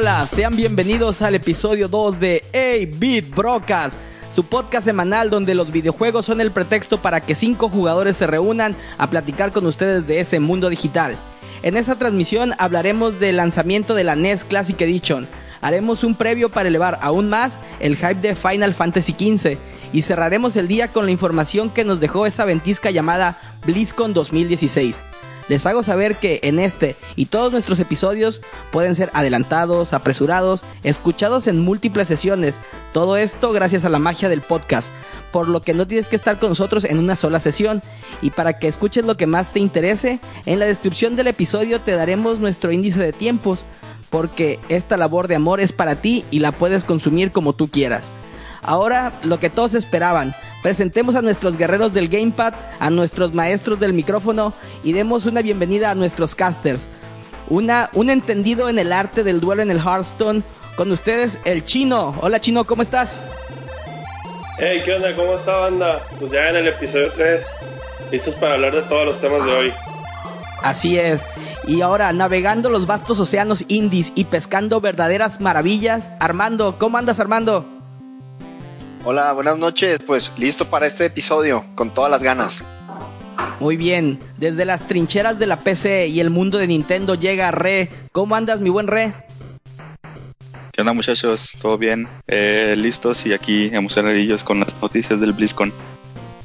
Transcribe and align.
Hola, 0.00 0.26
sean 0.26 0.56
bienvenidos 0.56 1.20
al 1.20 1.34
episodio 1.34 1.86
2 1.86 2.20
de 2.20 2.42
A-Beat 2.54 3.34
Brocas, 3.34 3.98
su 4.34 4.44
podcast 4.44 4.86
semanal 4.86 5.28
donde 5.28 5.54
los 5.54 5.70
videojuegos 5.70 6.24
son 6.24 6.40
el 6.40 6.52
pretexto 6.52 7.02
para 7.02 7.20
que 7.20 7.34
cinco 7.34 7.68
jugadores 7.68 8.16
se 8.16 8.26
reúnan 8.26 8.74
a 8.96 9.10
platicar 9.10 9.52
con 9.52 9.66
ustedes 9.66 10.06
de 10.06 10.20
ese 10.20 10.40
mundo 10.40 10.70
digital. 10.70 11.18
En 11.62 11.76
esta 11.76 11.96
transmisión 11.96 12.54
hablaremos 12.56 13.20
del 13.20 13.36
lanzamiento 13.36 13.94
de 13.94 14.04
la 14.04 14.16
NES 14.16 14.44
Classic 14.44 14.80
Edition, 14.80 15.28
haremos 15.60 16.02
un 16.02 16.14
previo 16.14 16.48
para 16.48 16.70
elevar 16.70 16.98
aún 17.02 17.28
más 17.28 17.58
el 17.78 17.96
hype 17.96 18.26
de 18.26 18.34
Final 18.34 18.72
Fantasy 18.72 19.12
XV 19.12 19.58
y 19.92 20.00
cerraremos 20.00 20.56
el 20.56 20.66
día 20.66 20.88
con 20.88 21.04
la 21.04 21.12
información 21.12 21.68
que 21.68 21.84
nos 21.84 22.00
dejó 22.00 22.24
esa 22.24 22.46
ventisca 22.46 22.90
llamada 22.90 23.38
BlizzCon 23.66 24.14
2016 24.14 25.02
les 25.50 25.66
hago 25.66 25.82
saber 25.82 26.14
que 26.14 26.38
en 26.44 26.60
este 26.60 26.94
y 27.16 27.26
todos 27.26 27.50
nuestros 27.50 27.80
episodios 27.80 28.40
pueden 28.70 28.94
ser 28.94 29.10
adelantados, 29.14 29.92
apresurados, 29.92 30.62
escuchados 30.84 31.48
en 31.48 31.58
múltiples 31.58 32.06
sesiones. 32.06 32.60
Todo 32.92 33.16
esto 33.16 33.50
gracias 33.50 33.84
a 33.84 33.88
la 33.88 33.98
magia 33.98 34.28
del 34.28 34.42
podcast, 34.42 34.90
por 35.32 35.48
lo 35.48 35.60
que 35.60 35.74
no 35.74 35.88
tienes 35.88 36.06
que 36.06 36.14
estar 36.14 36.38
con 36.38 36.50
nosotros 36.50 36.84
en 36.84 37.00
una 37.00 37.16
sola 37.16 37.40
sesión. 37.40 37.82
Y 38.22 38.30
para 38.30 38.60
que 38.60 38.68
escuches 38.68 39.04
lo 39.04 39.16
que 39.16 39.26
más 39.26 39.52
te 39.52 39.58
interese, 39.58 40.20
en 40.46 40.60
la 40.60 40.66
descripción 40.66 41.16
del 41.16 41.26
episodio 41.26 41.80
te 41.80 41.96
daremos 41.96 42.38
nuestro 42.38 42.70
índice 42.70 43.00
de 43.00 43.12
tiempos, 43.12 43.64
porque 44.08 44.60
esta 44.68 44.96
labor 44.96 45.26
de 45.26 45.34
amor 45.34 45.58
es 45.60 45.72
para 45.72 45.96
ti 45.96 46.24
y 46.30 46.38
la 46.38 46.52
puedes 46.52 46.84
consumir 46.84 47.32
como 47.32 47.54
tú 47.54 47.66
quieras. 47.66 48.12
Ahora, 48.62 49.18
lo 49.24 49.40
que 49.40 49.50
todos 49.50 49.74
esperaban, 49.74 50.32
presentemos 50.62 51.14
a 51.14 51.22
nuestros 51.22 51.56
guerreros 51.56 51.92
del 51.92 52.08
gamepad, 52.08 52.54
a 52.78 52.90
nuestros 52.90 53.34
maestros 53.34 53.80
del 53.80 53.92
micrófono 53.92 54.52
y 54.84 54.92
demos 54.92 55.26
una 55.26 55.42
bienvenida 55.42 55.90
a 55.90 55.94
nuestros 55.94 56.34
casters. 56.34 56.86
Una, 57.48 57.90
un 57.94 58.10
entendido 58.10 58.68
en 58.68 58.78
el 58.78 58.92
arte 58.92 59.24
del 59.24 59.40
duelo 59.40 59.62
en 59.62 59.70
el 59.70 59.78
Hearthstone. 59.78 60.42
Con 60.76 60.92
ustedes, 60.92 61.38
el 61.44 61.64
chino. 61.64 62.14
Hola 62.20 62.40
chino, 62.40 62.64
¿cómo 62.64 62.82
estás? 62.82 63.22
Hey, 64.58 64.82
¿qué 64.84 64.94
onda? 64.94 65.14
¿Cómo 65.16 65.34
está 65.34 65.56
banda? 65.56 66.00
Pues 66.18 66.30
ya 66.30 66.50
en 66.50 66.56
el 66.56 66.68
episodio 66.68 67.10
3, 67.12 67.44
listos 68.12 68.34
para 68.36 68.54
hablar 68.54 68.74
de 68.74 68.82
todos 68.82 69.06
los 69.06 69.20
temas 69.20 69.44
de 69.44 69.52
hoy. 69.52 69.72
Así 70.62 70.98
es. 70.98 71.22
Y 71.66 71.80
ahora, 71.80 72.12
navegando 72.12 72.70
los 72.70 72.86
vastos 72.86 73.20
océanos 73.20 73.64
indies 73.68 74.12
y 74.14 74.24
pescando 74.24 74.80
verdaderas 74.80 75.40
maravillas, 75.40 76.10
Armando, 76.18 76.76
¿cómo 76.78 76.98
andas 76.98 77.20
Armando? 77.20 77.79
Hola, 79.02 79.32
buenas 79.32 79.56
noches. 79.56 79.98
Pues 80.06 80.30
listo 80.36 80.68
para 80.68 80.86
este 80.86 81.06
episodio, 81.06 81.64
con 81.74 81.88
todas 81.88 82.10
las 82.10 82.22
ganas. 82.22 82.62
Muy 83.58 83.78
bien, 83.78 84.18
desde 84.36 84.66
las 84.66 84.86
trincheras 84.86 85.38
de 85.38 85.46
la 85.46 85.58
PC 85.58 86.08
y 86.08 86.20
el 86.20 86.28
mundo 86.28 86.58
de 86.58 86.66
Nintendo 86.66 87.14
llega 87.14 87.50
Re. 87.50 87.88
¿Cómo 88.12 88.36
andas, 88.36 88.60
mi 88.60 88.68
buen 88.68 88.88
Re? 88.88 89.14
¿Qué 90.72 90.82
onda, 90.82 90.92
muchachos? 90.92 91.52
¿Todo 91.62 91.78
bien? 91.78 92.06
Eh, 92.26 92.74
listos 92.76 93.24
y 93.24 93.32
aquí 93.32 93.70
emocionadillos 93.72 94.44
con 94.44 94.60
las 94.60 94.80
noticias 94.82 95.18
del 95.18 95.32
BlizzCon. 95.32 95.72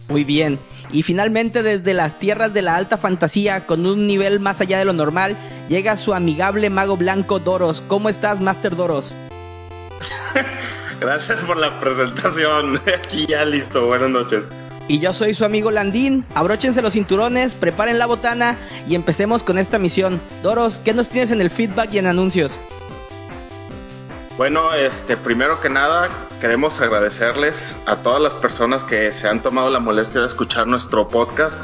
Muy 0.07 0.23
bien. 0.23 0.57
Y 0.93 1.03
finalmente 1.03 1.61
desde 1.61 1.93
las 1.93 2.19
tierras 2.19 2.53
de 2.53 2.61
la 2.61 2.77
alta 2.77 2.97
fantasía, 2.97 3.65
con 3.65 3.85
un 3.85 4.07
nivel 4.07 4.39
más 4.39 4.61
allá 4.61 4.79
de 4.79 4.85
lo 4.85 4.93
normal, 4.93 5.35
llega 5.67 5.97
su 5.97 6.13
amigable 6.13 6.69
mago 6.69 6.95
blanco 6.95 7.39
Doros. 7.39 7.83
¿Cómo 7.89 8.07
estás, 8.07 8.39
Master 8.39 8.77
Doros? 8.77 9.13
Gracias 10.99 11.39
por 11.41 11.57
la 11.57 11.79
presentación. 11.79 12.81
Aquí 12.95 13.27
ya 13.27 13.45
listo. 13.45 13.87
Buenas 13.87 14.09
noches. 14.09 14.43
Y 14.87 14.99
yo 14.99 15.13
soy 15.13 15.33
su 15.33 15.45
amigo 15.45 15.71
Landín. 15.71 16.25
Abróchense 16.35 16.81
los 16.81 16.93
cinturones, 16.93 17.55
preparen 17.55 17.97
la 17.97 18.05
botana 18.05 18.55
y 18.87 18.95
empecemos 18.95 19.43
con 19.43 19.57
esta 19.57 19.79
misión. 19.79 20.21
Doros, 20.43 20.77
¿qué 20.77 20.93
nos 20.93 21.09
tienes 21.09 21.31
en 21.31 21.41
el 21.41 21.49
feedback 21.49 21.91
y 21.93 21.97
en 21.97 22.05
anuncios? 22.07 22.59
Bueno, 24.37 24.73
este, 24.73 25.17
primero 25.17 25.61
que 25.61 25.69
nada, 25.69 26.09
queremos 26.41 26.81
agradecerles 26.81 27.77
a 27.85 27.95
todas 27.95 28.21
las 28.21 28.33
personas 28.33 28.83
que 28.83 29.11
se 29.11 29.27
han 29.27 29.41
tomado 29.41 29.69
la 29.69 29.79
molestia 29.79 30.21
de 30.21 30.27
escuchar 30.27 30.67
nuestro 30.67 31.07
podcast. 31.07 31.59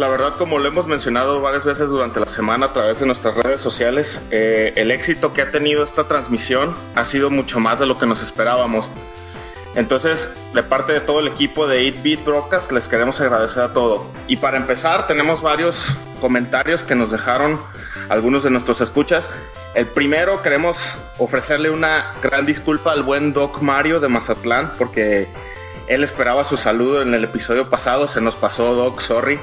La 0.00 0.08
verdad, 0.08 0.32
como 0.38 0.58
lo 0.58 0.66
hemos 0.66 0.86
mencionado 0.86 1.42
varias 1.42 1.66
veces 1.66 1.90
durante 1.90 2.20
la 2.20 2.28
semana 2.30 2.64
a 2.64 2.72
través 2.72 3.00
de 3.00 3.04
nuestras 3.04 3.36
redes 3.36 3.60
sociales, 3.60 4.22
eh, 4.30 4.72
el 4.76 4.92
éxito 4.92 5.34
que 5.34 5.42
ha 5.42 5.50
tenido 5.50 5.84
esta 5.84 6.04
transmisión 6.04 6.74
ha 6.94 7.04
sido 7.04 7.28
mucho 7.28 7.60
más 7.60 7.80
de 7.80 7.84
lo 7.84 7.98
que 7.98 8.06
nos 8.06 8.22
esperábamos. 8.22 8.88
Entonces, 9.74 10.30
de 10.54 10.62
parte 10.62 10.94
de 10.94 11.00
todo 11.00 11.20
el 11.20 11.28
equipo 11.28 11.66
de 11.66 11.92
8-Bit 11.92 12.24
Broadcast, 12.24 12.72
les 12.72 12.88
queremos 12.88 13.20
agradecer 13.20 13.62
a 13.62 13.74
todo. 13.74 14.06
Y 14.26 14.38
para 14.38 14.56
empezar, 14.56 15.06
tenemos 15.06 15.42
varios 15.42 15.94
comentarios 16.18 16.82
que 16.82 16.94
nos 16.94 17.10
dejaron 17.10 17.60
algunos 18.08 18.42
de 18.42 18.48
nuestros 18.48 18.80
escuchas. 18.80 19.28
El 19.74 19.84
primero, 19.84 20.40
queremos 20.40 20.96
ofrecerle 21.18 21.68
una 21.68 22.14
gran 22.22 22.46
disculpa 22.46 22.92
al 22.92 23.02
buen 23.02 23.34
Doc 23.34 23.60
Mario 23.60 24.00
de 24.00 24.08
Mazatlán, 24.08 24.72
porque 24.78 25.28
él 25.88 26.02
esperaba 26.04 26.42
su 26.44 26.56
saludo 26.56 27.02
en 27.02 27.12
el 27.12 27.24
episodio 27.24 27.68
pasado, 27.68 28.08
se 28.08 28.22
nos 28.22 28.34
pasó 28.34 28.74
Doc, 28.74 29.00
sorry. 29.02 29.38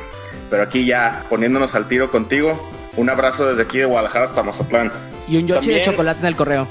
Pero 0.49 0.63
aquí 0.63 0.85
ya 0.85 1.23
poniéndonos 1.29 1.75
al 1.75 1.87
tiro 1.87 2.09
contigo, 2.09 2.69
un 2.95 3.09
abrazo 3.09 3.47
desde 3.47 3.63
aquí 3.63 3.79
de 3.79 3.85
Guadalajara 3.85 4.25
hasta 4.25 4.43
Mazatlán. 4.43 4.91
Y 5.27 5.37
un 5.37 5.47
yochi 5.47 5.71
de 5.71 5.81
chocolate 5.81 6.19
en 6.21 6.25
el 6.25 6.35
correo. 6.35 6.67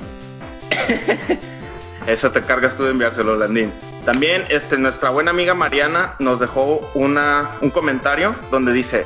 Eso 2.06 2.31
te 2.31 2.41
cargas 2.42 2.76
tú 2.76 2.84
de 2.84 2.92
enviárselo, 2.92 3.37
Landín. 3.37 3.72
También 4.04 4.44
este, 4.48 4.78
nuestra 4.78 5.10
buena 5.10 5.32
amiga 5.32 5.54
Mariana 5.54 6.14
nos 6.20 6.38
dejó 6.38 6.88
una, 6.94 7.50
un 7.60 7.70
comentario 7.70 8.37
donde 8.53 8.72
dice, 8.72 9.04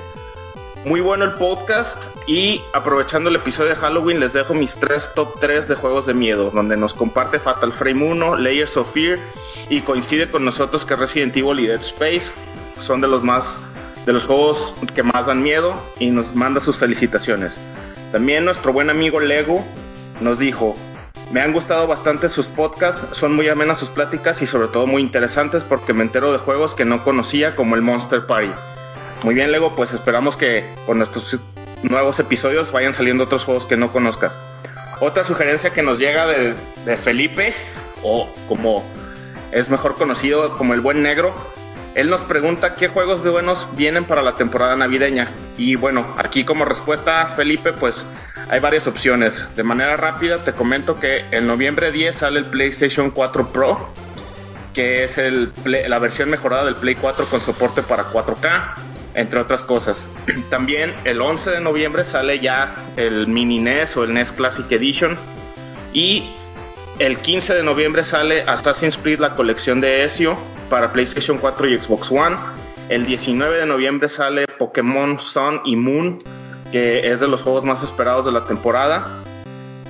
muy 0.84 1.00
bueno 1.00 1.24
el 1.24 1.32
podcast 1.32 1.96
y 2.26 2.60
aprovechando 2.72 3.30
el 3.30 3.36
episodio 3.36 3.70
de 3.70 3.76
Halloween 3.76 4.20
les 4.20 4.32
dejo 4.32 4.54
mis 4.54 4.74
tres 4.76 5.10
top 5.14 5.40
3 5.40 5.68
de 5.68 5.74
juegos 5.74 6.06
de 6.06 6.14
miedo, 6.14 6.50
donde 6.50 6.76
nos 6.76 6.94
comparte 6.94 7.38
Fatal 7.38 7.72
Frame 7.72 8.04
1, 8.04 8.36
Layers 8.36 8.76
of 8.76 8.92
Fear 8.92 9.18
y 9.68 9.80
coincide 9.80 10.30
con 10.30 10.44
nosotros 10.44 10.84
que 10.84 10.96
Resident 10.96 11.36
Evil 11.36 11.60
y 11.60 11.66
Dead 11.66 11.80
Space 11.80 12.30
son 12.78 13.00
de 13.00 13.08
los 13.08 13.22
más 13.22 13.60
de 14.06 14.12
los 14.12 14.26
juegos 14.26 14.74
que 14.94 15.02
más 15.02 15.26
dan 15.26 15.42
miedo 15.42 15.74
y 15.98 16.10
nos 16.10 16.34
manda 16.34 16.60
sus 16.60 16.78
felicitaciones. 16.78 17.58
También 18.12 18.44
nuestro 18.44 18.72
buen 18.72 18.90
amigo 18.90 19.20
Lego 19.20 19.64
nos 20.20 20.38
dijo, 20.38 20.76
me 21.32 21.40
han 21.40 21.52
gustado 21.52 21.86
bastante 21.86 22.28
sus 22.28 22.46
podcasts, 22.46 23.06
son 23.16 23.34
muy 23.34 23.48
amenas 23.48 23.78
sus 23.78 23.88
pláticas 23.88 24.42
y 24.42 24.46
sobre 24.46 24.68
todo 24.68 24.86
muy 24.86 25.00
interesantes 25.00 25.62
porque 25.62 25.92
me 25.92 26.02
entero 26.02 26.32
de 26.32 26.38
juegos 26.38 26.74
que 26.74 26.84
no 26.84 27.04
conocía 27.04 27.54
como 27.54 27.76
el 27.76 27.82
Monster 27.82 28.26
Party. 28.26 28.50
Muy 29.22 29.34
bien 29.34 29.52
Lego, 29.52 29.76
pues 29.76 29.92
esperamos 29.92 30.36
que 30.36 30.64
con 30.86 30.98
nuestros 30.98 31.38
nuevos 31.82 32.18
episodios 32.18 32.72
vayan 32.72 32.94
saliendo 32.94 33.24
otros 33.24 33.44
juegos 33.44 33.66
que 33.66 33.76
no 33.76 33.92
conozcas. 33.92 34.36
Otra 35.00 35.24
sugerencia 35.24 35.70
que 35.70 35.82
nos 35.82 35.98
llega 35.98 36.26
de, 36.26 36.54
de 36.84 36.96
Felipe, 36.96 37.54
o 38.02 38.28
como 38.48 38.82
es 39.52 39.68
mejor 39.68 39.94
conocido 39.94 40.56
como 40.56 40.74
el 40.74 40.80
buen 40.80 41.02
negro, 41.02 41.32
él 41.94 42.08
nos 42.08 42.20
pregunta 42.22 42.74
qué 42.74 42.88
juegos 42.88 43.24
de 43.24 43.30
buenos 43.30 43.66
vienen 43.76 44.04
para 44.04 44.22
la 44.22 44.34
temporada 44.34 44.76
navideña. 44.76 45.28
Y 45.56 45.74
bueno, 45.74 46.06
aquí 46.16 46.44
como 46.44 46.64
respuesta, 46.64 47.32
Felipe, 47.36 47.72
pues 47.72 48.04
hay 48.48 48.60
varias 48.60 48.86
opciones. 48.86 49.46
De 49.56 49.62
manera 49.64 49.96
rápida 49.96 50.38
te 50.38 50.52
comento 50.52 51.00
que 51.00 51.24
en 51.32 51.46
noviembre 51.46 51.90
10 51.90 52.14
sale 52.16 52.38
el 52.38 52.44
PlayStation 52.44 53.10
4 53.10 53.48
Pro, 53.48 53.90
que 54.72 55.04
es 55.04 55.20
la 55.64 55.98
versión 55.98 56.30
mejorada 56.30 56.64
del 56.64 56.76
Play 56.76 56.94
4 56.94 57.26
con 57.26 57.40
soporte 57.40 57.82
para 57.82 58.04
4K, 58.04 58.74
entre 59.14 59.40
otras 59.40 59.64
cosas. 59.64 60.08
También 60.50 60.94
el 61.04 61.20
11 61.20 61.50
de 61.50 61.60
noviembre 61.60 62.04
sale 62.04 62.38
ya 62.38 62.72
el 62.96 63.26
Mini 63.26 63.58
NES 63.58 63.96
o 63.96 64.04
el 64.04 64.14
NES 64.14 64.30
Classic 64.30 64.70
Edition. 64.70 65.16
Y 65.92 66.30
el 67.00 67.18
15 67.18 67.54
de 67.54 67.64
noviembre 67.64 68.04
sale 68.04 68.42
Assassin's 68.42 68.96
Creed 68.96 69.18
la 69.18 69.34
colección 69.34 69.80
de 69.80 70.04
Ezio 70.04 70.38
para 70.70 70.92
PlayStation 70.92 71.36
4 71.36 71.68
y 71.68 71.82
Xbox 71.82 72.10
One. 72.10 72.36
El 72.88 73.04
19 73.04 73.58
de 73.58 73.66
noviembre 73.66 74.08
sale 74.08 74.46
Pokémon 74.58 75.20
Sun 75.20 75.60
y 75.64 75.76
Moon, 75.76 76.22
que 76.72 77.10
es 77.10 77.20
de 77.20 77.28
los 77.28 77.42
juegos 77.42 77.64
más 77.64 77.82
esperados 77.82 78.24
de 78.24 78.32
la 78.32 78.46
temporada. 78.46 79.06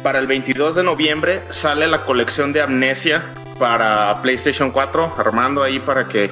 Para 0.03 0.19
el 0.19 0.27
22 0.27 0.75
de 0.75 0.83
noviembre 0.83 1.41
sale 1.51 1.87
la 1.87 2.05
colección 2.05 2.53
de 2.53 2.63
Amnesia 2.63 3.23
para 3.59 4.21
PlayStation 4.23 4.71
4, 4.71 5.15
armando 5.19 5.63
ahí 5.63 5.79
para 5.79 6.09
que 6.09 6.31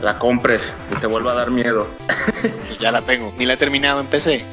la 0.00 0.18
compres 0.18 0.72
y 0.90 0.96
te 0.96 1.06
vuelva 1.06 1.32
a 1.32 1.34
dar 1.34 1.50
miedo. 1.50 1.86
ya 2.80 2.90
la 2.90 3.02
tengo, 3.02 3.32
ni 3.38 3.44
la 3.44 3.54
he 3.54 3.56
terminado 3.56 4.00
en 4.00 4.06
PC. 4.06 4.44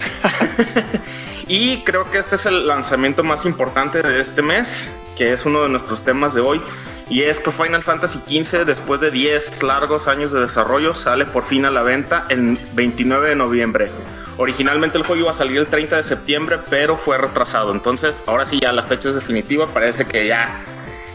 y 1.47 1.77
creo 1.79 2.09
que 2.11 2.17
este 2.17 2.35
es 2.35 2.45
el 2.45 2.67
lanzamiento 2.67 3.23
más 3.23 3.45
importante 3.45 4.01
de 4.01 4.21
este 4.21 4.41
mes, 4.41 4.95
que 5.17 5.31
es 5.31 5.45
uno 5.45 5.63
de 5.63 5.69
nuestros 5.69 6.03
temas 6.03 6.33
de 6.33 6.41
hoy. 6.41 6.61
Y 7.11 7.23
es 7.23 7.41
que 7.41 7.51
Final 7.51 7.83
Fantasy 7.83 8.19
XV, 8.19 8.63
después 8.65 9.01
de 9.01 9.11
10 9.11 9.63
largos 9.63 10.07
años 10.07 10.31
de 10.31 10.39
desarrollo, 10.39 10.93
sale 10.93 11.25
por 11.25 11.43
fin 11.43 11.65
a 11.65 11.69
la 11.69 11.81
venta 11.81 12.25
el 12.29 12.57
29 12.71 13.27
de 13.27 13.35
noviembre. 13.35 13.89
Originalmente 14.37 14.97
el 14.97 15.03
juego 15.03 15.23
iba 15.23 15.31
a 15.31 15.33
salir 15.33 15.57
el 15.57 15.67
30 15.67 15.97
de 15.97 16.03
septiembre, 16.03 16.59
pero 16.69 16.95
fue 16.95 17.17
retrasado. 17.17 17.73
Entonces, 17.73 18.23
ahora 18.27 18.45
sí 18.45 18.61
ya 18.61 18.71
la 18.71 18.83
fecha 18.83 19.09
es 19.09 19.15
definitiva. 19.15 19.67
Parece 19.67 20.05
que 20.05 20.25
ya 20.25 20.61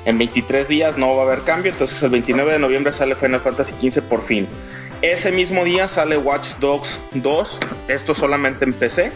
en 0.04 0.18
23 0.18 0.68
días 0.68 0.98
no 0.98 1.16
va 1.16 1.22
a 1.22 1.26
haber 1.28 1.40
cambio. 1.44 1.72
Entonces, 1.72 2.02
el 2.02 2.10
29 2.10 2.52
de 2.52 2.58
noviembre 2.58 2.92
sale 2.92 3.14
Final 3.14 3.40
Fantasy 3.40 3.90
XV 3.90 4.02
por 4.02 4.22
fin. 4.22 4.46
Ese 5.00 5.32
mismo 5.32 5.64
día 5.64 5.88
sale 5.88 6.18
Watch 6.18 6.56
Dogs 6.60 7.00
2. 7.14 7.58
Esto 7.88 8.14
solamente 8.14 8.66
en 8.66 8.74
PC. 8.74 9.12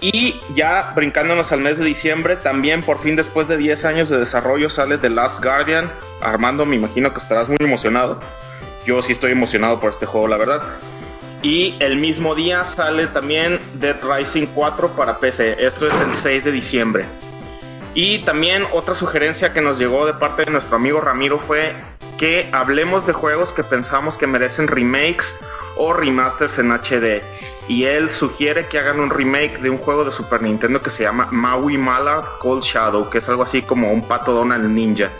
Y 0.00 0.38
ya 0.54 0.92
brincándonos 0.94 1.52
al 1.52 1.60
mes 1.60 1.78
de 1.78 1.84
diciembre, 1.84 2.36
también 2.36 2.82
por 2.82 2.98
fin 3.00 3.16
después 3.16 3.48
de 3.48 3.56
10 3.56 3.84
años 3.86 4.08
de 4.08 4.18
desarrollo 4.18 4.68
sale 4.68 4.98
The 4.98 5.08
Last 5.08 5.42
Guardian. 5.42 5.90
Armando, 6.20 6.66
me 6.66 6.76
imagino 6.76 7.12
que 7.12 7.18
estarás 7.18 7.48
muy 7.48 7.58
emocionado. 7.60 8.20
Yo 8.84 9.00
sí 9.02 9.12
estoy 9.12 9.32
emocionado 9.32 9.80
por 9.80 9.90
este 9.90 10.06
juego, 10.06 10.28
la 10.28 10.36
verdad. 10.36 10.62
Y 11.42 11.76
el 11.80 11.96
mismo 11.96 12.34
día 12.34 12.64
sale 12.64 13.06
también 13.06 13.58
Dead 13.74 13.96
Rising 14.02 14.46
4 14.54 14.88
para 14.90 15.18
PC. 15.18 15.64
Esto 15.64 15.86
es 15.86 15.98
el 16.00 16.12
6 16.12 16.44
de 16.44 16.52
diciembre. 16.52 17.04
Y 17.94 18.18
también 18.20 18.64
otra 18.72 18.94
sugerencia 18.94 19.54
que 19.54 19.62
nos 19.62 19.78
llegó 19.78 20.04
de 20.06 20.12
parte 20.12 20.44
de 20.44 20.50
nuestro 20.50 20.76
amigo 20.76 21.00
Ramiro 21.00 21.38
fue 21.38 21.72
que 22.18 22.48
hablemos 22.52 23.06
de 23.06 23.12
juegos 23.12 23.52
que 23.52 23.64
pensamos 23.64 24.18
que 24.18 24.26
merecen 24.26 24.68
remakes 24.68 25.36
o 25.76 25.92
remasters 25.92 26.58
en 26.58 26.72
HD. 26.72 27.22
Y 27.68 27.84
él 27.84 28.10
sugiere 28.10 28.66
que 28.66 28.78
hagan 28.78 29.00
un 29.00 29.10
remake 29.10 29.58
de 29.60 29.70
un 29.70 29.78
juego 29.78 30.04
de 30.04 30.12
Super 30.12 30.42
Nintendo 30.42 30.80
que 30.80 30.90
se 30.90 31.02
llama 31.02 31.28
Maui 31.32 31.76
Mala 31.76 32.22
Cold 32.38 32.62
Shadow, 32.62 33.10
que 33.10 33.18
es 33.18 33.28
algo 33.28 33.42
así 33.42 33.62
como 33.62 33.92
un 33.92 34.02
pato 34.02 34.32
Donald 34.32 34.64
Ninja. 34.66 35.10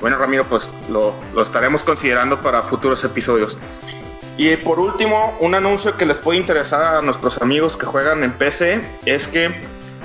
Bueno, 0.00 0.18
Ramiro, 0.18 0.44
pues 0.44 0.68
lo, 0.90 1.14
estaremos 1.40 1.82
considerando 1.82 2.38
para 2.38 2.62
futuros 2.62 3.02
episodios. 3.04 3.56
Y 4.36 4.56
por 4.56 4.78
último, 4.78 5.36
un 5.40 5.54
anuncio 5.54 5.96
que 5.96 6.04
les 6.04 6.18
puede 6.18 6.38
interesar 6.38 6.96
a 6.96 7.02
nuestros 7.02 7.40
amigos 7.40 7.76
que 7.76 7.86
juegan 7.86 8.22
en 8.22 8.32
PC 8.32 8.80
es 9.06 9.26
que 9.28 9.50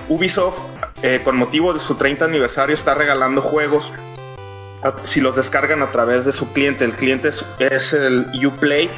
Ubisoft, 0.07 0.60
eh, 1.01 1.19
con 1.24 1.36
motivo 1.36 1.74
de 1.74 1.80
su 1.80 1.95
30 1.95 2.25
aniversario, 2.25 2.74
está 2.74 2.94
regalando 2.94 3.42
juegos 3.42 3.92
si 5.04 5.22
los 5.22 5.36
descargan 5.36 5.81
a 5.81 5.92
través 5.92 6.25
de 6.25 6.31
su 6.31 6.51
cliente. 6.54 6.86
El 6.86 6.94
cliente 6.94 7.28
es, 7.28 7.45
es 7.60 7.94
el 7.94 8.28
Uplay. 8.45 8.89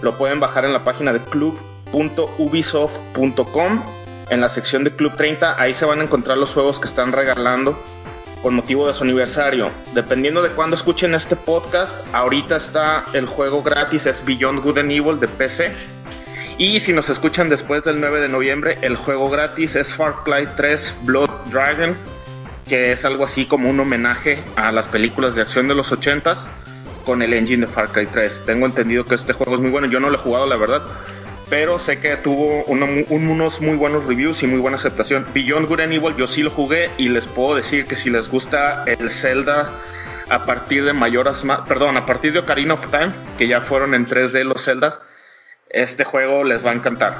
Lo 0.00 0.16
pueden 0.16 0.40
bajar 0.40 0.64
en 0.64 0.72
la 0.72 0.82
página 0.82 1.12
de 1.12 1.20
club.ubisoft.com. 1.90 3.82
En 4.30 4.40
la 4.40 4.48
sección 4.48 4.84
de 4.84 4.92
Club 4.92 5.16
30, 5.16 5.60
ahí 5.60 5.74
se 5.74 5.84
van 5.84 6.00
a 6.00 6.04
encontrar 6.04 6.38
los 6.38 6.54
juegos 6.54 6.78
que 6.78 6.86
están 6.86 7.12
regalando 7.12 7.76
con 8.42 8.54
motivo 8.54 8.86
de 8.86 8.94
su 8.94 9.04
aniversario. 9.04 9.70
Dependiendo 9.92 10.42
de 10.42 10.50
cuándo 10.50 10.76
escuchen 10.76 11.14
este 11.14 11.36
podcast, 11.36 12.14
ahorita 12.14 12.56
está 12.56 13.04
el 13.12 13.26
juego 13.26 13.62
gratis, 13.62 14.06
es 14.06 14.24
Beyond 14.24 14.62
Good 14.62 14.78
and 14.78 14.90
Evil 14.92 15.20
de 15.20 15.28
PC. 15.28 15.72
Y 16.58 16.80
si 16.80 16.92
nos 16.92 17.08
escuchan 17.08 17.48
después 17.48 17.82
del 17.84 18.00
9 18.00 18.20
de 18.20 18.28
noviembre, 18.28 18.78
el 18.82 18.96
juego 18.96 19.30
gratis 19.30 19.76
es 19.76 19.94
Far 19.94 20.22
Cry 20.24 20.46
3 20.56 20.94
Blood 21.02 21.30
Dragon, 21.50 21.96
que 22.68 22.92
es 22.92 23.04
algo 23.04 23.24
así 23.24 23.46
como 23.46 23.68
un 23.68 23.80
homenaje 23.80 24.42
a 24.56 24.70
las 24.70 24.86
películas 24.86 25.34
de 25.34 25.42
acción 25.42 25.68
de 25.68 25.74
los 25.74 25.90
80s 25.90 26.46
con 27.04 27.22
el 27.22 27.32
engine 27.32 27.66
de 27.66 27.72
Far 27.72 27.88
Cry 27.88 28.06
3. 28.06 28.42
Tengo 28.46 28.66
entendido 28.66 29.04
que 29.04 29.14
este 29.14 29.32
juego 29.32 29.54
es 29.54 29.60
muy 29.60 29.70
bueno, 29.70 29.86
yo 29.86 30.00
no 30.00 30.10
lo 30.10 30.16
he 30.16 30.20
jugado 30.20 30.46
la 30.46 30.56
verdad, 30.56 30.82
pero 31.50 31.80
sé 31.80 31.98
que 31.98 32.16
tuvo 32.16 32.62
unos 32.64 33.60
muy 33.60 33.76
buenos 33.76 34.06
reviews 34.06 34.42
y 34.44 34.46
muy 34.46 34.60
buena 34.60 34.76
aceptación. 34.76 35.26
Beyond 35.34 35.68
Good 35.68 35.80
and 35.80 35.92
Evil 35.92 36.14
yo 36.16 36.28
sí 36.28 36.44
lo 36.44 36.50
jugué 36.50 36.88
y 36.96 37.08
les 37.08 37.26
puedo 37.26 37.56
decir 37.56 37.86
que 37.86 37.96
si 37.96 38.08
les 38.08 38.30
gusta 38.30 38.84
el 38.86 39.10
Zelda 39.10 39.68
a 40.30 40.46
partir 40.46 40.84
de 40.84 40.92
Mayoras, 40.92 41.42
perdón, 41.66 41.96
a 41.96 42.06
partir 42.06 42.32
de 42.32 42.38
Ocarina 42.38 42.74
of 42.74 42.88
Time, 42.92 43.10
que 43.36 43.48
ya 43.48 43.60
fueron 43.60 43.94
en 43.94 44.06
3D 44.06 44.44
los 44.44 44.64
Zeldas, 44.64 45.00
este 45.68 46.04
juego 46.04 46.44
les 46.44 46.64
va 46.64 46.70
a 46.70 46.74
encantar. 46.74 47.16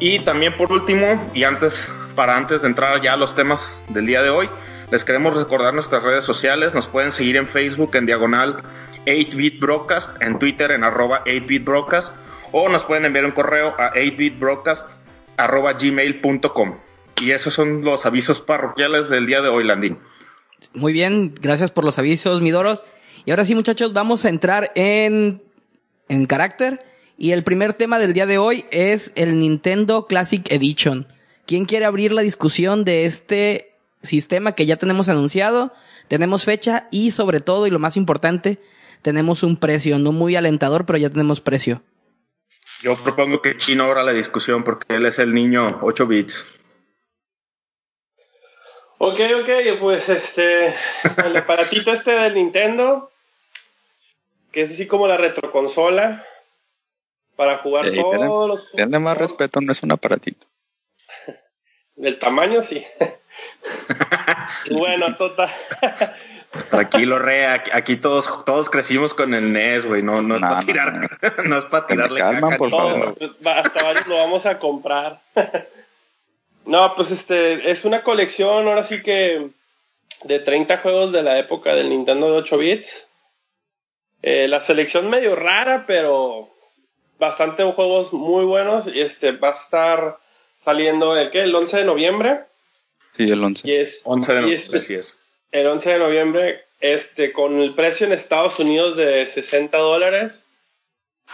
Y 0.00 0.18
también 0.18 0.52
por 0.54 0.72
último, 0.72 1.30
y 1.32 1.44
antes, 1.44 1.88
para 2.16 2.36
antes 2.36 2.62
de 2.62 2.68
entrar 2.68 3.00
ya 3.00 3.12
a 3.12 3.16
los 3.16 3.36
temas 3.36 3.72
del 3.90 4.06
día 4.06 4.22
de 4.22 4.30
hoy, 4.30 4.50
les 4.90 5.04
queremos 5.04 5.36
recordar 5.36 5.72
nuestras 5.72 6.02
redes 6.02 6.24
sociales. 6.24 6.74
Nos 6.74 6.88
pueden 6.88 7.12
seguir 7.12 7.36
en 7.36 7.46
Facebook 7.46 7.94
en 7.94 8.06
diagonal 8.06 8.60
8bit 9.06 9.60
broadcast, 9.60 10.20
en 10.20 10.40
Twitter 10.40 10.72
en 10.72 10.82
arroba 10.82 11.22
8bit 11.24 11.64
broadcast 11.64 12.12
o 12.52 12.68
nos 12.68 12.84
pueden 12.84 13.06
enviar 13.06 13.24
un 13.24 13.32
correo 13.32 13.74
a 13.78 13.92
8bitbroadcast.gmail.com. 13.94 16.74
Y 17.20 17.32
esos 17.32 17.54
son 17.54 17.84
los 17.84 18.06
avisos 18.06 18.40
parroquiales 18.40 19.08
del 19.08 19.26
día 19.26 19.42
de 19.42 19.48
hoy, 19.48 19.64
Landín. 19.64 19.98
Muy 20.74 20.92
bien, 20.92 21.34
gracias 21.40 21.70
por 21.70 21.84
los 21.84 21.98
avisos, 21.98 22.40
Midoros. 22.40 22.82
Y 23.24 23.30
ahora 23.30 23.44
sí, 23.44 23.54
muchachos, 23.54 23.92
vamos 23.92 24.24
a 24.24 24.28
entrar 24.28 24.72
en, 24.74 25.42
en 26.08 26.26
carácter. 26.26 26.84
Y 27.18 27.32
el 27.32 27.44
primer 27.44 27.74
tema 27.74 27.98
del 27.98 28.14
día 28.14 28.26
de 28.26 28.38
hoy 28.38 28.64
es 28.70 29.12
el 29.14 29.38
Nintendo 29.38 30.06
Classic 30.06 30.50
Edition. 30.50 31.06
¿Quién 31.46 31.64
quiere 31.64 31.84
abrir 31.84 32.12
la 32.12 32.22
discusión 32.22 32.84
de 32.84 33.04
este 33.04 33.74
sistema 34.02 34.52
que 34.52 34.66
ya 34.66 34.76
tenemos 34.76 35.08
anunciado? 35.08 35.72
Tenemos 36.08 36.44
fecha 36.44 36.88
y 36.90 37.12
sobre 37.12 37.40
todo, 37.40 37.66
y 37.66 37.70
lo 37.70 37.78
más 37.78 37.96
importante, 37.96 38.58
tenemos 39.02 39.42
un 39.42 39.56
precio, 39.56 39.98
no 39.98 40.12
muy 40.12 40.36
alentador, 40.36 40.86
pero 40.86 40.98
ya 40.98 41.10
tenemos 41.10 41.40
precio. 41.40 41.82
Yo 42.82 42.96
propongo 42.96 43.40
que 43.40 43.56
Chino 43.56 43.84
abra 43.84 44.02
la 44.02 44.12
discusión 44.12 44.64
porque 44.64 44.96
él 44.96 45.06
es 45.06 45.20
el 45.20 45.32
niño 45.32 45.78
8 45.82 46.06
bits. 46.06 46.46
Ok, 48.98 49.20
ok, 49.40 49.78
pues 49.80 50.08
este, 50.08 50.68
el 51.24 51.36
aparatito 51.36 51.92
este 51.92 52.10
del 52.10 52.34
Nintendo, 52.34 53.10
que 54.50 54.62
es 54.62 54.72
así 54.72 54.86
como 54.86 55.06
la 55.06 55.16
retroconsola, 55.16 56.26
para 57.36 57.58
jugar 57.58 57.90
todos 57.92 58.48
los 58.48 58.60
juegos. 58.60 58.72
Tiene 58.74 58.98
más 58.98 59.16
respeto, 59.16 59.60
no 59.60 59.72
es 59.72 59.82
un 59.82 59.92
aparatito. 59.92 60.46
Del 61.94 62.18
tamaño, 62.18 62.62
sí. 62.62 62.84
bueno, 64.70 65.16
total. 65.16 65.50
Tranquilo, 66.70 67.18
re, 67.18 67.46
aquí, 67.46 67.96
todos, 67.96 68.44
todos 68.44 68.68
crecimos 68.68 69.14
con 69.14 69.32
el 69.32 69.52
NES, 69.52 69.86
güey, 69.86 70.02
no, 70.02 70.20
no, 70.20 70.36
es 70.36 70.42
para 70.42 70.60
tirar, 70.60 71.10
no, 71.44 71.58
es 71.58 71.64
para 71.64 71.86
tirarle 71.86 72.20
calman, 72.20 72.56
por 72.58 72.70
favor. 72.70 73.16
Hasta 73.44 73.82
varios 73.82 74.06
lo 74.06 74.16
vamos 74.16 74.44
a 74.44 74.58
comprar. 74.58 75.18
no, 76.66 76.94
pues 76.94 77.10
este, 77.10 77.70
es 77.70 77.86
una 77.86 78.02
colección, 78.02 78.68
ahora 78.68 78.82
sí 78.82 79.02
que, 79.02 79.48
de 80.24 80.38
30 80.40 80.78
juegos 80.78 81.12
de 81.12 81.22
la 81.22 81.38
época 81.38 81.74
del 81.74 81.88
Nintendo 81.88 82.26
de 82.26 82.38
8 82.38 82.58
bits. 82.58 83.06
Eh, 84.20 84.46
la 84.46 84.60
selección 84.60 85.08
medio 85.08 85.34
rara, 85.34 85.84
pero 85.86 86.50
bastante 87.18 87.64
juegos 87.64 88.12
muy 88.12 88.44
buenos. 88.44 88.94
Y 88.94 89.00
este 89.00 89.32
va 89.32 89.48
a 89.48 89.52
estar 89.52 90.18
saliendo 90.58 91.16
el, 91.16 91.30
¿qué? 91.30 91.40
El 91.40 91.54
11 91.54 91.78
de 91.78 91.84
noviembre. 91.84 92.40
Sí, 93.16 93.24
el 93.24 93.42
11. 93.42 93.68
Y 93.68 93.74
es, 93.74 94.00
11 94.04 94.32
de 94.32 94.40
noviembre, 94.42 94.78
este, 94.78 94.82
sí 94.82 94.94
es 94.94 95.21
el 95.52 95.66
11 95.66 95.92
de 95.92 95.98
noviembre, 95.98 96.64
este, 96.80 97.32
con 97.32 97.60
el 97.60 97.74
precio 97.74 98.06
en 98.06 98.12
Estados 98.12 98.58
Unidos 98.58 98.96
de 98.96 99.26
60 99.26 99.76
dólares 99.78 100.46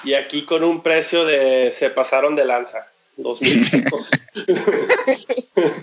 y 0.04 0.14
aquí 0.14 0.44
con 0.44 0.64
un 0.64 0.82
precio 0.82 1.24
de, 1.24 1.72
se 1.72 1.90
pasaron 1.90 2.36
de 2.36 2.44
lanza, 2.44 2.86
2000 3.16 3.64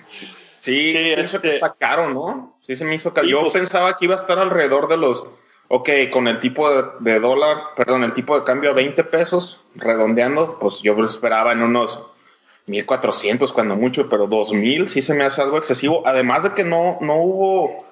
sí, 0.09 0.87
sí, 0.87 0.97
eso 0.97 1.41
que 1.41 1.47
este 1.47 1.55
está 1.55 1.73
caro, 1.73 2.09
¿no? 2.09 2.57
Sí, 2.61 2.75
se 2.75 2.85
me 2.85 2.95
hizo 2.95 3.13
caro. 3.13 3.27
Yo 3.27 3.41
pues 3.41 3.53
pensaba 3.53 3.95
que 3.95 4.05
iba 4.05 4.15
a 4.15 4.19
estar 4.19 4.37
alrededor 4.37 4.87
de 4.87 4.97
los, 4.97 5.25
ok, 5.69 5.89
con 6.11 6.27
el 6.27 6.39
tipo 6.39 6.69
de, 6.69 6.83
de, 6.99 7.19
dólar, 7.19 7.57
perdón, 7.75 8.03
el 8.03 8.13
tipo 8.13 8.37
de 8.37 8.45
cambio 8.45 8.71
a 8.71 8.73
20 8.73 9.03
pesos, 9.05 9.61
redondeando, 9.75 10.59
pues 10.59 10.81
yo 10.81 10.93
lo 10.93 11.07
esperaba 11.07 11.51
en 11.51 11.61
unos 11.61 12.01
1400 12.67 13.51
cuando 13.51 13.75
mucho, 13.75 14.09
pero 14.09 14.27
2000 14.27 14.89
sí 14.89 15.01
se 15.01 15.13
me 15.13 15.23
hace 15.23 15.41
algo 15.41 15.57
excesivo. 15.57 16.03
Además 16.05 16.43
de 16.43 16.53
que 16.53 16.63
no, 16.63 16.97
no 17.01 17.15
hubo 17.15 17.85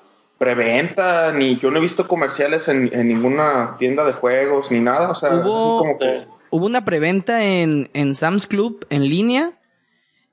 preventa, 0.44 1.32
ni 1.32 1.56
yo 1.56 1.72
no 1.72 1.78
he 1.78 1.82
visto 1.82 2.08
comerciales 2.08 2.68
en, 2.68 2.90
ninguna 3.08 3.78
tienda 3.80 4.04
de 4.04 4.12
juegos, 4.12 4.72
ni 4.72 4.82
nada. 4.82 5.10
O 5.10 5.16
sea, 5.16 5.36
hubo, 5.36 5.80
como 5.80 5.98
que... 5.98 6.26
hubo 6.50 6.66
una 6.66 6.84
preventa 6.84 7.46
en, 7.46 7.90
en 7.94 8.14
Sam's 8.14 8.46
Club 8.46 8.86
en 8.90 9.08
línea. 9.08 9.54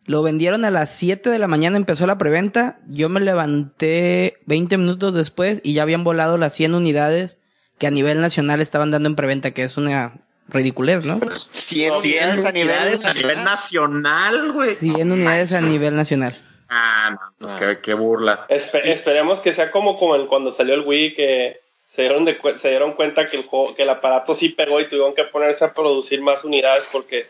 Lo 0.07 0.23
vendieron 0.23 0.65
a 0.65 0.73
las 0.73 0.91
7 0.91 1.31
de 1.31 1.39
la 1.39 1.47
mañana, 1.47 1.77
empezó 1.77 2.07
la 2.07 2.19
preventa. 2.19 2.81
Yo 2.89 3.09
me 3.09 3.21
levanté 3.21 4.39
20 4.47 4.77
minutos 4.79 5.15
después 5.15 5.61
y 5.63 5.75
ya 5.75 5.83
habían 5.83 6.03
volado 6.03 6.37
las 6.39 6.55
100 6.55 6.75
unidades 6.75 7.39
que 7.79 7.87
a 7.87 7.93
nivel 7.93 8.21
nacional 8.21 8.61
estaban 8.61 8.91
dando 8.91 9.09
en 9.09 9.15
preventa, 9.15 9.53
que 9.53 9.63
es 9.63 9.77
una 9.77 10.15
ridiculez, 10.49 11.05
¿no? 11.05 11.21
100 11.31 11.93
unidades 11.93 12.45
a 12.45 12.51
nivel, 12.51 12.77
a 13.05 13.13
nivel 13.13 13.45
nacional, 13.45 14.53
güey. 14.53 14.75
100 14.75 15.13
unidades 15.13 15.53
a 15.53 15.61
nivel 15.61 15.95
nacional. 15.95 16.35
Ah, 16.73 17.11
no, 17.11 17.49
pues 17.49 17.79
qué, 17.83 17.95
burla. 17.95 18.47
esperemos 18.49 19.41
que 19.41 19.53
sea 19.53 19.73
como, 19.73 19.97
como 19.97 20.29
cuando 20.29 20.53
salió 20.53 20.75
el 20.75 20.83
Wii, 20.87 21.15
que 21.15 21.61
se 21.89 22.03
dieron, 22.03 22.25
de, 22.25 22.39
se 22.59 22.69
dieron 22.69 22.93
cuenta 22.93 23.27
que 23.27 23.39
el, 23.39 23.45
que 23.77 23.83
el 23.83 23.91
aparato 23.91 24.35
sí 24.35 24.51
pegó 24.51 24.81
y 24.81 24.89
tuvieron 24.89 25.13
que 25.17 25.25
ponerse 25.25 25.65
a 25.65 25.75
producir 25.75 26.23
más 26.23 26.45
unidades 26.45 26.89
porque 26.93 27.25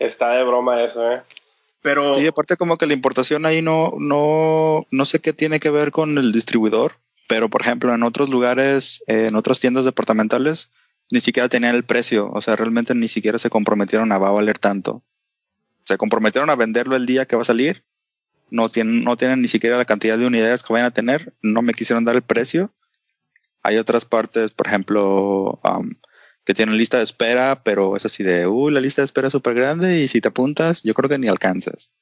está 0.00 0.30
de 0.30 0.42
broma 0.42 0.82
eso, 0.82 1.12
¿eh? 1.12 1.22
Pero... 1.80 2.18
Sí, 2.18 2.26
aparte 2.26 2.56
como 2.56 2.76
que 2.76 2.86
la 2.86 2.92
importación 2.92 3.46
ahí 3.46 3.62
no, 3.62 3.94
no, 3.98 4.84
no 4.90 5.04
sé 5.04 5.20
qué 5.20 5.32
tiene 5.32 5.60
que 5.60 5.70
ver 5.70 5.92
con 5.92 6.18
el 6.18 6.32
distribuidor, 6.32 6.94
pero 7.28 7.48
por 7.48 7.62
ejemplo 7.62 7.94
en 7.94 8.02
otros 8.02 8.30
lugares, 8.30 9.04
en 9.06 9.36
otras 9.36 9.60
tiendas 9.60 9.84
departamentales, 9.84 10.72
ni 11.08 11.20
siquiera 11.20 11.48
tenían 11.48 11.76
el 11.76 11.84
precio, 11.84 12.30
o 12.32 12.42
sea, 12.42 12.56
realmente 12.56 12.96
ni 12.96 13.06
siquiera 13.06 13.38
se 13.38 13.50
comprometieron 13.50 14.10
a 14.10 14.18
va 14.18 14.28
a 14.28 14.32
valer 14.32 14.58
tanto. 14.58 15.02
Se 15.84 15.96
comprometieron 15.96 16.50
a 16.50 16.56
venderlo 16.56 16.96
el 16.96 17.06
día 17.06 17.26
que 17.26 17.36
va 17.36 17.42
a 17.42 17.44
salir 17.44 17.84
no 18.52 18.68
tienen, 18.68 19.02
no 19.02 19.16
tienen 19.16 19.40
ni 19.40 19.48
siquiera 19.48 19.78
la 19.78 19.86
cantidad 19.86 20.18
de 20.18 20.26
unidades 20.26 20.62
que 20.62 20.72
vayan 20.72 20.86
a 20.86 20.92
tener, 20.92 21.32
no 21.40 21.62
me 21.62 21.72
quisieron 21.72 22.04
dar 22.04 22.16
el 22.16 22.22
precio. 22.22 22.70
Hay 23.62 23.78
otras 23.78 24.04
partes, 24.04 24.52
por 24.52 24.66
ejemplo, 24.66 25.58
um, 25.64 25.94
que 26.44 26.52
tienen 26.52 26.76
lista 26.76 26.98
de 26.98 27.04
espera, 27.04 27.62
pero 27.64 27.96
es 27.96 28.04
así 28.04 28.22
de, 28.22 28.46
uy, 28.46 28.72
la 28.72 28.80
lista 28.80 29.00
de 29.00 29.06
espera 29.06 29.28
es 29.28 29.32
súper 29.32 29.54
grande 29.54 30.00
y 30.00 30.08
si 30.08 30.20
te 30.20 30.28
apuntas, 30.28 30.82
yo 30.82 30.92
creo 30.92 31.08
que 31.08 31.16
ni 31.16 31.28
alcanzas. 31.28 31.92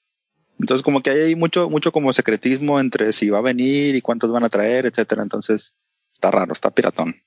Entonces, 0.58 0.82
como 0.82 1.02
que 1.02 1.10
hay 1.10 1.36
mucho, 1.36 1.70
mucho 1.70 1.92
como 1.92 2.12
secretismo 2.12 2.80
entre 2.80 3.12
si 3.12 3.30
va 3.30 3.38
a 3.38 3.42
venir 3.42 3.94
y 3.94 4.00
cuántos 4.00 4.32
van 4.32 4.44
a 4.44 4.48
traer, 4.48 4.86
etcétera. 4.86 5.22
Entonces, 5.22 5.74
está 6.12 6.32
raro, 6.32 6.52
está 6.52 6.70
piratón. 6.70 7.22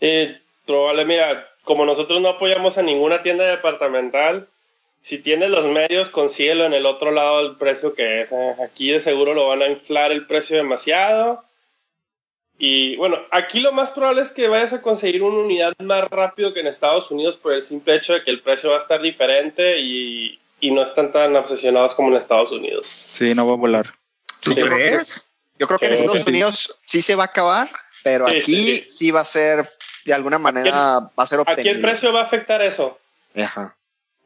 Eh, 0.00 0.40
probable, 0.66 1.06
mira, 1.06 1.48
como 1.64 1.86
nosotros 1.86 2.20
no 2.20 2.28
apoyamos 2.28 2.76
a 2.76 2.82
ninguna 2.82 3.22
tienda 3.22 3.44
departamental, 3.44 4.46
si 5.08 5.16
tienes 5.18 5.48
los 5.48 5.66
medios, 5.66 6.10
consíguelo 6.10 6.66
en 6.66 6.74
el 6.74 6.84
otro 6.84 7.10
lado 7.12 7.42
del 7.42 7.56
precio 7.56 7.94
que 7.94 8.20
es. 8.20 8.30
¿eh? 8.32 8.54
Aquí 8.62 8.90
de 8.90 9.00
seguro 9.00 9.32
lo 9.32 9.48
van 9.48 9.62
a 9.62 9.66
inflar 9.68 10.12
el 10.12 10.26
precio 10.26 10.58
demasiado. 10.58 11.42
Y 12.58 12.96
bueno, 12.96 13.16
aquí 13.30 13.60
lo 13.60 13.72
más 13.72 13.88
probable 13.90 14.20
es 14.20 14.30
que 14.32 14.48
vayas 14.48 14.72
a 14.74 14.82
conseguir 14.82 15.22
una 15.22 15.40
unidad 15.42 15.72
más 15.78 16.04
rápido 16.10 16.52
que 16.52 16.60
en 16.60 16.66
Estados 16.66 17.10
Unidos 17.10 17.36
por 17.36 17.52
el 17.54 17.62
simple 17.62 17.94
hecho 17.94 18.12
de 18.12 18.22
que 18.24 18.30
el 18.30 18.42
precio 18.42 18.68
va 18.70 18.76
a 18.76 18.80
estar 18.80 19.00
diferente 19.00 19.78
y, 19.78 20.38
y 20.60 20.70
no 20.72 20.82
están 20.82 21.10
tan 21.12 21.34
obsesionados 21.36 21.94
como 21.94 22.08
en 22.08 22.16
Estados 22.16 22.52
Unidos. 22.52 22.86
Sí, 22.86 23.34
no 23.34 23.46
va 23.46 23.54
a 23.54 23.56
volar. 23.56 23.86
¿Tú 24.40 24.50
Sí, 24.52 24.56
yo 24.60 24.66
creo 24.66 24.76
que- 24.78 24.86
crees? 24.88 25.26
Yo 25.58 25.66
creo 25.66 25.78
que 25.78 25.86
en 25.86 25.92
Estados. 25.94 26.26
Unidos 26.26 26.78
sí 26.86 27.00
se 27.02 27.14
va 27.14 27.22
a 27.24 27.26
acabar, 27.26 27.68
pero 28.04 28.28
Sí, 28.28 28.36
aquí 28.36 28.54
sí, 28.56 28.74
sí, 28.76 28.84
sí. 28.90 29.10
va 29.10 29.20
a 29.20 29.24
ser, 29.24 29.66
de 30.04 30.12
alguna 30.14 30.38
manera, 30.38 30.98
va 31.00 31.10
a 31.16 31.26
ser 31.26 31.40
obtenido. 31.40 31.60
Aquí 31.62 31.68
el 31.70 31.80
precio 31.80 32.12
va 32.12 32.20
a 32.20 32.24
afectar 32.24 32.60
eso. 32.62 32.98
Ajá. 33.36 33.74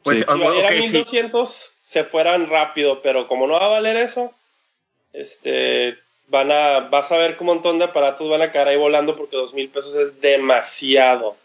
Pues, 0.03 0.19
Sí. 0.19 0.25
Si 0.25 0.39
valiera 0.39 0.69
ok, 0.69 0.75
sí. 0.83 0.93
1200, 0.93 1.71
se 1.85 2.05
fueran 2.05 2.49
rápido, 2.49 3.03
pero 3.03 3.29
como 3.29 3.47
no 3.47 3.55
va 3.55 3.67
a 3.67 3.69
valer 3.69 3.97
eso, 3.97 4.33
este, 5.13 5.99
van 6.29 6.51
a, 6.51 6.81
vas 6.91 7.13
a 7.13 7.17
ver 7.17 7.37
que 7.37 7.45
un 7.45 7.49
montón 7.49 7.79
de 7.79 7.85
aparatos 7.85 8.29
van 8.29 8.43
a 8.43 8.51
caer 8.51 8.69
ahí 8.69 8.77
volando 8.77 9.17
porque 9.17 9.37
dos 9.37 9.55
mil 9.55 9.69
pesos 9.69 9.95
es 9.95 10.21
demasiado. 10.21 11.37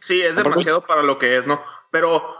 Sí, 0.00 0.20
es 0.22 0.34
demasiado 0.34 0.80
para 0.80 1.02
lo 1.02 1.18
que 1.18 1.36
es, 1.36 1.46
¿no? 1.46 1.62
Pero 1.90 2.36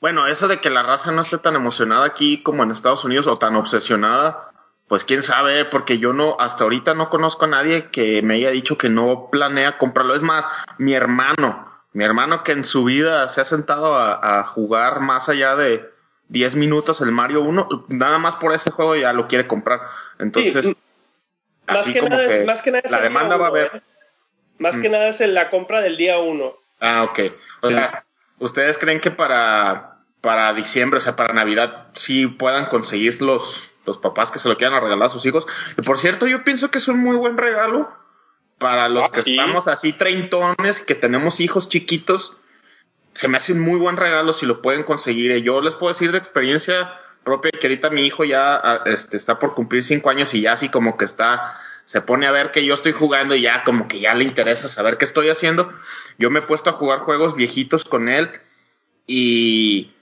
bueno, 0.00 0.26
eso 0.26 0.48
de 0.48 0.60
que 0.60 0.70
la 0.70 0.82
raza 0.82 1.12
no 1.12 1.20
esté 1.20 1.38
tan 1.38 1.56
emocionada 1.56 2.06
aquí 2.06 2.42
como 2.42 2.62
en 2.62 2.70
Estados 2.70 3.04
Unidos 3.04 3.26
o 3.26 3.38
tan 3.38 3.56
obsesionada, 3.56 4.50
pues 4.88 5.04
quién 5.04 5.22
sabe, 5.22 5.64
porque 5.66 5.98
yo 5.98 6.12
no, 6.12 6.36
hasta 6.40 6.64
ahorita 6.64 6.94
no 6.94 7.10
conozco 7.10 7.44
a 7.44 7.48
nadie 7.48 7.90
que 7.90 8.22
me 8.22 8.36
haya 8.36 8.50
dicho 8.50 8.78
que 8.78 8.88
no 8.88 9.28
planea 9.30 9.78
comprarlo. 9.78 10.14
Es 10.14 10.22
más, 10.22 10.48
mi 10.78 10.94
hermano, 10.94 11.69
mi 11.92 12.04
hermano 12.04 12.42
que 12.44 12.52
en 12.52 12.64
su 12.64 12.84
vida 12.84 13.28
se 13.28 13.40
ha 13.40 13.44
sentado 13.44 13.94
a, 13.96 14.40
a 14.40 14.44
jugar 14.44 15.00
más 15.00 15.28
allá 15.28 15.56
de 15.56 15.88
10 16.28 16.54
minutos 16.56 17.00
el 17.00 17.10
Mario 17.10 17.42
1, 17.42 17.86
nada 17.88 18.18
más 18.18 18.36
por 18.36 18.52
ese 18.52 18.70
juego 18.70 18.94
ya 18.96 19.12
lo 19.12 19.26
quiere 19.26 19.46
comprar. 19.48 19.80
Entonces, 20.18 20.66
Sí, 20.66 20.76
Más 21.66 21.80
así 21.82 21.92
que, 21.92 21.98
como 22.00 22.10
nada 22.10 22.28
que 22.28 22.40
es, 22.40 22.46
más 22.46 22.62
que 22.62 22.70
nada 22.70 22.82
es 22.84 22.90
la 22.90 23.00
demanda 23.00 23.36
va 23.36 23.46
a 23.46 23.48
haber. 23.48 23.70
¿eh? 23.74 23.82
Más 24.58 24.76
que 24.78 24.88
Mm. 24.88 24.92
nada 24.92 25.08
es 25.08 25.20
la 25.20 25.50
compra 25.50 25.80
del 25.80 25.96
día 25.96 26.18
uno. 26.18 26.52
Ah, 26.80 27.02
ok. 27.04 27.18
O 27.62 27.68
Sí. 27.68 27.74
sea, 27.74 28.04
¿ustedes 28.38 28.78
creen 28.78 29.00
que 29.00 29.10
para, 29.10 29.96
para 30.20 30.52
diciembre, 30.54 30.98
o 30.98 31.00
sea, 31.00 31.16
para 31.16 31.32
Navidad, 31.34 31.88
sí 31.94 32.26
puedan 32.26 32.66
conseguir 32.66 33.20
los, 33.22 33.68
los 33.86 33.98
papás 33.98 34.30
que 34.30 34.38
se 34.38 34.48
lo 34.48 34.56
quieran 34.56 34.80
regalar 34.82 35.06
a 35.06 35.10
sus 35.10 35.26
hijos? 35.26 35.46
Y 35.76 35.82
por 35.82 35.98
cierto, 35.98 36.26
yo 36.26 36.44
pienso 36.44 36.70
que 36.70 36.78
es 36.78 36.88
un 36.88 36.98
muy 36.98 37.16
buen 37.16 37.36
regalo 37.36 37.90
para 38.60 38.88
los 38.90 39.04
Ah, 39.04 39.10
que 39.12 39.22
sí. 39.22 39.36
estamos 39.38 39.66
así 39.66 39.92
treintones, 39.94 40.80
que 40.80 40.94
tenemos 40.94 41.40
hijos 41.40 41.68
chiquitos. 41.68 42.36
Se 43.14 43.26
me 43.26 43.38
hace 43.38 43.54
un 43.54 43.60
muy 43.60 43.78
buen 43.80 43.96
regalo 43.96 44.32
si 44.34 44.46
lo 44.46 44.60
pueden 44.62 44.84
conseguir. 44.84 45.32
Y 45.32 45.42
Yo 45.42 45.60
les 45.62 45.74
puedo 45.74 45.92
decir 45.92 46.12
de 46.12 46.18
experiencia 46.18 46.92
propia 47.24 47.50
que 47.50 47.66
ahorita 47.66 47.90
mi 47.90 48.06
hijo 48.06 48.24
ya 48.24 48.54
ah, 48.62 48.82
este, 48.84 49.16
está 49.16 49.38
por 49.38 49.54
cumplir 49.54 49.82
cinco 49.82 50.10
años 50.10 50.32
y 50.34 50.42
ya 50.42 50.52
así 50.52 50.68
como 50.68 50.96
que 50.96 51.04
está, 51.06 51.58
se 51.86 52.00
pone 52.02 52.26
a 52.26 52.30
ver 52.32 52.50
que 52.50 52.64
yo 52.64 52.74
estoy 52.74 52.92
jugando 52.92 53.34
y 53.34 53.40
ya 53.42 53.64
como 53.64 53.88
que 53.88 53.98
ya 53.98 54.14
le 54.14 54.24
interesa 54.24 54.68
saber 54.68 54.98
qué 54.98 55.06
estoy 55.06 55.30
haciendo. 55.30 55.72
Yo 56.18 56.30
me 56.30 56.38
he 56.40 56.42
puesto 56.42 56.70
a 56.70 56.74
jugar 56.74 57.00
juegos 57.00 57.34
viejitos 57.34 57.84
con 57.84 58.08
él 58.08 58.30
y 59.06 59.92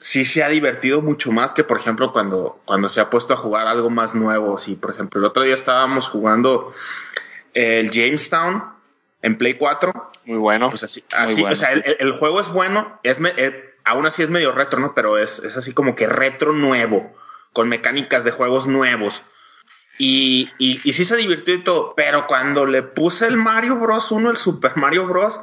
sí 0.00 0.24
se 0.24 0.42
ha 0.42 0.48
divertido 0.48 1.00
mucho 1.02 1.32
más 1.32 1.52
que, 1.54 1.64
por 1.64 1.78
ejemplo, 1.78 2.12
cuando, 2.12 2.60
cuando 2.64 2.88
se 2.88 3.00
ha 3.00 3.10
puesto 3.10 3.34
a 3.34 3.36
jugar 3.36 3.66
algo 3.66 3.90
más 3.90 4.14
nuevo. 4.14 4.58
Sí, 4.58 4.74
por 4.74 4.92
ejemplo, 4.92 5.20
el 5.20 5.26
otro 5.26 5.42
día 5.42 5.54
estábamos 5.54 6.08
jugando 6.08 6.72
el 7.56 7.90
Jamestown 7.90 8.62
en 9.22 9.38
Play 9.38 9.54
4 9.54 10.10
Muy 10.26 10.38
bueno. 10.38 10.70
pues 10.70 10.84
así, 10.84 11.02
Muy 11.26 11.34
bueno, 11.40 11.52
o 11.52 11.56
sea, 11.56 11.72
el, 11.72 12.12
juego 12.12 12.38
es 12.40 12.48
bueno, 12.48 12.98
es 13.02 13.18
eh, 13.36 13.74
aún 13.84 14.06
así 14.06 14.22
es 14.22 14.28
medio 14.30 14.52
retro, 14.52 14.78
¿no? 14.78 14.94
Pero 14.94 15.18
es, 15.18 15.38
es 15.40 15.56
así 15.56 15.72
como 15.72 15.94
que 15.94 16.06
retro 16.06 16.52
nuevo, 16.52 17.12
con 17.52 17.68
mecánicas 17.68 18.24
de 18.24 18.30
juegos 18.30 18.66
nuevos. 18.66 19.22
Y, 19.98 20.50
y, 20.58 20.78
y 20.84 20.92
sí 20.92 21.06
se 21.06 21.16
divirtió 21.16 21.54
y 21.54 21.64
todo, 21.64 21.94
pero 21.96 22.26
cuando 22.26 22.66
le 22.66 22.82
puse 22.82 23.26
el 23.26 23.38
Mario 23.38 23.76
Bros. 23.76 24.10
1, 24.12 24.30
el 24.30 24.36
Super 24.36 24.76
Mario 24.76 25.06
Bros., 25.06 25.40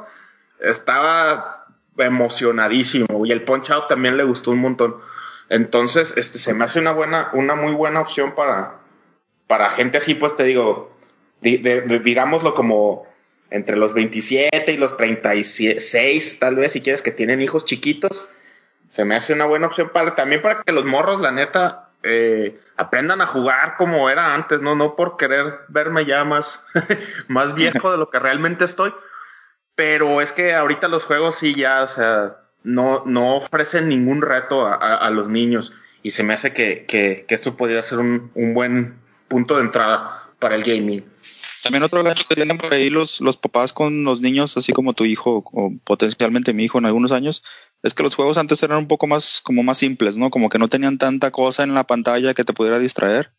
estaba 0.60 1.66
emocionadísimo. 1.98 3.26
Y 3.26 3.32
el 3.32 3.42
Punch 3.42 3.70
Out 3.70 3.88
también 3.88 4.16
le 4.16 4.22
gustó 4.24 4.52
un 4.52 4.60
montón. 4.60 4.96
Entonces, 5.48 6.16
este 6.16 6.38
se 6.38 6.54
me 6.54 6.64
hace 6.64 6.78
una 6.78 6.92
buena, 6.92 7.30
una 7.32 7.54
muy 7.56 7.72
buena 7.72 8.00
opción 8.00 8.34
para, 8.34 8.74
para 9.48 9.70
gente 9.70 9.98
así, 9.98 10.14
pues 10.14 10.36
te 10.36 10.44
digo, 10.44 10.93
di- 10.93 10.93
digámoslo 11.44 12.54
como 12.54 13.06
entre 13.50 13.76
los 13.76 13.92
27 13.94 14.72
y 14.72 14.76
los 14.76 14.96
36, 14.96 16.38
tal 16.38 16.56
vez, 16.56 16.72
si 16.72 16.80
quieres 16.80 17.02
que 17.02 17.12
tienen 17.12 17.40
hijos 17.40 17.64
chiquitos, 17.64 18.26
se 18.88 19.04
me 19.04 19.14
hace 19.14 19.32
una 19.32 19.44
buena 19.44 19.66
opción 19.66 19.90
para 19.92 20.14
también 20.14 20.42
para 20.42 20.62
que 20.62 20.72
los 20.72 20.84
morros, 20.84 21.20
la 21.20 21.30
neta, 21.30 21.88
eh, 22.02 22.58
aprendan 22.76 23.20
a 23.20 23.26
jugar 23.26 23.76
como 23.76 24.10
era 24.10 24.34
antes, 24.34 24.60
no, 24.60 24.74
no 24.74 24.96
por 24.96 25.16
querer 25.16 25.60
verme 25.68 26.04
ya 26.04 26.24
más, 26.24 26.66
más 27.28 27.54
viejo 27.54 27.90
de 27.92 27.98
lo 27.98 28.10
que 28.10 28.18
realmente 28.18 28.64
estoy, 28.64 28.92
pero 29.74 30.20
es 30.20 30.32
que 30.32 30.54
ahorita 30.54 30.88
los 30.88 31.04
juegos 31.04 31.36
sí 31.36 31.54
ya, 31.54 31.82
o 31.82 31.88
sea, 31.88 32.36
no, 32.62 33.02
no 33.06 33.36
ofrecen 33.36 33.88
ningún 33.88 34.22
reto 34.22 34.66
a, 34.66 35.10
los 35.10 35.28
niños 35.28 35.74
y 36.02 36.10
se 36.12 36.22
me 36.22 36.34
hace 36.34 36.52
que, 36.52 36.84
que- 36.86 37.24
que 37.28 37.34
esto 37.34 37.56
podría 37.56 37.82
ser 37.82 37.98
un, 37.98 38.30
un 38.34 38.54
buen 38.54 38.94
punto 39.28 39.56
de 39.56 39.62
entrada 39.62 40.24
para 40.38 40.54
el 40.54 40.62
gaming. 40.62 41.04
También 41.64 41.82
otro 41.82 42.04
gancho 42.04 42.24
que 42.28 42.36
tienen 42.36 42.58
por 42.58 42.72
ahí 42.72 42.90
los, 42.90 43.20
los 43.20 43.36
papás 43.36 43.72
con 43.72 44.04
los 44.04 44.20
niños, 44.20 44.56
así 44.56 44.72
como 44.72 44.92
tu 44.92 45.04
hijo 45.04 45.42
o 45.52 45.72
potencialmente 45.82 46.52
mi 46.52 46.64
hijo 46.64 46.78
en 46.78 46.86
algunos 46.86 47.10
años, 47.10 47.42
es 47.82 47.94
que 47.94 48.02
los 48.02 48.14
juegos 48.14 48.38
antes 48.38 48.62
eran 48.62 48.78
un 48.78 48.86
poco 48.86 49.06
más, 49.06 49.40
como 49.42 49.62
más 49.62 49.78
simples, 49.78 50.16
¿no? 50.16 50.30
Como 50.30 50.48
que 50.48 50.58
no 50.58 50.68
tenían 50.68 50.98
tanta 50.98 51.30
cosa 51.30 51.62
en 51.64 51.74
la 51.74 51.84
pantalla 51.84 52.34
que 52.34 52.44
te 52.44 52.52
pudiera 52.52 52.78
distraer. 52.78 53.30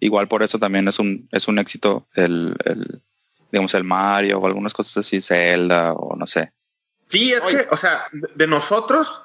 Igual 0.00 0.28
por 0.28 0.42
eso 0.42 0.58
también 0.58 0.86
es 0.88 0.98
un, 0.98 1.28
es 1.32 1.48
un 1.48 1.58
éxito 1.58 2.06
el, 2.14 2.54
el, 2.64 3.00
digamos, 3.50 3.72
el 3.74 3.84
Mario 3.84 4.38
o 4.38 4.46
algunas 4.46 4.74
cosas 4.74 4.98
así, 4.98 5.20
Zelda 5.20 5.92
o 5.94 6.16
no 6.16 6.26
sé. 6.26 6.50
Sí, 7.08 7.32
es 7.32 7.42
Oye. 7.42 7.58
que, 7.64 7.68
o 7.70 7.76
sea, 7.76 8.04
de- 8.12 8.46
nosotros, 8.46 9.22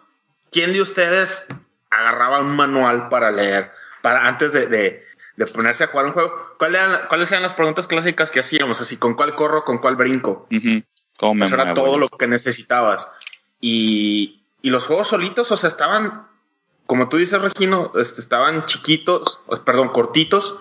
¿quién 0.52 0.74
de 0.74 0.82
ustedes 0.82 1.46
agarraba 1.92 2.40
un 2.40 2.56
manual 2.56 3.10
para 3.10 3.32
leer, 3.32 3.72
para 4.02 4.28
antes 4.28 4.54
de, 4.54 4.68
de- 4.68 5.04
de 5.36 5.48
ponerse 5.48 5.84
a 5.84 5.88
jugar 5.88 6.06
un 6.08 6.14
juego? 6.14 6.56
¿Cuál 6.58 6.76
eran- 6.76 7.02
¿Cuáles 7.10 7.32
eran 7.32 7.44
las 7.44 7.54
preguntas 7.54 7.88
clásicas 7.88 8.32
que 8.32 8.40
hacíamos? 8.40 8.80
Así, 8.82 8.98
¿con 8.98 9.16
cuál 9.16 9.36
corro, 9.36 9.64
con 9.66 9.80
cuál 9.80 9.96
brinco? 9.96 10.48
Ujú. 10.52 10.84
¿Cómo 11.18 11.34
me 11.36 11.46
Eso 11.46 11.56
era 11.56 11.74
todo 11.74 11.98
lo 11.98 12.10
que 12.10 12.28
necesitabas. 12.28 13.10
Y, 13.60 14.44
y 14.62 14.70
los 14.70 14.86
juegos 14.86 15.08
solitos, 15.08 15.52
o 15.52 15.58
sea, 15.58 15.70
estaban, 15.70 16.28
como 16.86 17.10
tú 17.10 17.18
dices, 17.18 17.42
Regino, 17.42 17.92
este, 17.96 18.22
estaban 18.22 18.66
chiquitos, 18.66 19.40
perdón, 19.66 19.90
cortitos, 19.90 20.58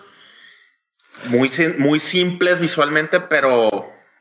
muy, 1.28 1.50
muy 1.78 2.00
simples 2.00 2.60
visualmente, 2.60 3.20
pero, 3.20 3.68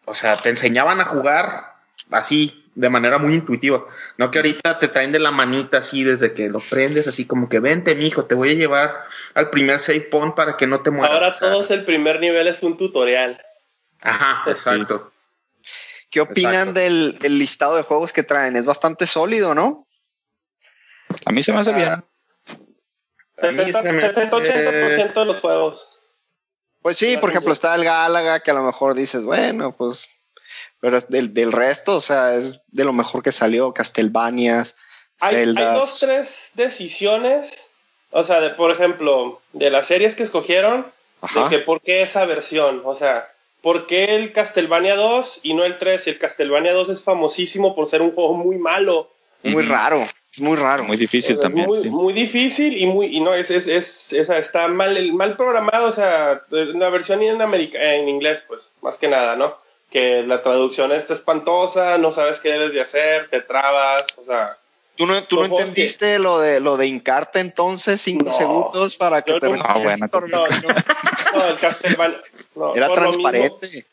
o 0.06 0.14
sea, 0.14 0.36
te 0.36 0.50
enseñaban 0.50 1.00
a 1.02 1.06
jugar 1.06 1.76
así, 2.12 2.61
de 2.76 2.90
manera 2.90 3.18
muy 3.18 3.34
intuitiva. 3.34 3.86
No 4.18 4.32
que 4.32 4.40
ahorita 4.40 4.80
te 4.80 4.88
traen 4.88 5.12
de 5.12 5.20
la 5.20 5.32
manita 5.32 5.78
así, 5.80 6.04
desde 6.04 6.34
que 6.34 6.50
lo 6.50 6.60
prendes, 6.60 7.08
así 7.08 7.26
como 7.26 7.50
que 7.50 7.60
vente, 7.60 7.96
mijo, 7.96 8.26
te 8.26 8.36
voy 8.36 8.52
a 8.52 8.54
llevar 8.54 9.04
al 9.34 9.50
primer 9.50 9.80
save 9.80 10.02
point 10.02 10.36
para 10.36 10.58
que 10.58 10.68
no 10.68 10.82
te 10.82 10.92
mueras. 10.92 11.14
Ahora 11.14 11.38
todos 11.38 11.72
el 11.72 11.84
primer 11.86 12.20
nivel 12.20 12.48
es 12.48 12.64
un 12.64 12.78
tutorial. 12.78 13.42
Ajá, 14.02 14.50
exacto. 14.50 15.12
¿Qué 16.10 16.22
opinan 16.22 16.74
del, 16.74 17.18
del 17.20 17.38
listado 17.38 17.76
de 17.76 17.84
juegos 17.84 18.12
que 18.12 18.24
traen? 18.24 18.56
Es 18.56 18.66
bastante 18.66 19.06
sólido, 19.08 19.54
¿no? 19.56 19.86
A 21.26 21.32
mí 21.32 21.42
se 21.44 21.54
me 21.54 21.60
hace 21.60 21.74
bien. 21.74 21.90
A 21.90 22.04
mí 23.52 23.72
se 23.72 23.92
me 23.94 24.04
hace- 24.04 24.28
70-80% 24.30 25.20
de 25.22 25.26
los 25.26 25.40
juegos. 25.40 25.88
Pues 26.82 26.98
sí, 26.98 27.16
por 27.18 27.30
ejemplo, 27.30 27.54
está 27.54 27.76
el 27.76 27.84
Gálaga, 27.84 28.40
que 28.40 28.52
a 28.52 28.56
lo 28.56 28.64
mejor 28.64 28.96
dices, 28.96 29.24
bueno, 29.24 29.72
pues, 29.74 30.08
pero 30.82 30.98
es 30.98 31.08
del, 31.08 31.34
del 31.34 31.54
resto, 31.54 31.96
o 31.96 32.02
sea, 32.02 32.36
es 32.36 32.60
de 32.68 32.84
lo 32.84 32.92
mejor 32.92 33.24
que 33.24 33.32
salió, 33.32 33.74
Castlevanias, 33.74 34.76
Hay, 35.22 35.36
hay 35.36 35.54
dos, 35.54 36.00
tres 36.00 36.50
decisiones, 36.56 37.70
o 38.10 38.24
sea, 38.24 38.42
de, 38.42 38.50
por 38.50 38.72
ejemplo, 38.72 39.40
de 39.54 39.70
las 39.70 39.86
series 39.86 40.16
que 40.16 40.24
escogieron, 40.24 40.86
Ajá. 41.22 41.44
de 41.44 41.50
que 41.50 41.60
por 41.60 41.82
qué 41.82 42.02
esa 42.02 42.26
versión, 42.26 42.82
o 42.84 42.96
sea, 42.96 43.32
por 43.62 43.86
qué 43.86 44.16
el 44.16 44.34
Castlevania 44.34 44.96
2 44.96 45.42
y 45.44 45.54
no 45.54 45.64
el 45.64 45.78
3, 45.78 46.08
y 46.08 46.10
el 46.10 46.18
Castlevania 46.18 46.74
2 46.74 46.90
es 46.90 47.04
famosísimo 47.04 47.76
por 47.76 47.88
ser 47.88 48.02
un 48.02 48.12
juego 48.12 48.34
muy 48.34 48.58
malo. 48.58 49.12
Muy 49.44 49.64
raro, 49.64 50.04
es 50.32 50.42
muy 50.42 50.56
raro. 50.56 50.84
Muy 50.84 50.98
difícil 50.98 51.36
Es 51.36 51.42
también. 51.42 51.68
muy, 51.68 51.84
sí. 51.84 51.90
muy 51.90 52.14
difícil 52.14 52.76
y 52.76 52.88
muy 52.88 53.16
y 53.16 53.22
no 53.22 53.36
es, 53.36 53.52
es, 53.52 53.68
es, 53.68 53.88
sea, 53.88 54.40
está 54.40 54.68
mal 54.68 55.14
mal 55.14 55.38
programado, 55.38 55.88
o 55.88 55.92
sea, 55.92 56.42
una 56.74 56.90
versión 56.90 57.22
en 57.22 57.40
América, 57.42 57.80
en 57.94 58.10
inglés 58.10 58.44
pues, 58.48 58.72
más 58.82 58.98
que 58.98 59.08
nada, 59.08 59.36
¿no? 59.36 59.56
Que 59.92 60.24
la 60.24 60.42
traducción 60.42 60.92
está 60.92 61.14
espantosa, 61.14 61.98
no 61.98 62.12
sabes 62.12 62.40
qué 62.40 62.54
debes 62.54 62.74
de 62.74 62.82
hacer, 62.82 63.30
te 63.30 63.42
trabas, 63.42 64.18
o 64.18 64.26
sea, 64.26 64.58
¿Tú 64.96 65.06
no, 65.06 65.24
tú 65.24 65.38
no 65.38 65.46
entendiste 65.46 66.20
lo 66.20 66.40
de 66.40 66.60
lo 66.60 66.78
de 66.78 66.88
Incarte 66.88 67.40
entonces, 67.40 68.00
cinco 68.02 68.30
segundos 68.32 68.96
para 68.96 69.22
que 69.22 69.40
te 69.40 69.50
no, 69.50 69.64
ah, 69.66 69.80
bueno, 69.82 70.08
no, 70.12 70.28
no, 70.28 70.48
no, 70.48 71.48
el 71.48 71.58
Castlevania 71.58 72.22
era 72.76 72.94
transparente. 72.94 73.86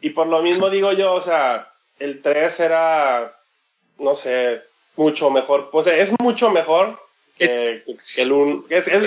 y 0.00 0.10
por 0.10 0.28
lo 0.28 0.42
mismo 0.42 0.70
digo 0.70 0.92
yo, 0.92 1.12
o 1.12 1.20
sea, 1.20 1.68
el 1.98 2.22
3 2.22 2.60
era, 2.60 3.36
no 3.98 4.16
sé, 4.16 4.62
mucho 4.96 5.30
mejor. 5.30 5.70
Pues 5.70 5.86
es 5.88 6.12
mucho 6.20 6.50
mejor 6.50 6.98
que, 7.38 7.82
el 8.16 8.32
1. 8.32 8.64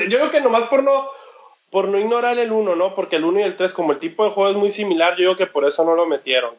yo 0.07 0.17
creo 0.17 0.31
que 0.31 0.41
nomás 0.41 0.69
por 0.69 0.83
no, 0.83 1.09
por 1.69 1.87
no 1.87 1.99
ignorar 1.99 2.37
el 2.39 2.51
1, 2.51 2.75
¿no? 2.75 2.95
Porque 2.95 3.17
el 3.17 3.25
1 3.25 3.39
y 3.39 3.43
el 3.43 3.55
3, 3.55 3.73
como 3.73 3.91
el 3.91 3.99
tipo 3.99 4.25
de 4.25 4.31
juego 4.31 4.49
es 4.49 4.55
muy 4.55 4.71
similar, 4.71 5.11
yo 5.11 5.35
creo 5.35 5.37
que 5.37 5.47
por 5.47 5.65
eso 5.65 5.83
no 5.83 5.95
lo 5.95 6.05
metieron. 6.05 6.51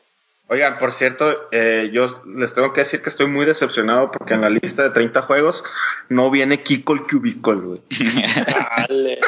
Oigan, 0.49 0.79
por 0.79 0.93
cierto, 0.93 1.49
eh, 1.53 1.91
yo 1.93 2.07
les 2.25 2.53
tengo 2.55 2.73
que 2.73 2.81
decir 2.81 3.03
que 3.03 3.09
estoy 3.09 3.29
muy 3.29 3.47
decepcionado 3.47 4.11
porque 4.11 4.35
en 4.35 4.41
la 4.41 4.51
lista 4.51 4.83
de 4.83 4.91
30 4.91 5.23
juegos 5.23 5.63
no 6.09 6.29
viene 6.31 6.63
Kiko 6.63 6.95
el 6.95 7.03
Cubicle, 7.03 7.55
güey. 7.55 7.81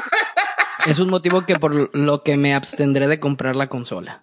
es 0.86 0.98
un 0.98 1.10
motivo 1.10 1.46
que 1.46 1.60
por 1.60 1.96
lo 1.96 2.22
que 2.24 2.36
me 2.36 2.54
abstendré 2.56 3.06
de 3.06 3.20
comprar 3.20 3.54
la 3.54 3.68
consola. 3.68 4.22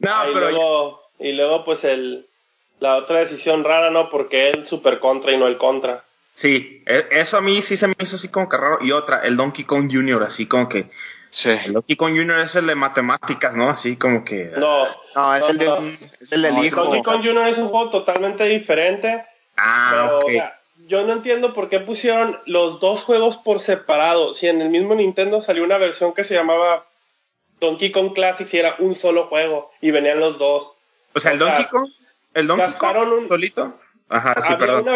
no, 0.00 0.28
y 0.28 0.34
pero 0.34 0.50
luego, 0.50 1.00
y 1.18 1.32
luego 1.32 1.64
pues 1.64 1.84
el 1.84 2.26
la 2.80 2.96
otra 2.96 3.20
decisión 3.20 3.64
rara, 3.64 3.88
¿no? 3.88 4.10
Porque 4.10 4.50
él 4.50 4.66
super 4.66 4.98
contra 4.98 5.32
y 5.32 5.38
no 5.38 5.46
el 5.46 5.56
contra. 5.56 6.04
Sí, 6.34 6.82
e, 6.84 7.06
eso 7.12 7.36
a 7.36 7.40
mí 7.40 7.62
sí 7.62 7.76
se 7.76 7.86
me 7.86 7.94
hizo 8.00 8.16
así 8.16 8.28
como 8.28 8.48
que 8.48 8.56
raro. 8.56 8.78
Y 8.80 8.92
otra, 8.92 9.20
el 9.20 9.36
Donkey 9.36 9.64
Kong 9.64 9.90
Jr., 9.90 10.22
así 10.22 10.46
como 10.46 10.68
que 10.68 10.90
Sí. 11.34 11.50
El 11.50 11.72
Donkey 11.72 11.96
Kong 11.96 12.16
Jr. 12.16 12.38
es 12.38 12.54
el 12.54 12.68
de 12.68 12.76
matemáticas, 12.76 13.56
¿no? 13.56 13.68
Así 13.68 13.96
como 13.96 14.24
que. 14.24 14.52
No, 14.56 14.86
no 15.16 15.34
es, 15.34 15.50
el, 15.50 15.58
de, 15.58 15.66
es 15.66 16.30
el 16.30 16.42
del 16.42 16.64
hijo. 16.64 16.84
Donkey 16.84 17.02
Kong 17.02 17.24
Jr. 17.24 17.48
es 17.48 17.58
un 17.58 17.70
juego 17.70 17.90
totalmente 17.90 18.44
diferente. 18.44 19.24
Ah, 19.56 19.90
pero, 19.90 20.26
o 20.26 20.30
sea, 20.30 20.60
yo 20.86 21.04
no 21.04 21.12
entiendo 21.12 21.52
por 21.52 21.68
qué 21.68 21.80
pusieron 21.80 22.38
los 22.46 22.78
dos 22.78 23.02
juegos 23.02 23.36
por 23.36 23.58
separado. 23.58 24.32
Si 24.32 24.46
en 24.46 24.60
el 24.60 24.68
mismo 24.68 24.94
Nintendo 24.94 25.40
salió 25.40 25.64
una 25.64 25.76
versión 25.76 26.14
que 26.14 26.22
se 26.22 26.36
llamaba 26.36 26.86
Donkey 27.58 27.90
Kong 27.90 28.12
Classics 28.14 28.54
y 28.54 28.58
era 28.60 28.76
un 28.78 28.94
solo 28.94 29.26
juego 29.26 29.72
y 29.80 29.90
venían 29.90 30.20
los 30.20 30.38
dos. 30.38 30.70
O 31.14 31.18
sea, 31.18 31.32
el 31.32 31.40
Donkey 31.40 31.64
Kong, 31.64 31.90
el 32.34 32.46
Donkey 32.46 32.72
Kong 32.78 32.96
un, 33.12 33.26
solito. 33.26 33.74
Ajá, 34.08 34.40
sí, 34.40 34.54
perdón 34.54 34.86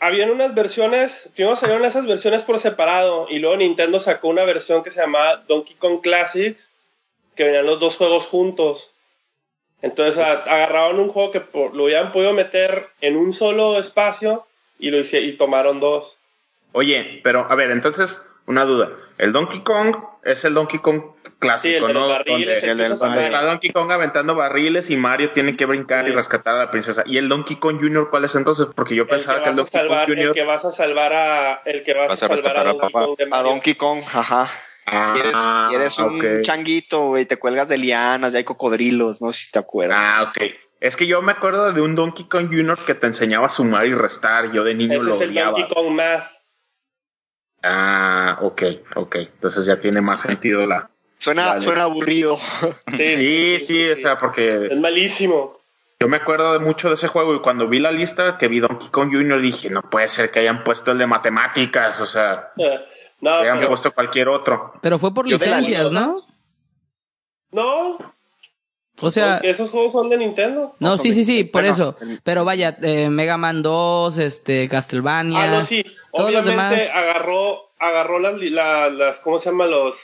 habían 0.00 0.30
unas 0.30 0.54
versiones, 0.54 1.30
primero 1.34 1.56
salieron 1.56 1.84
esas 1.84 2.06
versiones 2.06 2.42
por 2.42 2.58
separado 2.58 3.26
y 3.28 3.38
luego 3.38 3.56
Nintendo 3.58 4.00
sacó 4.00 4.28
una 4.28 4.44
versión 4.44 4.82
que 4.82 4.90
se 4.90 5.00
llamaba 5.00 5.44
Donkey 5.46 5.76
Kong 5.76 6.00
Classics, 6.00 6.72
que 7.36 7.44
venían 7.44 7.66
los 7.66 7.78
dos 7.78 7.96
juegos 7.96 8.26
juntos. 8.26 8.90
Entonces 9.82 10.18
agarraron 10.18 11.00
un 11.00 11.08
juego 11.10 11.30
que 11.30 11.42
lo 11.52 11.84
habían 11.84 12.12
podido 12.12 12.32
meter 12.32 12.88
en 13.00 13.16
un 13.16 13.32
solo 13.32 13.78
espacio 13.78 14.46
y 14.78 14.90
lo 14.90 14.98
hice, 14.98 15.20
y 15.20 15.32
tomaron 15.32 15.80
dos. 15.80 16.16
Oye, 16.72 17.20
pero 17.22 17.46
a 17.48 17.54
ver, 17.54 17.70
entonces 17.70 18.22
una 18.46 18.64
duda. 18.64 18.90
El 19.18 19.32
Donkey 19.32 19.60
Kong 19.60 19.94
es 20.24 20.44
el 20.44 20.54
Donkey 20.54 20.80
Kong 20.80 21.02
clásico, 21.38 21.86
el 21.86 21.94
¿no? 21.94 22.08
Barriles, 22.08 22.62
el, 22.62 22.80
está 22.80 23.42
Donkey 23.42 23.70
Kong 23.70 23.90
aventando 23.90 24.34
barriles 24.34 24.90
y 24.90 24.96
Mario 24.96 25.30
tiene 25.30 25.56
que 25.56 25.66
brincar 25.66 26.08
y 26.08 26.12
rescatar 26.12 26.56
a 26.56 26.58
la 26.58 26.70
princesa. 26.70 27.02
¿Y 27.06 27.16
el 27.16 27.28
Donkey 27.28 27.56
Kong 27.56 27.78
Jr. 27.80 28.08
cuál 28.10 28.24
es 28.24 28.34
entonces? 28.34 28.66
Porque 28.74 28.94
yo 28.94 29.06
pensaba 29.06 29.42
que, 29.42 29.50
el 29.50 29.56
Donkey 29.56 29.88
Kong 29.88 29.98
Jr. 30.06 30.18
El 30.18 30.32
que 30.32 30.44
vas 30.44 30.64
a 30.64 30.70
salvar 30.70 31.12
a... 31.12 31.62
El 31.64 31.82
que 31.82 31.94
vas, 31.94 32.12
a, 32.12 32.16
salvar 32.16 32.56
a, 32.56 32.64
Donkey 32.64 32.90
Kong 32.90 33.16
a 33.30 33.42
Donkey 33.42 33.74
Kong, 33.74 34.02
ajá. 34.14 34.48
Ah, 34.86 35.68
y 35.70 35.74
eres, 35.74 35.98
un 35.98 36.42
changuito, 36.42 37.08
güey, 37.08 37.24
te 37.24 37.36
cuelgas 37.36 37.68
de 37.68 37.78
lianas, 37.78 38.32
ya 38.32 38.38
hay 38.38 38.44
cocodrilos, 38.44 39.22
no 39.22 39.32
sé 39.32 39.44
si 39.44 39.50
te 39.52 39.60
acuerdas. 39.60 39.96
Ah, 39.98 40.22
ok. 40.28 40.50
Es 40.80 40.96
que 40.96 41.06
yo 41.06 41.20
me 41.20 41.32
acuerdo 41.32 41.72
de 41.72 41.80
un 41.80 41.94
Donkey 41.94 42.24
Kong 42.24 42.48
Jr. 42.48 42.78
que 42.78 42.94
te 42.94 43.06
enseñaba 43.06 43.46
a 43.46 43.50
sumar 43.50 43.86
y 43.86 43.94
restar. 43.94 44.50
Yo 44.50 44.64
de 44.64 44.74
niño 44.74 44.94
Ese 44.94 45.04
lo 45.04 45.14
es 45.14 45.20
el 45.20 45.34
Donkey 45.34 45.68
Kong 45.68 45.90
Math. 45.90 46.39
Ah, 47.62 48.38
ok, 48.40 48.62
ok. 48.96 49.16
Entonces 49.16 49.66
ya 49.66 49.76
tiene 49.76 50.00
más 50.00 50.20
sentido 50.20 50.66
la. 50.66 50.90
Suena, 51.18 51.60
suena 51.60 51.82
aburrido. 51.82 52.38
Sí 52.96 53.60
sí, 53.60 53.90
o 53.90 53.96
sea, 53.96 54.18
porque. 54.18 54.66
Es 54.70 54.78
malísimo. 54.78 55.60
Yo 56.02 56.08
me 56.08 56.16
acuerdo 56.16 56.54
de 56.54 56.60
mucho 56.60 56.88
de 56.88 56.94
ese 56.94 57.08
juego 57.08 57.34
y 57.34 57.40
cuando 57.40 57.68
vi 57.68 57.78
la 57.78 57.92
lista 57.92 58.38
que 58.38 58.48
vi 58.48 58.60
Donkey 58.60 58.88
Kong 58.88 59.10
Jr. 59.12 59.38
dije, 59.38 59.68
no 59.68 59.82
puede 59.82 60.08
ser 60.08 60.30
que 60.30 60.40
hayan 60.40 60.64
puesto 60.64 60.92
el 60.92 60.98
de 60.98 61.06
matemáticas, 61.06 62.00
o 62.00 62.06
sea, 62.06 62.52
no, 62.56 63.42
que 63.42 63.50
hayan 63.50 63.66
puesto 63.66 63.92
cualquier 63.92 64.28
otro. 64.30 64.72
Pero 64.80 64.98
fue 64.98 65.12
por 65.12 65.28
licencias, 65.28 65.92
¿no? 65.92 66.22
No, 67.52 67.98
o 69.00 69.10
sea, 69.10 69.34
Porque 69.34 69.50
esos 69.50 69.70
juegos 69.70 69.92
son 69.92 70.08
de 70.08 70.16
Nintendo. 70.16 70.74
No, 70.78 70.98
sí, 70.98 71.12
sí, 71.12 71.24
sí, 71.24 71.44
por 71.44 71.64
eso. 71.64 71.96
Pero 72.22 72.44
vaya, 72.44 72.76
eh, 72.82 73.08
Mega 73.08 73.36
Man 73.36 73.62
2, 73.62 74.18
este, 74.18 74.68
Castlevania. 74.68 75.42
Ah, 75.42 75.46
no, 75.48 75.64
sí. 75.64 75.84
Obviamente 76.12 76.90
agarró, 76.90 77.70
agarró 77.78 78.18
las, 78.18 78.92
las, 78.92 79.20
¿cómo 79.20 79.38
se 79.38 79.50
llama? 79.50 79.66
Los, 79.66 79.96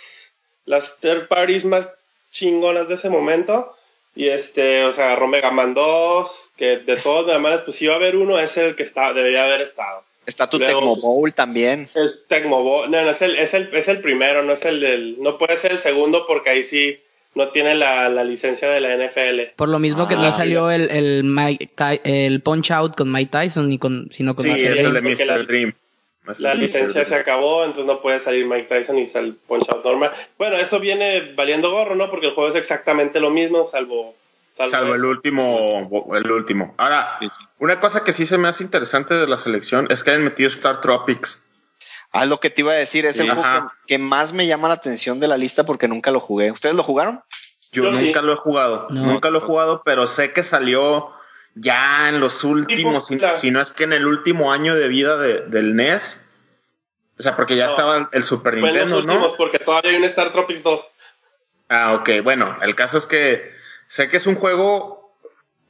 las 0.65 0.99
third 0.99 1.29
parties 1.29 1.65
más 1.65 1.89
chingonas 2.31 2.89
de 2.89 2.95
ese 2.95 3.09
momento. 3.09 3.75
Y 4.15 4.29
este, 4.29 4.85
o 4.85 4.93
sea, 4.93 5.07
agarró 5.07 5.29
Mega 5.29 5.51
Man 5.51 5.75
2, 5.75 6.51
que 6.57 6.79
de 6.79 6.97
todos 6.97 7.27
los 7.27 7.35
demás, 7.35 7.61
pues 7.63 7.77
si 7.77 7.85
iba 7.85 7.95
a 7.95 7.97
haber 7.97 8.17
uno, 8.17 8.39
es 8.39 8.57
el 8.57 8.75
que 8.75 8.83
está, 8.83 9.13
debería 9.13 9.45
haber 9.45 9.61
estado. 9.61 10.03
Está 10.27 10.51
tu 10.51 10.59
Tecmo 10.59 10.97
Bowl 10.97 11.33
también. 11.35 11.89
El 11.95 12.13
Tecmo 12.27 12.63
Bowl, 12.63 12.91
no, 12.91 13.03
no, 13.03 13.11
es 13.11 13.23
el, 13.23 13.37
es 13.37 13.55
el, 13.55 13.73
es 13.75 13.89
el 13.89 14.01
primero, 14.01 14.43
no 14.43 14.55
es 14.55 14.65
el 14.65 14.81
del, 14.81 15.23
no 15.23 15.39
puede 15.39 15.57
ser 15.57 15.73
el 15.73 15.79
segundo 15.79 16.27
porque 16.27 16.51
ahí 16.51 16.63
sí 16.63 16.99
no 17.37 17.49
tiene 17.51 17.75
la, 17.75 18.09
licencia 18.25 18.71
de 18.71 18.81
la 18.81 18.97
NFL. 18.97 19.55
Por 19.57 19.69
lo 19.69 19.79
mismo 19.79 20.09
que 20.09 20.17
no 20.17 20.25
ah, 20.25 20.33
salió 20.33 20.71
el, 20.71 20.91
el, 20.91 21.61
el 22.05 22.41
Punch 22.41 22.71
Out 22.71 22.97
con 22.97 23.13
Mike 23.13 23.31
Tyson, 23.31 23.69
ni 23.69 23.79
con, 23.79 24.09
sino 24.11 24.35
con 24.35 24.47
sí, 24.47 24.53
es 24.53 24.81
el 24.81 24.95
de 24.95 25.03
Mr. 25.03 25.47
Dream. 25.47 25.75
La 26.39 26.55
licencia 26.55 27.05
se 27.05 27.15
acabó, 27.15 27.65
entonces 27.65 27.85
no 27.87 28.01
puede 28.01 28.21
salir 28.21 28.47
Mike 28.47 28.69
Tyson 28.69 28.99
y 28.99 29.07
sale 29.07 29.35
Punch 29.47 29.69
Out 29.69 29.85
normal. 29.85 30.13
Bueno, 30.39 30.57
eso 30.57 30.81
viene 30.81 31.35
valiendo 31.37 31.71
gorro, 31.71 31.95
¿no? 31.95 32.11
Porque 32.11 32.29
el 32.29 32.33
juego 32.33 32.49
es 32.51 32.57
exactamente 32.57 33.21
lo 33.21 33.31
mismo, 33.31 33.67
salvo... 33.67 34.15
Salvo, 34.53 34.95
el 34.95 35.05
último, 35.05 36.09
el 36.15 36.31
último. 36.31 36.75
Ahora, 36.79 37.07
una 37.59 37.79
cosa 37.79 38.03
que 38.03 38.15
sí 38.15 38.25
se 38.25 38.39
me 38.39 38.49
hace 38.49 38.65
interesante 38.65 39.13
de 39.13 39.27
la 39.27 39.37
selección 39.37 39.87
es 39.91 40.03
que 40.03 40.13
hayan 40.13 40.25
metido 40.25 40.49
Star 40.49 40.81
Tropics. 40.81 41.46
Ah, 42.17 42.27
lo 42.27 42.41
que 42.41 42.51
te 42.51 42.63
iba 42.63 42.73
a 42.73 42.77
decir, 42.77 43.05
es 43.05 43.21
el 43.21 43.31
juego 43.31 43.71
que, 43.87 43.99
más 43.99 44.33
me 44.33 44.47
llama 44.47 44.69
la 44.69 44.75
atención 44.75 45.21
de 45.21 45.29
la 45.29 45.37
lista 45.37 45.65
porque 45.65 45.87
nunca 45.87 46.11
lo 46.11 46.21
jugué. 46.21 46.51
¿Ustedes 46.51 46.75
lo 46.75 46.83
jugaron? 46.83 47.23
Yo, 47.73 47.91
nunca 47.91 48.23
lo 48.23 48.33
he 48.33 48.37
jugado, 48.37 48.87
nunca 48.89 49.29
lo 49.29 49.39
he 49.39 49.43
jugado, 49.43 49.83
pero 49.85 50.07
sé 50.07 50.33
que 50.33 50.43
salió 50.43 51.11
ya 51.55 52.09
en 52.09 52.21
los 52.21 52.43
últimos, 52.45 53.07
si, 53.07 53.51
no 53.51 53.61
es 53.61 53.71
que 53.71 53.85
en 53.85 53.93
el 53.93 54.07
último 54.07 54.51
año 54.51 54.75
de 54.75 54.89
vida 54.89 55.19
del 55.19 55.77
NES. 55.77 56.27
O 57.19 57.23
sea, 57.23 57.37
porque 57.37 57.57
ya 57.57 57.67
estaba 57.67 58.09
el 58.13 58.25
Super 58.25 58.55
Nintendo, 58.55 58.83
en 58.83 58.91
los 58.91 59.05
últimos, 59.05 59.33
porque 59.35 59.59
todavía 59.59 59.91
hay 59.91 59.97
un 59.97 60.05
Star 60.05 60.33
Tropics 60.33 60.63
2. 60.63 60.91
Ah, 61.69 61.95
ok. 61.95 62.23
Bueno, 62.23 62.57
el 62.63 62.75
caso 62.75 62.99
es 62.99 63.07
que 63.07 63.53
sé 63.87 64.09
que 64.09 64.17
es 64.17 64.27
un 64.27 64.37
juego 64.37 65.15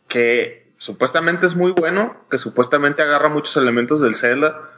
que 0.08 0.72
supuestamente 0.78 1.46
es 1.46 1.56
muy 1.56 1.72
bueno, 1.72 2.16
que 2.30 2.38
supuestamente 2.38 3.02
agarra 3.02 3.28
muchos 3.28 3.56
elementos 3.56 4.00
del 4.00 4.14
Zelda 4.14 4.70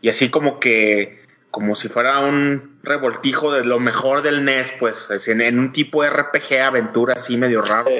y 0.00 0.08
así 0.08 0.30
como 0.30 0.60
que 0.60 1.20
como 1.50 1.74
si 1.74 1.88
fuera 1.88 2.20
un 2.20 2.78
revoltijo 2.82 3.52
de 3.52 3.64
lo 3.64 3.80
mejor 3.80 4.22
del 4.22 4.44
NES, 4.44 4.72
pues 4.78 5.08
en, 5.26 5.58
un 5.58 5.72
tipo 5.72 6.02
de 6.02 6.10
RPG 6.10 6.60
aventura 6.62 7.14
así 7.16 7.36
medio 7.36 7.60
raro. 7.62 7.90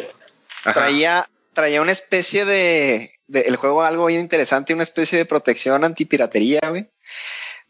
Traía, 0.72 1.26
traía 1.52 1.82
una 1.82 1.92
especie 1.92 2.44
de, 2.44 3.10
el 3.28 3.56
juego 3.56 3.82
algo 3.82 4.06
bien 4.06 4.20
interesante, 4.20 4.72
una 4.72 4.84
especie 4.84 5.18
de 5.18 5.24
protección 5.24 5.82
antipiratería, 5.82 6.60
güey, 6.68 6.88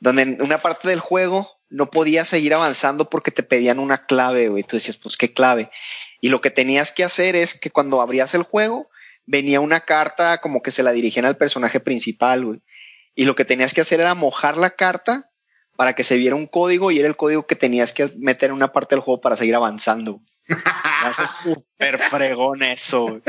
donde 0.00 0.22
en 0.22 0.42
una 0.42 0.58
parte 0.58 0.88
del 0.88 1.00
juego 1.00 1.50
no 1.70 1.90
podías 1.90 2.28
seguir 2.28 2.52
avanzando 2.52 3.08
porque 3.08 3.30
te 3.30 3.42
pedían 3.42 3.78
una 3.78 4.04
clave, 4.04 4.48
güey. 4.48 4.64
Tú 4.64 4.76
decías, 4.76 4.96
pues 4.96 5.16
qué 5.16 5.32
clave. 5.32 5.70
Y 6.20 6.28
lo 6.28 6.40
que 6.42 6.50
tenías 6.50 6.92
que 6.92 7.04
hacer 7.04 7.36
es 7.36 7.58
que 7.58 7.70
cuando 7.70 8.02
abrías 8.02 8.34
el 8.34 8.42
juego, 8.42 8.90
venía 9.24 9.60
una 9.60 9.80
carta 9.80 10.38
como 10.38 10.60
que 10.62 10.72
se 10.72 10.82
la 10.82 10.90
dirigían 10.90 11.24
al 11.24 11.36
personaje 11.38 11.80
principal, 11.80 12.44
güey 12.44 12.60
y 13.14 13.24
lo 13.24 13.34
que 13.34 13.44
tenías 13.44 13.74
que 13.74 13.80
hacer 13.80 14.00
era 14.00 14.14
mojar 14.14 14.56
la 14.56 14.70
carta 14.70 15.30
para 15.76 15.94
que 15.94 16.04
se 16.04 16.16
viera 16.16 16.36
un 16.36 16.46
código 16.46 16.90
y 16.90 16.98
era 16.98 17.08
el 17.08 17.16
código 17.16 17.46
que 17.46 17.56
tenías 17.56 17.92
que 17.92 18.12
meter 18.18 18.50
en 18.50 18.56
una 18.56 18.72
parte 18.72 18.94
del 18.94 19.02
juego 19.02 19.20
para 19.20 19.36
seguir 19.36 19.54
avanzando. 19.54 20.20
Hace 21.02 21.26
súper 21.26 21.98
fregón 21.98 22.62
eso. 22.62 23.20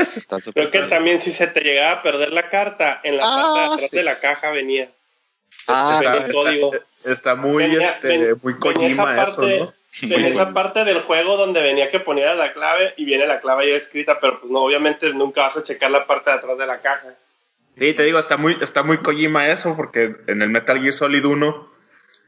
Creo 0.52 0.70
que 0.70 0.82
también 0.82 1.20
si 1.20 1.32
se 1.32 1.46
te 1.46 1.60
llegaba 1.60 1.92
a 1.92 2.02
perder 2.02 2.32
la 2.32 2.50
carta, 2.50 3.00
en 3.04 3.16
la 3.16 3.22
parte 3.22 3.60
de 3.60 3.66
ah, 3.66 3.74
atrás 3.74 3.90
de 3.90 4.02
la 4.02 4.20
caja 4.20 4.50
venía. 4.50 4.90
Ah, 5.66 6.00
está, 6.02 6.26
el 6.26 6.32
código. 6.32 6.72
Está, 7.04 7.34
muy, 7.36 7.64
este, 7.64 8.34
muy 8.42 8.58
Kojima 8.58 9.22
eso, 9.22 9.42
¿no? 9.42 9.74
En 10.02 10.24
esa 10.24 10.52
parte 10.52 10.84
del 10.84 11.00
juego 11.02 11.36
donde 11.36 11.60
venía 11.60 11.90
que 11.90 12.00
ponía 12.00 12.34
la 12.34 12.52
clave 12.52 12.94
y 12.96 13.04
viene 13.04 13.26
la 13.26 13.40
clave 13.40 13.70
ya 13.70 13.76
escrita, 13.76 14.20
pero 14.20 14.40
pues 14.40 14.50
no, 14.50 14.60
obviamente 14.60 15.12
nunca 15.12 15.42
vas 15.42 15.56
a 15.56 15.62
checar 15.62 15.90
la 15.90 16.06
parte 16.06 16.30
de 16.30 16.36
atrás 16.36 16.56
de 16.56 16.66
la 16.66 16.80
caja. 16.80 17.14
Sí, 17.76 17.94
te 17.94 18.02
digo, 18.02 18.18
está 18.18 18.36
muy, 18.36 18.56
está 18.60 18.82
muy 18.82 18.98
Kojima 18.98 19.48
eso, 19.48 19.76
porque 19.76 20.16
en 20.26 20.42
el 20.42 20.50
Metal 20.50 20.80
Gear 20.80 20.92
Solid 20.92 21.24
1 21.24 21.68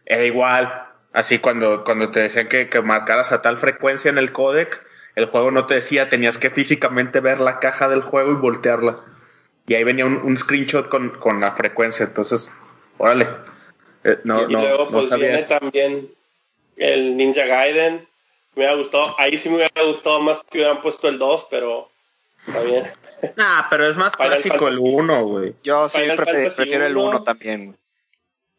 era 0.06 0.24
igual. 0.24 0.86
Así 1.12 1.38
cuando, 1.38 1.84
cuando 1.84 2.10
te 2.10 2.20
decían 2.20 2.48
que, 2.48 2.68
que 2.68 2.80
marcaras 2.80 3.32
a 3.32 3.42
tal 3.42 3.58
frecuencia 3.58 4.08
en 4.08 4.18
el 4.18 4.32
codec, 4.32 4.82
el 5.14 5.26
juego 5.26 5.50
no 5.50 5.66
te 5.66 5.74
decía, 5.74 6.08
tenías 6.08 6.38
que 6.38 6.50
físicamente 6.50 7.20
ver 7.20 7.40
la 7.40 7.60
caja 7.60 7.88
del 7.88 8.02
juego 8.02 8.32
y 8.32 8.36
voltearla. 8.36 8.96
Y 9.66 9.74
ahí 9.74 9.84
venía 9.84 10.06
un, 10.06 10.16
un 10.16 10.36
screenshot 10.36 10.88
con, 10.88 11.10
con 11.10 11.40
la 11.40 11.52
frecuencia. 11.52 12.06
Entonces, 12.06 12.50
órale. 12.98 13.28
Eh, 14.02 14.18
no, 14.24 14.48
y 14.48 14.52
no, 14.52 14.60
luego 14.60 14.84
no 14.86 14.90
pues 14.90 15.08
sabía 15.08 15.26
viene 15.26 15.40
eso. 15.40 15.58
también 15.58 16.08
el 16.76 17.16
Ninja 17.16 17.44
Gaiden. 17.44 18.06
Me 18.54 18.62
hubiera 18.62 18.74
gustado, 18.74 19.16
ahí 19.18 19.36
sí 19.36 19.48
me 19.48 19.56
hubiera 19.56 19.82
gustado 19.82 20.20
más 20.20 20.42
que 20.50 20.58
hubieran 20.58 20.80
puesto 20.80 21.08
el 21.08 21.18
2, 21.18 21.48
pero 21.50 21.90
está 22.46 22.60
bien. 22.62 22.84
Ah, 23.38 23.66
pero 23.70 23.86
es 23.88 23.96
más 23.96 24.14
Final 24.16 24.30
clásico 24.32 24.68
el 24.68 24.74
Fantasy. 24.74 24.94
1, 24.96 25.24
güey. 25.26 25.54
Yo 25.62 25.88
sí 25.88 26.00
Final 26.00 26.16
prefiero, 26.16 26.38
Fantasy 26.40 26.56
prefiero 26.56 26.86
el 26.86 26.96
uno. 26.96 27.08
1 27.10 27.22
también. 27.24 27.66
güey. 27.66 27.78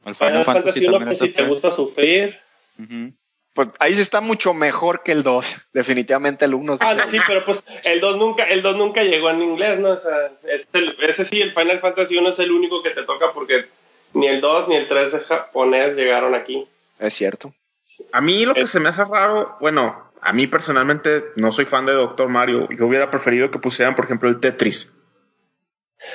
El 0.05 0.15
Final 0.15 0.45
Fantasy 0.45 0.79
1, 0.85 0.91
también 0.99 1.17
pues 1.17 1.19
si 1.19 1.29
te 1.35 1.43
gusta 1.45 1.71
sufrir. 1.71 2.37
Ujú. 2.79 3.13
Pues 3.53 3.69
ahí 3.79 3.95
sí 3.95 4.01
está 4.01 4.19
mucho 4.21 4.53
mejor 4.53 5.01
que 5.03 5.11
el 5.13 5.23
2. 5.23 5.61
Definitivamente 5.73 6.45
el 6.45 6.53
1. 6.53 6.77
Ah, 6.81 6.93
no, 6.93 7.07
sí, 7.07 7.17
pero 7.25 7.43
pues 7.45 7.63
el 7.85 7.99
2 8.01 8.17
nunca, 8.17 8.43
el 8.43 8.61
2 8.61 8.75
nunca 8.75 9.03
llegó 9.03 9.29
en 9.29 9.41
inglés, 9.41 9.79
¿no? 9.79 9.89
O 9.91 9.97
sea, 9.97 10.31
es 10.43 10.67
el- 10.73 10.95
ese 11.01 11.23
sí, 11.25 11.41
el 11.41 11.53
Final 11.53 11.79
Fantasy 11.79 12.17
1 12.17 12.29
es 12.29 12.39
el 12.39 12.51
único 12.51 12.83
que 12.83 12.89
te 12.91 13.03
toca 13.03 13.31
porque 13.33 13.65
ni 14.13 14.27
el 14.27 14.41
2 14.41 14.67
ni 14.67 14.75
el 14.75 14.87
3 14.87 15.11
de 15.13 15.19
japonés 15.21 15.95
llegaron 15.95 16.35
aquí. 16.35 16.67
Es 16.99 17.13
cierto. 17.13 17.53
A 18.11 18.19
mí 18.19 18.45
lo 18.45 18.53
que 18.53 18.61
Es- 18.61 18.69
se 18.71 18.79
me 18.81 18.89
hace 18.89 19.05
raro, 19.05 19.55
bueno, 19.61 20.04
a 20.25 20.33
mí 20.33 20.47
personalmente 20.47 21.23
no 21.35 21.51
soy 21.51 21.65
fan 21.65 21.85
de 21.85 21.93
Doctor 21.93 22.27
Mario. 22.29 22.67
Yo 22.75 22.87
hubiera 22.87 23.11
preferido 23.11 23.51
que 23.51 23.59
pusieran, 23.59 23.95
por 23.95 24.05
ejemplo, 24.05 24.27
el 24.27 24.39
Tetris. 24.39 24.91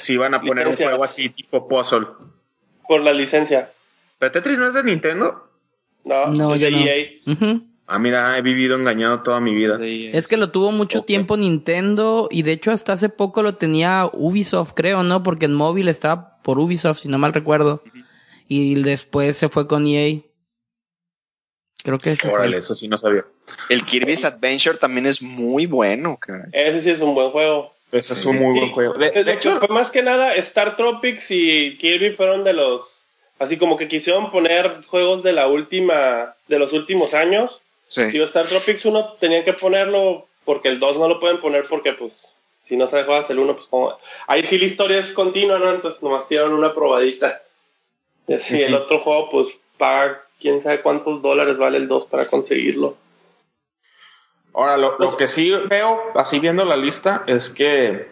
Si 0.00 0.14
iban 0.14 0.34
a 0.34 0.40
poner 0.40 0.66
un 0.66 0.74
juego 0.74 1.04
así 1.04 1.28
tipo 1.28 1.68
puzzle. 1.68 2.08
Por 2.88 3.02
la 3.02 3.12
licencia. 3.12 3.70
¿Pero 4.18 4.32
Tetris 4.32 4.58
no 4.58 4.66
es 4.66 4.74
de 4.74 4.82
Nintendo? 4.82 5.48
No, 6.04 6.26
No, 6.26 6.54
es 6.56 6.60
ya 6.60 6.66
de 6.66 6.72
no. 6.72 6.84
EA. 6.84 7.06
Ujú. 7.32 7.66
Ah, 7.86 8.00
mira, 8.00 8.36
he 8.36 8.42
vivido 8.42 8.74
engañado 8.74 9.22
toda 9.22 9.38
mi 9.38 9.54
vida. 9.54 9.78
Sí, 9.78 10.10
Es 10.12 10.26
que 10.26 10.36
lo 10.36 10.50
tuvo 10.50 10.72
mucho 10.72 11.02
tiempo 11.02 11.36
Nintendo 11.36 12.26
y 12.32 12.42
de 12.42 12.50
hecho 12.50 12.72
hasta 12.72 12.94
hace 12.94 13.10
poco 13.10 13.44
lo 13.44 13.54
tenía 13.54 14.10
Ubisoft, 14.12 14.72
creo, 14.74 15.04
¿no? 15.04 15.22
Porque 15.22 15.44
en 15.46 15.54
móvil 15.54 15.86
estaba 15.86 16.38
por 16.42 16.58
Ubisoft, 16.58 16.98
si 16.98 17.08
no 17.08 17.18
mal 17.18 17.32
recuerdo. 17.32 17.84
Y 18.48 18.74
después 18.82 19.36
se 19.36 19.48
fue 19.48 19.68
con 19.68 19.86
EA. 19.86 20.18
Creo 21.84 21.98
que 21.98 22.16
fue. 22.16 22.30
Órale, 22.30 22.58
eso 22.58 22.74
sí 22.74 22.88
no 22.88 22.98
sabía. 22.98 23.24
El 23.68 23.84
Kirby's 23.84 24.24
Adventure 24.24 24.78
también 24.78 25.06
es 25.06 25.22
muy 25.22 25.66
bueno, 25.66 26.16
caray. 26.18 26.50
Ese 26.52 26.80
sí 26.80 26.90
es 26.90 27.00
un 27.00 27.14
buen 27.14 27.30
juego. 27.30 27.72
Ese 27.92 28.12
es 28.12 28.24
un 28.24 28.36
muy 28.36 28.58
buen 28.58 28.70
juego. 28.70 28.94
De, 28.94 29.10
De, 29.10 29.24
de 29.24 29.32
hecho, 29.32 29.58
fue 29.58 29.68
más 29.68 29.90
que 29.90 30.02
nada 30.02 30.34
Star 30.34 30.76
Tropics 30.76 31.30
y 31.30 31.76
Kirby 31.78 32.12
fueron 32.12 32.44
de 32.44 32.52
los. 32.52 33.06
Así 33.38 33.56
como 33.56 33.76
que 33.76 33.88
quisieron 33.88 34.30
poner 34.30 34.84
juegos 34.86 35.22
de 35.22 35.32
la 35.32 35.48
última. 35.48 36.34
de 36.48 36.58
los 36.58 36.72
últimos 36.72 37.14
años. 37.14 37.62
Sí. 37.86 38.04
Digo, 38.04 38.24
Star 38.24 38.46
Tropics 38.46 38.84
1 38.84 39.14
tenían 39.18 39.44
que 39.44 39.52
ponerlo 39.52 40.26
porque 40.44 40.68
el 40.68 40.78
2 40.78 40.98
no 40.98 41.08
lo 41.08 41.18
pueden 41.18 41.40
poner 41.40 41.64
porque, 41.68 41.92
pues, 41.92 42.32
si 42.62 42.76
no 42.76 42.86
sabes 42.86 43.06
juegas 43.06 43.30
el 43.30 43.40
1, 43.40 43.56
pues 43.56 43.66
como. 43.66 43.96
Ahí 44.26 44.44
sí 44.44 44.58
la 44.58 44.66
historia 44.66 44.98
es 44.98 45.12
continua, 45.12 45.58
¿no? 45.58 45.70
Entonces 45.70 46.02
nomás 46.02 46.26
tiraron 46.28 46.52
una 46.52 46.72
probadita. 46.74 47.42
Y 48.28 48.34
así 48.34 48.62
el 48.62 48.74
otro 48.74 49.00
juego, 49.00 49.30
pues, 49.30 49.58
paga 49.76 50.22
quién 50.40 50.62
sabe 50.62 50.80
cuántos 50.80 51.20
dólares 51.22 51.56
vale 51.58 51.78
el 51.78 51.88
2 51.88 52.06
para 52.06 52.26
conseguirlo. 52.28 52.96
Ahora 54.54 54.76
lo, 54.76 54.98
lo 54.98 55.16
que 55.16 55.28
sí 55.28 55.52
veo, 55.68 56.00
así 56.14 56.38
viendo 56.38 56.64
la 56.64 56.76
lista, 56.76 57.22
es 57.26 57.50
que, 57.50 58.08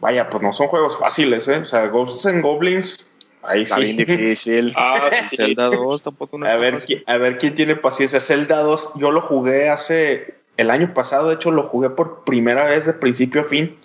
vaya, 0.00 0.30
pues 0.30 0.42
no 0.42 0.52
son 0.52 0.68
juegos 0.68 0.98
fáciles, 0.98 1.48
¿eh? 1.48 1.58
O 1.58 1.66
sea, 1.66 1.86
Ghosts 1.88 2.26
and 2.26 2.42
Goblins, 2.42 3.06
ahí 3.42 3.62
Está 3.62 3.76
sí. 3.76 3.82
bien 3.82 3.96
difícil. 3.96 4.72
Ah, 4.76 5.10
sí. 5.28 5.36
Zelda 5.36 5.66
2 5.66 6.02
tampoco 6.02 6.38
no 6.38 6.46
A 6.46 6.54
ver, 6.56 6.74
fácil. 6.80 7.04
a 7.06 7.16
ver 7.18 7.38
quién 7.38 7.54
tiene 7.54 7.76
paciencia. 7.76 8.20
Zelda 8.20 8.58
2, 8.62 8.92
yo 8.96 9.10
lo 9.10 9.20
jugué 9.20 9.68
hace 9.68 10.34
el 10.56 10.70
año 10.70 10.92
pasado, 10.94 11.28
de 11.28 11.34
hecho 11.36 11.50
lo 11.52 11.62
jugué 11.62 11.90
por 11.90 12.24
primera 12.24 12.66
vez 12.66 12.84
de 12.86 12.92
principio 12.92 13.42
a 13.42 13.44
fin, 13.44 13.76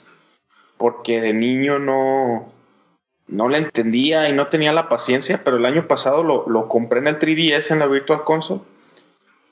porque 0.78 1.22
de 1.22 1.32
niño 1.34 1.78
no, 1.78 2.52
no 3.28 3.48
le 3.48 3.60
entendía 3.60 4.28
y 4.28 4.34
no 4.34 4.48
tenía 4.48 4.74
la 4.74 4.90
paciencia, 4.90 5.42
pero 5.46 5.58
el 5.58 5.66
año 5.66 5.88
pasado 5.88 6.24
lo, 6.24 6.46
lo 6.50 6.68
compré 6.68 7.00
en 7.00 7.08
el 7.08 7.20
3DS 7.20 7.72
en 7.72 7.80
la 7.80 7.86
Virtual 7.86 8.24
Console 8.24 8.62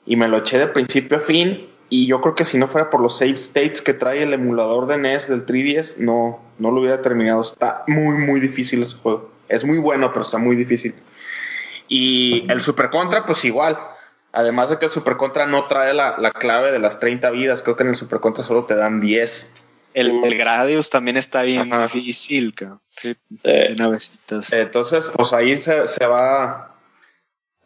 y 0.04 0.16
me 0.16 0.26
lo 0.26 0.38
eché 0.38 0.58
de 0.58 0.66
principio 0.66 1.16
a 1.18 1.20
fin. 1.20 1.68
Y 1.92 2.06
yo 2.06 2.22
creo 2.22 2.34
que 2.34 2.46
si 2.46 2.56
no 2.56 2.68
fuera 2.68 2.88
por 2.88 3.02
los 3.02 3.18
save 3.18 3.32
states 3.32 3.82
que 3.82 3.92
trae 3.92 4.22
el 4.22 4.32
emulador 4.32 4.86
de 4.86 4.96
NES 4.96 5.28
del 5.28 5.44
3DS, 5.44 5.98
no, 5.98 6.40
no 6.58 6.70
lo 6.70 6.80
hubiera 6.80 7.02
terminado. 7.02 7.42
Está 7.42 7.84
muy, 7.86 8.16
muy 8.16 8.40
difícil 8.40 8.80
ese 8.80 8.96
juego. 8.96 9.30
Es 9.50 9.62
muy 9.62 9.76
bueno, 9.76 10.08
pero 10.10 10.22
está 10.22 10.38
muy 10.38 10.56
difícil. 10.56 10.94
Y 11.88 12.50
el 12.50 12.62
Super 12.62 12.88
Contra, 12.88 13.26
pues 13.26 13.44
igual. 13.44 13.78
Además 14.32 14.70
de 14.70 14.78
que 14.78 14.86
el 14.86 14.90
Super 14.90 15.18
Contra 15.18 15.44
no 15.44 15.66
trae 15.66 15.92
la, 15.92 16.16
la 16.16 16.30
clave 16.30 16.72
de 16.72 16.78
las 16.78 16.98
30 16.98 17.28
vidas, 17.28 17.62
creo 17.62 17.76
que 17.76 17.82
en 17.82 17.90
el 17.90 17.94
Super 17.94 18.20
Contra 18.20 18.42
solo 18.42 18.64
te 18.64 18.74
dan 18.74 19.02
10. 19.02 19.50
El, 19.92 20.24
el 20.24 20.38
Gradius 20.38 20.88
también 20.88 21.18
está 21.18 21.42
bien 21.42 21.74
Ajá. 21.74 21.82
difícil, 21.82 22.54
cabrón. 22.54 22.80
Sí. 22.88 23.14
Eh. 23.44 23.76
Entonces, 24.52 25.10
pues 25.14 25.32
ahí 25.34 25.58
se, 25.58 25.86
se 25.86 26.06
va 26.06 26.71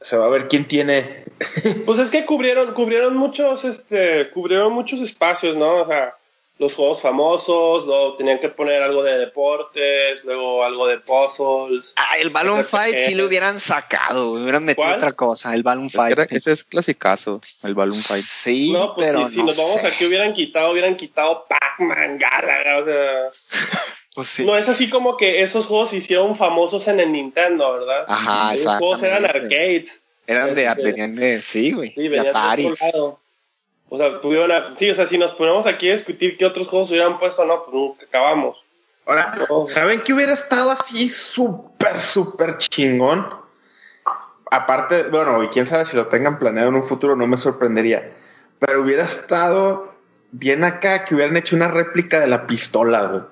se 0.00 0.16
va 0.16 0.26
a 0.26 0.30
ver 0.30 0.48
quién 0.48 0.66
tiene. 0.66 1.24
Pues 1.84 1.98
es 1.98 2.10
que 2.10 2.24
cubrieron, 2.24 2.72
cubrieron 2.74 3.16
muchos, 3.16 3.64
este, 3.64 4.30
cubrieron 4.30 4.72
muchos 4.72 5.00
espacios, 5.00 5.54
¿no? 5.56 5.82
O 5.82 5.86
sea, 5.86 6.14
los 6.58 6.74
juegos 6.74 7.02
famosos, 7.02 7.84
luego 7.84 8.16
tenían 8.16 8.38
que 8.38 8.48
poner 8.48 8.82
algo 8.82 9.02
de 9.02 9.18
deportes, 9.18 10.24
luego 10.24 10.64
algo 10.64 10.86
de 10.86 10.98
puzzles. 10.98 11.92
Ah, 11.96 12.16
el 12.18 12.30
Balloon. 12.30 12.64
Fight 12.64 12.96
sí 13.00 13.14
lo 13.14 13.26
hubieran 13.26 13.58
sacado, 13.60 14.30
hubieran 14.32 14.64
metido 14.64 14.86
¿Cuál? 14.86 14.96
otra 14.96 15.12
cosa, 15.12 15.54
el 15.54 15.62
Balloon 15.62 15.86
Es 15.88 15.92
que 15.92 15.98
Fight. 15.98 16.12
era- 16.12 16.26
ese 16.30 16.52
es 16.52 16.64
clasicazo, 16.64 17.42
el 17.62 17.74
Balloon 17.74 18.00
Fight. 18.00 18.24
Sí, 18.24 18.72
no, 18.72 18.94
pues 18.94 19.08
pero 19.08 19.28
si, 19.28 19.34
si 19.34 19.40
no 19.40 19.46
nos 19.46 19.56
vamos 19.58 19.84
aquí 19.84 20.06
hubieran 20.06 20.32
quitado, 20.32 20.70
hubieran 20.72 20.96
quitado 20.96 21.44
Pac-Man, 21.46 22.16
Galaga, 22.18 22.78
o 22.78 22.84
sea, 22.86 23.30
Pues 24.16 24.26
sí. 24.28 24.44
no 24.46 24.56
es 24.56 24.66
así 24.68 24.90
como 24.90 25.16
que 25.18 25.42
esos 25.42 25.66
juegos 25.66 25.90
se 25.90 25.96
hicieron 25.98 26.34
famosos 26.34 26.88
en 26.88 26.98
el 27.00 27.12
Nintendo, 27.12 27.70
¿verdad? 27.74 28.06
Ajá, 28.08 28.54
Esos 28.54 28.74
juegos 28.78 29.02
eran 29.04 29.24
arcades. 29.26 30.00
Eran 30.26 30.54
de, 30.54 30.64
Este- 30.64 30.82
venían 30.82 31.14
de, 31.14 31.40
sí, 31.42 31.70
güey, 31.72 31.90
Sí, 31.90 32.02
de 32.02 32.08
venían 32.08 32.24
de 32.24 32.30
Atari. 32.30 32.66
otro 32.66 32.86
lado. 32.86 33.20
O 33.90 33.98
sea, 33.98 34.20
tuvieron 34.20 34.50
a- 34.50 34.74
sí, 34.76 34.90
o 34.90 34.94
sea, 34.96 35.06
si 35.06 35.16
nos 35.18 35.32
ponemos 35.34 35.66
aquí 35.66 35.88
a 35.88 35.92
discutir 35.92 36.36
qué 36.36 36.44
otros 36.46 36.66
juegos 36.66 36.90
hubieran 36.90 37.18
puesto, 37.20 37.44
no, 37.44 37.62
pues 37.62 37.74
nunca 37.74 38.06
acabamos. 38.06 38.56
Ahora, 39.04 39.38
No. 39.48 39.68
¿saben 39.68 40.00
que 40.02 40.12
hubiera 40.12 40.32
estado 40.32 40.70
así 40.72 41.08
súper, 41.08 42.00
súper 42.00 42.56
chingón? 42.58 43.28
Aparte, 44.50 45.04
bueno, 45.04 45.42
y 45.42 45.48
quién 45.48 45.66
sabe 45.66 45.84
si 45.84 45.96
lo 45.96 46.06
tengan 46.06 46.38
planeado 46.38 46.70
en 46.70 46.76
un 46.76 46.82
futuro, 46.84 47.16
no 47.16 47.26
me 47.26 47.36
sorprendería. 47.36 48.10
Pero 48.60 48.80
hubiera 48.80 49.04
estado 49.04 49.92
bien 50.32 50.64
acá 50.64 51.04
que 51.04 51.14
hubieran 51.14 51.36
hecho 51.36 51.54
una 51.54 51.68
réplica 51.68 52.18
de 52.18 52.28
la 52.28 52.46
pistola, 52.46 53.02
güey. 53.06 53.22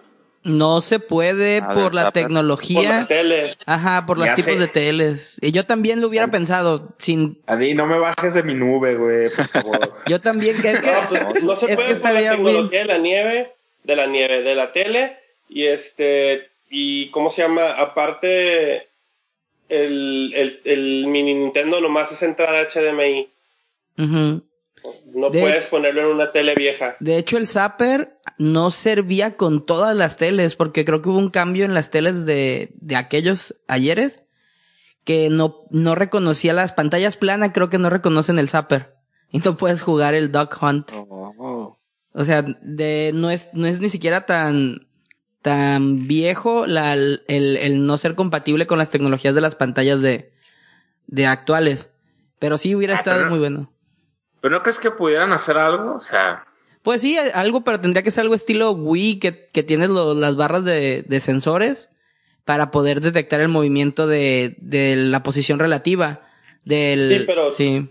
No 0.45 0.81
se 0.83 0.99
puede 0.99 1.59
A 1.59 1.69
por 1.69 1.85
ver, 1.85 1.95
la 1.95 2.03
Zapper. 2.03 2.23
Por 2.23 2.29
tecnología. 2.29 2.89
las 2.91 3.09
teles. 3.09 3.57
Ajá, 3.67 4.05
por 4.07 4.19
los 4.19 4.27
Ya 4.27 4.35
tipos 4.35 4.53
sé. 4.55 4.59
de 4.61 4.69
teles. 4.69 5.39
Y 5.43 5.53
yo 5.53 5.65
también 5.67 6.01
lo 6.03 6.09
hubiera 6.09 6.29
pensado, 6.29 6.91
sin, 6.99 7.41
A 7.47 7.57
mí 7.57 7.73
no 7.75 7.87
me 7.87 7.99
bajes 7.99 8.35
de 8.35 8.43
mi 8.43 8.55
nube, 8.55 8.95
güey, 8.97 9.31
por 9.31 9.49
favor. 9.49 9.97
yo 10.07 10.21
también, 10.21 10.61
que 10.61 10.73
es 10.73 10.81
que, 10.83 10.87
No, 10.93 11.09
pues, 11.31 11.45
no 11.45 11.57
se 11.57 11.67
es 11.71 11.75
puede 11.77 11.89
que 11.89 11.95
por 11.97 12.13
la 12.13 12.21
bien. 12.21 12.31
tecnología 12.35 12.79
de 12.81 12.85
la 12.85 12.99
nieve, 12.99 13.53
de 13.85 13.97
la 13.97 14.07
nieve, 14.07 14.43
de 14.43 14.55
la 14.55 14.73
tele, 14.73 15.17
y 15.49 15.65
este, 15.65 16.49
y 16.69 17.11
¿cómo 17.11 17.31
se 17.31 17.41
llama? 17.43 17.71
Aparte, 17.71 18.87
el, 19.71 20.33
el, 20.37 20.61
el 20.65 21.07
mini 21.07 21.35
Nintendo 21.35 21.81
nomás 21.81 22.13
es 22.13 22.23
entrada 22.23 22.67
HDMI. 22.69 23.29
Ujú. 23.99 24.43
No 25.15 25.31
De- 25.31 25.41
puedes 25.41 25.67
ponerlo 25.67 26.03
en 26.03 26.09
una 26.09 26.31
tele 26.33 26.55
vieja. 26.55 26.97
De 27.01 27.17
hecho, 27.17 27.39
el 27.39 27.49
Zapper 27.49 28.11
no 28.39 28.71
servía 28.71 29.37
con 29.37 29.65
todas 29.65 29.95
las 29.97 30.17
teles, 30.17 30.55
porque 30.57 30.85
creo 30.85 31.03
que 31.03 31.09
hubo 31.09 31.19
un 31.19 31.31
cambio 31.31 31.65
en 31.65 31.75
las 31.75 31.91
teles 31.91 32.27
de, 32.27 32.73
de 32.77 32.97
aquellos 32.97 33.55
ayeres 33.69 34.23
que 35.05 35.29
no, 35.31 35.63
no 35.71 35.95
reconocía 35.95 36.53
las 36.55 36.73
pantallas 36.73 37.17
planas, 37.17 37.51
creo 37.53 37.69
que 37.69 37.79
no 37.79 37.91
reconocen 37.91 38.39
el 38.39 38.49
Zapper. 38.49 38.95
Y 39.31 39.39
no 39.41 39.57
puedes 39.57 39.83
jugar 39.83 40.15
el 40.15 40.33
Duck 40.33 40.57
Hunt. 40.63 40.91
Oh, 40.95 41.77
O 42.13 42.25
sea, 42.25 42.43
de, 42.63 43.11
no 43.15 43.31
es, 43.31 43.49
no 43.53 43.67
es 43.67 43.81
ni 43.81 43.89
siquiera 43.91 44.25
tan, 44.27 44.87
tan 45.43 46.07
viejo 46.07 46.67
la, 46.67 46.95
el, 46.95 47.21
el 47.29 47.85
no 47.87 47.99
ser 47.99 48.15
compatible 48.15 48.67
con 48.67 48.79
las 48.79 48.91
tecnologías 48.91 49.35
de 49.35 49.41
las 49.41 49.57
pantallas 49.57 50.01
de, 50.01 50.33
de 51.07 51.27
actuales. 51.27 51.91
Pero 52.39 52.57
sí 52.59 52.75
hubiera 52.75 52.95
Ah, 52.95 52.99
estado 52.99 53.19
pero- 53.19 53.31
muy 53.31 53.39
bueno. 53.41 53.71
¿Pero 54.41 54.57
no 54.57 54.63
crees 54.63 54.79
que 54.79 54.91
pudieran 54.91 55.33
hacer 55.33 55.57
algo? 55.59 55.95
O 55.97 56.01
sea, 56.01 56.45
Pues 56.85 57.01
sí, 57.03 57.17
algo, 57.19 57.63
pero 57.65 57.81
tendría 57.81 58.03
que 58.05 58.13
ser 58.13 58.21
algo 58.23 58.37
estilo 58.37 58.71
Wii, 58.71 59.19
que, 59.19 59.47
que 59.53 59.65
tienes 59.65 59.91
lo- 59.91 60.15
las 60.15 60.37
barras 60.37 60.65
de, 60.65 61.03
de 61.03 61.21
sensores 61.21 61.89
para 62.45 62.71
poder 62.71 63.01
detectar 63.01 63.41
el 63.41 63.49
movimiento 63.49 64.07
de, 64.07 64.55
de 64.59 64.95
la 64.95 65.23
posición 65.25 65.59
relativa. 65.59 66.21
Del, 66.65 67.17
Sí, 67.21 67.25
pero- 67.27 67.51
sí. 67.51 67.89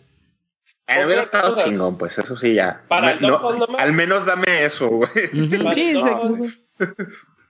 eh, 0.88 1.06
hubiera 1.06 1.22
estado 1.24 1.50
cosas. 1.54 1.66
chingón, 1.66 1.98
pues 1.98 2.18
eso 2.20 2.38
sí 2.38 2.54
ya. 2.54 2.84
Para 2.88 3.16
no, 3.16 3.38
Hunt 3.38 3.60
nomás. 3.68 3.82
al 3.82 3.94
menos 3.94 4.26
dame 4.26 4.64
eso, 4.64 4.88
güey. 4.90 5.10
Ujú, 5.34 5.64
Vale, 5.64 5.74
sí, 5.76 5.94
no, 5.94 6.22
sí. 6.48 6.88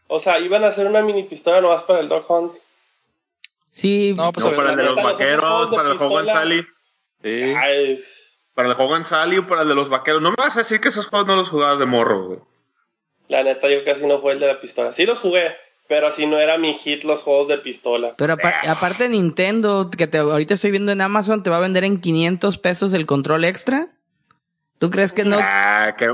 O 0.08 0.19
sea, 0.19 0.39
iban 0.39 0.63
a 0.63 0.67
hacer 0.67 0.88
una 0.88 1.01
mini 1.01 1.23
pistola 1.23 1.60
nomás 1.62 1.84
para 1.84 1.99
el 1.99 2.08
Dog 2.10 2.25
Hunt. 2.32 2.53
Sí, 3.69 4.13
No, 4.15 4.32
pues 4.32 4.45
No, 4.45 4.56
para 4.56 4.71
el 4.71 4.77
de 4.77 4.84
los 4.84 4.95
vaqueros, 4.95 5.69
para 5.75 5.91
el 5.91 5.97
Hogan. 6.01 6.27
Sally. 6.27 6.65
sí. 7.23 7.53
Ay, 7.58 7.99
Para 8.53 8.69
el 8.69 8.75
Hogan 8.79 9.05
Sally 9.05 9.39
o 9.39 9.47
para 9.47 9.63
el 9.63 9.67
de 9.67 9.75
los 9.75 9.89
vaqueros. 9.89 10.21
No 10.21 10.29
me 10.29 10.35
vas 10.37 10.55
a 10.55 10.59
decir 10.59 10.79
que 10.79 10.89
esos 10.89 11.07
juegos 11.07 11.27
no 11.27 11.35
los 11.35 11.49
jugabas 11.49 11.79
de 11.79 11.85
morro, 11.85 12.27
güey. 12.27 12.39
la 13.29 13.43
neta, 13.43 13.69
yo 13.69 13.83
casi 13.83 14.05
no 14.05 14.19
fue 14.21 14.33
el 14.33 14.39
de 14.39 14.47
la 14.47 14.61
pistola. 14.61 14.93
Sí 14.93 15.05
los 15.07 15.19
jugué, 15.19 15.55
pero 15.87 16.07
así 16.07 16.27
no 16.27 16.37
era 16.37 16.57
mi 16.59 16.73
hit 16.75 17.03
los 17.03 17.21
juegos 17.23 17.47
de 17.47 17.57
pistola. 17.57 18.13
Pero 18.17 18.33
apa- 18.33 18.61
aparte 18.67 19.09
Nintendo, 19.09 19.89
que 19.89 20.05
te, 20.07 20.19
ahorita 20.19 20.53
estoy 20.53 20.69
viendo 20.71 20.91
en 20.91 21.01
Amazon, 21.01 21.41
te 21.41 21.49
va 21.49 21.57
a 21.57 21.61
vender 21.61 21.83
en 21.83 21.99
500 21.99 22.57
pesos 22.59 22.93
el 22.93 23.05
control 23.07 23.43
extra. 23.45 23.87
¿Tú 24.77 24.89
crees 24.91 25.13
que 25.13 25.23
no? 25.23 25.37
Ah, 25.41 25.95
qué, 25.97 26.09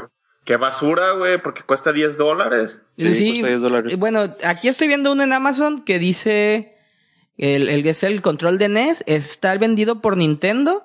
qué 0.46 0.56
basura, 0.56 1.12
güey, 1.14 1.42
porque 1.42 1.64
cuesta 1.64 1.92
10 1.92 2.18
dólares. 2.18 2.82
Sí, 2.98 3.30
cuesta 3.32 3.48
10 3.48 3.62
dólares. 3.62 3.94
eh, 3.94 3.96
Bueno, 3.98 4.34
aquí 4.46 4.68
estoy 4.70 4.88
viendo 4.88 5.12
uno 5.12 5.24
en 5.24 5.34
Amazon 5.34 5.84
que 5.84 6.00
dice 6.00 6.78
el, 7.38 7.68
el 7.68 7.84
que 7.84 7.90
es 7.90 8.04
el 8.04 8.22
control 8.22 8.58
de 8.60 8.70
NES 8.70 9.04
está 9.08 9.56
vendido 9.58 10.00
por 10.02 10.16
Nintendo 10.16 10.84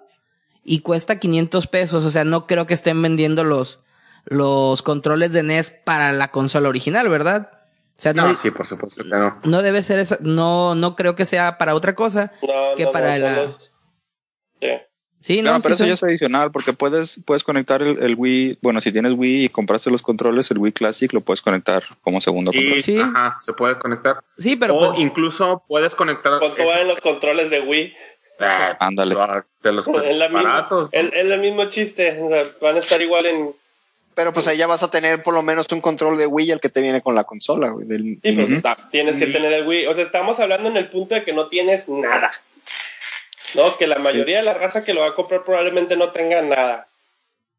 y 0.64 0.80
cuesta 0.80 1.18
500 1.18 1.66
pesos. 1.66 2.04
O 2.04 2.10
sea, 2.10 2.24
no 2.24 2.46
creo 2.46 2.66
que 2.66 2.74
estén 2.74 3.00
vendiendo 3.02 3.44
los, 3.44 3.80
los 4.24 4.82
controles 4.82 5.32
de 5.32 5.42
NES 5.42 5.70
para 5.70 6.12
la 6.12 6.30
consola 6.30 6.68
original, 6.68 7.08
¿verdad? 7.08 7.50
O 7.96 8.00
sea, 8.00 8.12
no, 8.12 8.26
No, 8.28 8.34
sí, 8.34 8.50
por 8.50 8.66
supuesto 8.66 9.04
que 9.04 9.10
no. 9.10 9.38
no 9.44 9.62
debe 9.62 9.82
ser 9.82 9.98
esa, 10.00 10.18
no, 10.20 10.74
no 10.74 10.96
creo 10.96 11.14
que 11.14 11.26
sea 11.26 11.58
para 11.58 11.74
otra 11.74 11.94
cosa. 11.94 12.32
No, 12.42 12.74
Que 12.76 12.84
no, 12.84 12.92
para 12.92 13.18
la- 13.18 13.42
los- 13.44 13.70
Sí. 14.60 14.68
Sí, 15.20 15.40
No, 15.42 15.54
no, 15.54 15.60
pero 15.60 15.74
sí 15.74 15.84
eso 15.84 15.86
ya 15.88 15.94
es 15.94 16.02
adicional 16.02 16.50
porque 16.52 16.74
puedes, 16.74 17.18
puedes 17.24 17.44
conectar 17.44 17.82
el, 17.82 18.02
el 18.02 18.14
Wii. 18.14 18.58
Bueno, 18.60 18.82
si 18.82 18.92
tienes 18.92 19.12
Wii 19.14 19.44
y 19.46 19.48
compraste 19.48 19.90
los 19.90 20.02
controles, 20.02 20.50
el 20.50 20.58
Wii 20.58 20.72
Classic 20.72 21.10
lo 21.14 21.22
puedes 21.22 21.40
conectar 21.40 21.82
como 22.02 22.20
segundo 22.20 22.50
Sí, 22.52 22.58
control. 22.58 22.82
Sí. 22.82 23.00
ajá, 23.00 23.38
se 23.40 23.52
puede 23.54 23.78
conectar. 23.78 24.22
sí, 24.36 24.56
pero 24.56 24.76
o 24.76 24.88
pues, 24.90 25.00
incluso 25.00 25.64
puedes 25.66 25.94
conectar. 25.94 26.38
¿Cuánto 26.40 26.66
valen 26.66 26.88
los 26.88 27.00
controles 27.00 27.48
de 27.48 27.60
Wii? 27.62 27.94
Ah, 28.40 28.76
Ándale. 28.80 29.14
De 29.62 29.72
los 29.72 29.86
Es, 29.86 29.94
misma- 29.94 30.28
baratos. 30.42 30.88
es- 30.92 31.12
es 31.12 31.24
el 31.30 31.40
mismo 31.40 31.64
chiste. 31.66 32.18
O 32.20 32.28
sea, 32.28 32.44
van 32.60 32.76
a 32.76 32.78
estar 32.80 33.00
igual 33.00 33.26
en. 33.26 33.50
Pero 34.14 34.32
pues 34.32 34.46
ahí 34.46 34.56
ya 34.56 34.66
vas 34.68 34.82
a 34.82 34.90
tener 34.90 35.22
por 35.22 35.34
lo 35.34 35.42
menos 35.42 35.66
un 35.72 35.80
control 35.80 36.16
de 36.18 36.26
Wii 36.26 36.52
el 36.52 36.60
que 36.60 36.68
te 36.68 36.80
viene 36.82 37.00
con 37.00 37.14
la 37.14 37.24
consola, 37.24 37.68
güey. 37.70 37.86
del- 37.86 38.18
Sí, 38.22 38.32
pues, 38.32 38.50
está, 38.50 38.76
tienes 38.90 39.16
que 39.18 39.26
Sí. 39.26 39.32
tener 39.32 39.52
el 39.52 39.66
Wii. 39.66 39.86
O 39.86 39.94
sea, 39.94 40.04
estamos 40.04 40.38
hablando 40.40 40.68
en 40.68 40.76
el 40.76 40.88
punto 40.88 41.14
de 41.14 41.24
que 41.24 41.32
no 41.32 41.46
tienes 41.48 41.88
nada. 41.88 42.32
No, 43.54 43.76
que 43.76 43.86
la 43.86 43.98
mayoría 43.98 44.38
de 44.38 44.42
la 44.42 44.54
raza 44.54 44.82
que 44.84 44.94
lo 44.94 45.00
va 45.02 45.08
a 45.08 45.14
comprar 45.14 45.44
probablemente 45.44 45.96
no 45.96 46.10
tenga 46.10 46.42
nada. 46.42 46.86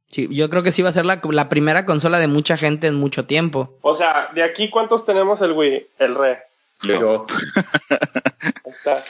sí, 0.07 0.27
yo 0.31 0.49
creo 0.49 0.61
que 0.63 0.71
sí 0.71 0.81
va 0.81 0.89
a 0.89 0.93
ser 0.93 1.05
la, 1.05 1.19
la 1.29 1.49
primera 1.49 1.85
consola 1.85 2.19
de 2.19 2.27
mucha 2.27 2.55
gente 2.57 2.87
en 2.87 2.95
mucho 2.95 3.25
tiempo. 3.25 3.73
O 3.81 3.95
sea, 3.95 4.29
de 4.33 4.43
aquí, 4.43 4.69
¿cuántos 4.69 5.05
tenemos 5.05 5.41
el 5.41 5.51
Wii? 5.53 5.87
El 5.99 6.15
Re. 6.15 6.43
Yo, 6.83 7.25
Ahí 7.89 8.51
está. 8.71 9.03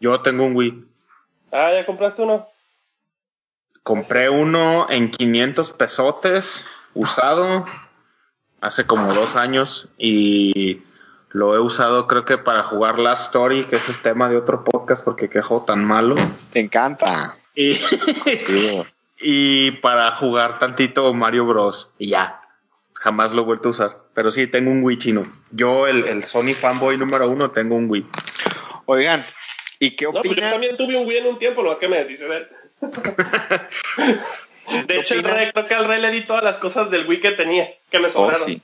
yo 0.00 0.20
tengo 0.22 0.44
un 0.46 0.56
Wii. 0.56 0.84
Ah, 1.52 1.72
¿ya 1.72 1.86
compraste 1.86 2.22
uno? 2.22 2.46
Compré 3.82 4.28
uno 4.28 4.86
en 4.90 5.10
500 5.10 5.72
pesotes 5.72 6.66
usado 6.94 7.64
hace 8.60 8.86
como 8.86 9.14
dos 9.14 9.36
años 9.36 9.88
y 9.96 10.82
lo 11.30 11.54
he 11.54 11.58
usado 11.58 12.06
creo 12.06 12.24
que 12.24 12.38
para 12.38 12.62
jugar 12.62 12.98
Last 12.98 13.26
Story, 13.26 13.64
que 13.64 13.76
ese 13.76 13.92
es 13.92 14.02
tema 14.02 14.28
de 14.28 14.36
otro 14.36 14.64
podcast 14.64 15.04
porque 15.04 15.28
qué 15.28 15.42
juego 15.42 15.64
tan 15.64 15.84
malo. 15.84 16.16
Te 16.52 16.60
encanta. 16.60 17.36
Y, 17.54 17.74
Sí, 17.74 18.82
y 19.20 19.70
para 19.72 20.10
jugar 20.12 20.58
tantito 20.58 21.12
Mario 21.14 21.46
Bros. 21.46 21.90
Y 21.98 22.08
ya. 22.08 22.40
Jamás 22.94 23.32
lo 23.32 23.42
he 23.42 23.44
vuelto 23.44 23.68
a 23.68 23.70
usar. 23.70 23.98
Pero 24.14 24.30
sí, 24.30 24.48
tengo 24.48 24.70
un 24.70 24.82
Wii 24.82 24.98
chino. 24.98 25.22
Yo, 25.50 25.86
el, 25.86 26.04
el 26.04 26.24
Sony 26.24 26.54
fanboy 26.54 26.96
número 26.96 27.28
uno, 27.28 27.50
tengo 27.52 27.76
un 27.76 27.88
Wii. 27.88 28.06
Oigan, 28.86 29.22
¿y 29.80 29.90
qué 29.92 30.04
No, 30.06 30.12
pues 30.12 30.24
yo 30.24 30.30
opinan? 30.32 30.50
también 30.52 30.76
tuve 30.76 30.96
un 30.96 31.06
Wii 31.06 31.18
en 31.18 31.26
un 31.26 31.38
tiempo, 31.38 31.62
lo 31.62 31.70
más 31.70 31.78
que 31.78 31.88
me 31.88 32.02
deshice 32.02 32.24
de 32.28 32.36
él. 32.36 32.48
De 34.86 34.98
hecho, 35.00 35.14
el 35.14 35.22
rey, 35.24 35.50
creo 35.52 35.66
que 35.66 35.74
al 35.74 35.86
rey 35.86 36.00
le 36.00 36.10
di 36.10 36.22
todas 36.22 36.42
las 36.44 36.58
cosas 36.58 36.90
del 36.90 37.06
Wii 37.06 37.20
que 37.20 37.30
tenía, 37.32 37.68
que 37.90 37.98
me 37.98 38.08
Oh, 38.08 38.10
sobraron. 38.10 38.46
sí. 38.46 38.60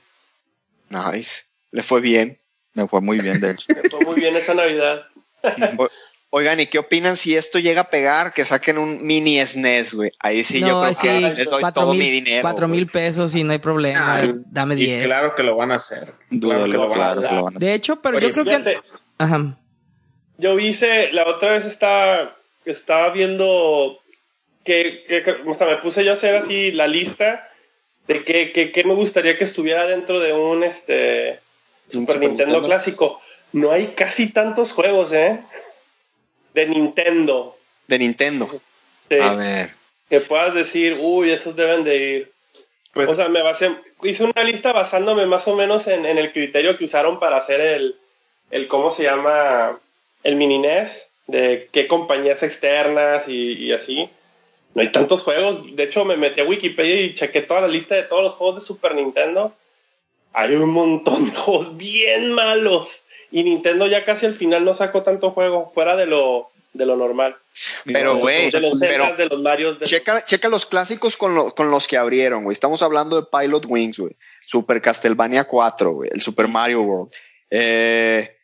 Nice. 0.89 1.43
Le 1.71 1.81
fue 1.83 1.99
bien. 2.01 2.37
Me 2.73 2.87
fue 2.87 3.01
muy 3.01 3.19
bien, 3.19 3.39
de 3.41 3.51
hecho. 3.51 3.65
Me 3.83 3.89
fue 3.89 3.99
muy 4.01 4.15
bien 4.15 4.35
esa 4.35 4.53
Navidad. 4.53 5.05
O- 5.77 5.89
Oigan, 6.31 6.59
¿y 6.59 6.65
qué 6.67 6.79
opinan 6.79 7.15
si 7.15 7.33
esto 7.37 7.59
llega 7.59 7.81
a 7.81 7.89
pegar? 7.89 8.33
Que 8.33 8.43
saquen 8.43 8.77
un 8.77 9.05
mini 9.07 9.39
SNES, 9.45 9.93
güey. 9.93 10.11
Ahí 10.19 10.43
sí 10.43 10.59
yo 10.59 10.81
creo 10.81 10.93
sí, 10.93 11.01
que 11.07 11.19
les 11.37 11.49
doy 11.49 11.61
cuatro 11.61 11.83
todo 11.83 11.91
mil, 11.93 12.01
mi 12.01 12.09
dinero. 12.11 12.41
cuatro 12.41 12.67
güey. 12.67 12.79
mil 12.81 12.87
pesos 12.89 13.33
y 13.35 13.45
no 13.45 13.53
hay 13.53 13.59
problema. 13.59 14.17
Ah, 14.17 14.27
Dame 14.51 14.75
Y 14.75 14.79
10. 14.85 15.05
claro 15.05 15.33
que 15.33 15.43
lo 15.43 15.55
van 15.55 15.71
a 15.71 15.75
hacer. 15.75 16.13
Dúdalo, 16.29 16.65
Claro 16.65 16.71
que 16.71 16.77
lo 16.77 16.89
van 16.89 16.91
a 16.91 16.93
claro 16.95 17.11
hacer. 17.19 17.29
que 17.29 17.35
lo 17.35 17.43
van 17.43 17.53
a 17.53 17.57
hacer. 17.57 17.69
De 17.69 17.73
hecho, 17.73 18.01
pero 18.01 18.17
Oye, 18.17 18.27
yo 18.27 18.33
creo 18.33 18.45
que... 18.63 18.79
Ajá. 19.17 19.57
Yo 20.37 20.59
hice, 20.59 21.11
la 21.13 21.27
otra 21.27 21.51
vez 21.53 21.65
estaba, 21.65 22.35
estaba 22.65 23.09
viendo 23.11 23.99
que, 24.63 25.05
o 25.45 25.53
sea, 25.53 25.67
me 25.67 25.77
puse 25.77 26.03
yo 26.03 26.11
a 26.11 26.15
hacer 26.15 26.35
así 26.35 26.71
la 26.71 26.87
lista 26.87 27.49
de 28.07 28.23
qué 28.23 28.51
que, 28.51 28.71
que 28.71 28.83
me 28.83 28.93
gustaría 28.93 29.37
que 29.37 29.43
estuviera 29.43 29.85
dentro 29.85 30.19
de 30.19 30.33
un 30.33 30.63
este 30.63 31.39
Super 31.89 32.15
Super 32.15 32.19
Nintendo, 32.19 32.53
Nintendo. 32.53 32.67
clásico. 32.67 33.21
No 33.53 33.71
hay 33.71 33.87
casi 33.89 34.31
tantos 34.31 34.71
juegos, 34.73 35.13
¿eh? 35.13 35.39
De 36.53 36.65
Nintendo. 36.67 37.57
De 37.87 37.99
Nintendo. 37.99 38.47
Sí, 39.09 39.17
A 39.19 39.33
ver. 39.33 39.71
que 40.09 40.19
puedas 40.21 40.53
decir, 40.53 40.97
uy, 40.99 41.31
esos 41.31 41.55
deben 41.55 41.83
de 41.83 41.95
ir. 41.95 42.31
Pues, 42.93 43.09
o 43.09 43.15
sea, 43.15 43.27
me 43.29 43.41
basé, 43.41 43.71
hice 44.03 44.23
una 44.23 44.43
lista 44.43 44.71
basándome 44.71 45.25
más 45.25 45.47
o 45.47 45.55
menos 45.55 45.87
en, 45.87 46.05
en 46.05 46.17
el 46.17 46.31
criterio 46.31 46.77
que 46.77 46.85
usaron 46.85 47.19
para 47.19 47.37
hacer 47.37 47.59
el, 47.61 47.95
el 48.51 48.67
¿cómo 48.67 48.89
se 48.89 49.03
llama? 49.03 49.79
El 50.25 50.35
mini 50.35 50.57
NES, 50.59 51.07
de 51.27 51.69
qué 51.71 51.87
compañías 51.87 52.43
externas 52.43 53.27
y, 53.29 53.53
y 53.53 53.71
así. 53.71 54.09
No 54.73 54.81
hay 54.81 54.91
tantos 54.91 55.21
juegos. 55.23 55.75
De 55.75 55.83
hecho, 55.83 56.03
me 56.03 56.17
metí 56.17 56.41
a 56.41 56.45
Wikipedia 56.45 57.01
y 57.01 57.13
chequé 57.13 57.41
toda 57.41 57.61
la 57.61 57.67
lista 57.69 57.95
de 57.95 58.03
todos 58.03 58.23
los 58.23 58.33
juegos 58.35 58.59
de 58.59 58.65
Super 58.67 58.93
Nintendo. 58.95 59.53
Hay 60.33 60.53
un 60.55 60.69
montón 60.69 61.25
de 61.29 61.35
juegos 61.35 61.77
bien 61.77 62.33
malos. 62.33 63.03
Y 63.31 63.43
Nintendo 63.43 63.87
ya 63.87 64.03
casi 64.03 64.25
al 64.25 64.33
final 64.33 64.65
no 64.65 64.73
sacó 64.73 65.01
tanto 65.03 65.31
juego, 65.31 65.67
fuera 65.69 65.95
de 65.95 66.05
lo, 66.05 66.49
de 66.73 66.85
lo 66.85 66.95
normal. 66.97 67.35
Pero, 67.85 68.17
güey, 68.17 68.51
de 68.51 68.59
los 68.59 68.79
pero 68.79 69.03
Zeldas, 69.05 69.17
de 69.17 69.25
los 69.27 69.41
Marios, 69.41 69.79
de 69.79 69.85
checa, 69.85 70.25
checa 70.25 70.49
los 70.49 70.65
clásicos 70.65 71.15
con, 71.17 71.35
lo- 71.35 71.55
con 71.55 71.71
los 71.71 71.87
que 71.87 71.97
abrieron, 71.97 72.43
güey. 72.43 72.53
Estamos 72.53 72.81
hablando 72.81 73.19
de 73.21 73.27
Pilot 73.31 73.65
Wings, 73.67 73.99
güey. 73.99 74.13
Super 74.45 74.81
Castlevania 74.81 75.45
4, 75.45 75.91
güey. 75.93 76.09
El 76.13 76.21
Super 76.21 76.47
Mario 76.49 76.81
World. 76.81 77.13
Eh, 77.49 78.34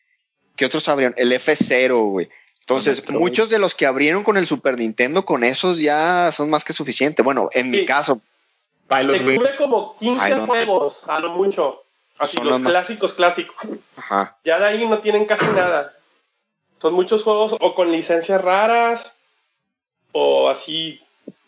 ¿Qué 0.62 0.67
otros 0.67 0.88
abrieron? 0.89 1.15
El 1.17 1.32
F0, 1.32 2.12
güey. 2.12 2.30
Entonces, 2.60 3.00
Metroid. 3.00 3.17
muchos 3.19 3.50
de 3.50 3.58
los 3.58 3.74
que 3.74 3.88
abrieron 3.88 4.24
con 4.24 4.38
el 4.38 4.45
Super 4.45 4.78
Nintendo, 4.78 5.26
con 5.26 5.43
esos 5.43 5.80
ya 5.80 6.32
son 6.32 6.52
más 6.52 6.63
que 6.63 6.71
suficiente. 6.71 7.24
Bueno, 7.24 7.50
en 7.54 7.71
mi 7.71 7.84
caso, 7.84 8.21
Pilot 8.88 9.17
Te 9.26 9.36
cubre 9.38 9.56
como 9.56 9.97
15 9.97 10.24
Ay, 10.24 10.34
no. 10.36 10.45
juegos, 10.45 11.02
a 11.08 11.19
lo 11.19 11.32
mucho. 11.32 11.82
Así 12.19 12.38
Son 12.38 12.45
los 12.45 12.52
los 12.52 12.62
más- 12.62 12.74
clásicos, 12.74 13.13
clásicos. 13.15 13.56
ajá. 13.95 14.38
Ya 14.45 14.60
de 14.60 14.65
ahí 14.67 14.88
no 14.88 15.00
tienen 15.00 15.26
casi 15.26 15.47
nada. 15.47 15.91
Son 16.80 16.93
muchos 16.93 17.24
juegos 17.24 17.56
o 17.60 17.74
con 17.74 17.91
licencias 17.91 18.39
raras 18.39 19.12
o 20.12 20.47
así. 20.47 21.02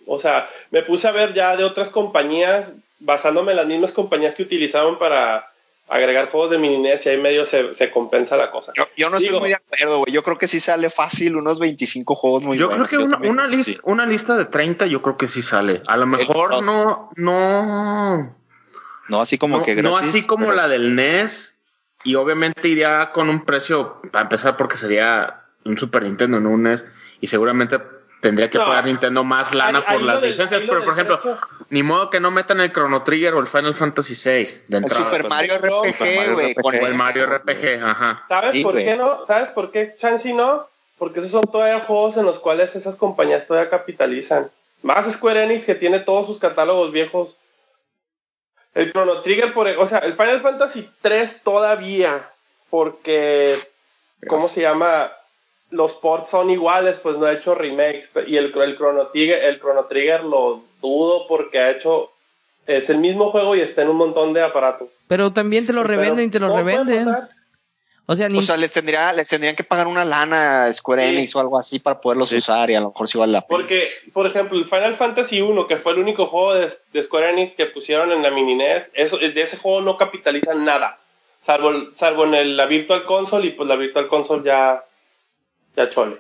O 0.08 0.18
sea, 0.18 0.50
me 0.72 0.82
puse 0.82 1.08
a 1.08 1.12
ver 1.12 1.36
ya 1.36 1.56
de 1.56 1.64
otras 1.66 1.92
compañías, 1.92 2.72
basándome 2.98 3.52
en 3.52 3.58
las 3.58 3.68
mismas 3.68 3.92
compañías 3.92 4.34
que 4.34 4.42
utilizaban 4.42 4.98
para 4.98 5.53
agregar 5.90 6.30
juegos 6.30 6.50
de 6.52 6.58
mini 6.58 6.78
NES 6.80 7.06
y 7.06 7.10
ahí 7.10 7.18
medio 7.22 7.46
se, 7.46 7.74
se 7.76 7.92
compensa 7.92 8.36
la 8.38 8.50
cosa. 8.52 8.72
Yo, 8.76 8.86
yo 8.98 9.10
no 9.10 9.18
Digo- 9.20 9.26
estoy 9.38 9.40
muy 9.42 9.50
de 9.50 9.56
acuerdo, 9.56 10.00
güey. 10.00 10.12
Yo 10.14 10.24
creo 10.24 10.38
que 10.38 10.48
sí 10.48 10.60
sale 10.60 10.90
fácil 10.90 11.36
unos 11.36 11.60
25 11.60 12.16
juegos 12.16 12.44
muy 12.44 12.58
yo 12.58 12.68
buenos. 12.70 12.88
creo 12.88 13.00
que 13.02 13.06
una, 13.06 13.14
también 13.16 13.34
una, 13.34 13.44
creo 13.48 13.58
que 13.58 13.64
sí. 13.64 13.78
una 13.84 14.06
lista 14.06 14.36
de 14.38 14.46
30 14.46 14.86
yo 14.88 15.02
creo 15.02 15.18
que 15.18 15.28
sí 15.28 15.42
sale. 15.42 15.82
A 15.88 15.98
lo 15.98 16.06
mejor 16.08 16.52
dos. 16.52 16.66
no, 16.66 17.10
no, 17.16 18.36
No 19.10 19.22
así 19.22 19.38
como 19.38 19.58
no, 19.58 19.64
que 19.64 19.76
no 19.82 19.92
gratis. 19.92 20.10
así 20.10 20.26
como 20.26 20.52
la 20.54 20.68
del 20.68 20.96
NES 20.96 21.58
y 22.06 22.16
obviamente 22.16 22.68
iría 22.68 23.12
con 23.14 23.30
un 23.30 23.46
precio, 23.46 24.02
para 24.12 24.24
empezar 24.24 24.58
porque 24.58 24.78
sería 24.78 25.42
un 25.66 25.78
Super 25.78 26.04
Nintendo, 26.04 26.40
no 26.40 26.50
un 26.50 26.64
NES 26.64 26.88
y 27.22 27.28
seguramente 27.28 27.80
tendría 28.24 28.50
que 28.50 28.58
No. 28.58 28.66
pagar 28.66 28.86
Nintendo 28.86 29.24
más 29.24 29.54
lana 29.54 29.84
Ahí- 29.86 29.98
por 29.98 30.02
las 30.08 30.22
del- 30.22 30.32
licencias, 30.32 30.64
pero 30.68 30.84
por 30.84 30.94
ejemplo, 30.94 31.18
precio. 31.18 31.38
ni 31.70 31.84
modo 31.84 32.10
que 32.10 32.20
no 32.20 32.32
metan 32.32 32.60
el 32.62 32.72
Chrono 32.72 33.04
Trigger 33.04 33.34
o 33.36 33.40
el 33.40 33.48
Final 33.48 33.76
Fantasy 33.76 34.14
VI 34.16 34.32
de 34.70 34.78
El 34.78 34.84
entrada. 34.84 35.04
Super 35.04 35.22
pues, 35.22 35.30
Mario 35.30 35.54
no, 35.60 35.84
RPG, 35.84 35.92
Super 35.94 36.16
Mario 36.18 36.34
güey. 36.34 36.46
RPG. 36.54 36.62
con 36.64 36.76
o 36.76 36.88
el. 36.88 36.94
Mario 36.96 37.26
RPG, 37.28 37.84
ajá. 37.84 38.24
¿Sabes 38.30 38.52
Sí, 38.54 38.64
por 38.64 38.72
güey. 38.74 38.86
qué 38.86 38.96
no? 38.96 39.26
¿Sabes 39.28 39.50
por 39.52 39.72
qué 39.72 39.94
Chansey 39.98 40.34
no? 40.34 40.66
Porque 40.98 41.20
esos 41.20 41.32
son 41.32 41.44
todavía 41.44 41.82
juegos 41.82 42.18
en 42.18 42.26
los 42.26 42.40
cuales 42.40 42.76
esas 42.76 42.96
compañías 42.96 43.46
todavía 43.46 43.70
capitalizan. 43.70 44.50
Más 44.82 45.12
Square 45.12 45.44
Enix 45.44 45.66
que 45.66 45.76
tiene 45.76 46.00
todos 46.00 46.26
sus 46.28 46.40
catálogos 46.40 46.92
viejos. 46.92 47.38
El 48.74 48.92
Chrono 48.92 49.22
Trigger, 49.22 49.54
por, 49.54 49.68
e, 49.68 49.78
o 49.78 49.86
sea, 49.86 50.00
el 50.00 50.14
Final 50.14 50.40
Fantasy 50.42 50.90
3 51.02 51.42
todavía, 51.44 52.28
porque, 52.70 53.56
¿cómo 54.28 54.48
se 54.48 54.62
llama? 54.62 55.12
Los 55.74 55.94
ports 55.94 56.30
son 56.30 56.50
iguales, 56.52 57.00
pues 57.00 57.18
no 57.18 57.26
ha 57.26 57.34
hecho 57.34 57.56
remakes. 57.56 58.10
Y 58.28 58.38
el, 58.38 58.54
el, 58.56 58.76
Chrono, 58.78 59.08
Trigger, 59.08 59.44
el 59.44 59.60
Chrono 59.60 59.86
Trigger 59.86 60.24
lo 60.24 60.62
dudo 60.82 61.26
porque 61.28 61.58
ha 61.60 61.72
hecho, 61.72 62.12
es 62.68 62.90
el 62.90 63.00
mismo 63.00 63.32
juego 63.32 63.56
y 63.56 63.62
está 63.62 63.82
en 63.82 63.90
un 63.90 63.98
montón 63.98 64.34
de 64.34 64.44
aparatos. 64.44 64.88
Pero 65.08 65.34
también 65.34 65.66
te 65.66 65.74
lo 65.74 65.82
Pero 65.82 65.96
revenden 65.96 66.28
y 66.28 66.32
te 66.32 66.40
lo 66.40 66.50
puede 66.52 66.64
revenden. 66.64 67.08
O 68.06 68.16
sea, 68.18 68.28
ni... 68.28 68.38
O 68.40 68.42
sea, 68.42 68.58
les, 68.58 68.72
tendría, 68.74 69.14
les 69.14 69.28
tendrían 69.30 69.56
que 69.56 69.64
pagar 69.64 69.88
una 69.88 70.04
lana 70.04 70.66
a 70.66 70.74
Square 70.74 71.04
Sí. 71.04 71.10
Enix 71.16 71.36
o 71.36 71.40
algo 71.40 71.58
así 71.58 71.80
para 71.80 72.02
poderlos 72.02 72.30
Sí. 72.30 72.36
usar 72.36 72.70
y 72.70 72.76
a 72.76 72.82
lo 72.82 72.90
mejor 72.90 73.08
sí 73.08 73.18
vale 73.18 73.32
la 73.32 73.42
pena. 73.48 73.58
Porque, 73.60 73.88
por 74.12 74.28
ejemplo, 74.28 74.58
el 74.60 74.66
Final 74.66 74.94
Fantasy 74.96 75.42
1, 75.42 75.68
que 75.68 75.78
fue 75.78 75.94
el 75.94 76.00
único 76.00 76.28
juego 76.28 76.54
de, 76.56 76.72
de 76.92 77.04
Square 77.04 77.30
Enix 77.32 77.56
que 77.56 77.66
pusieron 77.66 78.12
en 78.12 78.22
la 78.22 78.30
mini 78.30 78.56
NES, 78.56 78.92
eso, 78.94 79.18
de 79.18 79.42
ese 79.42 79.58
juego 79.58 79.82
no 79.82 79.98
capitalizan 79.98 80.66
nada. 80.66 81.00
Salvo, 81.40 81.72
salvo 81.96 82.26
en 82.26 82.36
el- 82.36 82.58
la 82.58 82.66
Virtual 82.66 83.06
Console 83.06 83.48
y 83.48 83.52
pues 83.52 83.68
la 83.70 83.76
Virtual 83.78 84.08
Console 84.08 84.44
ya, 84.46 84.84
ya 85.76 85.90
chole. 85.90 86.18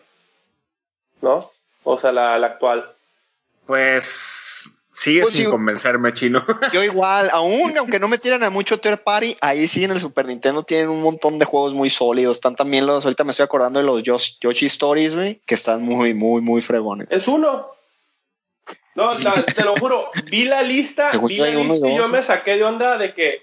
¿No? 1.21 1.49
O 1.83 1.97
sea, 1.99 2.11
la, 2.11 2.37
la 2.37 2.47
actual. 2.47 2.89
Pues 3.65 4.69
sigue 4.93 5.21
Pues 5.21 5.33
sin 5.33 5.45
sí. 5.45 5.49
convencerme, 5.51 6.13
chino. 6.13 6.45
Yo 6.73 6.83
igual, 6.83 7.29
aún 7.31 7.77
aunque 7.77 7.99
no 7.99 8.07
me 8.07 8.17
tiran 8.17 8.43
a 8.43 8.49
mucho 8.49 8.77
third 8.79 8.99
party, 8.99 9.37
ahí 9.41 9.67
sí 9.67 9.83
en 9.83 9.91
el 9.91 9.99
Super 9.99 10.25
Nintendo 10.25 10.63
tienen 10.63 10.89
un 10.89 11.01
montón 11.01 11.39
de 11.39 11.45
juegos 11.45 11.73
muy 11.73 11.89
sólidos. 11.89 12.37
Están 12.37 12.55
también 12.55 12.85
los, 12.85 13.05
ahorita 13.05 13.23
me 13.23 13.31
estoy 13.31 13.45
acordando 13.45 13.79
de 13.79 13.85
los 13.85 14.03
Yosh- 14.03 14.37
Yoshi 14.41 14.65
Stories, 14.67 15.15
güey, 15.15 15.41
que 15.45 15.55
están 15.55 15.81
muy, 15.81 16.13
muy, 16.13 16.41
muy 16.41 16.61
fregones. 16.61 17.07
Es 17.09 17.27
uno. 17.27 17.69
No, 18.95 19.13
la- 19.15 19.43
te 19.45 19.63
lo 19.63 19.75
juro, 19.75 20.11
vi 20.25 20.45
la 20.45 20.61
lista, 20.61 21.11
vi 21.17 21.37
la 21.37 21.47
lista 21.49 21.87
y 21.89 21.95
yo 21.97 22.07
me 22.09 22.21
saqué 22.21 22.57
de 22.57 22.63
onda 22.63 22.97
de 22.97 23.13
que 23.13 23.41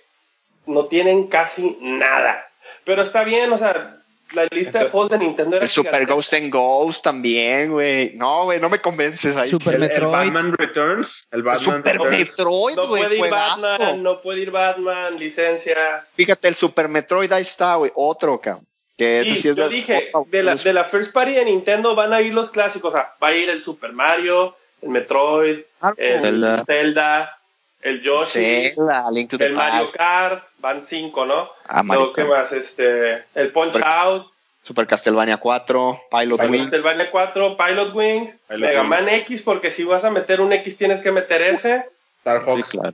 no 0.66 0.84
tienen 0.86 1.26
casi 1.26 1.76
nada. 1.80 2.46
Pero 2.84 3.02
está 3.02 3.24
bien, 3.24 3.52
o 3.52 3.58
sea, 3.58 3.99
la 4.32 4.44
lista 4.44 4.54
de 4.54 4.84
Entonces, 4.86 4.90
juegos 4.92 5.10
de 5.10 5.18
Nintendo 5.18 5.56
era 5.56 5.64
El 5.64 5.68
Super. 5.68 6.06
Ghost 6.06 6.34
and 6.34 6.50
Ghost 6.52 7.04
también, 7.04 7.72
güey. 7.72 8.12
No, 8.14 8.44
güey, 8.44 8.60
no 8.60 8.68
me 8.68 8.80
convences 8.80 9.36
ahí. 9.36 9.50
Super 9.50 9.74
El, 9.74 9.82
el 9.84 9.88
Metroid. 9.88 10.12
Batman 10.12 10.52
Returns. 10.56 11.26
El 11.30 11.42
Batman 11.42 11.64
Super 11.64 11.98
Returns. 11.98 12.18
Metroid, 12.18 12.76
No 12.76 12.88
güey, 12.88 13.02
puede 13.02 13.14
ir 13.14 13.20
juegazo. 13.20 13.60
Batman, 13.68 14.02
no 14.02 14.20
puede 14.20 14.40
ir 14.40 14.50
Batman, 14.50 15.18
licencia. 15.18 16.06
Fíjate, 16.14 16.48
el 16.48 16.54
Super 16.54 16.88
Metroid 16.88 17.32
ahí 17.32 17.42
está, 17.42 17.74
güey, 17.76 17.90
otro, 17.94 18.40
cabrón. 18.40 18.66
Que 18.96 19.20
ese 19.20 19.30
Y 19.30 19.36
sí 19.36 19.48
es 19.48 19.56
yo 19.56 19.68
de- 19.68 19.74
dije, 19.76 20.12
de 20.26 20.42
la, 20.42 20.54
de 20.54 20.72
la 20.74 20.84
First 20.84 21.12
Party 21.12 21.32
de 21.32 21.44
Nintendo 21.46 21.94
van 21.94 22.12
a 22.12 22.20
ir 22.20 22.34
los 22.34 22.50
clásicos, 22.50 22.92
o 22.92 22.96
sea, 22.96 23.14
va 23.22 23.28
a 23.28 23.32
ir 23.34 23.48
el 23.48 23.62
Super 23.62 23.92
Mario, 23.92 24.54
el 24.82 24.90
Metroid, 24.90 25.60
Ah, 25.80 25.94
el 25.96 26.20
Zelda. 26.20 26.64
Zelda, 26.66 27.38
el 27.80 28.02
Yoshi, 28.02 28.70
Zelda, 28.74 29.04
Link 29.10 29.30
to 29.30 29.38
the 29.38 29.46
el 29.46 29.54
Mario 29.54 29.88
Kart, 29.96 30.44
van 30.60 30.82
cinco, 30.82 31.26
¿no? 31.26 31.50
Ah, 31.68 31.82
Luego, 31.84 32.12
¿qué 32.12 32.24
más? 32.24 32.52
Este, 32.52 33.24
el 33.34 33.52
Punch 33.52 33.72
Super- 33.74 33.88
Out, 33.88 34.30
Super 34.62 34.86
Castlevania 34.86 35.38
4, 35.38 36.00
Pilot 36.10 36.38
Pilot 36.38 36.50
Wing. 36.52 36.60
Castlevania 36.62 37.10
4, 37.10 37.56
Pilot 37.56 37.94
Wings, 37.94 38.36
Pilot 38.46 38.60
Mega 38.60 38.80
Wings. 38.82 38.90
Man 38.90 39.08
X, 39.08 39.42
porque 39.42 39.70
si 39.70 39.84
vas 39.84 40.04
a 40.04 40.10
meter 40.10 40.40
un 40.40 40.52
X 40.52 40.76
tienes 40.76 41.00
que 41.00 41.10
meter 41.12 41.40
ese, 41.42 41.88
Star 42.18 42.40
Sí, 42.40 42.44
Fox. 42.46 42.68
claro. 42.70 42.92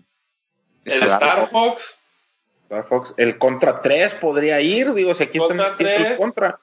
el 0.84 0.92
Star 0.92 1.38
la- 1.38 1.46
Fox, 1.48 1.94
Star 2.64 2.86
Fox. 2.88 3.14
El 3.16 3.38
Contra 3.38 3.80
3 3.80 4.14
podría 4.14 4.60
ir. 4.60 4.92
Digo, 4.94 5.14
si 5.14 5.24
aquí 5.24 5.38
Contra 5.38 5.68
está 5.72 5.82
el 5.82 6.04
3. 6.04 6.18
Contra. 6.18 6.58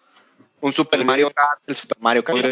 Un 0.62 0.72
Super 0.72 1.04
Mario 1.04 1.30
Kart, 1.30 1.60
el 1.68 1.76
Super 1.76 1.98
Mario 2.00 2.24
Kart. 2.24 2.38
Si 2.38 2.48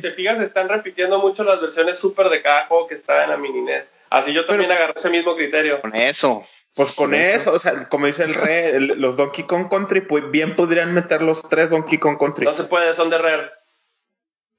te 0.00 0.10
fijas, 0.10 0.40
están 0.40 0.68
repitiendo 0.68 1.18
mucho 1.20 1.44
las 1.44 1.60
versiones 1.60 1.98
super 1.98 2.28
de 2.28 2.42
cada 2.42 2.66
juego 2.66 2.88
que 2.88 2.94
está 2.96 3.22
en 3.24 3.30
la 3.30 3.36
mini 3.36 3.60
NES. 3.60 3.84
Así 4.12 4.32
yo 4.34 4.44
también 4.44 4.70
agarré 4.70 4.92
ese 4.96 5.08
mismo 5.10 5.34
criterio. 5.34 5.80
Con 5.80 5.94
eso. 5.96 6.44
Pues 6.74 6.92
con 6.92 7.14
eso. 7.14 7.36
eso, 7.50 7.52
o 7.52 7.58
sea, 7.58 7.88
como 7.88 8.06
dice 8.06 8.24
el 8.24 8.34
rey, 8.34 8.64
el- 8.76 8.86
los 9.00 9.16
Donkey 9.16 9.44
Kong 9.44 9.68
Country, 9.70 10.02
pues 10.02 10.30
bien 10.30 10.54
podrían 10.56 10.92
meter 10.94 11.22
los 11.22 11.42
tres 11.48 11.70
Donkey 11.70 11.98
Kong 11.98 12.18
Country. 12.18 12.44
No 12.44 12.52
se 12.54 12.64
puede, 12.64 12.94
son 12.94 13.10
de 13.10 13.18
Rare. 13.18 13.50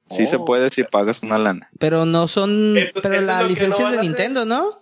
Sí 0.09 0.27
se 0.27 0.35
Oh. 0.37 0.45
puede 0.45 0.69
si 0.71 0.83
pagas 0.83 1.21
una 1.23 1.37
lana. 1.37 1.69
Pero 1.79 2.05
no 2.05 2.27
son. 2.27 2.77
Esto- 2.77 3.01
pero 3.01 3.21
la 3.21 3.41
licencia 3.43 3.85
no 3.85 3.91
es 3.91 3.97
de 3.97 4.01
Nintendo, 4.03 4.45
¿no? 4.45 4.79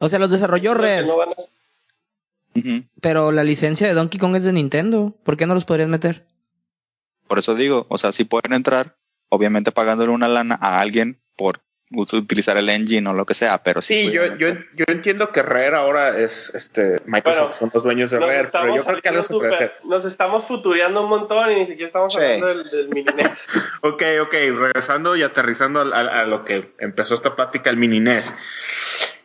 O 0.00 0.08
sea, 0.08 0.18
los 0.18 0.30
desarrolló 0.30 0.74
Rare, 0.74 1.06
no 1.06 1.16
van 1.16 1.30
a- 1.30 2.58
Ujú. 2.58 2.84
pero 3.00 3.32
la 3.32 3.44
licencia 3.44 3.86
de 3.86 3.94
Donkey 3.94 4.18
Kong 4.20 4.36
es 4.36 4.44
de 4.44 4.52
Nintendo. 4.52 5.14
¿Por 5.24 5.36
qué 5.36 5.46
no 5.46 5.54
los 5.54 5.64
podrías 5.64 5.88
meter? 5.88 6.24
Por 7.28 7.38
eso 7.38 7.54
digo, 7.54 7.86
o 7.88 7.98
sea, 7.98 8.12
sí 8.12 8.24
pueden 8.24 8.52
entrar, 8.54 8.94
obviamente 9.28 9.72
pagándole 9.72 10.10
una 10.12 10.28
lana 10.28 10.58
a 10.60 10.80
alguien 10.80 11.18
por 11.36 11.60
utilizar 11.92 12.56
el 12.56 12.68
engine 12.68 13.08
o 13.10 13.12
lo 13.12 13.26
que 13.26 13.34
sea, 13.34 13.62
pero 13.62 13.82
sí. 13.82 14.06
Sí, 14.06 14.12
yo, 14.12 14.36
yo, 14.36 14.48
yo 14.74 14.84
entiendo 14.88 15.30
que 15.32 15.42
Rare 15.42 15.76
ahora 15.76 16.18
es 16.18 16.52
este 16.54 17.00
Microsoft, 17.04 17.40
Bueno, 17.40 17.52
son 17.52 17.70
los 17.74 17.82
dueños 17.82 18.10
de 18.10 18.20
Rare, 18.20 18.48
pero 18.52 18.76
yo 18.76 18.84
creo 18.84 19.02
que 19.02 19.08
algo 19.08 19.24
se 19.24 19.34
puede 19.34 19.54
hacer. 19.54 19.74
nos 19.84 20.04
estamos 20.04 20.44
futureando 20.44 21.02
un 21.02 21.10
montón 21.10 21.50
y 21.50 21.54
ni 21.56 21.66
siquiera 21.66 21.86
estamos 21.88 22.14
Sí. 22.14 22.20
hablando 22.22 22.46
del, 22.46 22.70
del 22.70 22.88
mini 22.90 23.12
NES. 23.16 23.48
Ok, 23.82 24.02
ok, 24.22 24.32
regresando 24.32 25.16
y 25.16 25.22
aterrizando 25.22 25.80
a, 25.80 26.24
lo 26.24 26.44
que 26.44 26.72
empezó 26.78 27.14
esta 27.14 27.34
plática, 27.34 27.70
el 27.70 27.76
mini 27.76 27.98
NES. 27.98 28.34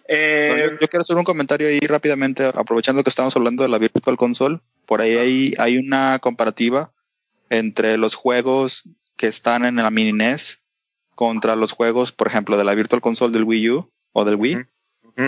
Eh, 0.08 0.50
No, 0.52 0.58
yo, 0.58 0.80
yo 0.80 0.88
quiero 0.88 1.02
hacer 1.02 1.16
un 1.18 1.24
comentario 1.24 1.68
ahí 1.68 1.80
rápidamente, 1.80 2.46
aprovechando 2.46 3.04
que 3.04 3.10
estamos 3.10 3.36
hablando 3.36 3.64
de 3.64 3.70
la 3.70 3.78
Virtual 3.78 4.18
Console. 4.18 4.60
Por 4.86 5.02
ahí 5.02 5.18
hay, 5.18 5.54
hay 5.58 5.78
una 5.78 6.20
comparativa 6.20 6.90
entre 7.50 7.98
los 7.98 8.16
juegos 8.16 8.84
que 9.18 9.28
están 9.28 9.66
en 9.66 9.76
la 9.76 9.90
mini 9.92 10.14
NES 10.14 10.60
contra 11.16 11.56
los 11.56 11.72
juegos, 11.72 12.12
por 12.12 12.28
ejemplo, 12.28 12.58
de 12.58 12.64
la 12.64 12.76
Virtual 12.76 13.02
Console 13.02 13.34
del 13.34 13.44
Wii 13.46 13.70
U 13.72 13.90
o 14.14 14.26
del 14.26 14.36
Wii. 14.36 14.58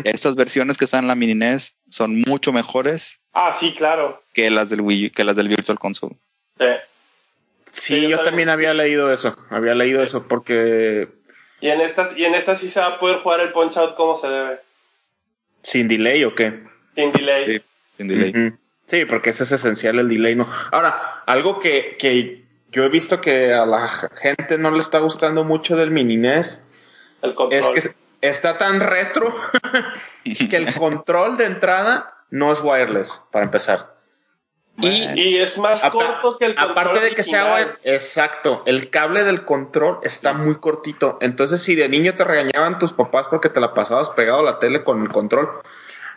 Estas 0.04 0.36
versiones 0.36 0.78
que 0.78 0.84
están 0.86 1.06
en 1.06 1.08
la 1.08 1.15
mini 1.15 1.34
NES 1.34 1.76
son 1.89 2.21
mucho 2.28 2.52
mejores 2.52 3.19
Ah, 3.34 3.54
sí, 3.58 3.73
claro. 3.73 4.21
que 4.34 4.50
las 4.50 4.69
del 4.69 4.82
Wii 4.82 5.08
U, 5.08 5.12
que 5.12 5.23
las 5.23 5.36
del 5.38 5.47
Virtual 5.47 5.80
Console. 5.80 6.15
Sí. 6.60 6.65
sí, 7.71 7.82
sí, 7.95 8.02
yo 8.02 8.10
yo 8.10 8.15
también- 8.17 8.26
también 8.26 8.50
había 8.50 8.73
leído 8.73 9.12
eso, 9.13 9.38
había 9.50 9.76
leído 9.76 10.04
eso 10.04 10.28
porque 10.28 11.08
Y 11.62 11.69
en 11.69 11.80
estas, 11.82 12.17
y 12.17 12.26
en 12.26 12.36
estas 12.36 12.60
sí 12.60 12.67
se 12.67 12.80
va 12.82 12.88
a 12.88 13.00
poder 13.00 13.19
jugar 13.19 13.39
el 13.39 13.52
Punch 13.54 13.78
Out 13.78 13.95
como 13.95 14.17
se 14.17 14.28
debe. 14.28 14.58
sin 15.63 15.88
delay 15.88 16.23
o 16.26 16.36
qué. 16.36 16.63
Sin 16.95 17.12
delay. 17.13 17.45
Sí, 17.45 17.62
sin 17.97 18.08
delay. 18.10 18.54
Sí, 18.88 19.06
porque 19.06 19.30
ese 19.32 19.43
es 19.43 19.52
esencial 19.54 20.00
el 20.00 20.08
delay, 20.10 20.36
¿no? 20.36 20.47
Ahora, 20.71 21.23
algo 21.26 21.60
que, 21.60 21.95
que 22.00 22.43
yo 22.71 22.84
he 22.84 22.89
visto 22.89 23.21
que 23.21 23.53
a 23.53 23.65
la 23.65 23.88
gente 23.88 24.58
no 24.58 24.71
le 24.71 24.80
está 24.80 24.99
gustando 24.99 25.43
mucho 25.43 25.75
del 25.75 25.91
mini 25.91 26.17
NES 26.17 26.62
El 27.21 27.34
control. 27.34 27.60
es 27.77 27.84
que 27.86 27.91
está 28.21 28.58
tan 28.58 28.80
retro 28.80 29.34
que 30.23 30.58
el 30.58 30.73
control 30.73 31.38
de 31.38 31.45
entrada 31.45 32.13
no 32.30 32.51
es 32.51 32.62
wireless, 32.62 33.21
para 33.32 33.45
empezar. 33.45 33.95
Y 34.80 35.08
y 35.19 35.38
es 35.38 35.58
más 35.58 35.84
corto 35.86 36.38
que 36.38 36.45
el 36.45 36.53
control 36.56 36.71
aparte 36.77 36.99
de 36.99 37.15
que 37.15 37.23
sea 37.23 37.45
original. 37.45 37.77
wire- 37.84 37.95
exacto, 37.95 38.62
el 38.67 38.91
cable 38.91 39.23
del 39.23 39.43
control 39.43 39.97
está 40.03 40.34
muy 40.34 40.58
cortito. 40.58 41.17
Entonces, 41.21 41.63
si 41.63 41.73
de 41.73 41.89
niño 41.89 42.13
te 42.13 42.23
regañaban 42.23 42.77
tus 42.77 42.93
papás 42.93 43.27
porque 43.27 43.49
te 43.49 43.60
la 43.60 43.73
pasabas 43.73 44.12
pegado 44.12 44.39
a 44.41 44.43
la 44.43 44.60
tele 44.60 44.84
con 44.84 45.01
el 45.01 45.10
control, 45.10 45.49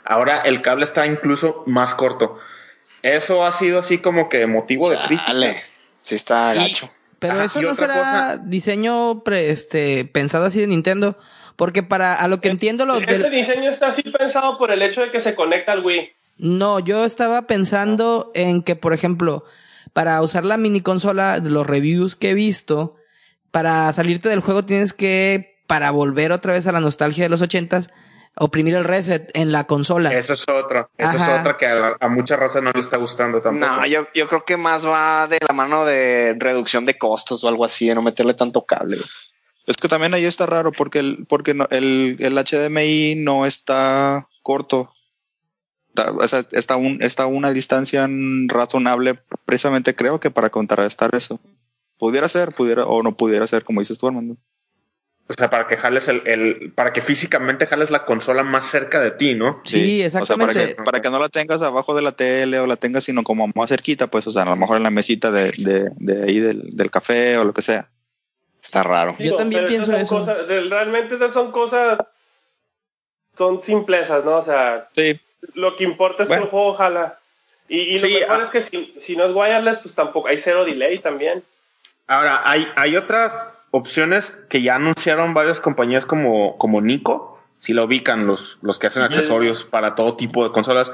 ahora 0.05 0.39
el 0.39 0.61
cable 0.61 0.85
está 0.85 1.07
incluso 1.07 1.63
más 1.67 1.95
corto. 1.95 2.39
Eso 3.01 3.47
ha 3.47 3.53
sido 3.53 3.79
así 3.79 3.97
como 3.97 4.29
que 4.29 4.47
motivo 4.47 4.91
de 4.91 4.99
crítica. 4.99 5.33
Sí 6.03 6.15
está 6.15 6.55
Y- 6.55 6.59
gacho. 6.59 6.89
Pero 7.19 7.35
Ajá, 7.35 7.45
eso 7.45 7.61
y 7.61 7.65
no 7.65 7.73
otra 7.73 7.87
será 7.87 7.99
cosa- 7.99 8.37
diseño 8.47 9.23
pre- 9.23 9.51
este, 9.51 10.05
pensado 10.07 10.47
así 10.47 10.61
de 10.61 10.67
Nintendo. 10.67 11.19
Porque 11.57 11.83
para 11.83 12.15
a 12.15 12.27
lo 12.29 12.41
que 12.41 12.49
entiendo 12.49 12.87
lo 12.87 12.97
Ese 12.97 13.19
del- 13.19 13.31
diseño 13.31 13.69
está 13.69 13.89
así 13.89 14.03
pensado 14.03 14.57
por 14.57 14.71
el 14.71 14.81
hecho 14.81 15.03
de 15.03 15.11
que 15.11 15.21
se 15.21 15.35
conecta 15.35 15.73
al 15.73 15.85
Wii. 15.85 16.11
No, 16.39 16.79
yo 16.81 17.05
estaba 17.05 17.43
pensando 17.47 18.31
en 18.35 18.63
que, 18.63 18.77
por 18.77 18.95
ejemplo, 18.95 19.45
para 19.93 20.23
usar 20.23 20.47
la 20.47 20.57
mini 20.57 20.81
consola, 20.81 21.41
de 21.41 21.51
los 21.51 21.67
reviews 21.67 22.17
que 22.17 22.31
he 22.31 22.35
visto, 22.35 22.97
para 23.51 23.93
salirte 23.93 24.31
del 24.31 24.41
juego 24.41 24.63
tienes 24.65 24.95
que, 24.95 25.59
para 25.67 25.91
volver 25.91 26.33
otra 26.33 26.55
vez 26.55 26.67
a 26.67 26.73
la 26.73 26.81
nostalgia 26.81 27.25
de 27.25 27.29
los 27.29 27.43
ochentas, 27.43 27.91
oprimir 28.37 28.75
el 28.75 28.85
reset 28.85 29.31
en 29.35 29.53
la 29.53 29.65
consola. 29.65 30.13
Eso 30.17 30.33
es 30.35 30.43
otro. 30.49 30.91
Eso 30.97 31.09
Ajá. 31.17 31.35
es 31.35 31.41
otra 31.41 31.57
que 31.57 31.67
a, 31.67 31.97
a 32.01 32.09
mucha 32.09 32.37
raza 32.37 32.61
no 32.61 32.71
le 32.73 32.81
está 32.81 32.97
gustando 32.97 33.41
tampoco. 33.43 33.67
No, 33.67 33.87
yo, 33.87 34.07
yo 34.15 34.29
creo 34.29 34.45
que 34.45 34.57
más 34.57 34.87
va 34.87 35.27
de 35.27 35.39
la 35.47 35.55
mano 35.55 35.85
de 35.85 36.35
reducción 36.39 36.87
de 36.87 36.97
costos 36.97 37.45
o 37.45 37.49
algo 37.49 37.65
así, 37.65 37.89
de 37.89 37.95
no 37.95 38.03
meterle 38.03 38.35
tanto 38.35 38.65
cable. 38.65 38.99
Es 39.67 39.77
que 39.77 39.89
también 39.89 40.15
ahí 40.15 40.25
está 40.25 40.47
raro 40.47 40.73
porque 40.73 41.01
el, 41.01 41.27
porque 41.29 41.55
no- 41.55 41.69
el, 41.71 42.17
el 42.19 42.35
HDMI 42.39 43.17
no 43.17 43.45
está 43.47 44.27
corto. 44.43 44.91
Está, 45.89 46.13
o 46.13 46.27
sea, 46.29 46.45
está, 46.53 46.77
un, 46.77 47.03
está 47.03 47.25
a 47.25 47.27
una 47.27 47.51
distancia 47.53 48.09
razonable, 48.47 49.19
precisamente 49.45 49.95
creo 49.95 50.19
que 50.21 50.31
para 50.31 50.49
contrarrestar 50.51 51.15
eso. 51.15 51.41
Pudiera 51.99 52.29
ser, 52.29 52.55
pudiera, 52.55 52.87
o 52.87 53.03
no 53.03 53.17
pudiera 53.17 53.47
ser, 53.47 53.65
como 53.65 53.81
dices 53.81 53.99
tú, 53.99 54.07
Armando. 54.07 54.37
O 55.31 55.33
sea, 55.33 55.49
para 55.49 55.69
que 55.69 55.77
jales 55.77 56.09
el, 56.09 56.23
el- 56.27 56.73
para 56.75 56.93
que 56.93 57.01
físicamente 57.03 57.67
jales 57.69 57.91
la 57.93 58.05
consola 58.05 58.43
más 58.43 58.67
cerca 58.67 59.01
de 59.01 59.13
ti, 59.13 59.37
¿no? 59.37 59.61
Sí, 59.65 60.05
O 60.05 60.11
sea, 60.11 60.21
para 60.23 60.25
exactamente. 60.25 60.75
que, 60.77 60.83
para 60.83 61.01
que 61.01 61.09
no 61.11 61.21
la 61.21 61.29
tengas 61.29 61.63
abajo 61.63 61.95
de 61.95 62.03
la 62.03 62.11
tele 62.11 62.59
o 62.59 62.67
la 62.67 62.75
tengas 62.77 63.05
sino 63.05 63.23
como 63.23 63.49
más 63.55 63.69
cerquita, 63.69 64.09
pues, 64.09 64.27
o 64.27 64.33
sea, 64.33 64.43
a 64.43 64.47
lo 64.47 64.57
mejor 64.57 64.77
en 64.79 64.83
la 64.83 64.91
mesita 64.91 65.31
de, 65.31 65.53
de, 65.57 65.89
de 65.97 66.25
ahí 66.25 66.41
del, 66.41 66.77
del 66.77 66.91
café 66.91 67.39
o 67.39 67.45
lo 67.45 67.53
que 67.55 67.63
sea. 67.63 67.87
Está 68.61 68.83
raro. 68.83 69.15
Yo 69.21 69.37
también 69.37 69.69
pienso 69.69 69.97
eso. 69.97 70.17
cosas- 70.17 70.49
realmente 70.49 71.15
esas 71.15 71.33
son 71.33 71.53
cosas. 71.53 71.99
Son 73.39 73.63
simplezas, 73.63 74.25
¿no? 74.25 74.39
O 74.39 74.45
sea, 74.45 74.89
Sí, 74.95 75.19
lo 75.55 75.77
que 75.77 75.85
importa 75.85 76.25
es 76.25 76.29
Bueno. 76.29 76.43
que 76.43 76.47
el 76.47 76.51
juego 76.51 76.75
jala. 76.75 77.19
Y, 77.69 77.79
y 77.95 77.99
Sí, 77.99 78.09
lo 78.15 78.19
mejor 78.21 78.41
ah. 78.41 78.45
es 78.45 78.51
que 78.51 78.61
si, 78.61 78.95
si 78.99 79.17
no 79.17 79.25
es 79.27 79.33
wireless, 79.35 79.79
pues 79.79 79.95
tampoco 79.95 80.29
hay 80.29 80.39
cero 80.39 80.65
delay 80.65 80.99
también. 80.99 81.43
Ahora, 82.09 82.43
hay, 82.45 82.67
hay 82.75 82.97
otras 82.97 83.33
opciones 83.71 84.37
que 84.49 84.63
ya 84.63 84.77
anunciaron 84.77 85.35
varias 85.35 85.61
compañías 85.61 86.07
como, 86.07 86.57
como 86.59 86.81
Nico, 86.81 87.41
si 87.59 87.73
lo 87.73 87.85
ubican, 87.85 88.27
los, 88.27 88.59
los 88.63 88.79
que 88.79 88.87
hacen 88.87 89.03
accesorios 89.03 89.65
para 89.65 89.95
todo 89.95 90.17
tipo 90.17 90.45
de 90.45 90.53
consolas. 90.53 90.91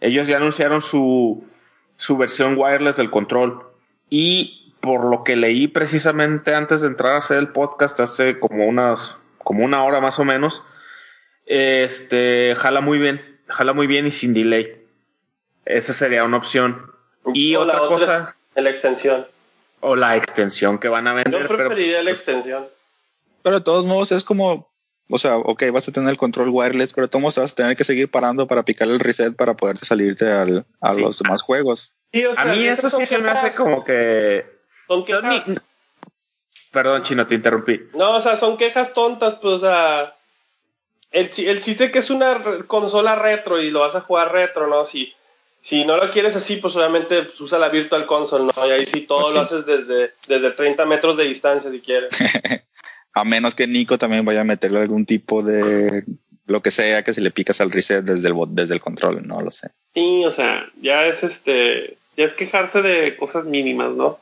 Ellos 0.00 0.26
ya 0.26 0.36
anunciaron 0.36 0.80
su, 0.80 1.44
su 1.96 2.16
versión 2.16 2.54
wireless 2.56 2.96
del 2.96 3.10
control. 3.10 3.64
Y 4.10 4.72
por 4.80 5.04
lo 5.04 5.24
que 5.24 5.36
leí 5.36 5.66
precisamente 5.66 6.54
antes 6.54 6.82
de 6.82 6.88
entrar 6.88 7.14
a 7.14 7.18
hacer 7.18 7.38
el 7.38 7.48
podcast, 7.48 7.98
hace 8.00 8.38
como 8.38 8.66
unas, 8.66 9.16
como 9.38 9.64
una 9.64 9.82
hora 9.82 10.00
más 10.00 10.18
o 10.18 10.24
menos, 10.24 10.62
este, 11.46 12.54
jala 12.56 12.80
muy 12.80 12.98
bien, 12.98 13.40
jala 13.48 13.72
muy 13.72 13.86
bien 13.86 14.06
y 14.06 14.12
sin 14.12 14.34
delay. 14.34 14.76
Esa 15.64 15.92
sería 15.92 16.24
una 16.24 16.36
opción. 16.36 16.90
Y 17.32 17.56
O 17.56 17.64
la 17.64 17.82
otra 17.82 17.88
cosa, 17.88 18.36
la 18.54 18.70
extensión. 18.70 19.26
O 19.86 19.96
la 19.96 20.16
extensión 20.16 20.78
que 20.78 20.88
van 20.88 21.06
a 21.06 21.14
vender. 21.14 21.42
Yo 21.42 21.46
pero, 21.48 21.58
preferiría 21.68 21.98
la 22.02 22.10
pues, 22.10 22.18
extensión. 22.20 22.64
Pero 23.42 23.58
de 23.58 23.64
todos 23.64 23.84
modos 23.84 24.12
es 24.12 24.24
como, 24.24 24.70
o 25.10 25.18
sea, 25.18 25.36
ok, 25.36 25.64
vas 25.72 25.86
a 25.88 25.92
tener 25.92 26.08
el 26.08 26.16
control 26.16 26.48
wireless, 26.50 26.94
pero 26.94 27.06
de 27.06 27.10
todos 27.10 27.22
modos 27.22 27.36
vas 27.38 27.52
a 27.52 27.56
tener 27.56 27.76
que 27.76 27.84
seguir 27.84 28.10
parando 28.10 28.46
para 28.46 28.62
picar 28.64 28.88
el 28.88 28.98
reset 29.00 29.36
para 29.36 29.54
poder 29.54 29.76
salirte 29.76 30.30
al- 30.30 30.64
a 30.80 30.94
Sí. 30.94 31.00
los 31.02 31.18
demás 31.18 31.42
juegos. 31.42 31.92
Sí, 32.12 32.24
o 32.24 32.32
A 32.36 32.44
mí 32.46 32.66
eso 32.66 32.88
sí 32.88 33.04
se 33.06 33.18
me 33.18 33.28
hace 33.30 33.54
como 33.54 33.84
que. 33.84 34.46
Son 34.88 35.04
son 35.04 35.22
quejas. 35.22 35.50
Perdón, 36.70 37.02
Chino, 37.02 37.26
te 37.26 37.34
interrumpí. 37.34 37.80
No, 37.94 38.16
o 38.16 38.20
sea, 38.20 38.36
son 38.36 38.56
quejas 38.56 38.92
tontas, 38.92 39.34
pues, 39.34 39.54
o 39.54 39.58
sea. 39.58 40.14
El, 41.12 41.30
el 41.36 41.60
chiste 41.60 41.92
que 41.92 42.00
es 42.00 42.10
una 42.10 42.42
consola 42.66 43.14
retro 43.14 43.60
y 43.60 43.70
lo 43.70 43.80
vas 43.80 43.94
a 43.94 44.00
jugar 44.00 44.32
retro, 44.32 44.66
¿no? 44.66 44.84
Si, 44.84 45.14
si 45.64 45.82
no 45.86 45.96
lo 45.96 46.10
quieres 46.10 46.36
así, 46.36 46.56
pues 46.56 46.76
obviamente 46.76 47.22
pues, 47.22 47.40
usa 47.40 47.58
la 47.58 47.70
Virtual 47.70 48.04
Console, 48.04 48.44
¿no? 48.44 48.66
Y 48.66 48.70
ahí 48.70 48.84
sí 48.84 49.00
todo 49.00 49.22
Pues 49.22 49.32
lo 49.34 49.40
haces 49.40 49.64
desde, 49.64 50.12
desde 50.28 50.50
30 50.50 50.84
metros 50.84 51.16
de 51.16 51.24
distancia 51.24 51.70
si 51.70 51.80
quieres. 51.80 52.10
A 53.14 53.24
menos 53.24 53.54
que 53.54 53.66
Nico 53.66 53.96
también 53.96 54.26
vaya 54.26 54.42
a 54.42 54.44
meterle 54.44 54.80
algún 54.80 55.06
tipo 55.06 55.42
de 55.42 56.04
lo 56.46 56.60
que 56.60 56.70
sea 56.70 57.02
que 57.02 57.14
si 57.14 57.22
le 57.22 57.30
picas 57.30 57.62
al 57.62 57.70
reset 57.70 58.04
desde 58.04 58.28
el, 58.28 58.34
bot- 58.34 58.50
desde 58.50 58.74
el 58.74 58.80
control, 58.80 59.26
no 59.26 59.40
lo 59.40 59.50
sé. 59.50 59.70
Sí, 59.94 60.22
o 60.26 60.32
sea, 60.32 60.68
ya 60.82 61.06
es 61.06 61.22
este. 61.22 61.96
Ya 62.18 62.26
es 62.26 62.34
quejarse 62.34 62.82
de 62.82 63.16
cosas 63.16 63.46
mínimas, 63.46 63.92
¿no? 63.92 64.18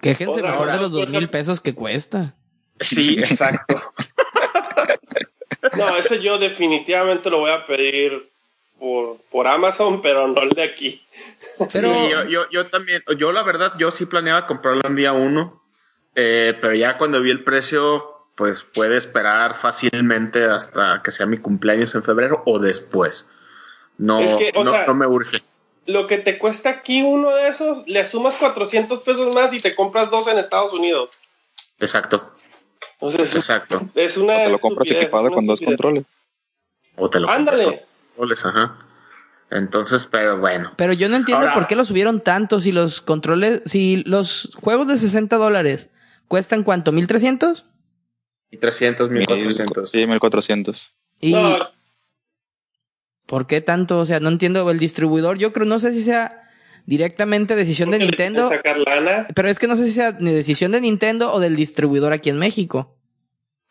Quéjense 0.00 0.32
O 0.32 0.40
sea, 0.40 0.50
mejor 0.50 0.72
de 0.72 0.78
los 0.78 0.90
dos 0.90 1.08
mil 1.08 1.28
pesos 1.28 1.60
que 1.60 1.74
cuesta. 1.76 2.34
Sí, 2.80 3.16
exacto. 3.20 3.80
No, 5.76 5.96
ese 5.96 6.20
yo 6.20 6.38
definitivamente 6.38 7.28
lo 7.30 7.38
voy 7.40 7.50
a 7.50 7.66
pedir 7.66 8.30
por, 8.78 9.16
por 9.30 9.46
Amazon, 9.46 10.02
pero 10.02 10.26
no 10.28 10.42
el 10.42 10.50
de 10.50 10.62
aquí. 10.62 11.02
Pero 11.72 11.92
Sí, 11.94 12.08
yo, 12.10 12.24
yo, 12.24 12.50
yo 12.50 12.68
también, 12.68 13.02
yo 13.18 13.32
la 13.32 13.42
verdad, 13.42 13.72
yo 13.78 13.90
sí 13.90 14.06
planeaba 14.06 14.46
comprarlo 14.46 14.82
en 14.84 14.96
día 14.96 15.12
uno, 15.12 15.62
eh, 16.14 16.56
pero 16.60 16.74
ya 16.74 16.98
cuando 16.98 17.20
vi 17.20 17.30
el 17.30 17.42
precio, 17.44 18.12
pues 18.34 18.62
puede 18.62 18.96
esperar 18.96 19.56
fácilmente 19.56 20.44
hasta 20.44 21.00
que 21.02 21.10
sea 21.10 21.26
mi 21.26 21.38
cumpleaños 21.38 21.94
en 21.94 22.02
febrero 22.02 22.42
o 22.44 22.58
después. 22.58 23.28
No, 23.98 24.20
Es 24.20 24.34
que, 24.34 24.52
o 24.54 24.64
no, 24.64 24.70
sea- 24.72 24.86
no 24.86 24.94
me 24.94 25.06
urge. 25.06 25.42
Lo 25.86 26.08
que 26.08 26.18
te 26.18 26.36
cuesta 26.36 26.68
aquí 26.68 27.02
uno 27.02 27.30
de 27.30 27.48
esos, 27.48 27.86
le 27.86 28.04
sumas 28.04 28.34
400 28.36 29.00
pesos 29.00 29.32
más 29.32 29.54
y 29.54 29.60
te 29.60 29.74
compras 29.74 30.10
dos 30.10 30.26
en 30.26 30.36
Estados 30.36 30.72
Unidos. 30.72 31.10
Exacto, 31.78 32.18
Entonces, 32.94 33.34
exacto. 33.36 33.80
es 33.94 34.16
una. 34.16 34.34
O 34.34 34.44
te 34.44 34.50
lo 34.50 34.58
compras 34.58 34.90
equipado 34.90 35.30
con 35.30 35.46
dos 35.46 35.60
controles. 35.60 36.02
O 36.96 37.08
te 37.08 37.20
lo 37.20 37.28
compras 37.28 37.60
Ándale. 37.60 37.84
Controles, 38.16 38.44
ajá. 38.46 38.76
Entonces, 39.50 40.08
pero 40.10 40.38
bueno. 40.38 40.72
Pero 40.76 40.92
yo 40.92 41.08
no 41.08 41.16
entiendo 41.16 41.42
Ahora- 41.44 41.54
por 41.54 41.66
qué 41.66 41.76
lo 41.76 41.84
subieron 41.84 42.20
tanto 42.20 42.58
si 42.60 42.72
los 42.72 43.00
controles, 43.00 43.62
si 43.64 44.02
los 44.06 44.50
juegos 44.60 44.88
de 44.88 44.98
60 44.98 45.36
dólares 45.36 45.88
cuestan 46.26 46.64
cuánto, 46.64 46.90
1300? 46.92 47.64
Y 48.50 48.56
300, 48.58 49.10
1400. 49.10 49.90
Sí, 49.90 50.06
1400. 50.06 50.92
Y 51.20 51.32
No, 51.32 51.58
¿por 53.26 53.46
qué 53.46 53.60
tanto? 53.60 53.98
O 54.00 54.06
sea, 54.06 54.20
no 54.20 54.28
entiendo 54.28 54.68
el 54.70 54.78
distribuidor. 54.78 55.38
Yo 55.38 55.52
creo, 55.52 55.66
no 55.66 55.78
sé 55.78 55.92
si 55.94 56.02
sea 56.02 56.42
directamente 56.86 57.56
decisión 57.56 57.90
de 57.90 57.98
Nintendo, 57.98 58.48
quieren 58.48 58.58
sacar 58.58 58.78
lana. 58.78 59.26
pero 59.34 59.48
es 59.48 59.58
que 59.58 59.66
no 59.66 59.76
sé 59.76 59.84
si 59.84 59.92
sea 59.92 60.16
ni 60.20 60.32
decisión 60.32 60.72
de 60.72 60.80
Nintendo 60.80 61.32
o 61.32 61.40
del 61.40 61.56
distribuidor 61.56 62.12
aquí 62.12 62.30
en 62.30 62.38
México. 62.38 62.95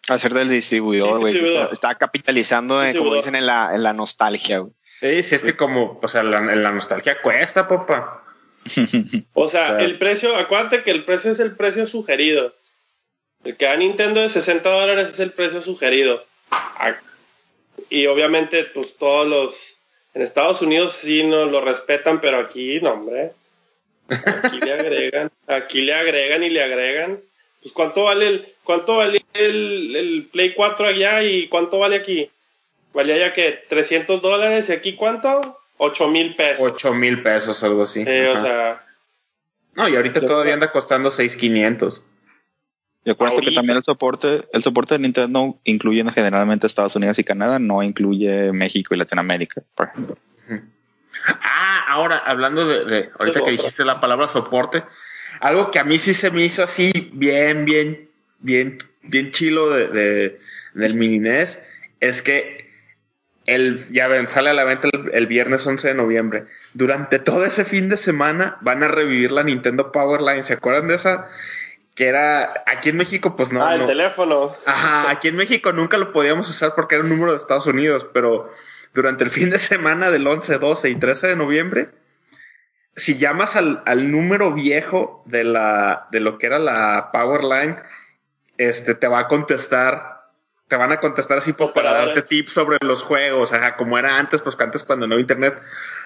Hacer 0.08 0.34
del 0.34 0.50
distribuidor, 0.50 1.20
güey. 1.20 1.34
Distribuidor. 1.34 1.64
Está, 1.64 1.74
está 1.74 1.96
capitalizando, 1.96 2.76
en, 2.84 2.96
como 2.96 3.14
Distribuidor. 3.16 3.18
dicen, 3.18 3.36
en 3.36 3.46
la, 3.46 3.72
en 3.74 3.84
la 3.84 3.94
nostalgia, 3.94 4.60
güey. 4.60 4.74
Sí, 5.00 5.24
sí, 5.24 5.36
es 5.36 5.44
que 5.44 5.56
como, 5.56 6.00
o 6.02 6.08
sea, 6.08 6.24
la, 6.24 6.40
la 6.42 6.72
nostalgia 6.72 7.22
cuesta, 7.22 7.68
papá. 7.68 8.24
O 9.34 9.48
sea, 9.50 9.68
Claro. 9.70 9.84
el 9.84 9.98
precio, 10.00 10.36
acuérdate 10.36 10.84
que 10.84 10.92
el 10.92 11.06
precio 11.06 11.32
es 11.32 11.40
el 11.40 11.56
precio 11.56 11.86
sugerido. 11.86 12.54
El 13.44 13.58
que 13.58 13.66
da 13.66 13.76
Nintendo 13.76 14.22
de 14.22 14.30
60 14.30 14.68
dólares 14.70 15.10
es 15.10 15.20
el 15.20 15.32
precio 15.32 15.62
sugerido. 15.62 16.24
Ah, 16.52 16.96
Y 17.90 18.08
obviamente, 18.08 18.64
pues 18.66 18.96
todos 18.98 19.28
los. 19.28 19.76
En 20.14 20.22
Estados 20.22 20.62
Unidos 20.62 20.94
sí 20.94 21.24
nos 21.24 21.52
lo 21.52 21.62
respetan, 21.62 22.22
pero 22.22 22.40
aquí 22.40 22.80
no, 22.82 22.94
hombre. 22.94 23.34
Aquí 24.08 24.60
le 24.62 24.74
agregan, 24.74 25.32
aquí 25.48 25.82
le 25.82 25.94
agregan 25.94 26.44
y 26.44 26.50
le 26.50 26.64
agregan. 26.64 27.20
Pues 27.62 27.74
cuánto 27.74 28.04
vale 28.04 28.28
el, 28.28 28.54
cuánto 28.64 28.96
vale 28.96 29.25
el, 29.36 29.96
el 29.96 30.30
Play 30.32 30.54
4 30.54 30.88
allá 30.88 31.24
y 31.24 31.48
cuánto 31.48 31.80
vale 31.80 31.96
aquí. 31.98 32.30
Valía 32.94 33.18
ya 33.18 33.34
que 33.34 33.64
300 33.70 34.22
dólares 34.22 34.70
y 34.70 34.74
aquí 34.74 34.94
cuánto? 34.94 35.60
8 35.78 36.08
mil 36.10 36.36
pesos. 36.36 36.64
8 36.66 36.94
mil 36.94 37.22
pesos, 37.22 37.64
algo 37.64 37.84
así. 37.84 38.04
Eh, 38.08 38.30
o 38.36 38.40
sea, 38.42 38.84
No, 39.76 39.90
y 39.90 39.96
ahorita 39.96 40.22
todavía 40.22 40.54
anda 40.54 40.72
costando 40.72 41.12
6,500. 41.12 42.04
Y 43.04 43.12
acuérdate 43.12 43.42
que 43.44 43.52
también 43.52 43.78
el 43.78 43.84
soporte, 43.84 44.44
el 44.52 44.64
soporte 44.64 44.96
de 44.96 45.00
Nintendo 45.00 45.60
incluye 45.64 46.04
generalmente 46.12 46.66
Estados 46.66 46.96
Unidos 46.96 47.20
y 47.20 47.24
Canadá, 47.24 47.60
no 47.60 47.84
incluye 47.84 48.52
México 48.52 48.96
y 48.96 48.98
Latinoamérica, 48.98 49.62
por 49.76 49.90
ejemplo. 49.90 50.18
Ah, 51.28 51.86
ahora, 51.90 52.18
hablando 52.18 52.68
de, 52.68 52.86
de- 52.86 53.10
ahorita 53.20 53.44
que 53.44 53.52
dijiste 53.52 53.86
la 53.86 54.00
palabra 54.02 54.28
soporte, 54.28 54.84
algo 55.40 55.70
que 55.70 55.80
a 55.80 55.84
mí 55.84 56.00
sí 56.00 56.14
se 56.14 56.32
me 56.32 56.44
hizo 56.44 56.64
así 56.64 56.92
bien, 57.14 57.66
bien, 57.66 58.10
bien, 58.46 58.78
bien 59.04 59.32
chilo 59.32 59.70
de, 59.70 59.88
de- 59.88 60.40
del 60.74 60.96
mini 60.96 61.20
NES, 61.20 61.64
es 62.00 62.22
que 62.22 62.70
el, 63.46 63.78
ya 63.92 64.08
ven, 64.08 64.28
sale 64.28 64.50
a 64.50 64.54
la 64.54 64.64
venta 64.64 64.90
el, 64.92 65.10
el 65.14 65.28
viernes 65.28 65.66
11 65.66 65.90
de 65.90 65.94
noviembre. 65.94 66.46
Durante 66.74 67.20
todo 67.20 67.46
ese 67.46 67.64
fin 67.66 67.90
de 67.90 67.98
semana 67.98 68.58
van 68.62 68.84
a 68.84 68.88
revivir 68.88 69.32
la 69.32 69.44
Nintendo 69.44 69.92
Powerline. 69.92 70.44
¿Se 70.44 70.54
acuerdan 70.54 70.88
de 70.88 70.96
esa? 70.96 71.30
Que 71.96 72.08
era, 72.08 72.64
aquí 72.66 72.90
en 72.90 72.98
México, 72.98 73.36
pues 73.38 73.54
no. 73.54 73.66
ah, 73.66 73.76
el 73.76 73.82
no. 73.82 73.86
teléfono. 73.88 74.56
Ajá, 74.66 75.10
aquí 75.12 75.30
en 75.30 75.36
México 75.38 75.72
nunca 75.74 75.98
lo 75.98 76.12
podíamos 76.12 76.50
usar 76.50 76.74
porque 76.76 76.96
era 76.96 77.04
un 77.04 77.10
número 77.10 77.32
de 77.32 77.38
Estados 77.38 77.68
Unidos, 77.68 78.06
pero 78.14 78.52
durante 78.94 79.24
el 79.24 79.30
fin 79.30 79.50
de 79.50 79.60
semana 79.60 80.12
del 80.12 80.26
11, 80.28 80.58
12 80.58 80.90
y 80.90 80.96
13 80.96 81.28
de 81.28 81.36
noviembre, 81.38 81.90
si 82.98 83.18
llamas 83.18 83.56
al, 83.56 83.82
al 83.86 84.12
número 84.12 84.54
viejo 84.54 85.24
de 85.26 85.44
la 85.44 86.08
de 86.12 86.20
lo 86.20 86.38
que 86.38 86.48
era 86.48 86.60
la 86.60 87.12
Powerline, 87.14 87.78
este 88.58 88.96
te 88.96 89.08
va 89.08 89.20
a 89.20 89.28
contestar, 89.28 90.24
te 90.68 90.76
van 90.76 90.92
a 90.92 91.00
contestar 91.00 91.38
así 91.38 91.54
pues, 91.54 91.72
para 91.72 91.94
darte 91.94 92.22
tips 92.22 92.54
sobre 92.54 92.78
los 92.82 93.04
juegos, 93.04 93.54
ajá, 93.54 93.76
como 93.76 93.98
era 93.98 94.18
antes, 94.18 94.42
pues 94.42 94.60
antes 94.60 94.84
cuando 94.84 95.08
no 95.08 95.14
había 95.14 95.22
internet, 95.22 95.62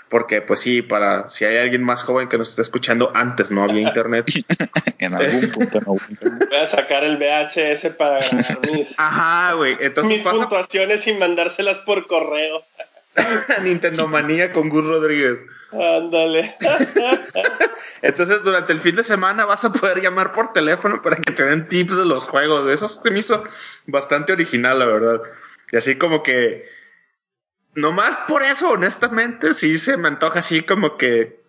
porque 0.09 0.41
pues 0.41 0.59
sí, 0.59 0.81
para 0.81 1.27
si 1.27 1.45
hay 1.45 1.57
alguien 1.57 1.83
más 1.83 2.03
joven 2.03 2.27
que 2.27 2.37
nos 2.37 2.49
esté 2.49 2.61
escuchando, 2.61 3.11
antes 3.13 3.51
no 3.51 3.63
había 3.63 3.81
internet. 3.81 4.25
En 5.01 5.13
algún 5.13 5.49
punto 5.51 5.79
punto. 5.79 6.29
Voy 6.49 6.57
a 6.57 6.67
sacar 6.67 7.05
el 7.05 7.15
VHS 7.15 7.93
para 7.97 8.19
grabar 8.19 8.59
mis, 8.73 8.95
Ajá, 8.99 9.53
güey, 9.53 9.77
entonces 9.79 10.11
mis 10.11 10.21
pasa 10.23 10.39
puntuaciones 10.39 11.07
y 11.07 11.13
mandárselas 11.13 11.79
por 11.79 12.05
correo. 12.05 12.65
Nintendo 13.63 14.07
Manía 14.07 14.51
con 14.51 14.69
Gus 14.69 14.85
Rodríguez. 14.85 15.39
Ándale. 15.71 16.55
Entonces, 18.01 18.43
durante 18.43 18.73
el 18.73 18.79
fin 18.79 18.95
de 18.95 19.03
semana 19.03 19.45
vas 19.45 19.65
a 19.65 19.71
poder 19.71 20.01
llamar 20.01 20.31
por 20.31 20.53
teléfono 20.53 21.01
para 21.01 21.17
que 21.17 21.31
te 21.31 21.43
den 21.43 21.67
tips 21.67 21.97
de 21.97 22.05
los 22.05 22.25
juegos. 22.25 22.71
Eso 22.71 22.87
se 22.87 23.11
me 23.11 23.19
hizo 23.19 23.43
bastante 23.85 24.33
original, 24.33 24.79
la 24.79 24.85
verdad. 24.85 25.21
Y 25.71 25.77
así 25.77 25.95
como 25.95 26.23
que. 26.23 26.67
Nomás 27.75 28.17
por 28.27 28.41
eso, 28.41 28.71
honestamente, 28.71 29.53
sí 29.53 29.77
se 29.77 29.95
me 29.95 30.07
antoja 30.07 30.39
así 30.39 30.63
como 30.63 30.97
que 30.97 31.39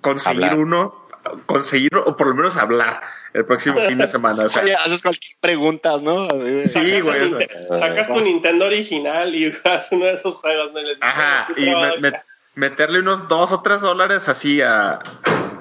conseguir 0.00 0.44
Hablar. 0.44 0.58
uno, 0.58 1.07
conseguir 1.46 1.94
o 1.96 2.16
por 2.16 2.26
lo 2.28 2.34
menos 2.34 2.56
hablar 2.56 3.00
el 3.34 3.44
próximo 3.44 3.78
fin 3.86 3.98
de 3.98 4.06
semana. 4.08 4.44
O 4.44 4.48
sea, 4.48 4.62
Oye, 4.62 4.74
haces 4.74 5.02
cualquier 5.02 5.32
preguntas, 5.40 6.02
¿no? 6.02 6.28
Sí, 6.30 6.68
Sacas 6.68 7.02
güey. 7.04 7.20
Ninte- 7.30 7.78
Sacas 7.78 8.08
tu 8.08 8.20
Nintendo 8.20 8.66
original 8.66 9.34
y 9.34 9.52
juegas 9.62 9.88
uno 9.90 10.06
de 10.06 10.12
esos 10.14 10.36
juegos. 10.36 10.72
¿no? 10.72 10.80
Ajá, 11.00 11.48
y 11.56 11.62
me- 11.66 11.98
me- 11.98 12.22
meterle 12.54 12.98
unos 13.00 13.28
dos 13.28 13.52
o 13.52 13.62
tres 13.62 13.80
dólares 13.80 14.28
así 14.28 14.60
a, 14.62 14.98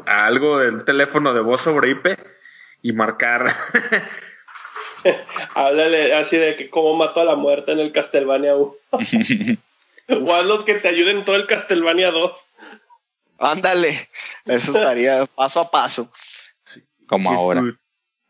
a 0.06 0.26
algo 0.26 0.58
del 0.60 0.84
teléfono 0.84 1.34
de 1.34 1.42
voz 1.42 1.62
sobre 1.62 1.92
IP 1.92 2.18
y 2.82 2.92
marcar. 2.94 3.54
Háblale 5.56 6.14
así 6.16 6.38
de 6.38 6.56
que 6.56 6.70
cómo 6.70 6.96
mató 6.96 7.22
a 7.22 7.26
la 7.26 7.36
muerte 7.36 7.72
en 7.72 7.80
el 7.80 7.92
Castlevania 7.92 8.56
1. 8.56 8.76
o 10.26 10.34
haz 10.36 10.46
los 10.46 10.64
que 10.64 10.74
te 10.76 10.88
ayuden 10.88 11.18
en 11.20 11.26
todo 11.26 11.36
el 11.36 11.46
Castlevania 11.48 12.12
2. 12.12 12.32
Ándale. 13.40 14.10
Eso 14.46 14.72
estaría 14.78 15.26
paso 15.36 15.60
a 15.60 15.72
paso. 15.72 16.10
Como 17.08 17.32
ahora. 17.32 17.64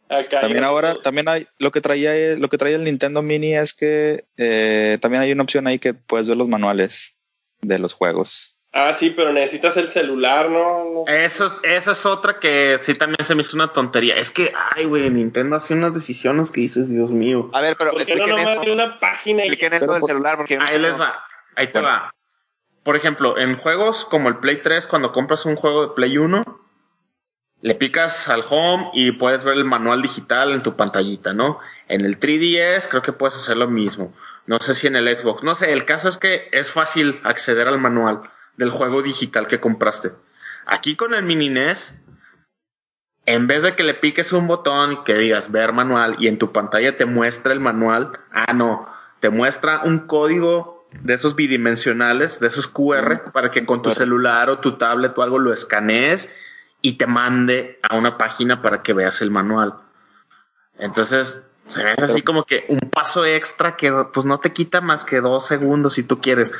Acá 0.10 0.40
También 0.40 0.64
ahora, 0.64 0.96
también 1.04 1.28
hay, 1.28 1.46
lo 1.58 1.72
que 1.72 1.82
traía, 1.82 2.38
lo 2.38 2.48
que 2.48 2.58
traía 2.58 2.78
el 2.78 2.84
Nintendo 2.86 3.22
Mini 3.22 3.56
es 3.56 3.74
que 3.74 4.24
eh, 4.38 4.98
también 5.02 5.22
hay 5.22 5.32
una 5.34 5.44
opción 5.44 5.68
ahí 5.68 5.80
que 5.80 5.94
puedes 5.94 6.30
ver 6.30 6.38
los 6.38 6.48
manuales 6.48 7.16
de 7.62 7.78
los 7.80 7.94
juegos. 7.94 8.54
Ah, 8.72 8.94
sí, 8.94 9.10
pero 9.10 9.34
necesitas 9.34 9.76
el 9.76 9.90
celular, 9.90 10.50
¿no? 10.50 11.04
Eso, 11.08 11.60
esa 11.64 11.92
es 11.94 12.06
otra 12.06 12.40
que 12.40 12.78
sí 12.82 12.94
también 12.94 13.26
se 13.26 13.34
me 13.36 13.42
hizo 13.42 13.56
una 13.58 13.74
tontería. 13.74 14.16
Es 14.16 14.30
que, 14.30 14.54
ay, 14.76 14.86
güey, 14.86 15.10
Nintendo 15.10 15.56
hace 15.56 15.74
unas 15.74 15.94
decisiones 15.94 16.52
que 16.52 16.62
dices, 16.62 16.88
Dios 16.90 17.10
mío. 17.10 17.50
A 17.54 17.60
ver, 17.62 17.76
pero 17.78 17.92
¿Por 17.92 18.06
qué 18.06 18.16
no 18.16 18.22
expliquen 18.24 18.44
nomás 18.46 18.56
eso. 18.58 18.66
de 18.66 18.72
una 18.72 19.00
página? 19.00 19.40
y- 19.46 19.48
Expliquen 19.48 19.74
eso 19.74 19.92
del 19.92 20.00
por- 20.02 20.10
celular 20.10 20.38
porque 20.38 20.58
no 20.58 20.66
Ahí 20.66 20.78
les 20.80 21.00
va, 21.00 21.16
ahí 21.56 21.68
te 21.68 21.80
Bueno. 21.80 21.88
va. 21.88 22.14
Por 22.88 22.96
ejemplo, 22.96 23.38
en 23.38 23.58
juegos 23.58 24.06
como 24.06 24.30
el 24.30 24.38
Play 24.38 24.62
3, 24.64 24.88
cuando 24.88 25.12
compras 25.12 25.46
un 25.46 25.58
juego 25.58 25.82
de 25.82 25.94
Play 25.94 26.18
1, 26.18 26.42
le 27.60 27.76
picas 27.76 28.30
al 28.30 28.46
home 28.50 28.92
y 28.94 29.12
puedes 29.12 29.44
ver 29.44 29.56
el 29.56 29.66
manual 29.66 30.02
digital 30.02 30.54
en 30.54 30.64
tu 30.64 30.78
pantallita, 30.78 31.34
¿no? 31.34 31.60
En 31.90 32.06
el 32.06 32.18
3DS 32.18 32.88
creo 32.88 33.02
que 33.02 33.12
puedes 33.12 33.36
hacer 33.36 33.58
lo 33.58 33.68
mismo. 33.68 34.14
No 34.46 34.60
sé 34.60 34.74
si 34.74 34.88
en 34.88 34.96
el 34.96 35.20
Xbox. 35.20 35.44
No 35.44 35.54
sé, 35.54 35.74
el 35.74 35.84
caso 35.84 36.08
es 36.08 36.18
que 36.18 36.48
es 36.54 36.72
fácil 36.72 37.20
acceder 37.26 37.68
al 37.68 37.78
manual 37.78 38.22
del 38.56 38.70
juego 38.70 39.02
digital 39.02 39.48
que 39.48 39.60
compraste. 39.60 40.14
Aquí 40.66 40.96
con 40.96 41.14
el 41.14 41.24
mini 41.24 41.50
NES, 41.50 42.00
en 43.26 43.48
vez 43.48 43.64
de 43.64 43.76
que 43.76 43.84
le 43.84 43.96
piques 43.96 44.32
un 44.32 44.48
botón 44.48 45.04
que 45.04 45.16
digas 45.16 45.52
ver 45.52 45.74
manual 45.74 46.16
y 46.20 46.28
en 46.28 46.38
tu 46.38 46.54
pantalla 46.54 46.96
te 46.96 47.04
muestra 47.04 47.52
el 47.52 47.60
manual, 47.60 48.14
ah, 48.32 48.54
no, 48.54 48.88
te 49.20 49.30
muestra 49.30 49.82
un 49.84 50.08
código 50.08 50.77
de 51.04 51.14
esos 51.14 51.36
bidimensionales, 51.36 52.40
de 52.40 52.48
esos 52.48 52.68
QR, 52.68 53.32
para 53.32 53.52
que 53.52 53.66
con 53.66 53.82
tu 53.82 53.92
celular 53.92 54.50
o 54.50 54.60
tu 54.60 54.78
tablet 54.78 55.18
o 55.18 55.24
algo 55.24 55.40
lo 55.40 55.54
escanees 55.54 56.34
y 56.82 56.94
te 56.94 57.08
mande 57.08 57.80
a 57.82 57.96
una 57.96 58.18
página 58.18 58.62
para 58.62 58.84
que 58.84 58.94
veas 58.94 59.22
el 59.22 59.32
manual. 59.32 59.76
Entonces, 60.78 61.44
se 61.66 61.84
ve 61.84 61.96
así 62.02 62.22
como 62.22 62.44
que 62.44 62.66
un 62.70 62.80
paso 62.80 63.26
extra 63.26 63.76
que 63.76 63.92
pues 64.14 64.26
no 64.26 64.40
te 64.40 64.54
quita 64.54 64.82
más 64.82 65.06
que 65.06 65.22
dos 65.22 65.46
segundos 65.46 65.96
si 65.96 66.04
tú 66.04 66.22
quieres. 66.22 66.54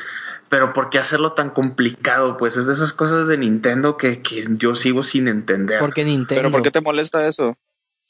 Pero 0.48 0.72
¿por 0.72 0.90
qué 0.90 0.98
hacerlo 0.98 1.32
tan 1.32 1.50
complicado? 1.50 2.36
Pues 2.36 2.56
es 2.56 2.66
de 2.66 2.72
esas 2.72 2.92
cosas 2.92 3.28
de 3.28 3.36
Nintendo 3.36 3.96
que, 3.96 4.22
que 4.22 4.44
yo 4.56 4.74
sigo 4.74 5.04
sin 5.04 5.28
entender. 5.28 5.78
Porque 5.78 6.04
Nintendo. 6.04 6.40
Pero 6.40 6.50
¿por 6.50 6.62
qué 6.62 6.70
te 6.70 6.80
molesta 6.80 7.26
eso? 7.26 7.56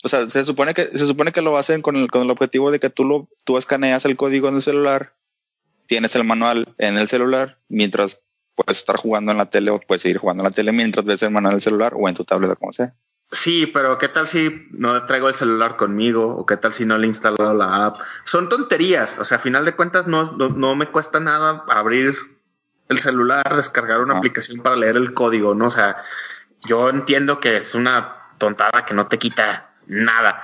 O 0.05 0.09
sea, 0.09 0.31
se 0.31 0.45
supone 0.45 0.75
que, 0.75 0.87
se 0.87 1.07
supone 1.07 1.33
que 1.33 1.43
lo 1.43 1.57
hacen 1.57 1.83
con 1.83 1.97
el, 1.97 2.11
con 2.11 2.23
el 2.23 2.31
objetivo 2.31 2.71
de 2.71 2.79
que 2.79 2.91
tú 2.91 3.05
lo, 3.05 3.29
tú 3.45 3.59
escaneas 3.59 4.05
el 4.05 4.17
código 4.17 4.49
en 4.49 4.57
el 4.57 4.63
celular, 4.63 5.13
tienes 5.89 6.15
el 6.15 6.23
manual 6.23 6.69
en 6.79 6.99
el 6.99 7.09
celular, 7.09 7.59
mientras 7.69 8.21
puedes 8.55 8.79
estar 8.79 8.97
jugando 8.97 9.33
en 9.33 9.39
la 9.39 9.47
tele 9.47 9.71
o 9.71 9.81
puedes 9.81 10.03
seguir 10.03 10.19
jugando 10.19 10.43
en 10.43 10.51
la 10.51 10.55
tele 10.55 10.71
mientras 10.71 11.05
ves 11.05 11.23
el 11.23 11.31
manual 11.31 11.55
del 11.55 11.63
celular 11.63 11.95
o 11.97 12.09
en 12.09 12.15
tu 12.15 12.25
tablet 12.25 12.51
o 12.51 12.57
como 12.57 12.73
sea. 12.73 12.93
Sí, 13.31 13.67
pero 13.67 13.99
¿qué 13.99 14.09
tal 14.09 14.27
si 14.27 14.69
no 14.71 15.05
traigo 15.07 15.29
el 15.29 15.35
celular 15.35 15.77
conmigo? 15.77 16.37
¿O 16.37 16.47
qué 16.47 16.57
tal 16.57 16.73
si 16.73 16.87
no 16.87 16.97
le 16.97 17.05
he 17.05 17.09
instalado 17.09 17.53
la 17.55 17.87
app? 17.87 18.01
Son 18.25 18.49
tonterías. 18.49 19.17
O 19.19 19.25
sea, 19.25 19.39
a 19.39 19.41
final 19.41 19.65
de 19.65 19.75
cuentas 19.75 20.07
no, 20.07 20.25
no, 20.33 20.77
me 20.77 20.89
cuesta 20.89 21.21
nada 21.21 21.65
abrir 21.69 22.17
el 22.89 22.99
celular, 22.99 23.55
descargar 23.55 24.01
una 24.01 24.19
aplicación 24.19 24.61
para 24.61 24.77
leer 24.77 24.97
el 24.97 25.13
código, 25.13 25.55
¿no? 25.55 25.67
O 25.67 25.71
sea, 25.71 25.99
yo 26.65 26.89
entiendo 26.89 27.39
que 27.39 27.57
es 27.57 27.75
una 27.75 28.17
tontada 28.39 28.85
que 28.87 28.95
no 28.95 29.09
te 29.09 29.19
quita 29.19 29.71
nada. 29.87 30.43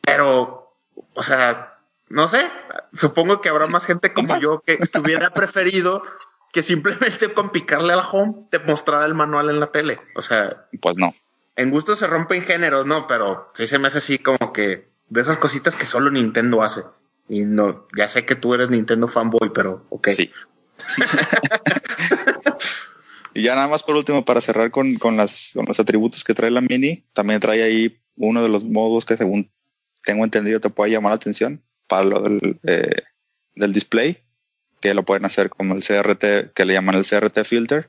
Pero, 0.00 0.76
o 1.14 1.22
sea, 1.22 1.71
no 2.12 2.28
sé, 2.28 2.42
supongo 2.92 3.40
que 3.40 3.48
habrá 3.48 3.66
más 3.68 3.86
gente 3.86 4.12
como 4.12 4.38
yo 4.38 4.60
que 4.60 4.78
hubiera 5.02 5.32
preferido 5.32 6.02
que 6.52 6.62
simplemente 6.62 7.32
con 7.32 7.50
picarle 7.50 7.94
a 7.94 7.96
la 7.96 8.06
home 8.06 8.44
te 8.50 8.58
mostrara 8.58 9.06
el 9.06 9.14
manual 9.14 9.48
en 9.48 9.60
la 9.60 9.72
tele. 9.72 9.98
O 10.14 10.20
sea, 10.20 10.66
pues 10.82 10.98
no. 10.98 11.14
En 11.56 11.70
gusto 11.70 11.96
se 11.96 12.06
rompen 12.06 12.42
géneros, 12.42 12.86
no, 12.86 13.06
pero 13.06 13.50
sí 13.54 13.66
se 13.66 13.78
me 13.78 13.86
hace 13.86 13.98
así 13.98 14.18
como 14.18 14.52
que 14.52 14.88
de 15.08 15.20
esas 15.22 15.38
cositas 15.38 15.74
que 15.74 15.86
solo 15.86 16.10
Nintendo 16.10 16.62
hace. 16.62 16.82
Y 17.30 17.46
no, 17.46 17.86
ya 17.96 18.06
sé 18.08 18.26
que 18.26 18.34
tú 18.34 18.52
eres 18.52 18.68
Nintendo 18.68 19.08
fanboy, 19.08 19.50
pero 19.54 19.86
ok. 19.88 20.08
Sí. 20.12 20.30
y 23.32 23.42
ya 23.42 23.54
nada 23.54 23.68
más 23.68 23.82
por 23.82 23.96
último, 23.96 24.22
para 24.22 24.42
cerrar 24.42 24.70
con, 24.70 24.96
con, 24.96 25.16
las, 25.16 25.52
con 25.54 25.64
los 25.64 25.80
atributos 25.80 26.24
que 26.24 26.34
trae 26.34 26.50
la 26.50 26.60
Mini, 26.60 27.04
también 27.14 27.40
trae 27.40 27.62
ahí 27.62 27.96
uno 28.16 28.42
de 28.42 28.50
los 28.50 28.64
modos 28.64 29.06
que 29.06 29.16
según 29.16 29.50
tengo 30.04 30.24
entendido 30.24 30.60
te 30.60 30.68
puede 30.68 30.90
llamar 30.90 31.12
la 31.12 31.16
atención 31.16 31.62
del, 32.00 32.58
eh, 32.64 33.02
del 33.54 33.72
display 33.72 34.18
que 34.80 34.94
lo 34.94 35.04
pueden 35.04 35.24
hacer 35.24 35.48
como 35.48 35.74
el 35.74 35.84
CRT, 35.84 36.52
que 36.54 36.64
le 36.64 36.74
llaman 36.74 36.96
el 36.96 37.06
CRT 37.06 37.44
filter, 37.44 37.88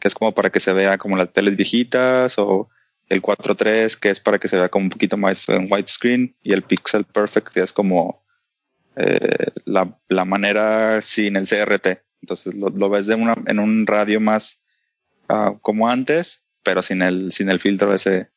que 0.00 0.08
es 0.08 0.14
como 0.14 0.32
para 0.32 0.50
que 0.50 0.60
se 0.60 0.72
vea 0.72 0.98
como 0.98 1.16
las 1.16 1.32
teles 1.32 1.56
viejitas, 1.56 2.38
o 2.38 2.68
el 3.08 3.22
4.3, 3.22 3.96
que 3.98 4.10
es 4.10 4.18
para 4.18 4.38
que 4.38 4.48
se 4.48 4.56
vea 4.56 4.68
como 4.68 4.86
un 4.86 4.90
poquito 4.90 5.16
más 5.16 5.48
en 5.48 5.68
widescreen, 5.70 6.34
y 6.42 6.52
el 6.52 6.62
Pixel 6.62 7.04
Perfect, 7.04 7.48
que 7.48 7.60
es 7.60 7.72
como 7.72 8.20
eh, 8.96 9.46
la, 9.64 9.96
la, 10.08 10.24
manera 10.24 11.00
sin 11.00 11.36
el 11.36 11.46
CRT. 11.46 12.02
Entonces 12.22 12.54
lo, 12.54 12.70
lo 12.70 12.90
ves 12.90 13.06
de 13.06 13.14
una, 13.14 13.36
en 13.46 13.60
un 13.60 13.86
radio 13.86 14.20
más 14.20 14.58
uh, 15.28 15.56
como 15.60 15.88
antes, 15.88 16.42
pero 16.64 16.82
sin 16.82 17.00
el, 17.02 17.30
sin 17.32 17.48
el 17.48 17.60
filtro 17.60 17.94
ese, 17.94 18.28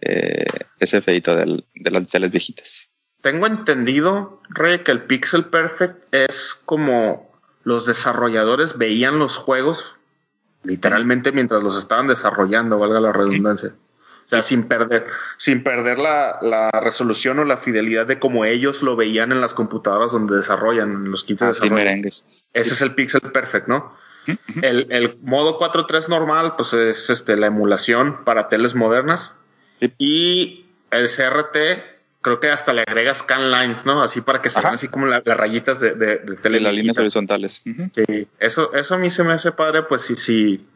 eh, 0.00 0.44
ese 0.78 1.00
feito 1.00 1.34
del, 1.34 1.64
de 1.74 1.90
las 1.90 2.06
teles 2.06 2.30
viejitas. 2.30 2.91
Tengo 3.22 3.46
entendido, 3.46 4.40
Rey, 4.50 4.80
que 4.80 4.92
el 4.92 5.02
Pixel 5.02 5.46
Perfect 5.46 6.12
es 6.12 6.60
como 6.64 7.32
los 7.64 7.86
desarrolladores 7.86 8.76
veían 8.76 9.18
los 9.18 9.36
juegos 9.38 9.94
literalmente 10.64 11.32
mientras 11.32 11.62
los 11.62 11.78
estaban 11.78 12.06
desarrollando, 12.06 12.78
valga 12.78 13.00
la 13.00 13.12
redundancia. 13.12 13.74
O 14.24 14.28
sea, 14.28 14.42
sin 14.42 14.64
perder, 14.68 15.06
sin 15.36 15.64
perder 15.64 15.98
la, 15.98 16.38
la, 16.42 16.70
resolución 16.70 17.40
o 17.40 17.44
la 17.44 17.56
fidelidad 17.56 18.06
de 18.06 18.18
como 18.18 18.44
ellos 18.44 18.82
lo 18.82 18.94
veían 18.94 19.32
en 19.32 19.40
las 19.40 19.52
computadoras 19.52 20.12
donde 20.12 20.36
desarrollan 20.36 21.10
los 21.10 21.24
kits 21.24 21.40
de 21.40 21.46
desarrollo. 21.48 21.84
Ese 22.06 22.40
es 22.52 22.80
el 22.80 22.94
Pixel 22.94 23.20
Perfect, 23.20 23.66
¿no? 23.66 23.94
el, 24.62 24.86
el, 24.90 25.18
modo 25.22 25.58
4.3 25.58 26.08
normal, 26.08 26.54
pues 26.56 26.72
es 26.72 27.10
este, 27.10 27.36
la 27.36 27.48
emulación 27.48 28.24
para 28.24 28.48
teles 28.48 28.76
modernas. 28.76 29.34
Y 29.98 30.66
el 30.92 31.08
CRT 31.08 31.91
creo 32.22 32.40
que 32.40 32.50
hasta 32.50 32.72
le 32.72 32.82
agregas 32.82 33.18
scan 33.18 33.50
lines, 33.50 33.84
¿no? 33.84 34.02
Así 34.02 34.20
para 34.20 34.40
que 34.40 34.48
se 34.48 34.60
vean 34.60 34.74
así 34.74 34.88
como 34.88 35.06
las 35.06 35.22
rayitas 35.24 35.80
de, 35.80 35.94
de, 35.94 36.18
de, 36.18 36.60
las 36.60 36.74
líneas 36.74 36.96
horizontales. 36.96 37.62
Sí, 37.64 38.28
eso, 38.38 38.72
eso 38.72 38.94
a 38.94 38.98
mí 38.98 39.10
se 39.10 39.24
me 39.24 39.32
hace 39.32 39.52
padre, 39.52 39.82
pues 39.82 40.02
si, 40.02 40.14
si, 40.14 40.66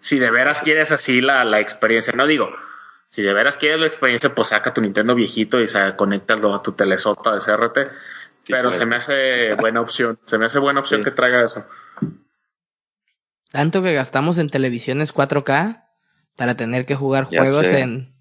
si 0.00 0.18
de 0.18 0.30
veras 0.30 0.60
quieres 0.60 0.92
así 0.92 1.20
la, 1.20 1.44
la 1.44 1.60
experiencia, 1.60 2.12
no 2.12 2.26
digo, 2.26 2.50
si 3.08 3.22
de 3.22 3.32
veras 3.32 3.56
quieres 3.56 3.80
la 3.80 3.86
experiencia, 3.86 4.34
pues 4.34 4.48
saca 4.48 4.72
tu 4.72 4.80
Nintendo 4.80 5.14
viejito 5.14 5.60
y 5.60 5.66
se, 5.66 5.96
conéctalo 5.96 6.54
a 6.54 6.62
tu 6.62 6.72
telesota 6.72 7.34
de 7.34 7.40
CRT. 7.40 7.78
pero 8.46 8.68
pues. 8.68 8.76
se 8.76 8.86
me 8.86 8.96
hace 8.96 9.54
buena 9.56 9.80
opción, 9.80 10.18
se 10.26 10.38
me 10.38 10.44
hace 10.46 10.58
buena 10.58 10.80
opción 10.80 11.02
que 11.02 11.10
traiga 11.10 11.44
eso. 11.44 11.66
Tanto 13.50 13.82
que 13.82 13.92
gastamos 13.92 14.38
en 14.38 14.48
televisiones 14.48 15.14
4K 15.14 15.84
para 16.36 16.54
tener 16.54 16.86
que 16.86 16.94
jugar 16.94 17.24
juegos 17.24 17.64
en 17.64 18.11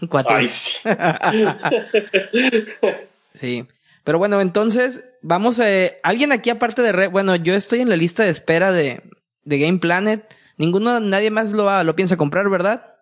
sí. 3.34 3.66
Pero 4.04 4.18
bueno, 4.18 4.40
entonces, 4.40 5.04
vamos 5.22 5.60
a... 5.60 5.70
Eh, 5.70 5.98
alguien 6.02 6.32
aquí 6.32 6.50
aparte 6.50 6.82
de... 6.82 6.92
Red, 6.92 7.10
bueno, 7.10 7.36
yo 7.36 7.54
estoy 7.54 7.80
en 7.80 7.88
la 7.88 7.96
lista 7.96 8.24
de 8.24 8.30
espera 8.30 8.72
de, 8.72 9.02
de 9.44 9.58
Game 9.58 9.78
Planet. 9.78 10.34
Ninguno, 10.56 11.00
nadie 11.00 11.30
más 11.30 11.52
lo, 11.52 11.84
lo 11.84 11.96
piensa 11.96 12.16
comprar, 12.16 12.48
¿verdad? 12.48 12.94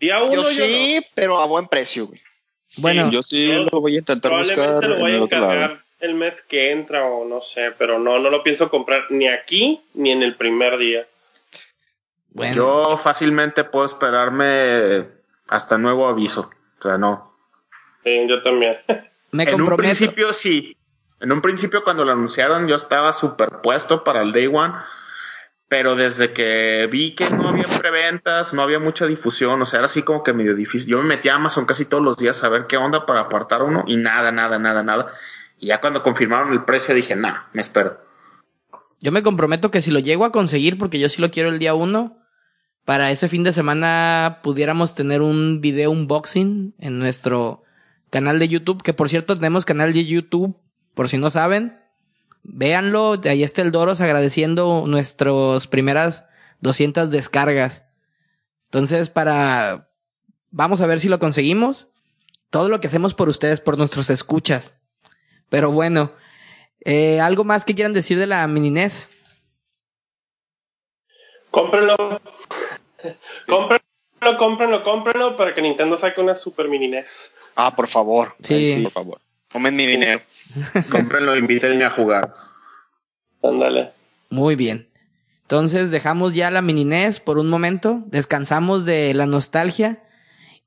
yo 0.00 0.44
sí, 0.44 1.00
pero 1.14 1.38
a 1.38 1.46
buen 1.46 1.66
precio, 1.66 2.10
Bueno, 2.78 3.10
yo 3.10 3.22
sí 3.22 3.50
lo 3.70 3.80
voy 3.80 3.96
a 3.96 3.98
intentar 3.98 4.36
buscar. 4.36 4.84
Lo 4.84 4.98
voy 4.98 5.12
a 5.12 5.16
encargar 5.16 5.84
el 6.04 6.14
mes 6.14 6.42
que 6.42 6.70
entra 6.70 7.06
o 7.06 7.24
no 7.24 7.40
sé, 7.40 7.72
pero 7.76 7.98
no, 7.98 8.18
no 8.18 8.30
lo 8.30 8.42
pienso 8.42 8.68
comprar 8.68 9.06
ni 9.10 9.26
aquí 9.26 9.80
ni 9.94 10.12
en 10.12 10.22
el 10.22 10.34
primer 10.34 10.76
día. 10.76 11.06
Bueno. 12.30 12.54
Yo 12.54 12.98
fácilmente 12.98 13.64
puedo 13.64 13.86
esperarme 13.86 15.06
hasta 15.48 15.78
nuevo 15.78 16.08
aviso. 16.08 16.50
O 16.78 16.82
sea, 16.82 16.98
no. 16.98 17.34
Sí, 18.02 18.26
yo 18.28 18.42
también. 18.42 18.76
Me 19.32 19.44
en 19.44 19.60
un 19.60 19.76
principio 19.76 20.32
sí. 20.32 20.76
En 21.20 21.32
un 21.32 21.40
principio 21.40 21.82
cuando 21.82 22.04
lo 22.04 22.12
anunciaron 22.12 22.68
yo 22.68 22.76
estaba 22.76 23.12
superpuesto 23.12 24.04
para 24.04 24.22
el 24.22 24.32
Day 24.32 24.46
One, 24.46 24.74
pero 25.68 25.96
desde 25.96 26.32
que 26.32 26.88
vi 26.90 27.14
que 27.14 27.28
no 27.30 27.48
había 27.48 27.66
preventas, 27.66 28.52
no 28.52 28.62
había 28.62 28.78
mucha 28.78 29.06
difusión, 29.06 29.60
o 29.60 29.66
sea, 29.66 29.78
era 29.78 29.86
así 29.86 30.02
como 30.02 30.22
que 30.22 30.32
medio 30.32 30.54
difícil. 30.54 30.90
Yo 30.90 30.98
me 30.98 31.04
metí 31.04 31.30
a 31.30 31.34
Amazon 31.34 31.66
casi 31.66 31.86
todos 31.86 32.02
los 32.02 32.16
días 32.16 32.44
a 32.44 32.48
ver 32.48 32.66
qué 32.66 32.76
onda 32.76 33.06
para 33.06 33.20
apartar 33.20 33.62
uno 33.62 33.84
y 33.86 33.96
nada, 33.96 34.30
nada, 34.30 34.58
nada, 34.58 34.82
nada. 34.82 35.12
Y 35.58 35.68
ya 35.68 35.80
cuando 35.80 36.02
confirmaron 36.02 36.52
el 36.52 36.64
precio 36.64 36.94
dije, 36.94 37.16
nah, 37.16 37.44
me 37.52 37.62
espero. 37.62 37.98
Yo 39.00 39.10
me 39.10 39.22
comprometo 39.22 39.70
que 39.70 39.82
si 39.82 39.90
lo 39.90 39.98
llego 39.98 40.24
a 40.24 40.32
conseguir, 40.32 40.78
porque 40.78 40.98
yo 40.98 41.08
sí 41.08 41.20
lo 41.20 41.30
quiero 41.30 41.48
el 41.48 41.58
día 41.58 41.74
uno, 41.74 42.23
para 42.84 43.10
ese 43.10 43.28
fin 43.28 43.42
de 43.42 43.52
semana 43.52 44.40
pudiéramos 44.42 44.94
tener 44.94 45.22
un 45.22 45.60
video 45.60 45.90
unboxing 45.90 46.74
en 46.78 46.98
nuestro 46.98 47.62
canal 48.10 48.38
de 48.38 48.48
YouTube, 48.48 48.82
que 48.82 48.92
por 48.92 49.08
cierto 49.08 49.36
tenemos 49.36 49.64
canal 49.64 49.92
de 49.92 50.04
YouTube, 50.04 50.56
por 50.94 51.08
si 51.08 51.18
no 51.18 51.30
saben, 51.30 51.78
véanlo, 52.42 53.20
ahí 53.24 53.42
está 53.42 53.62
el 53.62 53.72
Doros 53.72 54.00
agradeciendo 54.00 54.84
nuestras 54.86 55.66
primeras 55.66 56.24
200 56.60 57.10
descargas. 57.10 57.84
Entonces, 58.66 59.08
para, 59.08 59.88
vamos 60.50 60.80
a 60.80 60.86
ver 60.86 61.00
si 61.00 61.08
lo 61.08 61.18
conseguimos. 61.18 61.88
Todo 62.50 62.68
lo 62.68 62.80
que 62.80 62.86
hacemos 62.86 63.14
por 63.14 63.28
ustedes, 63.28 63.60
por 63.60 63.78
nuestros 63.78 64.10
escuchas. 64.10 64.74
Pero 65.48 65.72
bueno, 65.72 66.12
eh, 66.84 67.20
¿algo 67.20 67.44
más 67.44 67.64
que 67.64 67.74
quieran 67.74 67.92
decir 67.92 68.18
de 68.18 68.26
la 68.26 68.46
mini 68.46 68.70
NES? 68.70 69.08
Cómprenlo. 71.50 72.20
cómprenlo, 73.46 74.38
cómprenlo, 74.38 74.82
cómprenlo 74.82 75.36
para 75.36 75.54
que 75.54 75.62
Nintendo 75.62 75.96
saque 75.96 76.20
una 76.20 76.34
Super 76.34 76.68
Mini 76.68 76.88
NES. 76.88 77.34
Ah, 77.56 77.74
por 77.74 77.88
favor. 77.88 78.34
Sí. 78.40 78.80
por 78.82 78.92
favor. 78.92 79.20
Comen 79.52 79.76
mi 79.76 79.86
dinero. 79.86 80.20
cómprenlo, 80.90 81.36
invítenme 81.36 81.84
a 81.84 81.90
jugar. 81.90 82.34
Ándale. 83.42 83.92
Muy 84.30 84.56
bien. 84.56 84.88
Entonces 85.42 85.90
dejamos 85.90 86.34
ya 86.34 86.50
la 86.50 86.62
mini 86.62 86.84
NES 86.84 87.20
por 87.20 87.38
un 87.38 87.48
momento, 87.48 88.02
descansamos 88.06 88.84
de 88.86 89.12
la 89.12 89.26
nostalgia 89.26 90.02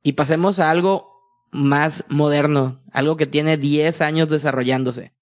y 0.04 0.14
pasemos 0.14 0.60
a 0.60 0.70
algo 0.70 1.18
más 1.52 2.06
moderno, 2.10 2.80
algo 2.92 3.18
que 3.18 3.26
tiene 3.26 3.58
10 3.58 4.02
años 4.02 4.30
desarrollándose. 4.30 5.14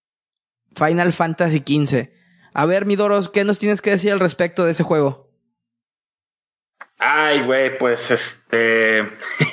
Final 0.76 1.14
Fantasy 1.14 1.60
XV. 1.60 2.10
A 2.54 2.66
ver, 2.66 2.86
Midoros, 2.86 3.30
¿qué 3.30 3.46
nos 3.46 3.60
tienes 3.60 3.82
que 3.82 3.92
decir 3.92 4.12
al 4.12 4.20
respecto 4.20 4.66
de 4.66 4.72
ese 4.72 4.84
juego? 4.84 5.25
Ay, 7.08 7.42
güey, 7.42 7.78
pues 7.78 8.10
este, 8.10 9.08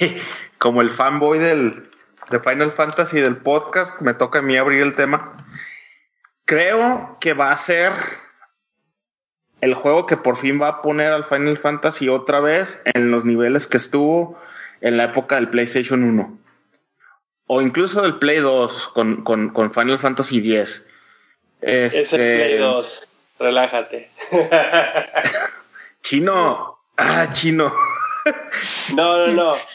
como 0.59 0.81
el 0.81 0.89
fanboy 0.89 1.39
del, 1.39 1.87
de 2.31 2.41
Final 2.41 2.73
Fantasy 2.73 3.21
del 3.21 3.37
podcast, 3.37 4.01
me 4.01 4.15
toca 4.15 4.39
a 4.39 4.43
mí 4.43 4.57
abrir 4.57 4.81
el 4.81 4.95
tema. 4.95 5.37
Creo 6.47 7.19
que 7.21 7.35
va 7.35 7.51
a 7.51 7.57
ser 7.59 7.93
el 9.61 9.75
juego 9.75 10.07
que 10.07 10.17
por 10.17 10.39
fin 10.39 10.63
va 10.63 10.69
a 10.69 10.83
poner 10.83 11.13
al 11.13 11.25
Final 11.25 11.59
Fantasy 11.59 12.09
otra 12.09 12.41
vez 12.41 12.81
en 12.85 13.11
los 13.11 13.27
niveles 13.27 13.67
que 13.67 13.77
estuvo 13.77 14.41
en 14.81 14.97
la 14.97 15.05
época 15.05 15.35
del 15.35 15.51
PlayStation 15.51 16.05
1. 16.05 16.39
O 17.49 17.61
incluso 17.61 18.01
del 18.01 18.19
Play 18.19 18.39
2 18.39 18.89
con, 18.89 19.25
con, 19.25 19.51
con 19.51 19.75
Final 19.75 19.99
Fantasy 19.99 20.39
X. 20.39 20.89
Este... 21.61 22.01
Es 22.01 22.13
el 22.15 22.19
Play 22.19 22.57
2. 22.57 23.09
Relájate. 23.39 24.11
chino. 26.01 26.72
Ah, 26.97 27.29
chino. 27.33 27.75
no, 28.95 29.27
no, 29.27 29.33
no. 29.33 29.55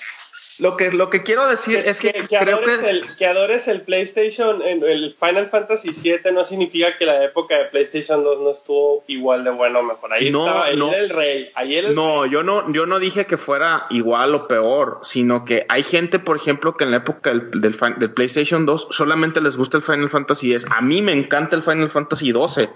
Lo 0.59 0.75
que, 0.75 0.91
lo 0.91 1.09
que 1.09 1.21
quiero 1.21 1.47
decir 1.47 1.83
es 1.85 1.99
que, 1.99 2.11
que, 2.11 2.39
creo 2.39 2.57
adores. 2.57 2.81
El, 2.81 3.15
que 3.15 3.27
adores 3.27 3.67
el 3.67 3.81
PlayStation, 3.81 4.61
el 4.63 5.15
Final 5.19 5.49
Fantasy 5.49 5.91
VII 5.91 6.31
no 6.31 6.43
significa 6.43 6.97
que 6.97 7.05
la 7.05 7.23
época 7.23 7.57
de 7.57 7.65
PlayStation 7.65 8.23
2 8.23 8.39
no 8.41 8.49
estuvo 8.49 9.03
igual 9.07 9.43
de 9.43 9.51
bueno 9.51 9.79
o 9.79 9.83
mejor. 9.83 10.13
Ahí 10.13 10.31
no, 10.31 10.47
estaba, 10.47 10.65
ahí 10.65 10.77
no, 10.77 10.89
era 10.89 10.97
el 10.97 11.09
rey. 11.09 11.51
Ahí 11.53 11.75
era 11.75 11.89
el 11.89 11.95
no, 11.95 12.23
rey. 12.23 12.31
yo 12.31 12.43
no, 12.43 12.71
yo 12.71 12.87
no 12.87 12.97
dije 12.99 13.27
que 13.27 13.37
fuera 13.37 13.85
igual 13.91 14.33
o 14.33 14.47
peor, 14.47 14.99
sino 15.03 15.45
que 15.45 15.65
hay 15.69 15.83
gente, 15.83 16.17
por 16.17 16.37
ejemplo, 16.37 16.75
que 16.75 16.85
en 16.85 16.91
la 16.91 16.97
época 16.97 17.29
del, 17.29 17.51
del, 17.61 17.77
del 17.97 18.11
PlayStation 18.11 18.65
2 18.65 18.87
solamente 18.89 19.41
les 19.41 19.57
gusta 19.57 19.77
el 19.77 19.83
Final 19.83 20.09
Fantasy 20.09 20.53
X. 20.53 20.65
A 20.71 20.81
mí 20.81 21.03
me 21.03 21.11
encanta 21.11 21.55
el 21.55 21.61
Final 21.61 21.91
Fantasy 21.91 22.31
12 22.31 22.69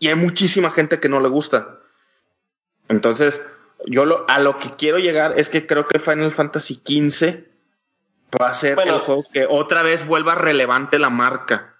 y 0.00 0.08
hay 0.08 0.16
muchísima 0.16 0.70
gente 0.70 1.00
que 1.00 1.08
no 1.08 1.20
le 1.20 1.28
gusta. 1.28 1.78
Entonces, 2.88 3.42
yo 3.84 4.04
lo, 4.04 4.24
a 4.28 4.38
lo 4.40 4.58
que 4.58 4.70
quiero 4.76 4.98
llegar 4.98 5.38
es 5.38 5.50
que 5.50 5.66
creo 5.66 5.86
que 5.86 5.98
Final 5.98 6.32
Fantasy 6.32 6.74
XV 6.84 7.44
va 8.40 8.48
a 8.48 8.54
ser 8.54 8.74
Bueno. 8.74 8.94
el 8.94 9.00
juego 9.00 9.24
que 9.32 9.46
otra 9.48 9.82
vez 9.82 10.06
vuelva 10.06 10.34
relevante 10.34 10.98
la 10.98 11.10
marca. 11.10 11.74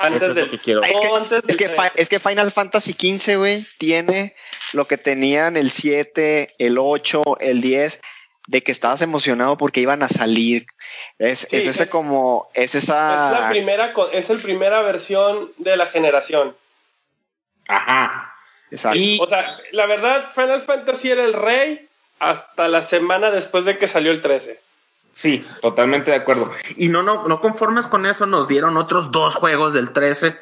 Antes 0.00 0.22
es 0.22 0.36
lo 0.36 0.50
que 0.50 0.58
quiero. 0.58 0.82
Es 0.82 1.00
que, 1.00 1.08
No, 1.08 1.16
antes 1.16 1.32
es, 1.32 1.42
del 1.44 1.56
que 1.56 1.68
tres. 1.68 1.80
Fi- 1.92 2.00
es 2.00 2.08
que 2.08 2.18
Final 2.18 2.50
Fantasy 2.50 2.92
XV, 2.92 3.36
güey, 3.38 3.66
tiene 3.78 4.34
lo 4.72 4.86
que 4.86 4.98
tenían 4.98 5.56
el 5.56 5.70
7, 5.70 6.54
el 6.58 6.76
8, 6.78 7.22
el 7.40 7.60
10, 7.62 8.00
de 8.48 8.62
que 8.62 8.72
estabas 8.72 9.00
emocionado 9.02 9.56
porque 9.56 9.80
iban 9.80 10.02
a 10.02 10.08
salir. 10.08 10.66
Es, 11.18 11.40
Sí, 11.50 11.56
es 11.56 11.68
ese 11.68 11.84
es- 11.84 11.88
como, 11.90 12.50
es 12.54 12.74
Es 12.74 12.88
la 12.88 13.32
esa... 13.38 13.48
primera, 13.50 13.92
co- 13.94 14.10
es 14.10 14.28
el 14.30 14.40
primera 14.40 14.82
versión 14.82 15.50
de 15.58 15.76
la 15.76 15.86
generación. 15.86 16.54
Ajá. 17.68 18.31
Exacto. 18.72 18.98
Y 18.98 19.18
O 19.20 19.26
sea, 19.28 19.46
la 19.72 19.86
verdad, 19.86 20.30
Final 20.34 20.60
Fantasy 20.62 21.10
era 21.10 21.24
el 21.24 21.32
rey 21.34 21.88
hasta 22.18 22.66
la 22.68 22.82
semana 22.82 23.30
después 23.30 23.64
de 23.64 23.78
que 23.78 23.86
salió 23.88 24.10
el 24.10 24.20
13. 24.22 24.60
sí, 25.12 25.44
totalmente 25.60 26.10
de 26.10 26.16
acuerdo. 26.16 26.50
Y 26.76 26.88
no, 26.88 27.02
no, 27.02 27.28
no 27.28 27.40
conformes 27.40 27.86
con 27.86 28.06
eso, 28.06 28.26
nos 28.26 28.48
dieron 28.48 28.76
otros 28.76 29.10
dos 29.12 29.34
juegos 29.36 29.72
del 29.74 29.92
13. 29.92 30.36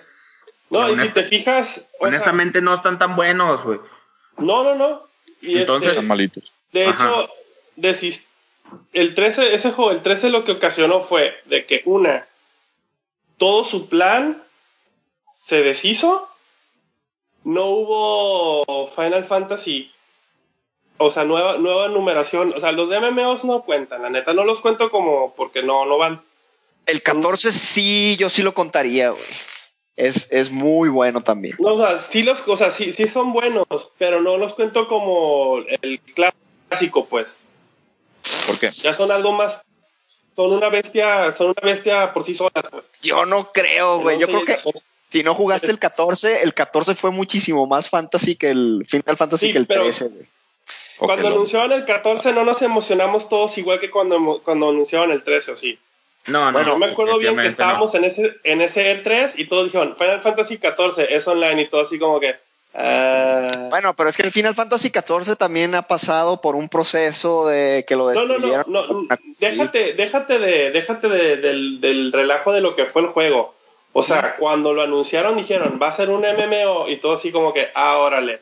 No, 0.70 0.88
y 0.88 0.96
si 0.96 1.08
te 1.08 1.24
fijas, 1.24 1.88
o 1.98 1.98
sea, 1.98 2.08
Honestamente 2.08 2.62
no 2.62 2.72
están 2.74 2.98
tan 2.98 3.16
buenos, 3.16 3.64
güey. 3.64 3.80
no, 4.38 4.62
no, 4.64 4.74
no. 4.76 5.02
Y 5.42 5.58
Entonces- 5.58 5.88
este, 5.88 5.98
Están 6.00 6.08
malitos. 6.08 6.52
de 6.72 6.86
Ajá. 6.86 7.08
hecho, 7.08 7.30
el 8.92 9.14
13, 9.16 9.54
ese 9.54 9.72
juego, 9.72 9.90
el 9.90 10.02
13 10.02 10.28
lo 10.30 10.44
que 10.44 10.52
ocasionó 10.52 11.02
fue 11.02 11.36
de 11.46 11.64
que 11.66 11.82
una, 11.86 12.26
todo 13.38 13.64
su 13.64 13.88
plan 13.88 14.40
se 15.34 15.62
deshizo, 15.62 16.29
no 17.44 17.66
hubo 17.66 18.90
Final 18.94 19.24
Fantasy, 19.24 19.90
o 20.98 21.10
sea, 21.10 21.24
nueva, 21.24 21.56
nueva 21.58 21.88
numeración, 21.88 22.52
o 22.54 22.60
sea, 22.60 22.72
los 22.72 22.90
de 22.90 23.00
MMOs 23.00 23.44
no 23.44 23.62
cuentan, 23.62 24.02
la 24.02 24.10
neta, 24.10 24.34
no 24.34 24.44
los 24.44 24.60
cuento 24.60 24.90
como 24.90 25.34
porque 25.34 25.62
no, 25.62 25.86
no 25.86 25.98
van. 25.98 26.20
El 26.86 27.02
14 27.02 27.52
sí, 27.52 28.16
yo 28.18 28.28
sí 28.28 28.42
lo 28.42 28.54
contaría, 28.54 29.10
güey. 29.10 29.22
Es, 29.96 30.32
es 30.32 30.50
muy 30.50 30.88
bueno 30.88 31.22
también. 31.22 31.56
No, 31.58 31.74
o 31.74 31.78
sea, 31.78 31.98
sí 31.98 32.22
los, 32.22 32.46
o 32.46 32.56
sea, 32.56 32.70
sí, 32.70 32.92
sí 32.92 33.06
son 33.06 33.32
buenos, 33.32 33.66
pero 33.98 34.22
no 34.22 34.38
los 34.38 34.54
cuento 34.54 34.88
como 34.88 35.58
el 35.82 36.00
clásico, 36.14 37.04
pues. 37.06 37.36
¿Por 38.46 38.58
qué? 38.58 38.70
Ya 38.70 38.94
son 38.94 39.10
algo 39.10 39.32
más, 39.32 39.58
son 40.36 40.52
una 40.52 40.68
bestia, 40.68 41.32
son 41.32 41.48
una 41.48 41.62
bestia 41.62 42.12
por 42.12 42.24
sí 42.24 42.34
solas, 42.34 42.64
pues. 42.70 42.86
Yo 43.02 43.26
no 43.26 43.52
creo, 43.52 44.00
güey. 44.00 44.18
Yo 44.18 44.26
creo 44.26 44.44
que 44.44 44.58
si 45.10 45.22
no 45.22 45.34
jugaste 45.34 45.66
el 45.70 45.78
14, 45.78 46.42
el 46.42 46.54
14 46.54 46.94
fue 46.94 47.10
muchísimo 47.10 47.66
más 47.66 47.88
fantasy 47.90 48.36
que 48.36 48.50
el 48.50 48.84
Final 48.88 49.16
Fantasy 49.16 49.46
Sí, 49.48 49.52
que 49.52 49.58
el 49.58 49.66
pero- 49.66 49.82
13, 49.82 50.04
güey. 50.08 50.22
Ok, 51.02 51.06
Cuando 51.06 51.28
anunciaron 51.28 51.72
el 51.72 51.84
14 51.86 52.32
no 52.32 52.44
nos 52.44 52.60
emocionamos 52.62 53.28
todos 53.28 53.56
igual 53.58 53.80
que 53.80 53.90
cuando, 53.90 54.40
cuando 54.44 54.68
anunciaron 54.70 55.10
el 55.10 55.22
13, 55.22 55.52
¿o 55.52 55.56
sí? 55.56 55.78
No, 56.26 56.52
Bueno, 56.52 56.60
no. 56.60 56.66
yo 56.74 56.78
me 56.78 56.86
acuerdo 56.86 57.18
bien 57.18 57.34
que 57.36 57.42
no. 57.42 57.48
estábamos 57.48 57.94
en 57.94 58.04
ese 58.04 58.34
en 58.44 58.60
ese 58.60 59.02
E3 59.02 59.32
y 59.38 59.46
todos 59.46 59.64
dijeron 59.64 59.96
Final 59.96 60.20
Fantasy 60.20 60.58
14 60.58 61.14
es 61.16 61.26
online 61.26 61.62
y 61.62 61.66
todo 61.68 61.80
así 61.80 61.98
como 61.98 62.20
que... 62.20 62.36
ah, 62.74 63.50
Bueno, 63.70 63.94
pero 63.96 64.10
es 64.10 64.16
que 64.16 64.22
el 64.24 64.30
Final 64.32 64.54
Fantasy 64.54 64.90
14 64.90 65.36
también 65.36 65.74
ha 65.74 65.82
pasado 65.82 66.40
por 66.42 66.54
un 66.56 66.68
proceso 66.68 67.46
de 67.48 67.84
que 67.88 67.96
lo 67.96 68.12
no, 68.12 68.20
no, 68.26 68.26
no, 68.26 68.34
destruyeron. 68.34 68.72
no, 69.08 69.16
déjate, 69.38 69.94
déjate 69.94 70.38
de, 70.38 70.70
déjate 70.70 71.08
de- 71.08 71.36
del, 71.38 71.80
del 71.80 72.12
relajo 72.12 72.52
de 72.52 72.60
lo 72.60 72.76
que 72.76 72.84
fue 72.84 73.02
el 73.02 73.08
juego. 73.08 73.54
O 73.92 74.02
sea, 74.02 74.36
cuando 74.36 74.72
lo 74.72 74.82
anunciaron 74.82 75.36
dijeron, 75.36 75.78
va 75.82 75.88
a 75.88 75.92
ser 75.92 76.10
un 76.10 76.22
MMO 76.22 76.88
y 76.88 76.96
todo 76.96 77.14
así 77.14 77.32
como 77.32 77.52
que, 77.52 77.68
ah, 77.74 77.98
órale. 77.98 78.40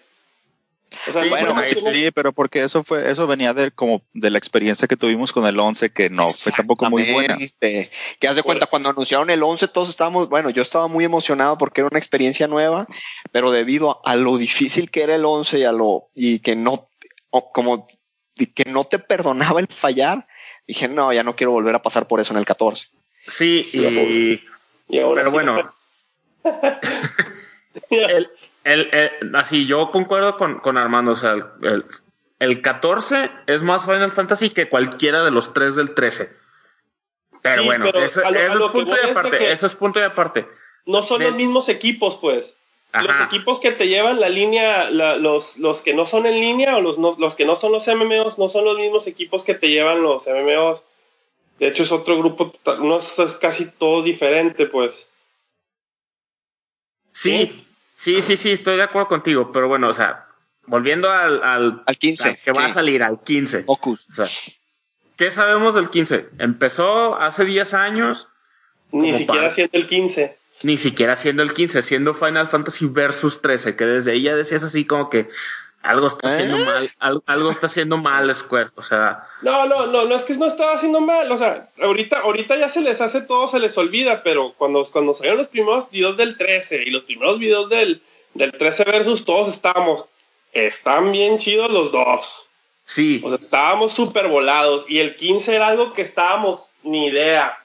O 1.09 1.13
sea, 1.13 1.23
Sí, 1.23 1.31
no 1.31 1.37
bueno. 1.37 1.63
Sí, 1.65 2.11
pero 2.15 2.33
porque 2.33 2.63
eso 2.65 2.83
fue, 2.83 3.11
eso 3.11 3.27
venía 3.27 3.55
de 3.55 3.71
como 3.71 4.03
de 4.15 4.31
la 4.31 4.39
experiencia 4.39 4.89
que 4.89 4.97
tuvimos 4.97 5.33
con 5.33 5.47
el 5.47 5.59
11, 5.59 5.91
que 5.91 6.11
no 6.11 6.29
fue 6.29 6.53
tampoco 6.53 6.89
muy 6.91 7.13
buena. 7.13 7.37
Que 7.61 8.29
haz 8.29 8.37
de 8.37 8.43
cuenta, 8.43 8.67
cuando 8.67 8.91
anunciaron 8.91 9.31
el 9.31 9.43
11, 9.43 9.69
todos 9.69 9.89
estábamos, 9.89 10.29
bueno, 10.29 10.51
yo 10.51 10.63
estaba 10.63 10.89
muy 10.89 11.05
emocionado 11.05 11.57
porque 11.59 11.83
era 11.83 11.89
una 11.91 11.99
experiencia 11.99 12.47
nueva, 12.47 12.87
pero 13.33 13.51
debido 13.51 14.03
a, 14.05 14.13
a 14.13 14.17
lo 14.17 14.37
difícil 14.37 14.91
que 14.91 15.03
era 15.03 15.15
el 15.15 15.25
11 15.25 15.59
y 15.59 15.65
a 15.65 15.73
lo, 15.73 16.09
y 16.15 16.41
que 16.41 16.57
no, 16.57 16.89
o 17.31 17.53
como 17.53 17.87
y 18.39 18.47
que 18.47 18.65
no 18.71 18.85
te 18.85 18.99
perdonaba 18.99 19.61
el 19.61 19.67
fallar, 19.67 20.27
dije, 20.67 20.89
no, 20.89 21.13
ya 21.13 21.23
no 21.23 21.37
quiero 21.37 21.53
volver 21.53 21.75
a 21.75 21.83
pasar 21.83 22.07
por 22.07 22.21
eso 22.21 22.33
en 22.33 22.39
el 22.39 22.45
14. 22.45 22.87
Sí, 23.27 23.69
y, 23.73 24.41
Y 24.89 24.99
pero 24.99 25.31
bueno, 25.31 25.73
el, 27.91 28.31
el- 28.65 28.89
el- 28.93 29.37
así 29.37 29.67
yo 29.67 29.91
concuerdo 29.91 30.37
con, 30.37 30.59
con 30.61 30.77
Armando, 30.77 31.13
o 31.13 31.17
sea, 31.17 31.33
el, 31.33 31.45
el- 31.63 31.85
el 32.39 32.63
14 32.63 33.31
es 33.47 33.63
más 33.63 33.85
Final 33.85 34.13
Fantasy 34.13 34.51
que 34.51 34.69
cualquiera 34.69 35.25
de 35.25 35.31
los 35.33 35.53
tres 35.53 35.75
del 35.77 35.95
13. 35.95 36.31
Pero 37.43 37.63
Sí, 37.63 37.67
bueno, 37.69 37.85
pero 37.87 38.05
eso, 38.05 38.25
a 38.25 38.31
lo- 38.31 38.39
eso 38.41 38.53
a 38.53 38.55
lo 38.57 38.67
es 38.67 38.73
punto 38.73 38.95
de 38.95 39.11
aparte, 39.11 39.39
que- 39.39 39.53
eso 39.53 39.67
es 39.67 39.75
punto 39.75 39.99
y 40.01 40.03
aparte. 40.03 40.47
no 40.87 41.03
son 41.03 41.19
de- 41.21 41.27
los 41.27 41.35
mismos 41.35 41.69
equipos, 41.69 42.17
pues. 42.21 42.55
Los 42.95 43.21
equipos 43.21 43.61
que 43.61 43.71
te 43.71 43.87
llevan 43.87 44.19
la 44.19 44.31
línea, 44.31 44.89
la- 44.91 45.17
los, 45.17 45.59
los 45.59 45.83
que 45.83 45.93
no 45.93 46.07
son 46.07 46.25
en 46.25 46.41
línea 46.41 46.75
o 46.77 46.81
los, 46.81 46.99
no- 46.99 47.17
los 47.19 47.35
que 47.35 47.45
no 47.45 47.55
son 47.57 47.71
los 47.73 47.87
MMOs, 47.87 48.39
no 48.39 48.49
son 48.49 48.65
los 48.65 48.79
mismos 48.79 49.07
equipos 49.07 49.45
que 49.45 49.55
te 49.55 49.69
llevan 49.69 50.01
los 50.03 50.27
MMOs. 50.27 50.85
De 51.59 51.67
hecho, 51.69 51.83
es 51.83 51.93
otro 51.93 52.17
grupo, 52.19 52.51
total- 52.51 52.87
no 52.87 52.99
es, 52.99 53.19
es 53.19 53.35
casi 53.35 53.67
todo 53.71 54.03
diferente, 54.03 54.67
pues. 54.67 55.09
Sí, 57.13 57.53
sí, 57.97 58.23
sí, 58.23 58.37
sí, 58.37 58.53
estoy 58.53 58.77
de 58.77 58.83
acuerdo 58.85 59.09
contigo, 59.09 59.51
pero 59.53 59.69
bueno, 59.69 59.89
o 59.89 59.95
sea, 59.95 60.27
volviendo 60.67 61.11
al, 61.11 61.43
al, 61.43 61.83
Al 61.87 61.97
15. 61.99 62.29
al 62.29 62.37
que 62.39 62.53
va 62.53 62.67
a 62.67 62.71
salir, 62.71 63.03
al 63.03 63.21
15. 63.23 63.65
Focus. 63.65 64.07
O 64.11 64.15
sea, 64.25 64.27
¿qué 65.17 65.31
sabemos 65.31 65.75
del 65.75 65.91
15? 65.91 66.29
Empezó 66.39 67.17
hace 67.19 67.45
10 67.45 67.75
años, 67.75 68.29
Ni 68.93 69.13
siquiera 69.13 69.43
para- 69.43 69.51
siendo 69.51 69.77
el 69.79 69.87
15. 69.89 70.39
ni 70.63 70.77
siquiera 70.79 71.17
siendo 71.17 71.43
el 71.43 71.55
15, 71.55 71.83
siendo 71.83 72.15
Final 72.15 72.49
Fantasy 72.49 72.87
Versus 72.87 73.43
13, 73.43 73.75
que 73.75 73.85
desde 73.85 74.13
ahí 74.13 74.23
ya 74.23 74.37
decías 74.37 74.63
así 74.63 74.85
como 74.85 75.11
que 75.11 75.29
algo 75.89 76.07
está 76.07 76.29
haciendo 76.29 76.57
¿Eh? 76.59 76.65
mal, 76.65 76.91
al- 76.99 77.23
algo 77.27 77.51
está 77.51 77.67
haciendo 77.67 77.99
mal 77.99 78.35
Square, 78.35 78.71
o 78.77 78.83
sea, 78.83 79.27
No, 79.43 79.67
no, 79.67 79.87
no, 79.87 80.05
no 80.07 80.15
es 80.15 80.23
que 80.25 80.35
no 80.35 80.47
estaba 80.47 80.75
haciendo 80.75 81.01
mal. 81.01 81.31
O 81.33 81.39
sea, 81.39 81.69
ahorita, 81.83 82.19
ahorita 82.21 82.57
ya 82.57 82.69
se 82.69 82.81
les 82.81 83.01
hace 83.01 83.21
todo, 83.23 83.49
se 83.49 83.59
les 83.59 83.77
olvida, 83.79 84.23
pero 84.23 84.53
cuando, 84.59 84.85
cuando 84.93 85.15
salieron 85.15 85.39
los 85.39 85.49
primeros 85.49 85.91
videos 85.91 86.17
del 86.17 86.37
13 86.37 86.83
y 86.85 86.91
los 86.91 87.03
primeros 87.03 87.39
videos 87.39 87.69
del, 87.69 88.03
del 88.35 88.53
13 88.53 88.85
versus, 88.85 89.25
todos 89.25 89.49
estábamos. 89.49 90.05
Están 90.53 91.13
bien 91.13 91.39
chidos 91.39 91.71
los 91.71 91.93
dos. 91.93 92.47
sí, 92.85 93.21
O 93.25 93.29
sea, 93.29 93.39
estábamos 93.41 93.93
súper 93.93 94.29
volados. 94.29 94.85
Y 94.89 94.99
el 94.99 95.17
15 95.17 95.55
era 95.57 95.67
algo 95.69 95.93
que 95.93 96.03
estábamos 96.03 96.65
ni 96.83 97.07
idea. 97.07 97.57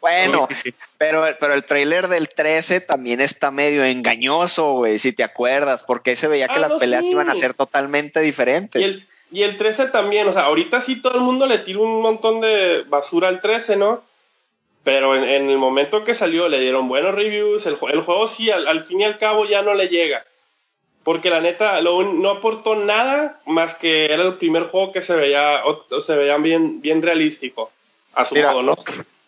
Bueno, 0.00 0.46
Sí, 0.48 0.54
sí, 0.54 0.70
sí. 0.70 0.74
pero, 0.98 1.24
pero 1.38 1.54
el 1.54 1.64
trailer 1.64 2.08
del 2.08 2.28
13 2.28 2.80
también 2.80 3.20
está 3.20 3.50
medio 3.50 3.84
engañoso, 3.84 4.72
güey, 4.74 4.98
si 4.98 5.12
te 5.12 5.22
acuerdas, 5.24 5.84
porque 5.86 6.16
se 6.16 6.28
veía 6.28 6.48
que 6.48 6.54
Ah, 6.56 6.60
las 6.60 6.70
no, 6.72 6.78
peleas 6.78 7.04
sí. 7.06 7.12
iban 7.12 7.30
a 7.30 7.34
ser 7.34 7.54
totalmente 7.54 8.20
diferentes. 8.20 8.80
Y 8.80 8.84
el, 8.84 9.06
y 9.32 9.42
el 9.42 9.56
13 9.56 9.86
también, 9.86 10.26
o 10.28 10.32
sea, 10.32 10.42
ahorita 10.42 10.80
sí 10.80 11.00
todo 11.00 11.14
el 11.14 11.20
mundo 11.22 11.46
le 11.46 11.58
tira 11.58 11.78
un 11.80 12.00
montón 12.02 12.40
de 12.40 12.84
basura 12.88 13.28
al 13.28 13.40
13, 13.40 13.76
¿no? 13.76 14.02
Pero 14.82 15.14
en, 15.14 15.24
en 15.24 15.50
el 15.50 15.58
momento 15.58 16.04
que 16.04 16.14
salió 16.14 16.48
le 16.48 16.58
dieron 16.58 16.88
buenos 16.88 17.14
reviews, 17.14 17.66
el, 17.66 17.76
el 17.92 18.00
juego 18.00 18.26
sí, 18.26 18.50
al, 18.50 18.66
al 18.66 18.80
fin 18.82 19.00
y 19.00 19.04
al 19.04 19.18
cabo 19.18 19.44
ya 19.44 19.62
no 19.62 19.74
le 19.74 19.88
llega. 19.88 20.24
Porque 21.04 21.30
la 21.30 21.40
neta 21.40 21.80
lo 21.80 22.02
no 22.02 22.30
aportó 22.30 22.76
nada 22.76 23.40
más 23.46 23.74
que 23.74 24.06
era 24.12 24.22
el 24.22 24.34
primer 24.34 24.64
juego 24.64 24.92
que 24.92 25.00
se 25.02 25.14
veía, 25.14 25.62
o- 25.64 25.84
o 25.90 26.00
se 26.00 26.14
veía 26.16 26.36
bien, 26.38 26.80
bien 26.82 27.00
realístico. 27.02 27.70
A 28.14 28.24
su 28.24 28.34
Mira, 28.34 28.52
modo, 28.52 28.62
¿no? 28.62 28.76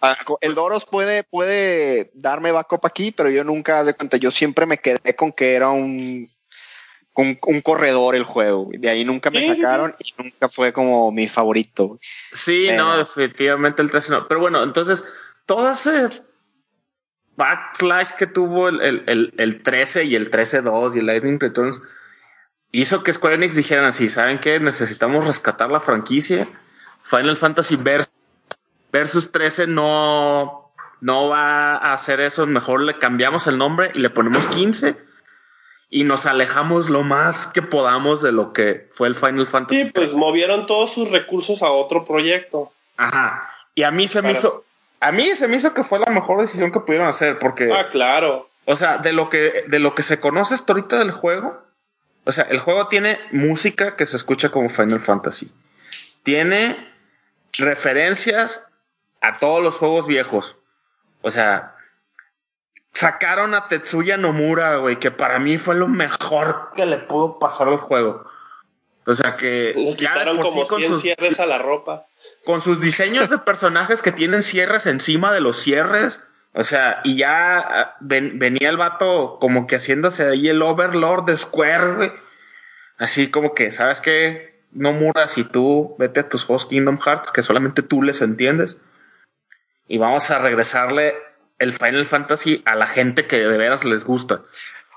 Ah, 0.04 0.16
El 0.40 0.54
Doros 0.54 0.84
puede, 0.84 1.22
puede 1.22 2.10
darme 2.14 2.50
backup 2.50 2.84
aquí, 2.84 3.12
pero 3.12 3.30
yo 3.30 3.44
nunca 3.44 3.84
de 3.84 3.94
cuenta, 3.94 4.16
yo 4.16 4.30
siempre 4.32 4.66
me 4.66 4.78
quedé 4.78 5.14
con 5.14 5.30
que 5.30 5.54
era 5.54 5.70
un, 5.70 6.28
un, 7.14 7.38
un 7.46 7.60
corredor 7.60 8.16
el 8.16 8.24
juego. 8.24 8.68
De 8.72 8.90
ahí 8.90 9.04
nunca 9.04 9.30
me 9.30 9.40
Sí, 9.40 9.48
sí, 9.50 9.54
sí. 9.54 9.62
sacaron 9.62 9.94
y 10.00 10.12
nunca 10.20 10.48
fue 10.48 10.72
como 10.72 11.12
mi 11.12 11.28
favorito. 11.28 12.00
Sí, 12.32 12.64
Pero- 12.68 12.84
no, 12.84 12.96
definitivamente 12.98 13.80
el 13.80 13.90
13 13.92 14.10
no. 14.10 14.26
Pero 14.26 14.40
bueno, 14.40 14.62
entonces, 14.64 15.04
todo 15.46 15.70
ese 15.70 16.08
backslash 17.36 18.10
que 18.18 18.26
tuvo 18.26 18.68
el, 18.68 18.80
el, 18.80 19.04
el, 19.06 19.34
el 19.38 19.62
13 19.62 20.04
y 20.04 20.16
el 20.16 20.30
13-2 20.30 20.96
y 20.96 20.98
el 20.98 21.06
Lightning 21.06 21.40
Returns 21.40 21.80
hizo 22.72 23.02
que 23.02 23.12
Square 23.12 23.36
Enix 23.36 23.54
dijeran 23.54 23.84
así, 23.84 24.08
¿saben 24.08 24.40
qué? 24.40 24.58
Necesitamos 24.60 25.26
rescatar 25.26 25.70
la 25.70 25.80
franquicia. 25.80 26.48
Final 27.04 27.36
Fantasy 27.36 27.76
Vers- 27.76 28.08
versus 28.92 29.32
13 29.32 29.66
no, 29.66 30.70
no 31.00 31.28
va 31.28 31.76
a 31.76 31.94
hacer 31.94 32.20
eso. 32.20 32.46
Mejor 32.46 32.82
le 32.82 32.98
cambiamos 32.98 33.46
el 33.46 33.58
nombre 33.58 33.90
y 33.94 33.98
le 33.98 34.10
ponemos 34.10 34.46
15 34.48 34.96
y 35.90 36.04
nos 36.04 36.26
alejamos 36.26 36.88
lo 36.88 37.02
más 37.02 37.46
que 37.48 37.62
podamos 37.62 38.22
de 38.22 38.32
lo 38.32 38.52
que 38.52 38.88
fue 38.94 39.08
el 39.08 39.14
Final 39.14 39.46
Fantasy. 39.46 39.82
Sí, 39.84 39.90
pues 39.90 40.14
movieron 40.14 40.66
todos 40.66 40.92
sus 40.94 41.10
recursos 41.10 41.62
a 41.62 41.70
otro 41.70 42.04
proyecto. 42.04 42.72
Ajá. 42.96 43.48
Y 43.74 43.82
a 43.82 43.90
mí 43.90 44.06
se 44.08 44.22
me 44.22 44.32
hizo. 44.32 44.64
A 45.00 45.10
mí 45.10 45.24
se 45.34 45.48
me 45.48 45.56
hizo 45.56 45.74
que 45.74 45.82
fue 45.82 45.98
la 45.98 46.12
mejor 46.12 46.40
decisión 46.40 46.70
que 46.70 46.78
pudieron 46.78 47.08
hacer, 47.08 47.38
porque, 47.40 47.72
Ah, 47.72 47.88
claro. 47.90 48.48
o 48.66 48.76
sea, 48.76 48.98
de 48.98 49.12
lo 49.12 49.28
que, 49.30 49.64
de 49.66 49.80
lo 49.80 49.96
que 49.96 50.04
se 50.04 50.20
conoce 50.20 50.54
hasta 50.54 50.72
ahorita 50.72 50.98
del 51.00 51.10
juego, 51.10 51.60
o 52.24 52.30
sea, 52.30 52.44
el 52.44 52.60
juego 52.60 52.86
tiene 52.86 53.18
música 53.32 53.96
que 53.96 54.06
se 54.06 54.16
escucha 54.16 54.50
como 54.50 54.68
Final 54.68 55.00
Fantasy. 55.00 55.50
Tiene 56.22 56.88
referencias 57.58 58.64
a 59.22 59.38
todos 59.38 59.62
los 59.62 59.76
juegos 59.76 60.06
viejos. 60.06 60.56
O 61.22 61.30
sea, 61.30 61.74
sacaron 62.92 63.54
a 63.54 63.68
Tetsuya 63.68 64.16
Nomura, 64.16 64.76
güey, 64.76 64.96
que 64.98 65.10
para 65.10 65.38
mí 65.38 65.58
fue 65.58 65.74
lo 65.74 65.88
mejor 65.88 66.70
que 66.76 66.86
le 66.86 66.98
pudo 66.98 67.38
pasar 67.38 67.68
al 67.68 67.78
juego. 67.78 68.24
O 69.06 69.14
sea 69.16 69.36
que 69.36 69.72
Le 69.76 69.96
quitaron 69.96 70.36
como 70.40 70.66
con 70.66 70.78
100 70.78 70.92
sus- 70.92 71.02
cierres 71.02 71.40
a 71.40 71.46
la 71.46 71.58
ropa. 71.58 72.06
con 72.44 72.60
sus 72.60 72.80
diseños 72.80 73.28
de 73.30 73.38
personajes 73.38 74.00
que 74.02 74.12
tienen 74.12 74.42
cierres 74.42 74.86
encima 74.86 75.32
de 75.32 75.40
los 75.40 75.56
cierres. 75.60 76.22
O 76.54 76.62
sea, 76.64 77.00
y 77.02 77.16
ya 77.16 77.58
ah, 77.58 77.96
ven- 78.00 78.38
venía 78.38 78.68
el 78.68 78.76
vato 78.76 79.38
como 79.40 79.66
que 79.66 79.76
haciéndose 79.76 80.24
ahí 80.28 80.48
el 80.48 80.62
Overlord 80.62 81.24
de 81.24 81.36
Square, 81.36 81.94
güey. 81.94 82.12
Así 82.98 83.30
como 83.30 83.54
que, 83.54 83.72
¿sabes 83.72 84.00
qué? 84.00 84.60
No 84.70 84.92
muras 84.92 85.36
y 85.38 85.44
tú 85.44 85.96
vete 85.98 86.20
a 86.20 86.28
tus 86.28 86.44
juegos 86.44 86.66
Kingdom 86.66 86.98
Hearts 87.00 87.32
que 87.32 87.42
solamente 87.42 87.82
tú 87.82 88.02
les 88.02 88.20
entiendes. 88.22 88.78
Y 89.92 89.98
vamos 89.98 90.30
a 90.30 90.38
regresarle 90.38 91.14
el 91.58 91.74
Final 91.74 92.06
Fantasy 92.06 92.62
a 92.64 92.74
la 92.76 92.86
gente 92.86 93.26
que 93.26 93.36
de 93.36 93.58
veras 93.58 93.84
les 93.84 94.04
gusta. 94.04 94.40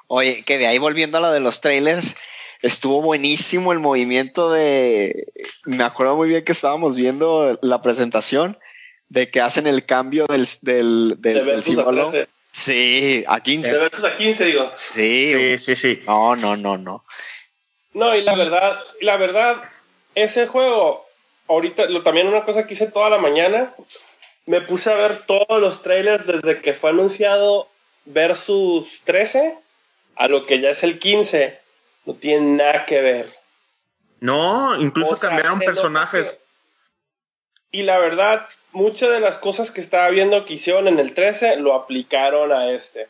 Oye, 0.07 0.43
que 0.43 0.57
de 0.57 0.67
ahí 0.67 0.77
volviendo 0.77 1.17
a 1.17 1.21
lo 1.21 1.33
de 1.33 1.41
los 1.41 1.59
trailers, 1.59 2.15
estuvo 2.61 3.01
buenísimo 3.01 3.73
el 3.73 3.79
movimiento 3.79 4.53
de. 4.53 5.27
Me 5.65 5.83
acuerdo 5.83 6.15
muy 6.15 6.29
bien 6.29 6.45
que 6.45 6.53
estábamos 6.53 6.95
viendo 6.95 7.59
la 7.61 7.81
presentación 7.81 8.57
de 9.09 9.29
que 9.29 9.41
hacen 9.41 9.67
el 9.67 9.85
cambio 9.85 10.27
del, 10.29 10.47
del, 10.61 11.15
del, 11.17 11.21
De 11.21 11.33
del 11.33 11.45
versus 11.45 11.73
a 11.73 11.75
símbolo. 11.75 12.09
13. 12.11 12.29
Sí, 12.53 13.25
a 13.27 13.41
15. 13.41 13.73
De 13.73 13.77
versus 13.77 14.05
a 14.05 14.15
15, 14.15 14.45
digo. 14.45 14.71
Sí. 14.75 15.33
Sí, 15.33 15.57
sí, 15.57 15.75
sí. 15.75 16.03
No, 16.07 16.37
no, 16.37 16.55
no, 16.55 16.77
no. 16.77 17.03
No, 17.93 18.15
y 18.15 18.21
la 18.21 18.33
verdad, 18.33 18.79
la 19.01 19.17
verdad, 19.17 19.61
ese 20.15 20.47
juego, 20.47 21.05
ahorita, 21.49 21.87
lo, 21.87 22.01
también 22.01 22.29
una 22.29 22.45
cosa 22.45 22.65
que 22.65 22.75
hice 22.75 22.87
toda 22.87 23.09
la 23.09 23.17
mañana, 23.17 23.73
me 24.45 24.61
puse 24.61 24.91
a 24.91 24.95
ver 24.95 25.25
todos 25.25 25.59
los 25.61 25.81
trailers 25.81 26.27
desde 26.27 26.61
que 26.61 26.73
fue 26.73 26.91
anunciado 26.91 27.67
versus 28.05 29.01
13 29.05 29.57
a 30.15 30.27
lo 30.27 30.45
que 30.45 30.59
ya 30.59 30.69
es 30.69 30.83
el 30.83 30.99
15. 30.99 31.59
No 32.05 32.13
tiene 32.13 32.57
nada 32.57 32.85
que 32.85 33.01
ver. 33.01 33.33
No, 34.19 34.75
incluso 34.79 35.13
O 35.13 35.15
sea, 35.15 35.29
cambiaron 35.29 35.59
personajes. 35.59 36.33
que- 37.71 37.79
Y 37.79 37.83
la 37.83 37.97
verdad, 37.97 38.47
muchas 38.71 39.09
de 39.09 39.19
las 39.19 39.37
cosas 39.37 39.71
que 39.71 39.81
estaba 39.81 40.09
viendo 40.09 40.45
que 40.45 40.53
hicieron 40.53 40.87
en 40.87 40.99
el 40.99 41.13
13 41.13 41.57
lo 41.57 41.73
aplicaron 41.73 42.51
a 42.51 42.69
este. 42.71 43.07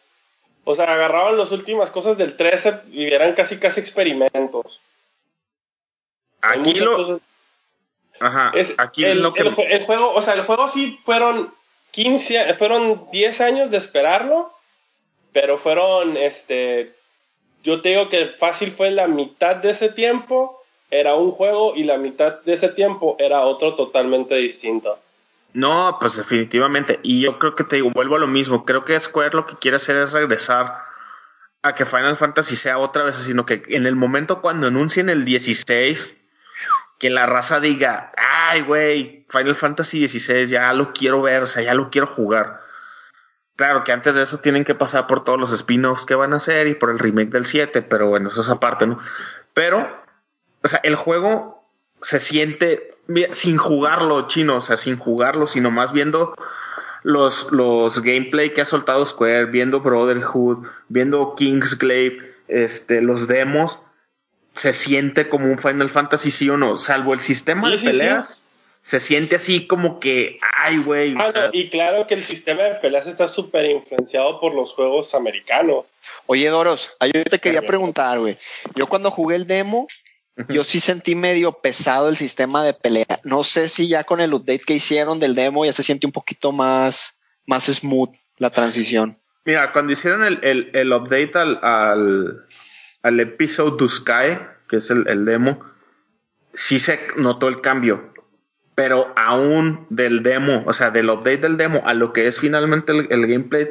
O 0.64 0.76
sea, 0.76 0.86
agarraban 0.92 1.38
las 1.38 1.52
últimas 1.52 1.92
cosas 1.92 2.18
del 2.18 2.36
13 2.38 2.80
y 2.92 3.06
eran 3.14 3.34
casi 3.34 3.60
casi 3.60 3.80
experimentos. 3.82 4.80
Aquí 6.42 6.74
lo, 6.76 6.96
cosas- 6.96 7.22
ajá, 8.20 8.52
es 8.56 8.74
aquí 8.78 9.06
el, 9.06 9.22
lo 9.22 9.34
que 9.34 9.42
el 9.42 9.56
el 9.58 9.84
juego, 9.84 10.14
o 10.14 10.22
sea, 10.22 10.34
el 10.34 10.42
juego 10.42 10.68
sí 10.68 11.00
fueron 11.04 11.54
15, 11.92 12.54
fueron 12.56 13.08
10 13.12 13.42
años 13.42 13.72
de 13.72 13.78
esperarlo, 13.78 14.52
pero 15.32 15.58
fueron, 15.58 16.18
este, 16.18 16.94
yo 17.64 17.82
te 17.82 17.90
digo 17.90 18.10
que 18.10 18.28
fácil 18.38 18.72
fue 18.72 18.92
la 18.92 19.08
mitad 19.08 19.56
de 19.56 19.72
ese 19.72 19.90
tiempo, 19.90 20.62
era 20.92 21.16
un 21.16 21.32
juego 21.32 21.74
y 21.76 21.84
la 21.84 21.98
mitad 21.98 22.42
de 22.42 22.54
ese 22.54 22.70
tiempo 22.70 23.16
era 23.20 23.42
otro 23.42 23.76
totalmente 23.76 24.36
distinto. 24.36 25.00
No, 25.54 25.98
pues 26.02 26.18
definitivamente. 26.18 27.00
Y 27.02 27.22
yo 27.22 27.40
creo 27.40 27.56
que 27.56 27.64
te 27.64 27.78
digo, 27.78 27.90
vuelvo 27.92 28.18
a 28.18 28.20
lo 28.20 28.28
mismo. 28.28 28.66
Creo 28.66 28.84
que 28.84 29.00
Square 29.00 29.36
lo 29.36 29.48
que 29.48 29.56
quiere 29.56 29.78
hacer 29.78 29.96
es 29.96 30.12
regresar 30.12 30.76
a 31.64 31.74
que 31.74 31.86
Final 31.86 32.18
Fantasy 32.18 32.58
sea 32.58 32.78
otra 32.78 33.04
vez, 33.04 33.16
sino 33.16 33.46
que 33.46 33.64
en 33.70 33.86
el 33.88 33.96
momento 33.96 34.42
cuando 34.42 34.68
anuncien 34.68 35.10
el 35.10 35.24
16, 35.24 36.18
que 37.00 37.10
la 37.10 37.26
raza 37.26 37.60
diga, 37.60 38.12
ay, 38.18 38.62
güey, 38.62 39.26
Final 39.30 39.56
Fantasy 39.56 40.00
16, 40.00 40.50
ya 40.50 40.74
lo 40.74 40.94
quiero 40.94 41.22
ver, 41.22 41.44
o 41.44 41.48
sea, 41.48 41.64
ya 41.64 41.74
lo 41.74 41.90
quiero 41.90 42.08
jugar. 42.08 42.62
Claro 43.56 43.84
que 43.84 43.92
antes 43.92 44.16
de 44.16 44.24
eso 44.24 44.40
tienen 44.40 44.66
que 44.66 44.76
pasar 44.76 45.08
por 45.08 45.24
todos 45.24 45.40
los 45.40 45.52
spin-offs 45.52 46.06
que 46.06 46.16
van 46.16 46.34
a 46.34 46.38
hacer 46.38 46.68
y 46.68 46.76
por 46.76 46.90
el 46.90 47.00
remake 47.00 47.30
del 47.30 47.46
7, 47.46 47.82
pero 47.84 48.10
bueno, 48.10 48.30
eso 48.30 48.42
es 48.42 48.50
aparte, 48.50 48.86
¿no? 48.86 49.00
Pero, 49.54 49.88
o 50.62 50.68
sea, 50.68 50.80
el 50.84 50.96
juego 50.96 51.64
se 52.02 52.20
siente 52.20 52.96
sin 53.32 53.58
jugarlo, 53.58 54.28
chino, 54.28 54.58
o 54.58 54.62
sea, 54.62 54.78
sin 54.78 54.98
jugarlo, 54.98 55.48
sino 55.48 55.72
más 55.72 55.94
viendo 55.94 56.36
los, 57.04 57.52
los 57.52 58.02
gameplay 58.02 58.52
que 58.52 58.62
ha 58.62 58.66
soltado 58.66 59.06
Square, 59.06 59.46
viendo 59.46 59.80
Brotherhood, 59.80 60.66
viendo 60.90 61.36
Kingsglaive, 61.36 62.36
este, 62.48 63.02
los 63.02 63.28
demos, 63.28 63.80
se 64.56 64.74
siente 64.74 65.30
como 65.30 65.46
un 65.52 65.60
Final 65.60 65.90
Fantasy, 65.90 66.32
sí 66.32 66.50
o 66.50 66.58
no, 66.58 66.78
salvo 66.78 67.14
el 67.14 67.20
sistema 67.20 67.68
Sí, 67.68 67.72
de 67.74 67.78
sí, 67.78 67.86
sí. 67.86 67.92
peleas, 67.92 68.44
se 68.82 69.00
siente 69.00 69.36
así 69.36 69.68
como 69.68 70.00
que, 70.00 70.40
ay, 70.58 70.78
güey, 70.78 71.16
o 71.16 71.20
Ah, 71.20 71.32
sea, 71.32 71.44
no, 71.46 71.50
y 71.54 71.70
claro 71.70 72.08
que 72.08 72.14
el 72.14 72.24
sistema 72.24 72.64
de 72.64 72.76
peleas 72.76 73.08
está 73.08 73.28
súper 73.28 73.70
influenciado 73.70 74.40
por 74.40 74.54
los 74.54 74.74
juegos 74.74 75.14
americanos. 75.16 75.86
Oye, 76.28 76.48
Doros, 76.50 76.92
yo 77.14 77.24
te 77.24 77.40
quería 77.40 77.62
preguntar, 77.64 78.20
güey. 78.20 78.38
Yo 78.76 78.88
cuando 78.88 79.10
jugué 79.12 79.36
el 79.36 79.48
demo, 79.48 79.88
yo 80.50 80.64
sí 80.64 80.80
sentí 80.80 81.16
medio 81.16 81.52
pesado 81.54 82.10
el 82.10 82.18
sistema 82.18 82.64
de 82.64 82.74
pelea. 82.74 83.20
No 83.24 83.44
sé 83.44 83.68
si 83.70 83.88
ya 83.88 84.04
con 84.04 84.22
el 84.22 84.34
update 84.34 84.60
que 84.66 84.74
hicieron 84.76 85.20
del 85.20 85.34
demo 85.36 85.66
ya 85.66 85.74
se 85.74 85.84
siente 85.84 86.06
un 86.06 86.12
poquito 86.14 86.52
más, 86.52 87.20
más 87.46 87.66
smooth 87.66 88.14
la 88.38 88.50
transición. 88.50 89.18
Mira, 89.46 89.72
cuando 89.72 89.94
hicieron 89.94 90.24
el, 90.24 90.40
el, 90.44 90.70
el 90.74 90.92
update 90.92 91.32
al, 91.36 91.60
al, 91.64 92.46
al 93.06 93.20
episodio 93.20 93.76
to 93.76 93.88
Sky, 93.88 94.38
que 94.68 94.78
es 94.78 94.90
el, 94.92 95.08
el 95.08 95.26
demo, 95.26 95.60
sí 96.54 96.80
se 96.80 97.00
notó 97.18 97.48
el 97.48 97.62
cambio. 97.62 98.14
Pero 98.76 99.14
aún 99.16 99.86
del 99.90 100.22
demo, 100.24 100.64
o 100.66 100.74
sea, 100.74 100.92
del 100.92 101.10
update 101.10 101.38
del 101.38 101.56
demo 101.58 101.82
a 101.86 101.94
lo 101.94 102.12
que 102.12 102.28
es 102.28 102.40
finalmente 102.40 102.92
el, 102.92 103.08
el 103.10 103.28
gameplay, 103.28 103.70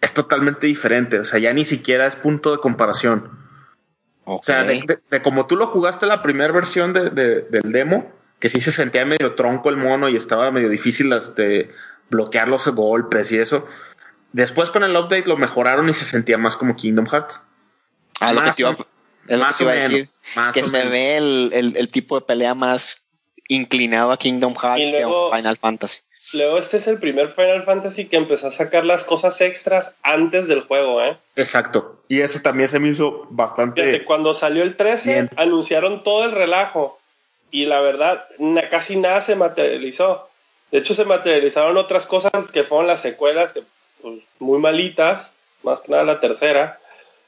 es 0.00 0.14
totalmente 0.14 0.66
diferente. 0.68 1.18
O 1.18 1.24
sea, 1.24 1.40
ya 1.40 1.52
ni 1.52 1.64
siquiera 1.64 2.06
es 2.06 2.14
punto 2.14 2.52
de 2.52 2.58
comparación. 2.58 3.28
O 4.24 4.40
sea, 4.42 4.62
de, 4.62 4.74
de- 4.86 4.98
de 5.10 5.22
como 5.22 5.46
tú 5.46 5.56
lo 5.56 5.66
jugaste 5.66 6.06
la 6.06 6.22
primera 6.22 6.52
versión 6.52 6.92
de, 6.92 7.10
de- 7.10 7.42
del 7.50 7.72
demo, 7.72 8.12
que 8.38 8.48
sí 8.48 8.60
se 8.60 8.70
sentía 8.72 9.04
medio 9.04 9.34
tronco 9.34 9.70
el 9.70 9.76
mono 9.76 10.08
y 10.08 10.16
estaba 10.16 10.50
medio 10.50 10.68
difícil 10.68 11.12
este, 11.12 11.70
bloquear 12.10 12.48
los 12.48 12.66
golpes 12.68 13.32
y 13.32 13.38
eso. 13.38 13.66
Después 14.32 14.70
con 14.70 14.84
el 14.84 14.96
update 14.96 15.26
lo 15.26 15.36
mejoraron 15.36 15.88
y 15.88 15.94
se 15.94 16.04
sentía 16.04 16.38
más 16.38 16.56
como 16.56 16.76
Kingdom 16.76 17.06
Hearts. 17.06 17.42
Ah, 18.28 18.32
lo 18.32 18.42
que 18.42 18.50
te 18.52 18.62
iba, 18.62 18.70
es 18.70 19.38
lo 19.38 19.46
que 19.46 19.52
te 19.54 19.62
iba 19.64 19.72
a 19.72 19.74
decir. 19.74 20.06
menos, 20.36 20.54
que 20.54 20.64
se 20.64 20.78
menos. 20.78 20.92
ve 20.92 21.16
el, 21.16 21.50
el- 21.52 21.76
el 21.76 21.88
tipo 21.88 22.18
de 22.18 22.26
pelea 22.26 22.54
más 22.54 23.02
inclinado 23.48 24.10
a 24.12 24.16
Kingdom 24.18 24.54
Hearts 24.54 24.80
Y 24.80 24.90
que 24.92 25.00
luego- 25.00 25.32
a 25.32 25.36
Final 25.36 25.56
Fantasy. 25.58 26.00
luego 26.32 26.58
este 26.58 26.78
es 26.78 26.86
el 26.86 26.98
primer 26.98 27.28
Final 27.28 27.62
Fantasy 27.62 28.06
que 28.06 28.16
empezó 28.16 28.46
a 28.46 28.50
sacar 28.50 28.84
las 28.86 29.04
cosas 29.04 29.40
extras 29.42 29.92
antes 30.02 30.48
del 30.48 30.62
juego, 30.62 31.02
¿eh? 31.02 31.16
Exacto. 31.36 32.00
Y 32.08 32.20
eso 32.22 32.40
también 32.40 32.68
se 32.68 32.78
me 32.78 32.88
hizo 32.88 33.26
bastante. 33.30 33.82
Fíjate, 33.82 34.04
cuando 34.04 34.32
salió 34.34 34.62
el 34.62 34.76
13, 34.76 35.12
Bien. 35.12 35.30
anunciaron 35.36 36.02
todo 36.02 36.24
el 36.24 36.32
relajo. 36.32 36.98
Y 37.50 37.66
la 37.66 37.80
verdad, 37.80 38.24
na- 38.38 38.68
casi 38.68 38.96
nada 38.96 39.20
se 39.20 39.36
materializó. 39.36 40.28
De 40.72 40.78
hecho, 40.78 40.92
se 40.94 41.04
materializaron 41.04 41.76
otras 41.76 42.06
cosas 42.06 42.32
que 42.52 42.64
fueron 42.64 42.86
las 42.88 43.00
secuelas, 43.00 43.52
que 43.52 43.62
pues, 44.02 44.20
muy 44.40 44.58
malitas, 44.58 45.34
más 45.62 45.80
que 45.82 45.92
nada 45.92 46.02
la 46.04 46.20
tercera. 46.20 46.80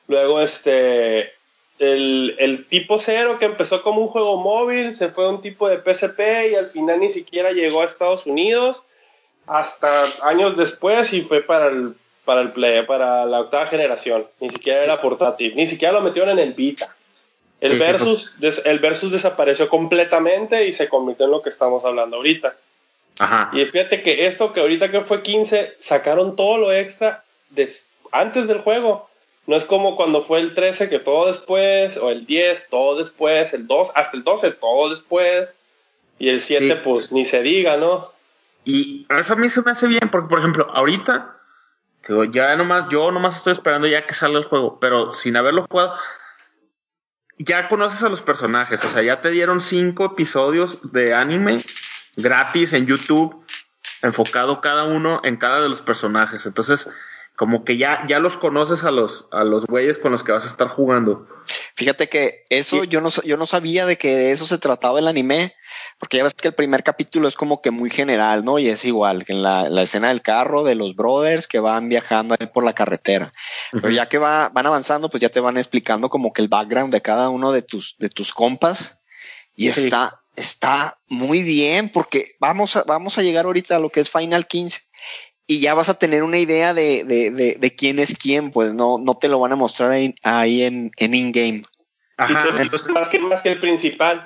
Luego, 0.08 0.40
este, 0.40 1.32
el, 1.78 2.36
el 2.38 2.66
tipo 2.66 2.98
cero 2.98 3.38
que 3.38 3.46
empezó 3.46 3.82
como 3.82 4.00
un 4.00 4.06
juego 4.06 4.38
móvil, 4.38 4.94
se 4.94 5.08
fue 5.08 5.26
a 5.26 5.28
un 5.28 5.40
tipo 5.40 5.68
de 5.68 5.78
PSP 5.78 6.50
y 6.52 6.54
al 6.54 6.66
final 6.66 7.00
ni 7.00 7.08
siquiera 7.08 7.52
llegó 7.52 7.82
a 7.82 7.86
Estados 7.86 8.26
Unidos 8.26 8.82
hasta 9.46 10.04
años 10.22 10.56
después 10.56 11.12
y 11.12 11.22
fue 11.22 11.40
para 11.40 11.68
el, 11.68 11.94
para 12.24 12.40
el 12.40 12.52
Play, 12.52 12.84
para 12.84 13.26
la 13.26 13.40
octava 13.40 13.66
generación. 13.66 14.26
Ni 14.40 14.50
siquiera 14.50 14.82
era 14.82 15.00
portátil, 15.00 15.54
ni 15.54 15.66
siquiera 15.66 15.92
lo 15.92 16.00
metieron 16.00 16.30
en 16.30 16.38
el 16.38 16.52
Vita. 16.52 16.94
El, 17.60 17.72
Sí, 17.72 17.78
sí, 17.78 17.78
versus, 17.78 18.36
el 18.64 18.78
versus 18.80 19.10
desapareció 19.10 19.68
completamente 19.68 20.66
y 20.66 20.72
se 20.72 20.88
convirtió 20.88 21.24
en 21.24 21.32
lo 21.32 21.42
que 21.42 21.48
estamos 21.48 21.84
hablando 21.84 22.16
ahorita. 22.16 22.54
Ajá. 23.18 23.50
Y 23.54 23.64
fíjate 23.64 24.02
que 24.02 24.26
esto 24.26 24.52
que 24.52 24.60
ahorita 24.60 24.90
que 24.90 25.00
fue 25.00 25.22
15, 25.22 25.76
sacaron 25.80 26.36
todo 26.36 26.58
lo 26.58 26.72
extra 26.72 27.24
antes 28.12 28.46
del 28.46 28.58
juego. 28.58 29.08
No 29.46 29.56
es 29.56 29.64
como 29.64 29.96
cuando 29.96 30.22
fue 30.22 30.40
el 30.40 30.54
13 30.54 30.88
que 30.88 30.98
todo 30.98 31.26
después, 31.26 31.96
o 31.96 32.10
el 32.10 32.26
10 32.26 32.68
todo 32.68 32.98
después, 32.98 33.54
el 33.54 33.66
2 33.66 33.92
hasta 33.94 34.16
el 34.16 34.24
12 34.24 34.50
todo 34.52 34.90
después, 34.90 35.54
y 36.18 36.28
el 36.30 36.40
7 36.40 36.74
Sí. 36.74 36.80
pues 36.82 37.12
ni 37.12 37.24
se 37.24 37.42
diga, 37.42 37.76
¿no? 37.76 38.12
Y 38.64 39.06
eso 39.08 39.34
a 39.34 39.36
mí 39.36 39.48
se 39.48 39.62
me 39.62 39.70
hace 39.70 39.86
bien, 39.86 40.08
porque, 40.10 40.28
por 40.28 40.40
ejemplo, 40.40 40.68
ahorita, 40.72 41.36
digo, 42.08 42.24
ya 42.24 42.56
nomás, 42.56 42.88
yo 42.90 43.12
nomás 43.12 43.36
estoy 43.36 43.52
esperando 43.52 43.86
ya 43.86 44.06
que 44.06 44.14
salga 44.14 44.38
el 44.38 44.46
juego, 44.46 44.78
pero 44.80 45.12
sin 45.12 45.36
haberlo 45.36 45.66
jugado, 45.70 45.94
ya 47.38 47.68
conoces 47.68 48.02
a 48.02 48.08
los 48.08 48.22
personajes, 48.22 48.82
o 48.84 48.88
sea, 48.88 49.02
ya 49.02 49.20
te 49.20 49.30
dieron 49.30 49.60
cinco 49.60 50.06
episodios 50.06 50.78
de 50.92 51.14
anime 51.14 51.62
gratis 52.16 52.72
en 52.72 52.86
YouTube, 52.86 53.44
enfocado 54.02 54.60
cada 54.60 54.84
uno 54.84 55.20
en 55.22 55.36
cada 55.36 55.60
de 55.60 55.68
los 55.68 55.82
personajes. 55.82 56.46
Entonces, 56.46 56.90
como 57.36 57.64
que 57.64 57.76
ya, 57.76 58.04
ya 58.08 58.18
los 58.18 58.36
conoces 58.36 58.82
a 58.84 58.90
los, 58.90 59.26
a 59.30 59.44
los 59.44 59.66
güeyes 59.66 59.98
con 59.98 60.12
los 60.12 60.24
que 60.24 60.32
vas 60.32 60.44
a 60.44 60.48
estar 60.48 60.68
jugando. 60.68 61.28
Fíjate 61.74 62.08
que 62.08 62.46
eso 62.48 62.84
yo 62.84 63.02
no, 63.02 63.10
yo 63.24 63.36
no 63.36 63.46
sabía 63.46 63.84
de 63.84 63.98
que 63.98 64.16
de 64.16 64.32
eso 64.32 64.46
se 64.46 64.56
trataba 64.56 64.98
el 64.98 65.06
anime, 65.06 65.54
porque 65.98 66.16
ya 66.16 66.24
ves 66.24 66.32
que 66.32 66.48
el 66.48 66.54
primer 66.54 66.82
capítulo 66.82 67.28
es 67.28 67.36
como 67.36 67.60
que 67.60 67.70
muy 67.70 67.90
general, 67.90 68.42
¿no? 68.42 68.58
Y 68.58 68.68
es 68.68 68.86
igual 68.86 69.26
que 69.26 69.34
en 69.34 69.42
la, 69.42 69.68
la 69.68 69.82
escena 69.82 70.08
del 70.08 70.22
carro 70.22 70.64
de 70.64 70.74
los 70.74 70.96
brothers 70.96 71.46
que 71.46 71.60
van 71.60 71.90
viajando 71.90 72.34
ahí 72.40 72.46
por 72.46 72.64
la 72.64 72.74
carretera. 72.74 73.32
Pero 73.70 73.90
ya 73.90 74.08
que 74.08 74.16
va, 74.16 74.48
van 74.48 74.66
avanzando, 74.66 75.10
pues 75.10 75.20
ya 75.20 75.28
te 75.28 75.40
van 75.40 75.58
explicando 75.58 76.08
como 76.08 76.32
que 76.32 76.40
el 76.40 76.48
background 76.48 76.92
de 76.92 77.02
cada 77.02 77.28
uno 77.28 77.52
de 77.52 77.60
tus, 77.60 77.96
de 77.98 78.08
tus 78.08 78.32
compas. 78.32 78.98
Y 79.54 79.70
Sí. 79.70 79.84
está, 79.84 80.22
está 80.36 80.98
muy 81.08 81.42
bien, 81.42 81.90
porque 81.90 82.26
vamos 82.40 82.76
a, 82.76 82.82
vamos 82.84 83.18
a 83.18 83.22
llegar 83.22 83.44
ahorita 83.44 83.76
a 83.76 83.78
lo 83.78 83.90
que 83.90 84.00
es 84.00 84.10
Final 84.10 84.46
15 84.46 84.80
y 85.46 85.60
ya 85.60 85.74
vas 85.74 85.88
a 85.88 85.98
tener 85.98 86.22
una 86.22 86.38
idea 86.38 86.74
de, 86.74 87.04
de, 87.04 87.30
de, 87.30 87.54
de 87.54 87.70
quién 87.74 87.98
es 87.98 88.16
quién, 88.16 88.50
pues 88.50 88.74
no, 88.74 88.98
no 88.98 89.16
te 89.16 89.28
lo 89.28 89.38
van 89.38 89.52
a 89.52 89.56
mostrar 89.56 89.90
ahí, 89.92 90.14
ahí 90.22 90.62
en, 90.62 90.90
en 90.96 91.14
in-game. 91.14 91.62
Ajá, 92.16 92.48
Y 92.52 92.56
te- 92.56 92.62
entonces, 92.62 92.92
más, 92.92 93.08
que, 93.08 93.18
más 93.20 93.42
que 93.42 93.50
el 93.50 93.60
principal. 93.60 94.24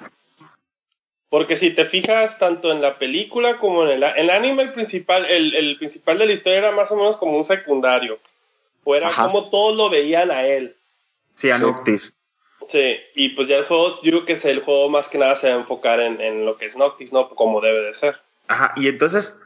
Porque 1.29 1.57
si 1.57 1.71
te 1.71 1.85
fijas 1.85 2.39
tanto 2.39 2.73
en 2.73 2.83
la 2.83 2.99
película 2.99 3.59
como 3.59 3.85
en 3.85 3.91
el, 3.91 4.03
el 4.03 4.31
anime, 4.31 4.63
el 4.65 4.73
principal, 4.73 5.25
el, 5.27 5.55
el 5.55 5.77
principal 5.79 6.19
de 6.19 6.27
la 6.27 6.33
historia 6.33 6.59
era 6.59 6.73
más 6.73 6.91
o 6.91 6.97
menos 6.97 7.17
como 7.19 7.37
un 7.37 7.45
secundario. 7.45 8.19
O 8.83 8.97
era 8.97 9.09
Ajá. 9.09 9.27
como 9.27 9.49
todos 9.51 9.77
lo 9.77 9.91
veían 9.91 10.31
a 10.31 10.45
él. 10.45 10.75
sí, 11.37 11.51
a 11.51 11.55
Sí. 11.55 11.63
Noctis. 11.63 12.15
Sí, 12.69 12.97
y 13.15 13.31
pues 13.31 13.49
ya 13.49 13.57
el 13.57 13.65
juego, 13.65 13.91
yo 14.03 14.11
creo 14.11 14.25
que 14.25 14.35
es 14.35 14.45
el 14.45 14.61
juego 14.61 14.89
más 14.89 15.09
que 15.09 15.19
nada 15.19 15.35
se 15.35 15.49
va 15.49 15.57
a 15.57 15.59
enfocar 15.61 15.99
en, 16.01 16.21
en 16.21 16.45
lo 16.45 16.57
que 16.57 16.67
es 16.67 16.77
Noctis, 16.77 17.13
¿no? 17.13 17.29
Como 17.31 17.61
debe 17.61 17.81
de 17.81 17.95
ser. 17.95 18.17
Ajá, 18.49 18.73
y 18.77 18.87
entonces 18.89 19.37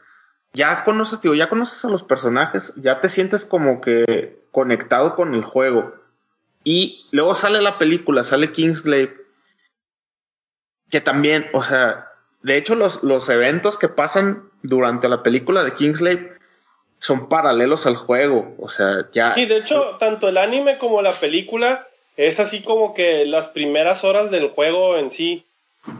ya 0.55 0.85
conoces, 0.85 1.21
digo, 1.21 1.35
ya 1.35 1.49
conoces 1.49 1.83
a 1.83 1.89
los 1.89 2.01
personajes, 2.01 2.73
ya 2.77 3.01
te 3.01 3.09
sientes 3.09 3.45
como 3.45 3.81
que 3.81 4.39
conectado 4.51 5.15
con 5.15 5.35
el 5.35 5.43
juego. 5.43 5.93
Y 6.63 7.05
luego 7.11 7.35
sale 7.35 7.61
la 7.61 7.77
película, 7.77 8.23
sale 8.23 8.51
Kingsglaive, 8.51 9.13
que 10.89 11.01
también, 11.01 11.47
o 11.53 11.61
sea, 11.61 12.07
de 12.41 12.55
hecho 12.55 12.75
los, 12.75 13.03
los 13.03 13.27
eventos 13.29 13.77
que 13.77 13.89
pasan 13.89 14.43
durante 14.63 15.09
la 15.09 15.23
película 15.23 15.63
de 15.63 15.73
Kingsglaive 15.73 16.37
son 16.99 17.27
paralelos 17.27 17.85
al 17.85 17.97
juego, 17.97 18.55
o 18.57 18.69
sea, 18.69 19.09
ya... 19.11 19.33
Y 19.35 19.45
de 19.47 19.57
hecho, 19.57 19.97
tanto 19.99 20.29
el 20.29 20.37
anime 20.37 20.77
como 20.77 21.01
la 21.01 21.11
película 21.11 21.85
es 22.15 22.39
así 22.39 22.63
como 22.63 22.93
que 22.93 23.25
las 23.25 23.49
primeras 23.49 24.05
horas 24.05 24.31
del 24.31 24.47
juego 24.47 24.95
en 24.95 25.11
sí. 25.11 25.45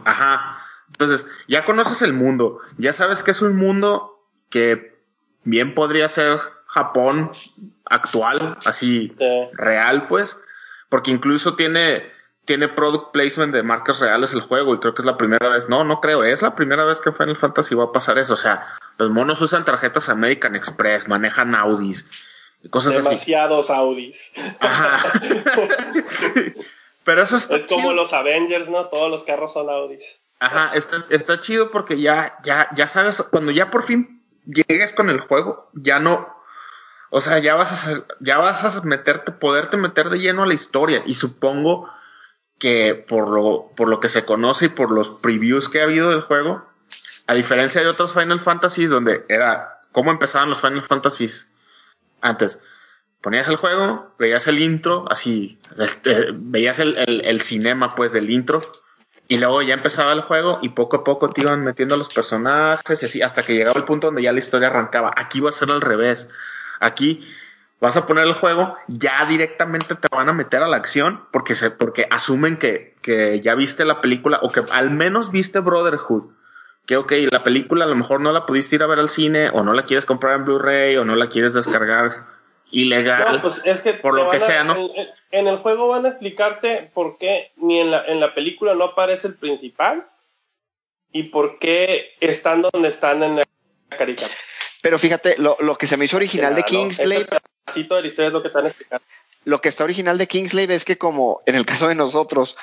Ajá. 0.04 0.64
Entonces, 0.88 1.26
ya 1.46 1.66
conoces 1.66 2.00
el 2.00 2.14
mundo, 2.14 2.60
ya 2.78 2.94
sabes 2.94 3.22
que 3.22 3.32
es 3.32 3.42
un 3.42 3.54
mundo 3.54 4.15
que 4.50 4.96
bien 5.44 5.74
podría 5.74 6.08
ser 6.08 6.38
Japón 6.66 7.30
actual, 7.84 8.58
así 8.64 9.14
real, 9.54 10.08
pues, 10.08 10.38
porque 10.88 11.10
incluso 11.10 11.54
tiene, 11.54 12.10
tiene 12.44 12.68
product 12.68 13.12
placement 13.12 13.54
de 13.54 13.62
marcas 13.62 14.00
reales 14.00 14.32
el 14.34 14.40
juego 14.40 14.74
y 14.74 14.78
creo 14.78 14.94
que 14.94 15.02
es 15.02 15.06
la 15.06 15.16
primera 15.16 15.48
vez, 15.48 15.68
no, 15.68 15.84
no 15.84 16.00
creo, 16.00 16.24
es 16.24 16.42
la 16.42 16.54
primera 16.54 16.84
vez 16.84 17.00
que 17.00 17.10
en 17.10 17.16
Final 17.16 17.36
Fantasy 17.36 17.74
va 17.74 17.84
a 17.84 17.92
pasar 17.92 18.18
eso, 18.18 18.34
o 18.34 18.38
sea, 18.38 18.66
los 18.98 19.10
monos 19.10 19.40
usan 19.40 19.64
tarjetas 19.64 20.08
American 20.08 20.56
Express, 20.56 21.08
manejan 21.08 21.54
Audis, 21.54 22.10
y 22.62 22.68
cosas 22.68 22.94
así. 22.94 23.02
demasiados 23.02 23.70
Audis. 23.70 24.32
Ajá. 24.60 25.12
Pero 27.04 27.22
eso 27.22 27.36
está 27.36 27.56
Es 27.56 27.64
como 27.64 27.92
los 27.92 28.12
Avengers, 28.12 28.68
¿no? 28.68 28.86
Todos 28.86 29.08
los 29.10 29.22
carros 29.22 29.52
son 29.52 29.70
Audis. 29.70 30.20
Ajá, 30.40 30.72
está, 30.74 31.04
está 31.08 31.40
chido 31.40 31.70
porque 31.70 32.00
ya, 32.00 32.36
ya, 32.42 32.68
ya 32.74 32.88
sabes, 32.88 33.22
cuando 33.30 33.52
ya 33.52 33.70
por 33.70 33.84
fin 33.84 34.16
llegues 34.46 34.92
con 34.92 35.10
el 35.10 35.20
juego, 35.20 35.70
ya 35.74 35.98
no, 35.98 36.34
o 37.10 37.20
sea, 37.20 37.38
ya 37.38 37.54
vas 37.54 37.72
a, 37.72 37.76
ser- 37.76 38.06
ya 38.20 38.38
vas 38.38 38.64
a 38.64 38.82
meterte, 38.82 39.32
poderte 39.32 39.76
meter 39.76 40.10
de 40.10 40.18
lleno 40.18 40.42
a 40.42 40.46
la 40.46 40.54
historia. 40.54 41.02
Y 41.06 41.14
supongo 41.14 41.88
que 42.58 42.94
por 43.08 43.28
lo, 43.28 43.72
por 43.76 43.88
lo 43.88 44.00
que 44.00 44.08
se 44.08 44.24
conoce 44.24 44.66
y 44.66 44.68
por 44.70 44.90
los 44.90 45.08
previews 45.10 45.68
que 45.68 45.80
ha 45.80 45.84
habido 45.84 46.10
del 46.10 46.22
juego, 46.22 46.64
a 47.26 47.34
diferencia 47.34 47.80
de 47.82 47.88
otros 47.88 48.14
Final 48.14 48.40
Fantasies 48.40 48.90
donde 48.90 49.24
era 49.28 49.80
cómo 49.92 50.10
empezaban 50.10 50.48
los 50.50 50.60
Final 50.60 50.82
Fantasies 50.82 51.52
antes. 52.20 52.58
Ponías 53.20 53.48
el 53.48 53.56
juego, 53.56 54.14
veías 54.18 54.46
el 54.46 54.60
intro, 54.60 55.04
así, 55.10 55.58
eh, 56.04 56.30
veías 56.34 56.78
el, 56.78 56.96
el, 56.96 57.22
el 57.24 57.40
cinema 57.40 57.94
pues 57.94 58.12
del 58.12 58.30
intro, 58.30 58.62
y 59.28 59.38
luego 59.38 59.62
ya 59.62 59.74
empezaba 59.74 60.12
el 60.12 60.20
juego 60.20 60.58
y 60.62 60.70
poco 60.70 60.98
a 60.98 61.04
poco 61.04 61.28
te 61.28 61.40
iban 61.40 61.64
metiendo 61.64 61.96
los 61.96 62.12
personajes 62.12 63.02
y 63.02 63.06
así 63.06 63.22
hasta 63.22 63.42
que 63.42 63.54
llegaba 63.54 63.78
el 63.78 63.84
punto 63.84 64.06
donde 64.06 64.22
ya 64.22 64.32
la 64.32 64.38
historia 64.38 64.68
arrancaba. 64.68 65.12
Aquí 65.16 65.40
va 65.40 65.48
a 65.48 65.52
ser 65.52 65.70
al 65.70 65.80
revés. 65.80 66.28
Aquí 66.78 67.26
vas 67.80 67.96
a 67.96 68.06
poner 68.06 68.24
el 68.24 68.34
juego, 68.34 68.76
ya 68.86 69.26
directamente 69.26 69.94
te 69.96 70.08
van 70.10 70.28
a 70.28 70.32
meter 70.32 70.62
a 70.62 70.68
la 70.68 70.76
acción 70.76 71.24
porque 71.32 71.54
se, 71.54 71.70
porque 71.70 72.06
asumen 72.10 72.56
que, 72.56 72.94
que 73.02 73.40
ya 73.40 73.54
viste 73.54 73.84
la 73.84 74.00
película 74.00 74.38
o 74.42 74.50
que 74.50 74.62
al 74.70 74.90
menos 74.90 75.32
viste 75.32 75.58
Brotherhood. 75.58 76.30
Que 76.86 76.96
ok, 76.96 77.12
la 77.32 77.42
película 77.42 77.84
a 77.84 77.88
lo 77.88 77.96
mejor 77.96 78.20
no 78.20 78.30
la 78.30 78.46
pudiste 78.46 78.76
ir 78.76 78.84
a 78.84 78.86
ver 78.86 79.00
al 79.00 79.08
cine 79.08 79.50
o 79.50 79.64
no 79.64 79.72
la 79.72 79.84
quieres 79.84 80.06
comprar 80.06 80.36
en 80.36 80.44
Blu-ray 80.44 80.96
o 80.96 81.04
no 81.04 81.16
la 81.16 81.28
quieres 81.28 81.52
descargar 81.52 82.12
ilegal. 82.70 83.34
No, 83.36 83.42
pues 83.42 83.62
es 83.64 83.80
que 83.80 83.94
por 83.94 84.14
lo 84.14 84.28
que 84.30 84.36
a- 84.38 84.40
sea, 84.40 84.64
¿no? 84.64 84.76
En, 84.94 85.08
en 85.30 85.46
el 85.48 85.56
juego 85.58 85.88
van 85.88 86.04
a 86.06 86.10
explicarte 86.10 86.90
por 86.94 87.18
qué 87.18 87.52
ni 87.56 87.80
en 87.80 87.90
la, 87.90 88.04
en 88.06 88.20
la 88.20 88.34
película 88.34 88.74
no 88.74 88.84
aparece 88.84 89.28
el 89.28 89.34
principal 89.34 90.06
y 91.12 91.24
por 91.24 91.58
qué 91.58 92.14
están 92.20 92.62
donde 92.62 92.88
están 92.88 93.22
en 93.22 93.36
la 93.36 93.44
caricatura. 93.96 94.34
Pero 94.82 94.98
fíjate, 94.98 95.36
lo, 95.38 95.56
lo 95.60 95.76
que 95.78 95.86
se 95.86 95.96
me 95.96 96.04
hizo 96.04 96.16
original 96.16 96.54
de 96.54 96.60
¿no? 96.60 96.66
Kingsglaive, 96.66 97.22
Ese 97.30 97.40
pedacito 97.64 97.94
de 97.96 98.02
la 98.02 98.08
historia 98.08 98.26
es 98.28 98.32
lo 98.32 98.42
que 98.42 98.48
están 98.48 98.66
explicando. 98.66 99.04
lo 99.44 99.60
que 99.60 99.68
está 99.68 99.84
original 99.84 100.18
de 100.18 100.26
Kingsglaive 100.26 100.74
es 100.74 100.84
que 100.84 100.98
como 100.98 101.40
en 101.46 101.54
el 101.54 101.64
caso 101.66 101.88
de 101.88 101.94
nosotros, 101.94 102.56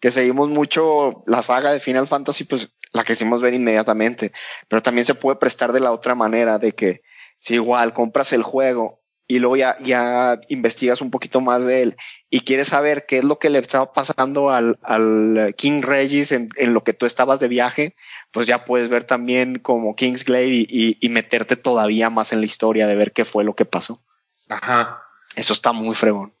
que 0.00 0.10
seguimos 0.10 0.48
mucho 0.48 1.22
la 1.26 1.42
saga 1.42 1.72
de 1.72 1.80
Final 1.80 2.06
Fantasy, 2.06 2.44
pues 2.44 2.70
la 2.92 3.04
quisimos 3.04 3.42
ver 3.42 3.54
inmediatamente, 3.54 4.32
pero 4.68 4.82
también 4.82 5.04
se 5.04 5.14
puede 5.14 5.36
prestar 5.36 5.72
de 5.72 5.80
la 5.80 5.92
otra 5.92 6.14
manera, 6.14 6.58
de 6.58 6.72
que 6.72 7.02
si 7.38 7.54
igual 7.54 7.92
compras 7.92 8.32
el 8.32 8.42
juego 8.42 8.97
y 9.28 9.38
luego 9.38 9.56
ya, 9.56 9.76
ya 9.80 10.40
investigas 10.48 11.02
un 11.02 11.10
poquito 11.10 11.42
más 11.42 11.64
de 11.66 11.82
él 11.82 11.96
y 12.30 12.40
quieres 12.40 12.68
saber 12.68 13.04
qué 13.06 13.18
es 13.18 13.24
lo 13.24 13.38
que 13.38 13.50
le 13.50 13.58
estaba 13.58 13.92
pasando 13.92 14.50
al, 14.50 14.78
al 14.82 15.54
King 15.56 15.82
Regis 15.82 16.32
en, 16.32 16.48
en 16.56 16.72
lo 16.72 16.82
que 16.82 16.94
tú 16.94 17.04
estabas 17.04 17.38
de 17.38 17.48
viaje, 17.48 17.94
pues 18.32 18.46
ya 18.46 18.64
puedes 18.64 18.88
ver 18.88 19.04
también 19.04 19.58
como 19.58 19.94
Kingsglaive 19.94 20.54
y, 20.54 20.66
y, 20.68 20.98
y 20.98 21.08
meterte 21.10 21.56
todavía 21.56 22.08
más 22.08 22.32
en 22.32 22.40
la 22.40 22.46
historia 22.46 22.86
de 22.86 22.96
ver 22.96 23.12
qué 23.12 23.26
fue 23.26 23.44
lo 23.44 23.54
que 23.54 23.66
pasó. 23.66 24.02
Ajá. 24.48 25.02
Eso 25.36 25.52
está 25.52 25.72
muy 25.72 25.94
fregón. 25.94 26.32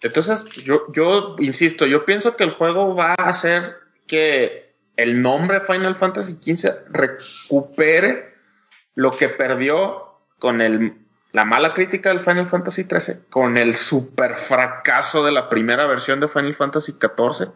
Entonces, 0.00 0.44
yo, 0.64 0.84
yo 0.92 1.34
insisto, 1.40 1.84
yo 1.84 2.04
pienso 2.04 2.36
que 2.36 2.44
el 2.44 2.50
juego 2.50 2.94
va 2.94 3.14
a 3.18 3.28
hacer 3.28 3.64
que 4.06 4.76
el 4.96 5.20
nombre 5.20 5.60
Final 5.62 5.96
Fantasy 5.96 6.38
XV 6.40 6.90
recupere 6.90 8.34
lo 8.94 9.10
que 9.10 9.28
perdió 9.28 10.20
con 10.38 10.60
el, 10.60 11.05
la 11.36 11.44
mala 11.44 11.74
crítica 11.74 12.08
del 12.08 12.20
Final 12.20 12.46
Fantasy 12.48 12.84
XIII, 12.84 13.16
con 13.28 13.58
el 13.58 13.76
super 13.76 14.34
fracaso 14.36 15.22
de 15.22 15.32
la 15.32 15.50
primera 15.50 15.86
versión 15.86 16.18
de 16.18 16.28
Final 16.28 16.54
Fantasy 16.54 16.92
XIV. 16.92 17.50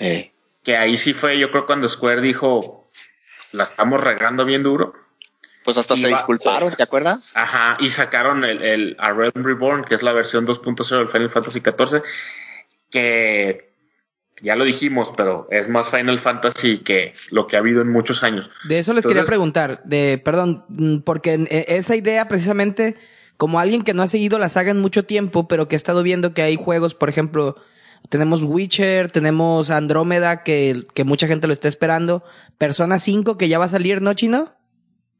Eh, 0.00 0.32
Que 0.62 0.76
ahí 0.76 0.98
sí 0.98 1.14
fue, 1.14 1.38
yo 1.38 1.50
creo, 1.50 1.64
cuando 1.64 1.88
Square 1.88 2.20
dijo, 2.20 2.84
la 3.52 3.62
estamos 3.62 4.00
regando 4.02 4.44
bien 4.44 4.62
duro. 4.62 4.92
pues 5.64 5.78
hasta 5.78 5.94
Y 5.94 5.96
se 6.02 6.10
va- 6.10 6.16
disculparon, 6.18 6.74
¿te 6.74 6.82
acuerdas? 6.82 7.32
Ajá, 7.34 7.78
y 7.80 7.88
sacaron 7.90 8.44
el, 8.44 8.60
el 8.62 8.96
A 8.98 9.12
Realm 9.12 9.32
Reborn, 9.42 9.84
que 9.84 9.94
es 9.94 10.02
la 10.02 10.12
versión 10.12 10.46
2.0 10.46 10.98
del 10.98 11.08
Final 11.08 11.30
Fantasy 11.30 11.60
XIV, 11.60 12.02
que 12.90 13.72
ya 14.42 14.56
lo 14.56 14.64
dijimos, 14.64 15.10
pero 15.16 15.46
es 15.50 15.68
más 15.68 15.88
Final 15.88 16.18
Fantasy 16.20 16.78
que 16.78 17.12
lo 17.30 17.46
que 17.46 17.56
ha 17.56 17.60
habido 17.60 17.80
en 17.82 17.90
muchos 17.90 18.22
años. 18.22 18.50
De 18.68 18.78
eso 18.78 18.92
les 18.92 19.06
quería 19.06 19.24
preguntar, 19.24 19.82
de, 19.84 20.18
perdón, 20.18 20.64
mm, 20.68 20.98
porque 20.98 21.34
e- 21.50 21.66
esa 21.76 21.96
idea 21.96 22.26
precisamente, 22.28 22.96
como 23.36 23.58
alguien 23.60 23.82
que 23.82 23.94
no 23.94 24.02
ha 24.02 24.08
seguido 24.08 24.38
la 24.38 24.48
saga 24.48 24.70
en 24.70 24.80
mucho 24.80 25.04
tiempo, 25.04 25.48
pero 25.48 25.68
que 25.68 25.76
ha 25.76 25.78
estado 25.78 26.02
viendo 26.02 26.34
que 26.34 26.42
hay 26.42 26.56
juegos, 26.56 26.94
por 26.94 27.08
ejemplo, 27.08 27.56
tenemos 28.10 28.42
Witcher, 28.42 29.10
tenemos 29.10 29.70
Andrómeda, 29.70 30.42
que, 30.42 30.82
que 30.94 31.04
mucha 31.04 31.26
gente 31.26 31.46
lo 31.46 31.52
está 31.52 31.68
esperando, 31.68 32.22
Persona 32.58 32.98
5 32.98 33.38
que 33.38 33.48
ya 33.48 33.58
va 33.58 33.64
a 33.64 33.68
salir, 33.70 34.02
¿no, 34.02 34.12
Chino? 34.14 34.52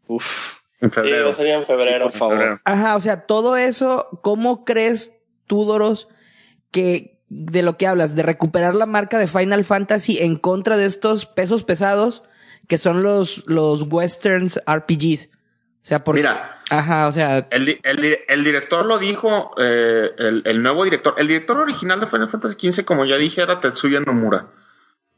Uf, 0.07 0.59
En 0.81 0.91
Sí, 0.91 0.95
febrero. 0.97 1.25
va 1.27 1.31
a 1.31 1.35
salir 1.35 1.53
en 1.55 1.61
sí, 1.61 1.67
febrero. 1.67 2.05
por 2.05 2.13
favor. 2.13 2.37
febrero. 2.37 2.61
Ajá, 2.65 2.97
o 2.97 3.01
sea, 3.01 3.23
todo 3.27 3.57
eso, 3.57 4.07
¿cómo 4.23 4.65
crees 4.67 5.13
tú, 5.47 5.65
Doros, 5.65 6.09
que 6.71 7.14
de 7.35 7.63
lo 7.63 7.77
que 7.77 7.87
hablas, 7.87 8.15
de 8.15 8.23
recuperar 8.23 8.77
la 8.77 8.87
marca 8.87 9.19
de 9.19 9.27
Final 9.27 9.65
Fantasy 9.65 10.19
en 10.23 10.37
contra 10.37 10.77
de 10.77 10.87
estos 10.87 11.27
pesos 11.27 11.65
pesados 11.65 12.23
que 12.69 12.79
son 12.79 13.03
los, 13.03 13.45
los 13.47 13.83
westerns 13.83 14.61
RPGs? 14.67 15.31
O 15.83 15.87
sea, 15.87 16.05
porque... 16.05 16.21
Mira. 16.23 16.63
Ajá, 16.71 17.09
o 17.09 17.13
sea, 17.13 17.47
El, 17.51 17.79
el 17.83 18.19
el 18.27 18.45
director 18.45 18.87
lo 18.87 18.99
dijo, 18.99 19.55
eh, 19.59 20.13
el, 20.17 20.43
el 20.47 20.63
nuevo 20.63 20.85
director. 20.85 21.15
El 21.19 21.29
director 21.29 21.59
original 21.59 22.01
de 22.01 22.07
Final 22.07 22.31
Fantasy 22.31 22.73
XV, 22.73 22.85
como 22.87 23.05
ya 23.05 23.19
dije, 23.19 23.43
era 23.43 23.61
Tetsuya 23.61 24.01
Nomura. 24.01 24.47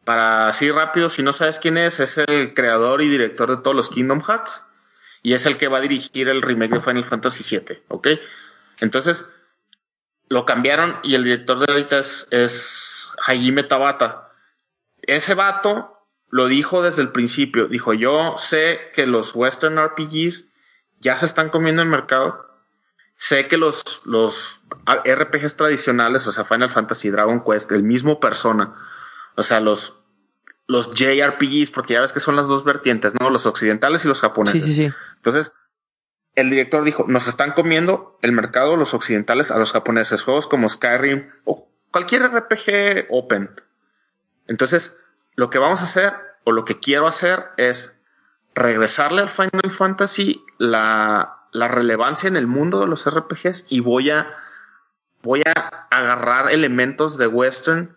Para 0.04 0.48
así 0.48 0.70
rápido, 0.70 1.08
si 1.08 1.22
no 1.22 1.32
sabes 1.32 1.60
quién 1.60 1.78
es, 1.78 2.00
es 2.00 2.18
el 2.18 2.52
creador 2.54 3.00
y 3.00 3.08
director 3.08 3.48
de 3.48 3.62
todos 3.62 3.76
los 3.76 3.90
Kingdom 3.90 4.22
Hearts. 4.22 4.64
Y 5.22 5.34
es 5.34 5.46
el 5.46 5.56
que 5.56 5.68
va 5.68 5.78
a 5.78 5.82
dirigir 5.82 6.28
el 6.28 6.42
remake 6.42 6.74
de 6.74 6.80
Final 6.80 7.04
Fantasy 7.04 7.58
VII, 7.58 7.78
¿ok? 7.88 8.08
Entonces, 8.80 9.26
lo 10.28 10.44
cambiaron 10.44 10.98
y 11.02 11.14
el 11.14 11.24
director 11.24 11.58
de 11.58 11.72
ahorita 11.72 11.98
es, 11.98 12.26
es 12.30 13.12
Hajime 13.26 13.62
Tabata. 13.62 14.30
Ese 15.02 15.34
vato 15.34 15.96
lo 16.30 16.48
dijo 16.48 16.82
desde 16.82 17.02
el 17.02 17.10
principio. 17.10 17.68
Dijo, 17.68 17.94
yo 17.94 18.34
sé 18.36 18.80
que 18.94 19.06
los 19.06 19.34
Western 19.34 19.78
RPGs 19.78 20.48
ya 21.00 21.16
se 21.16 21.26
están 21.26 21.50
comiendo 21.50 21.82
el 21.82 21.88
mercado. 21.88 22.46
Sé 23.16 23.46
que 23.48 23.56
los, 23.56 23.82
los 24.04 24.60
RPGs 24.86 25.56
tradicionales, 25.56 26.26
o 26.26 26.32
sea, 26.32 26.44
Final 26.44 26.70
Fantasy, 26.70 27.10
Dragon 27.10 27.42
Quest, 27.42 27.72
el 27.72 27.82
mismo 27.82 28.20
persona, 28.20 28.74
o 29.36 29.42
sea, 29.42 29.60
los, 29.60 29.94
los 30.66 30.92
JRPGs, 30.92 31.70
porque 31.70 31.94
ya 31.94 32.02
ves 32.02 32.12
que 32.12 32.20
son 32.20 32.36
las 32.36 32.46
dos 32.46 32.64
vertientes, 32.64 33.14
¿no? 33.18 33.30
Los 33.30 33.46
occidentales 33.46 34.04
y 34.04 34.08
los 34.08 34.20
japoneses. 34.20 34.62
sí, 34.62 34.74
sí, 34.74 34.88
sí. 34.88 34.94
Entonces, 35.16 35.54
el 36.36 36.50
director 36.50 36.84
dijo, 36.84 37.06
nos 37.08 37.26
están 37.26 37.52
comiendo 37.52 38.18
el 38.22 38.32
mercado 38.32 38.76
los 38.76 38.94
occidentales 38.94 39.50
a 39.50 39.58
los 39.58 39.72
japoneses, 39.72 40.22
juegos 40.22 40.46
como 40.46 40.68
Skyrim 40.68 41.30
o 41.44 41.66
cualquier 41.90 42.28
RPG 42.30 43.06
open. 43.08 43.50
Entonces, 44.46 44.96
lo 45.34 45.48
que 45.48 45.58
vamos 45.58 45.80
a 45.80 45.84
hacer 45.84 46.12
o 46.44 46.52
lo 46.52 46.66
que 46.66 46.78
quiero 46.78 47.06
hacer 47.06 47.46
es 47.56 47.98
regresarle 48.54 49.22
al 49.22 49.30
Final 49.30 49.72
Fantasy 49.72 50.44
la, 50.58 51.32
relevancia 51.52 52.28
en 52.28 52.36
el 52.36 52.46
mundo 52.46 52.80
de 52.80 52.86
los 52.86 53.08
RPGs 53.08 53.64
y 53.70 53.80
voy 53.80 54.10
a, 54.10 54.30
voy 55.22 55.42
a 55.42 55.86
agarrar 55.90 56.52
elementos 56.52 57.16
de 57.16 57.26
western 57.26 57.96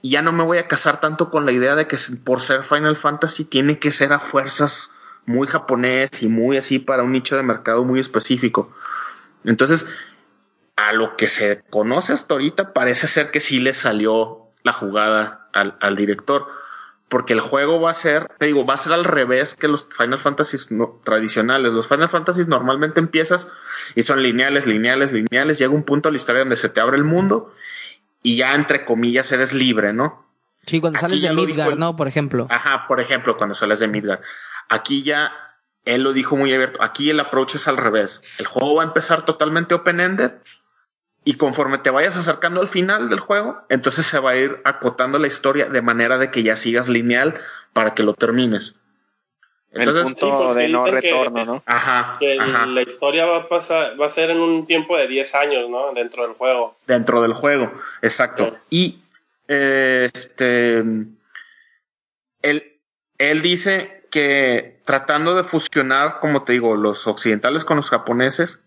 y 0.00 0.10
ya 0.10 0.22
no 0.22 0.30
me 0.30 0.44
voy 0.44 0.58
a 0.58 0.68
casar 0.68 1.00
tanto 1.00 1.28
con 1.28 1.44
la 1.44 1.50
idea 1.50 1.74
de 1.74 1.88
que 1.88 1.96
por 2.24 2.40
ser 2.40 2.62
Final 2.62 2.96
Fantasy 2.96 3.44
tiene 3.44 3.80
que 3.80 3.90
ser 3.90 4.12
a 4.12 4.20
fuerzas 4.20 4.92
muy 5.26 5.46
japonés 5.46 6.22
y 6.22 6.28
muy 6.28 6.56
así 6.56 6.78
para 6.78 7.02
un 7.02 7.12
nicho 7.12 7.36
de 7.36 7.42
mercado 7.42 7.84
muy 7.84 8.00
específico. 8.00 8.72
Entonces, 9.44 9.86
a 10.76 10.92
lo 10.92 11.16
que 11.16 11.28
se 11.28 11.62
conoce 11.70 12.12
hasta 12.12 12.34
ahorita, 12.34 12.72
parece 12.72 13.06
ser 13.06 13.30
que 13.30 13.40
sí 13.40 13.60
le 13.60 13.74
salió 13.74 14.46
la 14.62 14.72
jugada 14.72 15.48
al, 15.52 15.76
al 15.80 15.96
director. 15.96 16.46
Porque 17.08 17.32
el 17.32 17.40
juego 17.40 17.80
va 17.80 17.90
a 17.90 17.94
ser, 17.94 18.28
te 18.38 18.46
digo, 18.46 18.64
va 18.64 18.74
a 18.74 18.76
ser 18.76 18.92
al 18.92 19.04
revés 19.04 19.56
que 19.56 19.66
los 19.66 19.84
Final 19.96 20.20
Fantasies 20.20 20.70
no- 20.70 21.00
tradicionales. 21.02 21.72
Los 21.72 21.88
Final 21.88 22.08
Fantasies 22.08 22.46
normalmente 22.46 23.00
empiezas 23.00 23.50
y 23.96 24.02
son 24.02 24.22
lineales, 24.22 24.64
lineales, 24.66 25.12
lineales. 25.12 25.58
Llega 25.58 25.72
un 25.74 25.82
punto 25.82 26.08
de 26.08 26.12
la 26.12 26.16
historia 26.18 26.40
donde 26.42 26.56
se 26.56 26.68
te 26.68 26.80
abre 26.80 26.96
el 26.96 27.02
mundo 27.04 27.52
y 28.22 28.36
ya 28.36 28.54
entre 28.54 28.84
comillas 28.84 29.32
eres 29.32 29.52
libre, 29.52 29.92
¿no? 29.92 30.24
Sí, 30.66 30.80
cuando 30.80 30.98
Aquí 30.98 31.06
sales 31.06 31.22
de 31.22 31.32
Midgar, 31.34 31.72
el- 31.72 31.78
¿no? 31.80 31.96
Por 31.96 32.06
ejemplo. 32.06 32.46
Ajá, 32.48 32.86
por 32.86 33.00
ejemplo, 33.00 33.36
cuando 33.36 33.56
sales 33.56 33.80
de 33.80 33.88
Midgar. 33.88 34.20
Aquí 34.70 35.02
ya 35.02 35.32
él 35.84 36.02
lo 36.02 36.12
dijo 36.14 36.36
muy 36.36 36.52
abierto. 36.54 36.82
Aquí 36.82 37.10
el 37.10 37.20
approach 37.20 37.56
es 37.56 37.68
al 37.68 37.76
revés. 37.76 38.22
El 38.38 38.46
juego 38.46 38.76
va 38.76 38.82
a 38.82 38.86
empezar 38.86 39.24
totalmente 39.24 39.74
open-ended 39.74 40.32
y 41.24 41.34
conforme 41.34 41.76
te 41.78 41.90
vayas 41.90 42.16
acercando 42.16 42.60
al 42.62 42.68
final 42.68 43.10
del 43.10 43.20
juego, 43.20 43.60
entonces 43.68 44.06
se 44.06 44.18
va 44.18 44.30
a 44.30 44.36
ir 44.36 44.58
acotando 44.64 45.18
la 45.18 45.26
historia 45.26 45.66
de 45.66 45.82
manera 45.82 46.16
de 46.16 46.30
que 46.30 46.42
ya 46.42 46.56
sigas 46.56 46.88
lineal 46.88 47.38
para 47.74 47.94
que 47.94 48.02
lo 48.02 48.14
termines. 48.14 48.80
Entonces, 49.72 50.08
el 50.08 50.14
punto 50.16 50.54
sí, 50.54 50.58
de 50.60 50.68
no 50.68 50.84
que- 50.86 50.90
retorno, 50.90 51.44
¿no? 51.44 51.62
ajá, 51.66 52.16
Que 52.18 52.32
el- 52.32 52.40
ajá, 52.40 52.66
la 52.66 52.82
historia 52.82 53.26
va 53.26 53.36
a 53.36 53.48
pasar, 53.48 54.00
va 54.00 54.06
a 54.06 54.10
ser 54.10 54.30
en 54.30 54.40
un 54.40 54.66
tiempo 54.66 54.96
de 54.96 55.06
10 55.06 55.32
años, 55.34 55.68
¿no? 55.70 55.92
Dentro 55.92 56.24
del 56.26 56.32
juego. 56.34 56.76
dentro 56.86 57.22
del 57.22 57.34
juego, 57.34 57.72
exacto. 58.02 58.46
Sí. 58.50 58.56
Y 58.70 59.02
eh, 59.46 60.08
este, 60.12 60.78
él, 62.42 62.76
él 63.18 63.42
dice 63.42 63.99
que 64.10 64.80
tratando 64.84 65.34
de 65.34 65.44
fusionar, 65.44 66.18
como 66.20 66.42
te 66.42 66.52
digo, 66.52 66.76
los 66.76 67.06
occidentales 67.06 67.64
con 67.64 67.76
los 67.76 67.90
japoneses, 67.90 68.62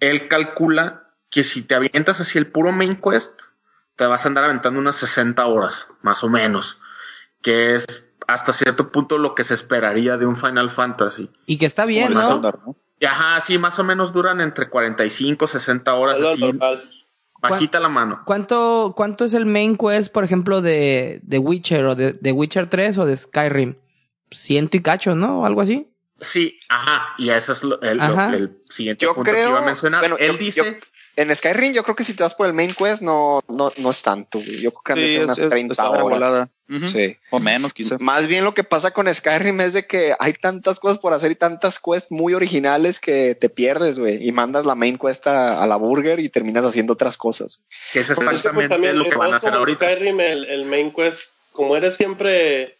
él 0.00 0.28
calcula 0.28 1.04
que 1.30 1.44
si 1.44 1.66
te 1.66 1.74
avientas 1.74 2.20
así 2.20 2.38
el 2.38 2.46
puro 2.46 2.72
main 2.72 2.96
quest, 2.96 3.40
te 3.96 4.06
vas 4.06 4.24
a 4.24 4.28
andar 4.28 4.44
aventando 4.44 4.78
unas 4.78 4.96
60 4.96 5.44
horas, 5.46 5.88
más 6.02 6.22
o 6.22 6.28
menos, 6.28 6.78
que 7.42 7.74
es 7.74 8.08
hasta 8.26 8.52
cierto 8.52 8.90
punto 8.90 9.18
lo 9.18 9.34
que 9.34 9.44
se 9.44 9.54
esperaría 9.54 10.16
de 10.16 10.26
un 10.26 10.36
Final 10.36 10.70
Fantasy. 10.70 11.30
Y 11.46 11.58
que 11.58 11.66
está 11.66 11.86
bien, 11.86 12.12
¿no? 12.12 12.20
estándar, 12.20 12.58
¿no? 12.66 12.76
Y 12.98 13.04
ajá, 13.04 13.40
sí, 13.40 13.58
más 13.58 13.78
o 13.78 13.84
menos 13.84 14.12
duran 14.12 14.40
entre 14.40 14.68
45, 14.68 15.46
60 15.46 15.94
horas, 15.94 16.18
así, 16.20 16.40
normal. 16.40 16.78
bajita 17.40 17.78
la 17.78 17.90
mano. 17.90 18.22
¿Cuánto, 18.24 18.94
¿Cuánto 18.96 19.26
es 19.26 19.34
el 19.34 19.44
main 19.44 19.76
quest, 19.76 20.12
por 20.12 20.24
ejemplo, 20.24 20.62
de, 20.62 21.20
de 21.22 21.38
Witcher 21.38 21.84
o 21.84 21.94
de, 21.94 22.14
de 22.14 22.32
Witcher 22.32 22.68
3 22.68 22.98
o 22.98 23.06
de 23.06 23.16
Skyrim? 23.16 23.74
Ciento 24.30 24.76
y 24.76 24.82
cacho, 24.82 25.14
¿no? 25.14 25.40
O 25.40 25.46
algo 25.46 25.60
así. 25.60 25.88
Sí, 26.20 26.58
ajá, 26.68 27.14
y 27.18 27.28
eso 27.30 27.52
es 27.52 27.62
lo, 27.62 27.80
el, 27.82 27.98
lo 27.98 28.02
Ajá. 28.04 28.30
que 28.30 28.36
el 28.38 28.58
siguiente 28.70 29.04
Yo 29.04 29.14
punto 29.14 29.30
que 29.30 29.36
creo- 29.36 29.50
iba 29.50 29.58
a 29.58 29.62
mencionar. 29.62 30.00
bueno, 30.00 30.16
Él 30.18 30.32
yo- 30.32 30.38
dice, 30.38 30.80
En 31.18 31.34
Skyrim 31.34 31.72
yo 31.72 31.82
creo 31.82 31.96
que 31.96 32.04
si 32.04 32.12
te 32.12 32.22
vas 32.22 32.34
por 32.34 32.46
el 32.46 32.52
main 32.52 32.74
quest 32.74 33.00
no, 33.02 33.40
no, 33.48 33.72
no 33.78 33.90
es 33.90 34.02
tanto. 34.02 34.38
güey. 34.38 34.60
Yo 34.60 34.70
creo 34.70 34.82
que 34.82 34.92
han 34.92 34.98
de 34.98 35.06
Sí, 35.06 35.12
ser 35.12 35.20
es, 35.20 35.24
unas 35.24 35.38
es- 35.38 35.48
30 35.48 35.72
está 35.72 35.88
horas. 35.90 36.48
Sí. 36.92 37.16
O 37.30 37.38
menos, 37.38 37.72
quizá. 37.72 37.96
Más 38.00 38.26
bien 38.26 38.44
lo 38.44 38.52
que 38.52 38.64
pasa 38.64 38.90
con 38.90 39.12
Skyrim 39.14 39.58
es 39.62 39.72
de 39.72 39.86
que 39.86 40.14
hay 40.18 40.34
tantas 40.34 40.78
cosas 40.78 40.98
por 40.98 41.14
hacer 41.14 41.30
y 41.30 41.34
tantas 41.36 41.78
quests 41.78 42.10
muy 42.10 42.34
originales 42.34 43.00
que 43.00 43.34
te 43.34 43.48
pierdes, 43.48 43.98
güey, 43.98 44.26
y 44.28 44.32
mandas 44.32 44.66
la 44.66 44.74
main 44.74 44.98
quest 44.98 45.26
a, 45.26 45.62
a 45.62 45.66
la 45.66 45.76
burger 45.76 46.18
y 46.20 46.28
terminas 46.28 46.64
haciendo 46.66 46.92
otras 46.94 47.16
cosas. 47.16 47.60
que 47.94 48.00
es 48.00 48.08
Pues 48.08 48.10
es 48.10 48.18
que, 48.18 48.24
pues, 48.24 48.36
exactamente 48.36 48.74
también 48.74 48.98
lo 48.98 49.04
que 49.04 49.10
en 49.12 49.18
van 49.18 49.32
a 49.32 49.36
hacer 49.36 49.54
ahorita. 49.54 49.86
Skyrim, 49.86 50.20
el, 50.20 50.44
el 50.46 50.64
main 50.66 50.90
quest, 50.92 51.20
como 51.52 51.76
eres 51.76 51.96
siempre 51.96 52.75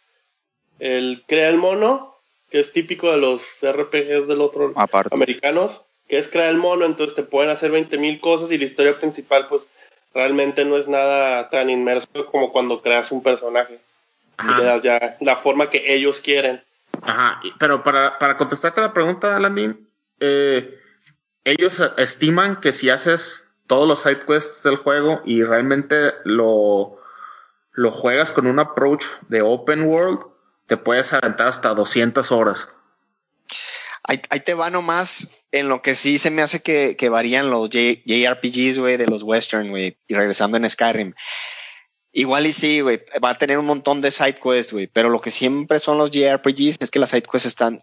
el 0.78 1.22
crea 1.26 1.48
el 1.48 1.56
mono, 1.56 2.14
que 2.50 2.60
es 2.60 2.72
típico 2.72 3.10
de 3.10 3.18
los 3.18 3.42
RPGs 3.62 4.28
del 4.28 4.40
otro 4.40 4.72
Aparte. 4.76 5.14
americanos, 5.14 5.82
que 6.08 6.18
es 6.18 6.28
crear 6.28 6.48
el 6.50 6.58
mono, 6.58 6.84
entonces 6.86 7.14
te 7.16 7.22
pueden 7.22 7.50
hacer 7.50 7.70
20 7.70 7.98
mil 7.98 8.20
cosas 8.20 8.52
y 8.52 8.58
la 8.58 8.64
historia 8.64 8.98
principal, 8.98 9.46
pues 9.48 9.68
realmente 10.14 10.64
no 10.64 10.76
es 10.76 10.88
nada 10.88 11.48
tan 11.50 11.68
inmerso 11.70 12.26
como 12.30 12.52
cuando 12.52 12.80
creas 12.80 13.10
un 13.12 13.22
personaje 13.22 13.74
y 13.74 13.78
Ajá. 14.38 14.58
le 14.58 14.64
das 14.64 14.82
ya 14.82 15.16
la 15.20 15.36
forma 15.36 15.68
que 15.70 15.94
ellos 15.94 16.20
quieren. 16.20 16.62
Ajá, 17.02 17.40
y- 17.42 17.52
pero 17.58 17.82
para, 17.82 18.18
para 18.18 18.36
contestarte 18.36 18.80
la 18.80 18.92
pregunta, 18.92 19.38
Landín, 19.38 19.88
eh, 20.20 20.78
ellos 21.44 21.80
estiman 21.96 22.60
que 22.60 22.72
si 22.72 22.90
haces 22.90 23.48
todos 23.66 23.86
los 23.88 24.02
side 24.02 24.24
quests 24.26 24.62
del 24.62 24.76
juego 24.76 25.20
y 25.24 25.42
realmente 25.42 26.12
lo, 26.24 26.98
lo 27.72 27.90
juegas 27.90 28.30
con 28.32 28.46
un 28.46 28.58
approach 28.58 29.04
de 29.28 29.42
open 29.42 29.82
world, 29.84 30.20
te 30.66 30.76
puedes 30.76 31.12
aventar 31.12 31.48
hasta 31.48 31.74
200 31.74 32.32
horas. 32.32 32.68
Ahí, 34.04 34.20
ahí 34.30 34.40
te 34.40 34.54
va 34.54 34.70
nomás 34.70 35.46
en 35.50 35.68
lo 35.68 35.82
que 35.82 35.94
sí 35.94 36.18
se 36.18 36.30
me 36.30 36.42
hace 36.42 36.60
que, 36.60 36.96
que 36.96 37.08
varían 37.08 37.50
los 37.50 37.70
J- 37.70 38.02
JRPGs, 38.04 38.78
güey, 38.78 38.96
de 38.96 39.06
los 39.06 39.22
western, 39.22 39.70
güey, 39.70 39.98
y 40.06 40.14
regresando 40.14 40.56
en 40.56 40.68
Skyrim. 40.70 41.12
Igual 42.12 42.46
y 42.46 42.52
sí, 42.52 42.80
güey, 42.80 43.02
va 43.22 43.30
a 43.30 43.38
tener 43.38 43.58
un 43.58 43.66
montón 43.66 44.00
de 44.00 44.10
side 44.10 44.36
quests, 44.42 44.72
güey, 44.72 44.86
pero 44.86 45.08
lo 45.08 45.20
que 45.20 45.30
siempre 45.30 45.80
son 45.80 45.98
los 45.98 46.10
JRPGs 46.12 46.76
es 46.80 46.90
que 46.90 46.98
las 46.98 47.10
side 47.10 47.22
quests 47.30 47.46
están 47.46 47.78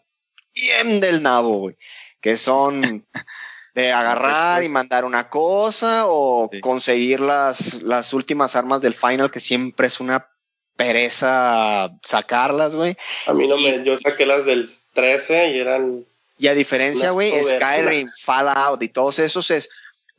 bien 0.56 1.00
del 1.02 1.22
nabo, 1.22 1.60
güey. 1.60 1.78
Que 2.22 2.38
son 2.38 3.06
de 3.76 3.92
agarrar 3.92 4.64
y 4.64 4.70
mandar 4.70 5.04
una 5.04 5.30
cosa 5.30 6.04
o 6.08 6.50
conseguir 6.62 7.20
las, 7.20 7.82
las 7.82 8.14
últimas 8.14 8.56
armas 8.56 8.82
del 8.82 8.94
final, 8.94 9.30
que 9.30 9.40
siempre 9.42 9.88
es 9.88 10.00
una 10.00 10.30
pereza 10.76 11.92
sacarlas, 12.02 12.76
güey. 12.76 12.96
A 13.28 13.34
mí 13.34 13.48
no 13.48 13.58
me, 13.58 13.84
yo 13.84 13.98
saqué 13.98 14.26
las 14.26 14.46
del 14.46 14.68
13 14.94 15.52
y 15.52 15.60
eran. 15.60 16.06
Y 16.38 16.48
a 16.48 16.54
diferencia, 16.54 17.12
güey, 17.12 17.32
Skyrim, 17.44 18.10
Fallout 18.20 18.82
y 18.82 18.90
todos 18.90 19.20
esos 19.20 19.52
es 19.52 19.70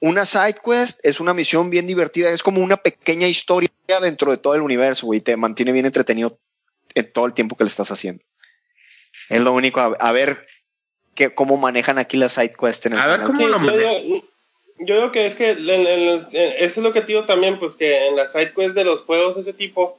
una 0.00 0.24
side 0.24 0.56
quest, 0.64 1.00
es 1.02 1.20
una 1.20 1.34
misión 1.34 1.70
bien 1.70 1.86
divertida, 1.86 2.30
es 2.30 2.42
como 2.42 2.62
una 2.62 2.76
pequeña 2.76 3.26
historia 3.26 3.70
dentro 4.00 4.30
de 4.30 4.36
todo 4.36 4.54
el 4.54 4.62
universo, 4.62 5.06
güey, 5.06 5.20
te 5.20 5.36
mantiene 5.36 5.72
bien 5.72 5.86
entretenido 5.86 6.38
en 6.94 7.12
todo 7.12 7.26
el 7.26 7.34
tiempo 7.34 7.56
que 7.56 7.64
le 7.64 7.68
estás 7.68 7.90
haciendo. 7.90 8.22
Es 9.28 9.40
lo 9.40 9.52
único, 9.52 9.80
a, 9.80 10.12
ver 10.12 10.46
que, 11.14 11.34
cómo 11.34 11.56
manejan 11.56 11.98
aquí 11.98 12.16
las 12.16 12.34
side 12.34 12.54
quests 12.58 12.86
en 12.86 12.92
el 12.94 12.98
A 12.98 13.06
ver 13.06 13.22
cómo 13.22 13.48
lo 13.48 13.60
yo, 13.60 14.22
yo 14.80 14.94
digo 14.96 15.12
que 15.12 15.26
es 15.26 15.36
que 15.36 15.52
eso 15.52 16.54
es 16.58 16.76
lo 16.76 16.92
que 16.92 17.00
digo 17.02 17.24
también, 17.24 17.58
pues 17.58 17.76
que 17.76 18.08
en 18.08 18.16
las 18.16 18.32
side 18.32 18.52
quests 18.52 18.74
de 18.74 18.84
los 18.84 19.04
juegos 19.04 19.36
ese 19.36 19.52
tipo 19.52 19.98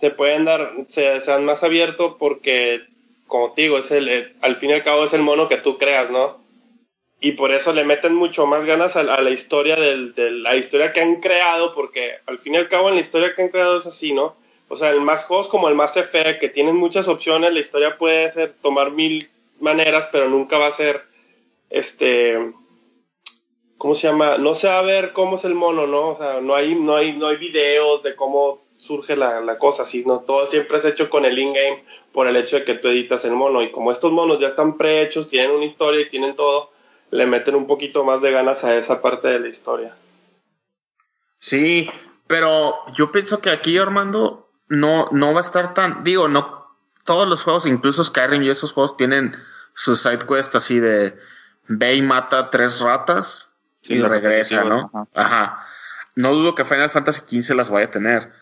se 0.00 0.10
pueden 0.10 0.44
dar, 0.44 0.70
se, 0.88 1.20
sean 1.20 1.44
más 1.44 1.62
abiertos 1.62 2.16
porque, 2.18 2.82
como 3.26 3.52
te 3.52 3.62
digo, 3.62 3.78
es 3.78 3.90
el, 3.90 4.08
eh, 4.08 4.32
al 4.42 4.56
fin 4.56 4.70
y 4.70 4.74
al 4.74 4.84
cabo 4.84 5.04
es 5.04 5.12
el 5.12 5.22
mono 5.22 5.48
que 5.48 5.56
tú 5.56 5.78
creas, 5.78 6.10
¿no? 6.10 6.38
Y 7.20 7.32
por 7.32 7.52
eso 7.52 7.72
le 7.72 7.84
meten 7.84 8.14
mucho 8.14 8.46
más 8.46 8.64
ganas 8.64 8.94
a, 8.94 9.02
la 9.02 9.30
historia 9.30 9.74
del, 9.74 10.14
de 10.14 10.30
la 10.30 10.54
historia 10.54 10.92
que 10.92 11.00
han 11.00 11.16
creado, 11.16 11.74
porque 11.74 12.12
al 12.26 12.38
fin 12.38 12.54
y 12.54 12.58
al 12.58 12.68
cabo 12.68 12.88
en 12.88 12.94
la 12.94 13.00
historia 13.00 13.34
que 13.34 13.42
han 13.42 13.48
creado 13.48 13.78
es 13.78 13.86
así, 13.86 14.12
¿no? 14.12 14.36
O 14.68 14.76
sea, 14.76 14.90
el 14.90 15.00
más 15.00 15.24
juegos 15.24 15.48
como 15.48 15.68
el 15.68 15.74
más 15.74 15.96
Effect, 15.96 16.38
que 16.38 16.48
tienen 16.48 16.76
muchas 16.76 17.08
opciones, 17.08 17.52
la 17.52 17.58
historia 17.58 17.98
puede 17.98 18.30
ser 18.30 18.54
tomar 18.62 18.92
mil 18.92 19.28
maneras, 19.58 20.08
pero 20.12 20.28
nunca 20.28 20.58
va 20.58 20.68
a 20.68 20.72
ser, 20.72 21.02
este, 21.70 22.52
¿cómo 23.78 23.96
se 23.96 24.06
llama? 24.06 24.38
No 24.38 24.54
se 24.54 24.68
va 24.68 24.78
a 24.78 24.82
ver 24.82 25.12
cómo 25.12 25.36
es 25.36 25.44
el 25.44 25.54
mono, 25.54 25.88
¿no? 25.88 26.10
O 26.10 26.16
sea, 26.16 26.40
no 26.40 26.54
hay, 26.54 26.76
no 26.76 26.94
hay, 26.94 27.14
no 27.14 27.26
hay 27.26 27.36
videos 27.36 28.04
de 28.04 28.14
cómo 28.14 28.67
surge 28.78 29.16
la, 29.16 29.40
la 29.40 29.58
cosa, 29.58 29.84
no 30.06 30.20
todo 30.20 30.46
siempre 30.46 30.78
es 30.78 30.84
hecho 30.84 31.10
con 31.10 31.24
el 31.24 31.38
in-game 31.38 31.84
por 32.12 32.26
el 32.26 32.36
hecho 32.36 32.56
de 32.56 32.64
que 32.64 32.74
tú 32.74 32.88
editas 32.88 33.24
el 33.24 33.32
mono 33.32 33.62
y 33.62 33.70
como 33.70 33.92
estos 33.92 34.12
monos 34.12 34.38
ya 34.38 34.48
están 34.48 34.78
prehechos, 34.78 35.28
tienen 35.28 35.50
una 35.50 35.64
historia 35.64 36.00
y 36.00 36.08
tienen 36.08 36.36
todo, 36.36 36.70
le 37.10 37.26
meten 37.26 37.54
un 37.54 37.66
poquito 37.66 38.04
más 38.04 38.22
de 38.22 38.30
ganas 38.30 38.64
a 38.64 38.76
esa 38.76 39.02
parte 39.02 39.28
de 39.28 39.40
la 39.40 39.48
historia. 39.48 39.94
Sí, 41.38 41.90
pero 42.26 42.76
yo 42.94 43.12
pienso 43.12 43.40
que 43.40 43.50
aquí 43.50 43.76
Armando 43.78 44.48
no, 44.68 45.08
no 45.10 45.32
va 45.32 45.40
a 45.40 45.42
estar 45.42 45.74
tan, 45.74 46.04
digo, 46.04 46.28
no, 46.28 46.66
todos 47.04 47.28
los 47.28 47.42
juegos, 47.42 47.66
incluso 47.66 48.04
Skyrim 48.04 48.42
y 48.42 48.50
esos 48.50 48.72
juegos 48.72 48.96
tienen 48.96 49.36
su 49.74 49.96
side 49.96 50.26
quest 50.28 50.54
así 50.54 50.78
de 50.78 51.16
ve 51.66 51.94
y 51.94 52.02
mata 52.02 52.50
tres 52.50 52.80
ratas 52.80 53.52
y 53.82 54.00
regresa, 54.00 54.64
¿no? 54.64 54.90
Ajá. 55.14 55.66
No 56.16 56.34
dudo 56.34 56.54
que 56.54 56.64
Final 56.64 56.90
Fantasy 56.90 57.42
XV 57.42 57.54
las 57.54 57.70
vaya 57.70 57.86
a 57.86 57.90
tener 57.90 58.32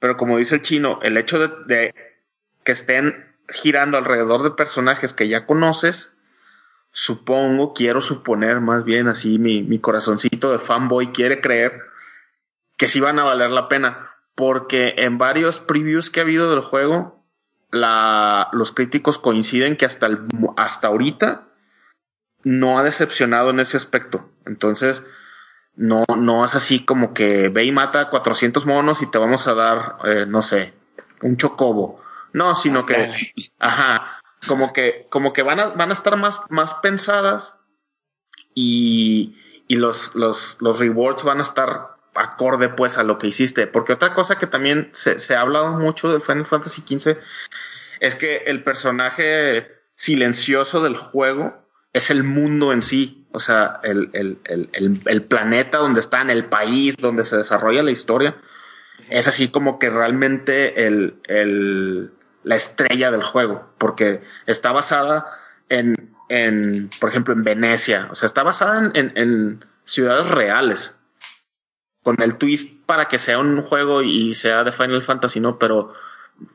pero 0.00 0.16
como 0.16 0.38
dice 0.38 0.56
el 0.56 0.62
chino, 0.62 0.98
el 1.02 1.16
hecho 1.16 1.38
de, 1.38 1.94
que 2.64 2.72
estén 2.72 3.26
girando 3.48 3.98
alrededor 3.98 4.42
de 4.42 4.50
personajes 4.50 5.12
que 5.12 5.28
ya 5.28 5.46
conoces, 5.46 6.16
supongo, 6.92 7.74
quiero 7.74 8.00
suponer 8.00 8.60
más 8.60 8.84
bien 8.84 9.06
así, 9.06 9.38
mi, 9.38 9.62
mi 9.62 9.78
corazoncito 9.78 10.50
de 10.50 10.58
fanboy 10.58 11.12
quiere 11.12 11.40
creer 11.40 11.82
que 12.76 12.88
sí 12.88 12.98
van 12.98 13.18
a 13.18 13.24
valer 13.24 13.50
la 13.50 13.68
pena, 13.68 14.10
porque 14.34 14.94
en 14.96 15.18
varios 15.18 15.58
previews 15.58 16.08
que 16.08 16.20
ha 16.20 16.22
habido 16.22 16.50
del 16.50 16.60
juego, 16.60 17.22
la, 17.70 18.48
los 18.52 18.72
críticos 18.72 19.18
coinciden 19.18 19.76
que 19.76 19.84
hasta, 19.84 20.06
el, 20.06 20.20
hasta 20.56 20.88
ahorita 20.88 21.42
no 22.42 22.78
ha 22.78 22.82
decepcionado 22.82 23.50
en 23.50 23.60
ese 23.60 23.76
aspecto. 23.76 24.26
Entonces, 24.46 25.04
no, 25.76 26.04
no 26.16 26.44
es 26.44 26.54
así 26.54 26.84
como 26.84 27.14
que 27.14 27.48
ve 27.48 27.64
y 27.64 27.72
mata 27.72 28.10
400 28.10 28.66
monos 28.66 29.02
y 29.02 29.10
te 29.10 29.18
vamos 29.18 29.46
a 29.48 29.54
dar, 29.54 29.96
eh, 30.04 30.26
no 30.26 30.42
sé, 30.42 30.72
un 31.22 31.36
chocobo. 31.36 32.00
No, 32.32 32.54
sino 32.54 32.86
que, 32.86 32.94
ajá, 33.58 34.20
como 34.46 34.72
que, 34.72 35.06
como 35.10 35.32
que 35.32 35.42
van 35.42 35.60
a, 35.60 35.66
van 35.70 35.90
a 35.90 35.94
estar 35.94 36.16
más, 36.16 36.40
más 36.48 36.74
pensadas 36.74 37.56
y, 38.54 39.36
y 39.66 39.76
los, 39.76 40.14
los, 40.14 40.56
los 40.60 40.78
rewards 40.78 41.24
van 41.24 41.38
a 41.38 41.42
estar 41.42 41.96
acorde 42.14 42.68
pues 42.68 42.98
a 42.98 43.02
lo 43.02 43.18
que 43.18 43.28
hiciste. 43.28 43.66
Porque 43.66 43.94
otra 43.94 44.14
cosa 44.14 44.38
que 44.38 44.46
también 44.46 44.90
se, 44.92 45.18
se 45.18 45.34
ha 45.34 45.40
hablado 45.40 45.72
mucho 45.72 46.10
del 46.10 46.22
Final 46.22 46.46
Fantasy 46.46 46.82
XV 46.82 47.16
es 48.00 48.16
que 48.16 48.38
el 48.46 48.62
personaje 48.62 49.68
silencioso 49.94 50.82
del 50.82 50.96
juego 50.96 51.54
es 51.92 52.10
el 52.10 52.22
mundo 52.22 52.72
en 52.72 52.82
sí, 52.82 53.19
o 53.32 53.38
sea, 53.38 53.80
el, 53.82 54.10
el, 54.12 54.38
el, 54.44 55.00
el, 55.04 55.22
planeta 55.22 55.78
donde 55.78 56.00
están, 56.00 56.30
el 56.30 56.46
país 56.46 56.96
donde 56.96 57.24
se 57.24 57.36
desarrolla 57.36 57.82
la 57.82 57.90
historia, 57.90 58.36
es 59.08 59.28
así 59.28 59.48
como 59.48 59.78
que 59.78 59.90
realmente 59.90 60.86
el, 60.86 62.10
la 62.42 62.56
estrella 62.56 63.10
del 63.10 63.22
juego, 63.22 63.70
porque 63.78 64.22
está 64.46 64.72
basada 64.72 65.26
en, 65.68 65.94
en, 66.28 66.90
por 67.00 67.10
ejemplo, 67.10 67.34
en 67.34 67.44
Venecia, 67.44 68.08
o 68.10 68.14
sea, 68.14 68.26
está 68.26 68.42
basada 68.42 68.90
en, 68.94 69.12
en 69.14 69.64
ciudades 69.84 70.28
reales, 70.28 70.96
con 72.02 72.20
el 72.22 72.36
twist 72.36 72.84
para 72.86 73.06
que 73.06 73.18
sea 73.18 73.38
un 73.38 73.62
juego 73.62 74.02
y 74.02 74.34
sea 74.34 74.64
de 74.64 74.72
Final 74.72 75.02
Fantasy, 75.02 75.38
¿no? 75.40 75.58
Pero 75.58 75.92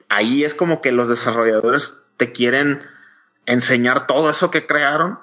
ahí 0.09 0.43
es 0.43 0.53
como 0.53 0.82
que 0.82 0.91
los 0.91 1.07
desarrolladores 1.07 2.01
te 2.17 2.32
quieren 2.32 2.82
enseñar 3.45 4.07
todo 4.07 4.30
eso 4.30 4.49
que 4.49 4.65
crearon 4.65 5.19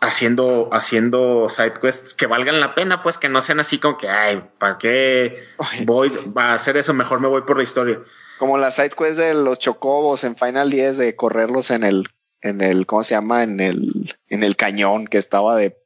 haciendo, 0.00 0.68
haciendo 0.72 1.48
side 1.48 1.74
quests 1.80 2.14
que 2.14 2.26
valgan 2.26 2.60
la 2.60 2.74
pena, 2.74 3.02
pues 3.02 3.18
que 3.18 3.28
no 3.28 3.40
sean 3.40 3.60
así 3.60 3.78
como 3.78 3.98
que, 3.98 4.08
ay, 4.08 4.42
¿para 4.58 4.78
qué 4.78 5.44
voy 5.84 6.12
a 6.36 6.54
hacer 6.54 6.76
eso? 6.76 6.94
Mejor 6.94 7.20
me 7.20 7.28
voy 7.28 7.42
por 7.42 7.56
la 7.56 7.62
historia. 7.62 8.00
Como 8.38 8.58
la 8.58 8.70
side 8.70 8.90
quest 8.90 9.18
de 9.18 9.34
los 9.34 9.58
chocobos 9.58 10.24
en 10.24 10.36
Final 10.36 10.70
10 10.70 10.96
de 10.98 11.16
correrlos 11.16 11.70
en 11.70 11.84
el, 11.84 12.08
en 12.40 12.60
el, 12.60 12.86
¿cómo 12.86 13.02
se 13.02 13.14
llama? 13.14 13.42
En 13.42 13.60
el, 13.60 14.14
en 14.28 14.44
el 14.44 14.56
cañón 14.56 15.06
que 15.06 15.18
estaba 15.18 15.56
de. 15.56 15.76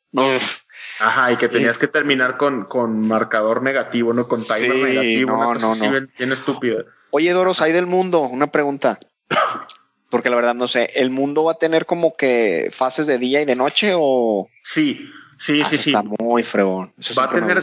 Ajá, 1.00 1.32
y 1.32 1.36
que 1.36 1.48
tenías 1.48 1.78
que 1.78 1.88
terminar 1.88 2.36
con, 2.36 2.64
con 2.66 3.09
marcador 3.09 3.62
negativo, 3.62 4.12
¿no? 4.12 4.28
Con 4.28 4.42
timer 4.42 4.76
negativo. 4.76 5.30
No, 5.30 5.55
no, 5.55 5.74
no. 5.74 5.90
Bien, 6.18 6.32
estúpido. 6.32 6.84
Oye, 7.11 7.32
Doros, 7.32 7.62
hay 7.62 7.72
del 7.72 7.86
mundo, 7.86 8.20
una 8.20 8.48
pregunta 8.48 8.98
porque 10.12 10.28
la 10.28 10.36
verdad 10.36 10.54
no 10.54 10.68
sé, 10.68 10.88
¿el 10.94 11.08
mundo 11.08 11.44
va 11.44 11.52
a 11.52 11.58
tener 11.58 11.86
como 11.86 12.14
que 12.14 12.68
fases 12.70 13.06
de 13.06 13.16
día 13.16 13.40
y 13.40 13.46
de 13.46 13.56
noche 13.56 13.94
o...? 13.96 14.46
Sí, 14.62 15.10
sí, 15.38 15.62
ah, 15.62 15.64
sí, 15.64 15.78
sí. 15.78 15.88
Está 15.88 16.02
muy 16.02 16.43
fregón. 16.43 16.93
va 17.18 17.24
a 17.24 17.28
tener... 17.30 17.59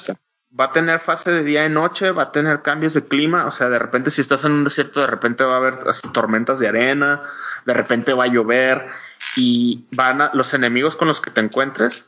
Va 0.60 0.66
a 0.66 0.72
tener 0.72 1.00
fase 1.00 1.32
de 1.32 1.44
día 1.44 1.64
y 1.64 1.70
noche, 1.70 2.10
va 2.10 2.24
a 2.24 2.32
tener 2.32 2.64
cambios 2.64 2.96
de 2.96 3.06
clima, 3.06 3.46
o 3.46 3.52
sea, 3.52 3.70
de 3.70 3.78
repente 3.78 4.10
si 4.10 4.22
estás 4.22 4.46
en 4.46 4.54
un 4.54 4.64
desierto, 4.64 5.00
de 5.00 5.06
repente 5.06 5.44
va 5.44 5.54
a 5.54 5.58
haber 5.58 5.78
así 5.88 6.12
tormentas 6.12 6.58
de 6.58 6.68
arena, 6.68 7.22
de 7.68 7.74
repente 7.76 8.14
va 8.14 8.24
a 8.24 8.28
llover 8.28 8.88
y 9.36 9.86
van 9.92 10.24
a, 10.24 10.32
los 10.34 10.56
enemigos 10.56 10.96
con 10.96 11.08
los 11.08 11.22
que 11.22 11.30
te 11.30 11.42
encuentres 11.42 12.08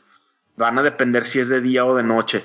van 0.56 0.76
a 0.76 0.82
depender 0.82 1.22
si 1.22 1.38
es 1.38 1.50
de 1.50 1.60
día 1.60 1.84
o 1.84 1.94
de 1.94 2.02
noche. 2.02 2.44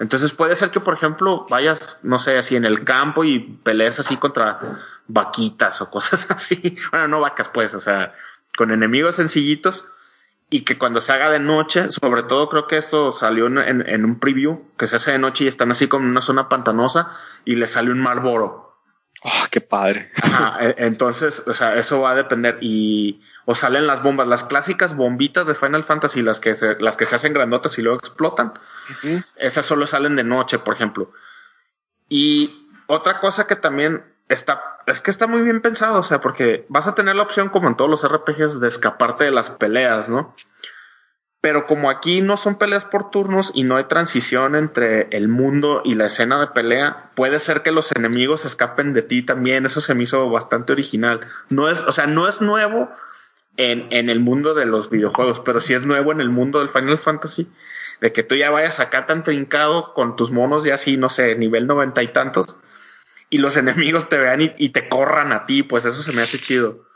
Entonces 0.00 0.32
puede 0.32 0.56
ser 0.56 0.70
que, 0.70 0.80
por 0.80 0.94
ejemplo, 0.94 1.46
vayas, 1.48 1.98
no 2.02 2.18
sé, 2.18 2.36
así 2.36 2.56
en 2.56 2.64
el 2.64 2.84
campo 2.84 3.24
y 3.24 3.38
pelees 3.38 4.00
así 4.00 4.16
contra 4.16 4.58
vaquitas 5.06 5.80
o 5.80 5.90
cosas 5.90 6.26
así. 6.30 6.76
Bueno, 6.90 7.08
no 7.08 7.20
vacas, 7.20 7.48
pues, 7.48 7.74
o 7.74 7.80
sea, 7.80 8.14
con 8.56 8.70
enemigos 8.70 9.16
sencillitos 9.16 9.86
y 10.50 10.60
que 10.60 10.78
cuando 10.78 11.00
se 11.00 11.12
haga 11.12 11.30
de 11.30 11.40
noche, 11.40 11.90
sobre 11.90 12.22
todo 12.22 12.48
creo 12.48 12.66
que 12.66 12.76
esto 12.76 13.12
salió 13.12 13.46
en, 13.46 14.04
un 14.04 14.20
preview, 14.20 14.62
que 14.76 14.86
se 14.86 14.96
hace 14.96 15.12
de 15.12 15.18
noche 15.18 15.44
y 15.44 15.48
están 15.48 15.70
así 15.70 15.88
como 15.88 16.04
en 16.04 16.10
una 16.10 16.22
zona 16.22 16.48
pantanosa 16.48 17.12
y 17.44 17.56
le 17.56 17.66
sale 17.66 17.90
un 17.90 18.00
Marlboro. 18.00 18.73
Oh, 19.26 19.46
qué 19.50 19.60
padre. 19.62 20.10
E, 20.60 20.74
entonces, 20.78 21.42
o 21.46 21.54
sea, 21.54 21.74
eso 21.76 22.00
va 22.00 22.10
a 22.10 22.14
depender 22.14 22.58
y 22.60 23.22
o 23.46 23.54
salen 23.54 23.86
las 23.86 24.02
bombas, 24.02 24.28
las 24.28 24.44
clásicas 24.44 24.94
bombitas 24.94 25.46
de 25.46 25.54
Final 25.54 25.84
Fantasy, 25.84 26.22
las 26.22 26.40
que 26.40 26.54
se, 26.54 26.76
las 26.78 26.96
que 26.96 27.06
se 27.06 27.16
hacen 27.16 27.32
grandotas 27.32 27.78
y 27.78 27.82
luego 27.82 27.98
explotan. 27.98 28.52
Esas 29.36 29.64
solo 29.64 29.86
salen 29.86 30.16
de 30.16 30.24
noche, 30.24 30.58
por 30.58 30.74
ejemplo. 30.74 31.10
Y 32.08 32.68
otra 32.86 33.20
cosa 33.20 33.46
que 33.46 33.56
también 33.56 34.04
está, 34.28 34.78
es 34.86 35.00
que 35.00 35.10
está 35.10 35.26
muy 35.26 35.42
bien 35.42 35.62
pensado, 35.62 36.00
o 36.00 36.02
sea, 36.02 36.20
porque 36.20 36.66
vas 36.68 36.86
a 36.86 36.94
tener 36.94 37.16
la 37.16 37.22
opción, 37.22 37.48
como 37.48 37.68
en 37.68 37.76
todos 37.76 37.90
los 37.90 38.06
RPGs, 38.06 38.60
de 38.60 38.68
escaparte 38.68 39.24
de 39.24 39.30
las 39.30 39.50
peleas, 39.50 40.08
¿no? 40.08 40.34
Pero 41.44 41.66
como 41.66 41.90
aquí 41.90 42.22
no 42.22 42.38
son 42.38 42.54
peleas 42.54 42.86
por 42.86 43.10
turnos 43.10 43.52
y 43.54 43.64
no 43.64 43.76
hay 43.76 43.84
transición 43.84 44.56
entre 44.56 45.08
el 45.10 45.28
mundo 45.28 45.82
y 45.84 45.94
la 45.94 46.06
escena 46.06 46.40
de 46.40 46.46
pelea, 46.46 47.10
puede 47.14 47.38
ser 47.38 47.60
que 47.60 47.70
los 47.70 47.92
enemigos 47.92 48.46
escapen 48.46 48.94
de 48.94 49.02
ti 49.02 49.20
también. 49.20 49.66
Eso 49.66 49.82
se 49.82 49.92
me 49.92 50.04
hizo 50.04 50.30
bastante 50.30 50.72
original. 50.72 51.20
No 51.50 51.68
es, 51.68 51.82
o 51.82 51.92
sea, 51.92 52.06
no 52.06 52.26
es 52.28 52.40
nuevo 52.40 52.88
en, 53.58 53.88
en 53.90 54.08
el 54.08 54.20
mundo 54.20 54.54
de 54.54 54.64
los 54.64 54.88
videojuegos, 54.88 55.38
pero 55.40 55.60
sí 55.60 55.74
es 55.74 55.84
nuevo 55.84 56.12
en 56.12 56.22
el 56.22 56.30
mundo 56.30 56.60
del 56.60 56.70
Final 56.70 56.98
Fantasy. 56.98 57.46
De 58.00 58.10
que 58.10 58.22
tú 58.22 58.36
ya 58.36 58.48
vayas 58.48 58.80
acá 58.80 59.04
tan 59.04 59.22
trincado 59.22 59.92
con 59.92 60.16
tus 60.16 60.30
monos 60.30 60.64
ya 60.64 60.76
así, 60.76 60.96
no 60.96 61.10
sé, 61.10 61.36
nivel 61.36 61.66
noventa 61.66 62.02
y 62.02 62.08
tantos, 62.08 62.56
y 63.28 63.36
los 63.36 63.56
enemigos 63.58 64.08
te 64.08 64.16
vean 64.16 64.40
y, 64.56 64.68
te 64.70 64.88
corran 64.88 65.30
a 65.34 65.44
ti, 65.44 65.62
pues 65.62 65.84
eso 65.84 66.02
se 66.02 66.12
me 66.12 66.22
hace 66.22 66.38
chido. 66.38 66.86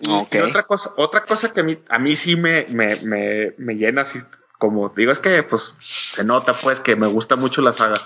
Y, 0.00 0.38
otra 0.38 0.62
cosa, 0.62 0.92
otra 0.96 1.24
cosa 1.24 1.52
que 1.52 1.60
a 1.60 1.64
mí, 1.64 1.78
a 1.88 1.98
mí 1.98 2.14
sí 2.14 2.36
me, 2.36 2.66
me, 2.68 2.96
me, 3.02 3.54
me 3.58 3.74
llena 3.74 4.02
así, 4.02 4.20
como 4.58 4.90
digo, 4.90 5.10
es 5.10 5.18
que 5.18 5.42
pues 5.42 5.74
se 5.78 6.24
nota 6.24 6.52
pues 6.52 6.80
que 6.80 6.94
me 6.96 7.06
gusta 7.06 7.36
mucho 7.36 7.62
la 7.62 7.72
saga. 7.72 7.96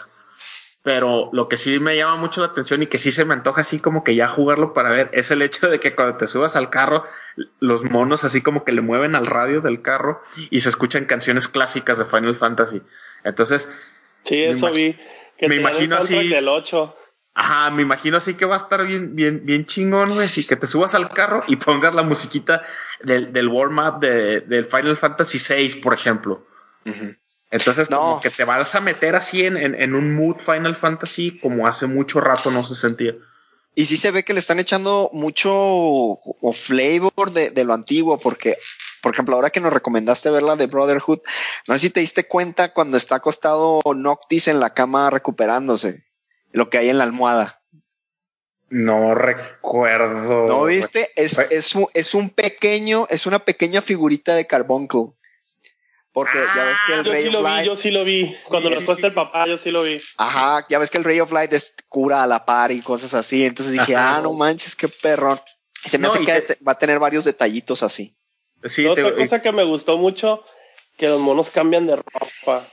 Pero 0.83 1.31
lo 1.33 1.49
que 1.49 1.57
sí 1.57 1.79
me 1.79 1.97
llama 1.97 2.17
mucho 2.17 2.41
la 2.41 2.49
atención 2.49 2.83
y 2.83 2.89
que 2.89 2.99
sí 2.99 3.13
se 3.13 3.25
me 3.25 3.35
antoja 3.35 3.61
así 3.61 3.79
como 3.79 4.03
que 4.03 4.17
ya 4.17 4.27
jugarlo 4.27 4.75
para 4.75 4.91
ver 4.91 5.11
es 5.13 5.31
el 5.31 5.41
hecho 5.43 5.69
de 5.69 5.79
que 5.79 5.95
cuando 5.95 6.17
te 6.17 6.27
subas 6.27 6.57
al 6.57 6.71
carro, 6.71 7.05
los 7.61 7.85
monos 7.85 8.25
así 8.25 8.41
como 8.41 8.65
que 8.65 8.73
le 8.73 8.81
mueven 8.81 9.15
al 9.15 9.27
radio 9.27 9.61
del 9.61 9.81
carro 9.81 10.21
y 10.51 10.61
se 10.61 10.69
escuchan 10.69 11.05
canciones 11.05 11.47
clásicas 11.47 11.99
de 11.99 12.05
Final 12.05 12.37
Fantasy. 12.37 12.83
Entonces. 13.23 13.69
Sí, 14.25 14.43
eso 14.43 14.73
vi. 14.73 14.97
Que 15.39 15.49
me 15.49 15.57
imagino 15.57 15.97
así. 15.97 16.29
Del 16.29 16.49
8. 16.49 16.97
Ajá, 17.35 17.71
me 17.71 17.83
imagino 17.83 18.19
así 18.19 18.35
que 18.35 18.45
va 18.45 18.57
a 18.57 18.59
estar 18.59 18.85
bien, 18.87 19.17
bien, 19.17 19.41
bien 19.45 19.65
chingón, 19.65 20.13
güey. 20.15 20.27
Así 20.27 20.45
que 20.45 20.57
te 20.57 20.67
subas 20.67 20.95
al 20.95 21.11
carro 21.11 21.43
y 21.49 21.57
pongas 21.57 21.95
la 21.95 22.03
musiquita 22.03 22.63
del, 23.03 23.33
del 23.33 23.49
warm-up 23.49 24.01
de, 24.01 24.41
del 24.41 24.67
Final 24.67 24.99
Fantasy 24.99 25.39
VI, 25.39 25.81
por 25.81 25.95
ejemplo. 25.95 26.47
Entonces, 27.51 27.89
como 27.89 28.21
que 28.21 28.31
te 28.31 28.45
vas 28.45 28.75
a 28.75 28.81
meter 28.81 29.15
así 29.15 29.45
en, 29.45 29.57
en, 29.57 29.95
un 29.95 30.15
mood 30.15 30.37
Final 30.37 30.75
Fantasy 30.75 31.39
como 31.39 31.67
hace 31.67 31.87
mucho 31.87 32.21
rato 32.21 32.51
no 32.51 32.65
se 32.65 32.75
sentía. 32.75 33.15
Y 33.75 33.87
sí 33.87 33.97
se 33.97 34.11
ve 34.11 34.25
que 34.25 34.35
le 34.35 34.41
están 34.41 34.61
echando 34.61 35.09
mucho 35.15 36.19
flavor 36.53 37.31
de, 37.33 37.51
de, 37.51 37.65
lo 37.65 37.73
antiguo, 37.73 38.19
porque, 38.19 38.59
por 39.01 39.13
ejemplo, 39.13 39.37
ahora 39.37 39.49
que 39.49 39.61
nos 39.61 39.73
recomendaste 39.73 40.31
ver 40.31 40.43
la 40.43 40.57
de 40.57 40.67
Brotherhood, 40.67 41.21
no 41.69 41.75
sé 41.75 41.81
si 41.81 41.91
te 41.91 42.01
diste 42.01 42.27
cuenta 42.29 42.75
cuando 42.75 42.99
está 42.99 43.17
acostado 43.17 43.81
Noctis 43.95 44.49
en 44.49 44.61
la 44.61 44.75
cama 44.75 45.09
recuperándose, 45.09 46.05
lo 46.53 46.71
que 46.71 46.79
hay 46.79 46.89
en 46.89 46.99
la 46.99 47.05
almohada. 47.05 47.61
No 48.71 49.15
recuerdo. 49.15 50.47
¿No 50.47 50.65
viste? 50.65 51.11
Es, 51.17 51.39
es, 51.39 51.75
es 51.93 52.15
un 52.15 52.31
pequeño, 52.31 53.07
es 53.11 53.27
una 53.27 53.39
pequeña 53.41 53.83
figurita 53.83 54.35
de 54.35 54.47
Carbuncle. 54.47 55.13
Porque 56.13 56.39
ya 56.55 56.65
ves 56.65 56.77
que 56.87 56.93
el 56.93 57.01
ah, 57.01 57.03
yo 57.03 57.13
Ray 57.13 57.23
sí 57.23 57.29
of 57.29 57.35
lo 57.35 57.43
Light. 57.43 57.61
Vi, 57.61 57.67
yo 57.67 57.77
sí 57.77 57.91
lo 57.91 58.05
vi. 58.05 58.37
Cuando 58.49 58.71
lo 58.71 58.81
puesta 58.81 59.07
el 59.07 59.15
papá, 59.15 59.47
yo 59.47 59.57
sí 59.57 59.71
lo 59.71 59.83
vi. 59.83 60.01
Ajá, 60.19 60.67
ya 60.69 60.79
ves 60.79 60.91
que 60.91 60.99
el 60.99 61.05
Ray 61.05 61.21
of 61.21 61.33
Light 61.33 61.53
es 61.55 61.75
cura 61.89 62.23
a 62.23 62.27
la 62.27 62.45
par 62.45 62.71
y 62.71 62.83
cosas 62.83 63.15
así. 63.15 63.45
Entonces 63.45 63.73
dije, 63.73 63.97
ah, 63.97 64.21
no 64.23 64.33
manches, 64.35 64.77
qué 64.77 64.89
perrón. 64.89 65.41
Se 65.85 65.99
me 65.99 66.09
hace 66.09 66.25
que 66.25 66.59
va 66.67 66.73
a 66.73 66.79
tener 66.79 66.99
varios 66.99 67.25
detallitos 67.25 67.83
así. 67.83 68.15
Sí, 68.65 68.87
Otra 68.87 69.15
cosa 69.15 69.43
que 69.43 69.53
me 69.53 69.65
gustó 69.65 69.99
mucho, 69.99 70.45
que 70.97 71.09
los 71.09 71.19
monos 71.19 71.51
cambian 71.51 71.87
de 71.87 71.97
ropa. 71.97 72.65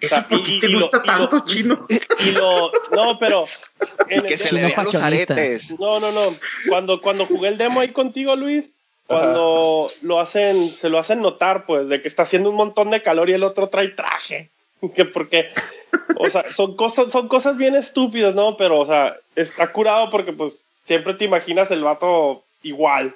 ¿Eso 0.00 0.18
o 0.18 0.22
por 0.24 0.42
qué 0.42 0.58
te 0.60 0.74
gusta 0.74 0.98
lo, 0.98 1.02
tanto, 1.04 1.36
lo, 1.36 1.44
chino? 1.44 1.86
Y, 1.88 2.30
lo, 2.32 2.72
no, 2.92 3.18
pero. 3.18 3.44
y 4.08 4.20
que 4.22 4.36
se 4.36 4.54
le 4.54 4.62
vean 4.62 4.84
los 4.84 4.94
aretes. 4.94 5.78
No, 5.78 6.00
no, 6.00 6.10
no. 6.12 6.20
Cuando, 6.68 7.00
cuando 7.00 7.26
jugué 7.26 7.48
el 7.48 7.58
demo 7.58 7.80
ahí 7.80 7.92
contigo, 7.92 8.34
Luis, 8.36 8.70
cuando 9.06 9.86
Ajá. 9.86 9.94
lo 10.02 10.20
hacen, 10.20 10.68
se 10.68 10.88
lo 10.88 10.98
hacen 10.98 11.20
notar, 11.20 11.66
pues, 11.66 11.88
de 11.88 12.00
que 12.00 12.08
está 12.08 12.22
haciendo 12.22 12.50
un 12.50 12.56
montón 12.56 12.90
de 12.90 13.02
calor 13.02 13.28
y 13.28 13.34
el 13.34 13.44
otro 13.44 13.68
trae 13.68 13.88
traje. 13.88 14.50
Que 14.96 15.04
porque, 15.04 15.48
o 16.16 16.28
sea, 16.28 16.50
son 16.50 16.74
cosas, 16.74 17.12
son 17.12 17.28
cosas 17.28 17.56
bien 17.56 17.76
estúpidas, 17.76 18.34
¿no? 18.34 18.56
Pero, 18.56 18.80
o 18.80 18.86
sea, 18.86 19.16
está 19.36 19.70
curado 19.70 20.10
porque, 20.10 20.32
pues, 20.32 20.64
siempre 20.84 21.14
te 21.14 21.24
imaginas 21.24 21.70
el 21.70 21.84
vato 21.84 22.42
igual 22.64 23.14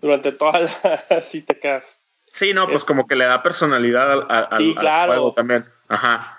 durante 0.00 0.32
toda 0.32 0.60
la. 0.60 1.04
Así 1.10 1.42
te 1.42 1.58
quedas. 1.58 1.98
Sí, 2.32 2.54
no, 2.54 2.64
pues 2.64 2.78
es... 2.78 2.84
como 2.84 3.06
que 3.06 3.16
le 3.16 3.26
da 3.26 3.42
personalidad 3.42 4.10
al, 4.12 4.26
al, 4.28 4.60
sí, 4.60 4.74
claro. 4.74 5.12
al 5.12 5.18
juego 5.18 5.32
también. 5.34 5.66
Ajá. 5.88 6.38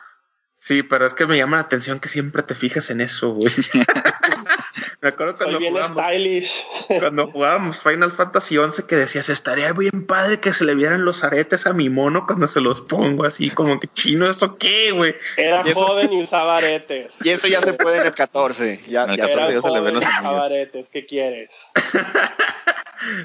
Sí, 0.58 0.82
pero 0.82 1.06
es 1.06 1.14
que 1.14 1.28
me 1.28 1.38
llama 1.38 1.58
la 1.58 1.64
atención 1.64 2.00
que 2.00 2.08
siempre 2.08 2.42
te 2.42 2.56
fijas 2.56 2.90
en 2.90 3.00
eso, 3.02 3.34
güey. 3.34 3.54
me 5.02 5.10
acuerdo 5.10 5.36
cuando 5.38 5.60
bien 5.60 5.74
jugábamos, 5.74 6.04
stylish. 6.04 6.64
cuando 7.00 7.28
jugábamos 7.32 7.84
Final 7.84 8.12
Fantasy 8.12 8.56
XI 8.56 8.84
que 8.88 8.96
decías, 8.96 9.30
estaría 9.30 9.72
bien 9.74 10.08
padre 10.08 10.40
que 10.40 10.54
se 10.56 10.66
le 10.66 10.74
vieran 10.74 11.06
los 11.06 11.24
aretes 11.24 11.68
a 11.68 11.74
mi 11.74 11.90
mono 11.90 12.26
cuando 12.26 12.48
se 12.48 12.62
los 12.62 12.82
pongo 12.82 13.26
así, 13.26 13.52
como 13.52 13.80
que 13.80 13.88
chino, 13.90 14.28
¿eso 14.28 14.58
qué, 14.58 14.92
güey? 14.92 15.16
Era 15.38 15.62
Y 15.66 15.70
eso- 15.70 15.86
joven 15.86 16.12
y 16.14 16.24
usaba 16.24 16.58
aretes. 16.58 17.14
Y 17.24 17.30
eso 17.30 17.48
ya 17.48 17.62
se 17.62 17.74
puede 17.74 17.98
en 18.02 18.08
el 18.08 18.14
14. 18.16 18.80
Ya, 18.88 19.06
ya 19.14 19.28
14 19.28 19.34
Era 19.34 19.48
se 19.48 19.54
ya 19.54 19.62
se 19.62 19.70
le 19.70 19.82
ven 19.82 19.94
los 19.94 20.06
aretes. 20.06 20.90
¿Qué 20.90 21.06
quieres? 21.06 21.50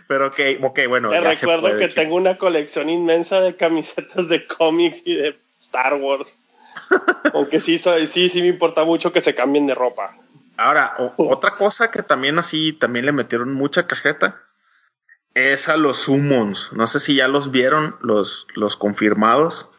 Pero 0.09 0.27
ok, 0.29 0.39
ok, 0.63 0.79
bueno. 0.89 1.09
Te 1.11 1.23
ya 1.23 1.35
se 1.35 1.47
recuerdo 1.47 1.63
puede, 1.63 1.79
que 1.79 1.89
chico. 1.89 2.01
tengo 2.03 2.17
una 2.17 2.37
colección 2.37 2.91
inmensa 2.91 3.41
de 3.41 3.57
camisetas 3.57 4.29
de 4.29 4.47
cómics 4.47 5.01
y 5.07 5.15
de 5.15 5.39
Star 5.71 5.95
Wars. 5.95 6.37
Aunque 7.33 7.61
sí, 7.61 7.79
sí, 7.79 8.29
sí 8.29 8.41
me 8.43 8.49
importa 8.49 8.83
mucho 8.85 9.13
que 9.13 9.21
se 9.21 9.35
cambien 9.37 9.67
de 9.69 9.75
ropa. 9.77 10.17
Ahora, 10.57 10.95
o- 10.99 11.15
otra 11.31 11.55
cosa 11.57 11.91
que 11.93 12.03
también 12.03 12.39
así, 12.39 12.73
también 12.73 13.07
le 13.07 13.13
metieron 13.13 13.53
mucha 13.55 13.87
cajeta, 13.87 14.41
es 15.35 15.69
a 15.69 15.77
los 15.77 15.99
summons. 15.99 16.73
No 16.73 16.87
sé 16.89 16.99
si 16.99 17.15
ya 17.15 17.29
los 17.29 17.51
vieron, 17.53 17.97
los, 18.01 18.47
los 18.57 18.77
confirmados. 18.77 19.71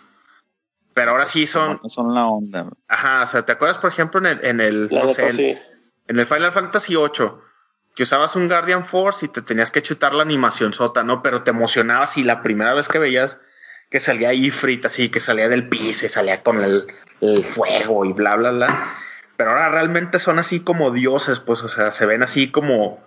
Pero 0.94 1.12
ahora 1.12 1.26
sí 1.26 1.46
son, 1.48 1.80
son 1.90 2.14
la 2.14 2.26
onda. 2.28 2.68
ajá, 2.88 3.24
o 3.24 3.28
sea, 3.28 3.46
¿te 3.46 3.52
acuerdas, 3.52 3.78
por 3.78 3.90
ejemplo, 3.90 4.20
en 4.20 4.26
el, 4.28 4.46
en 4.46 4.60
el, 4.62 4.90
no 4.92 5.10
sé, 5.10 5.32
sí. 5.32 5.58
en 6.08 6.20
el 6.20 6.26
Final 6.26 6.52
Fantasy 6.52 6.96
VIII, 6.96 7.32
que 7.96 8.04
usabas 8.04 8.36
un 8.36 8.48
Guardian 8.48 8.86
Force 8.86 9.26
y 9.26 9.30
te 9.30 9.42
tenías 9.42 9.72
que 9.72 9.82
chutar 9.84 10.14
la 10.14 10.24
animación 10.24 10.74
sota, 10.74 11.04
¿no? 11.04 11.22
Pero 11.22 11.44
te 11.44 11.52
emocionabas 11.52 12.18
y 12.18 12.24
la 12.24 12.42
primera 12.42 12.74
vez 12.74 12.88
que 12.90 13.00
veías 13.00 13.40
que 13.92 14.00
salía 14.00 14.34
Ifrit 14.34 14.84
así, 14.86 15.10
que 15.10 15.20
salía 15.20 15.48
del 15.50 15.68
piso 15.70 16.06
y 16.06 16.10
salía 16.10 16.42
con 16.42 16.64
el, 16.64 16.88
el 17.22 17.44
fuego 17.46 18.06
y 18.06 18.14
bla, 18.14 18.36
bla, 18.38 18.50
bla. 18.52 18.96
Pero 19.38 19.52
ahora 19.52 19.70
realmente 19.70 20.18
son 20.20 20.40
así 20.40 20.62
como 20.62 20.92
dioses, 20.92 21.40
pues, 21.40 21.62
o 21.62 21.70
sea, 21.70 21.92
se 21.92 22.06
ven 22.08 22.24
así 22.24 22.50
como... 22.50 23.00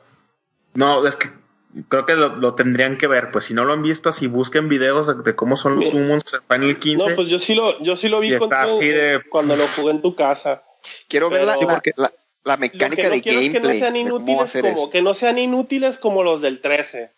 No, 0.75 1.07
es 1.07 1.17
que 1.17 1.29
creo 1.89 2.05
que 2.07 2.15
lo, 2.15 2.37
lo 2.37 2.55
tendrían 2.55 2.99
que 2.99 3.07
ver, 3.07 3.31
pues 3.31 3.45
si 3.47 3.55
no 3.55 3.65
lo 3.65 3.73
han 3.73 3.83
visto, 3.83 4.09
así 4.09 4.27
busquen 4.27 4.69
videos 4.69 5.07
de, 5.07 5.15
de 5.23 5.35
cómo 5.35 5.57
son 5.57 5.77
los 5.77 5.89
summons 5.89 6.35
en 6.35 6.41
Final 6.49 6.77
15. 6.77 7.09
No, 7.09 7.15
pues 7.17 7.29
yo 7.29 7.39
sí 7.39 7.55
lo, 7.55 7.81
yo 7.83 7.97
sí 7.97 8.09
lo 8.09 8.21
vi 8.21 8.31
de- 8.31 8.39
cuando 9.31 9.57
lo 9.57 9.67
jugué 9.69 9.91
en 9.93 10.03
tu 10.03 10.15
casa. 10.15 10.63
Quiero 11.09 11.31
ver 11.31 11.45
la, 11.47 11.57
la, 11.57 11.81
la- 11.97 12.11
la 12.45 12.57
Lo 12.57 12.61
mecánica 12.61 13.03
que 13.03 13.09
no 13.09 13.15
de 13.15 13.23
quiero 13.23 13.39
es 13.41 13.47
que 13.47 13.53
no 13.55 13.69
gameplay. 13.69 13.79
sean 13.79 13.97
inútiles 13.97 14.41
hacer 14.43 14.63
como, 14.65 14.75
eso. 14.75 14.91
que 14.91 15.01
no 15.03 15.15
sean 15.15 15.39
inútiles 15.39 15.99
como 15.99 16.23
los 16.23 16.43
del 16.43 16.61
13. 16.61 17.11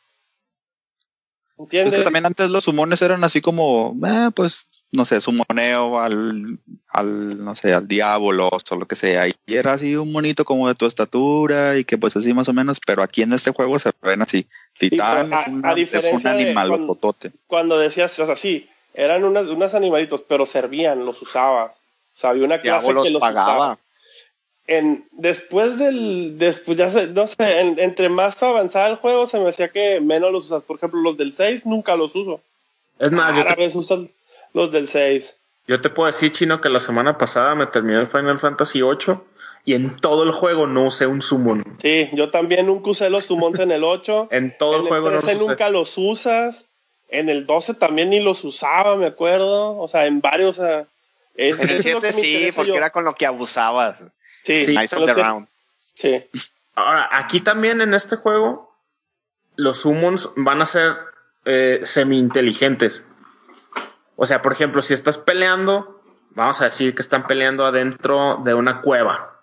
Es 1.59 1.63
¿Entiendes? 1.65 1.99
que 2.01 2.05
también 2.05 2.27
antes 2.27 2.51
los 2.51 2.65
sumones 2.65 3.01
eran 3.03 3.25
así 3.25 3.41
como, 3.41 3.97
eh, 4.07 4.31
pues, 4.35 4.69
no 4.93 5.05
sé, 5.05 5.21
sumoneo 5.21 6.01
al, 6.01 6.59
al, 6.89 7.45
no 7.45 7.55
sé, 7.55 7.73
al 7.75 7.89
diablo 7.89 8.49
o 8.49 8.75
lo 8.77 8.87
que 8.87 8.95
sea. 8.95 9.27
Y 9.27 9.35
era 9.47 9.73
así 9.73 9.97
un 9.97 10.13
monito 10.13 10.45
como 10.45 10.69
de 10.69 10.75
tu 10.75 10.87
estatura 10.87 11.77
y 11.77 11.85
que 11.85 11.99
pues 11.99 12.17
así 12.17 12.33
más 12.35 12.49
o 12.49 12.53
menos, 12.53 12.79
pero 12.87 13.03
aquí 13.03 13.23
en 13.23 13.33
este 13.33 13.51
juego 13.53 13.79
se 13.79 13.91
ven 14.03 14.23
así. 14.23 14.47
Titán 14.79 15.33
a- 15.33 15.43
es, 15.43 15.49
una- 15.49 15.69
a 15.69 15.73
es 15.73 15.77
un 15.79 15.81
diferencia 15.81 16.33
de 16.35 16.43
animal 16.45 16.69
cuando-. 16.69 17.15
Cuando 17.47 17.79
decías, 17.79 18.19
o 18.19 18.27
sea, 18.27 18.37
sí, 18.37 18.69
eran 18.95 19.25
unas, 19.25 19.47
unos 19.49 19.75
animalitos, 19.75 20.23
pero 20.29 20.47
servían, 20.47 21.05
los 21.05 21.21
usabas. 21.21 21.77
O 22.15 22.19
sea, 22.19 22.31
había 22.31 22.45
una 22.45 22.61
clase 22.61 22.87
que 22.89 22.93
los 22.95 23.11
los 23.11 23.23
usaba. 23.23 23.79
En, 24.69 25.05
después 25.13 25.79
del, 25.79 26.39
después 26.39 26.77
ya 26.77 26.91
sé, 26.91 27.07
no 27.09 27.27
sé, 27.27 27.61
en- 27.61 27.79
entre 27.79 28.09
más 28.09 28.43
avanzaba 28.43 28.89
el 28.89 28.97
juego 28.97 29.27
se 29.29 29.39
me 29.39 29.49
hacía 29.49 29.69
que 29.69 30.01
menos 30.01 30.33
los 30.33 30.47
usas. 30.47 30.63
Por 30.63 30.77
ejemplo, 30.79 31.01
los 31.01 31.17
del 31.17 31.33
6 31.33 31.67
nunca 31.67 31.95
los 31.97 32.17
uso. 32.17 32.41
es 32.99 33.13
más, 33.13 33.35
yo 33.37 33.43
Rara 33.45 33.55
te, 33.55 33.63
vez 33.67 33.77
usan 33.77 34.11
los 34.55 34.73
del 34.73 34.89
6. 34.89 35.37
yo 35.69 35.81
te 35.81 35.89
puedo 35.91 36.11
decir, 36.11 36.33
Chino, 36.33 36.61
que 36.61 36.69
la 36.69 36.81
semana 36.81 37.17
pasada 37.17 37.55
me 37.55 37.67
terminé 37.67 38.01
el 38.01 38.07
Final 38.09 38.41
Fantasy 38.41 38.83
VIII 38.83 39.19
y 39.65 39.75
en 39.75 40.01
todo 40.01 40.23
el 40.25 40.33
juego 40.33 40.67
no 40.67 40.87
usé 40.87 41.07
un 41.07 41.23
summon. 41.23 41.63
Sí, 41.81 42.09
yo 42.13 42.31
también 42.31 42.67
nunca 42.67 42.91
usé 42.91 43.09
los 43.11 43.27
summons 43.27 43.59
en 43.61 43.71
el 43.71 43.85
8. 43.85 44.29
En 44.33 44.57
todo 44.59 44.75
en 44.75 44.81
el 44.81 44.83
el 44.87 44.89
juego 44.89 45.11
no 45.11 45.19
13 45.21 45.35
los 45.35 45.43
usé. 45.43 45.49
nunca 45.51 45.69
los 45.71 45.99
usas. 45.99 46.67
En 47.09 47.29
el 47.29 47.47
12 47.47 47.75
también 47.75 48.11
ni 48.11 48.19
los 48.19 48.43
usaba, 48.43 48.97
me 48.97 49.07
acuerdo. 49.07 49.79
O 49.79 49.87
sea, 49.87 50.07
en 50.07 50.21
varios. 50.21 50.59
o 50.59 50.63
sea, 50.65 50.87
es- 51.37 51.61
En 51.61 51.69
el 51.69 51.77
eso 51.77 51.89
es 51.89 51.95
lo 51.95 52.01
7 52.01 52.01
que 52.01 52.07
me 52.17 52.21
sí, 52.47 52.53
porque 52.57 52.69
yo. 52.71 52.77
era 52.77 52.91
con 52.91 53.05
lo 53.05 53.15
que 53.15 53.27
abusabas. 53.27 54.03
Sí. 54.47 54.77
Nice 54.77 54.95
of 54.97 55.05
the 55.07 55.15
round. 55.23 55.49
Sí. 55.95 56.25
Ahora, 56.75 57.09
aquí 57.13 57.41
también 57.41 57.81
en 57.81 57.95
este 57.95 58.17
juego, 58.17 58.75
los 59.57 59.79
summons 59.81 60.31
van 60.37 60.61
a 60.63 60.67
ser 60.67 60.97
eh, 61.45 61.81
semi-inteligentes. 61.83 63.07
O 64.17 64.27
sea, 64.27 64.43
por 64.43 64.53
ejemplo, 64.53 64.83
si 64.83 64.95
estás 64.95 65.17
peleando, 65.19 66.03
vamos 66.31 66.61
a 66.61 66.67
decir 66.67 66.95
que 66.95 67.03
están 67.03 67.27
peleando 67.27 67.65
adentro 67.67 68.41
de 68.45 68.55
una 68.55 68.83
cueva 68.83 69.41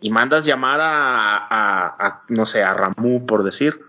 y 0.00 0.10
mandas 0.10 0.44
llamar 0.44 0.80
a, 0.80 1.36
a- 1.36 2.06
a, 2.06 2.22
no 2.28 2.46
sé, 2.46 2.62
a 2.62 2.74
Ramu, 2.74 3.26
por 3.26 3.42
decir. 3.42 3.80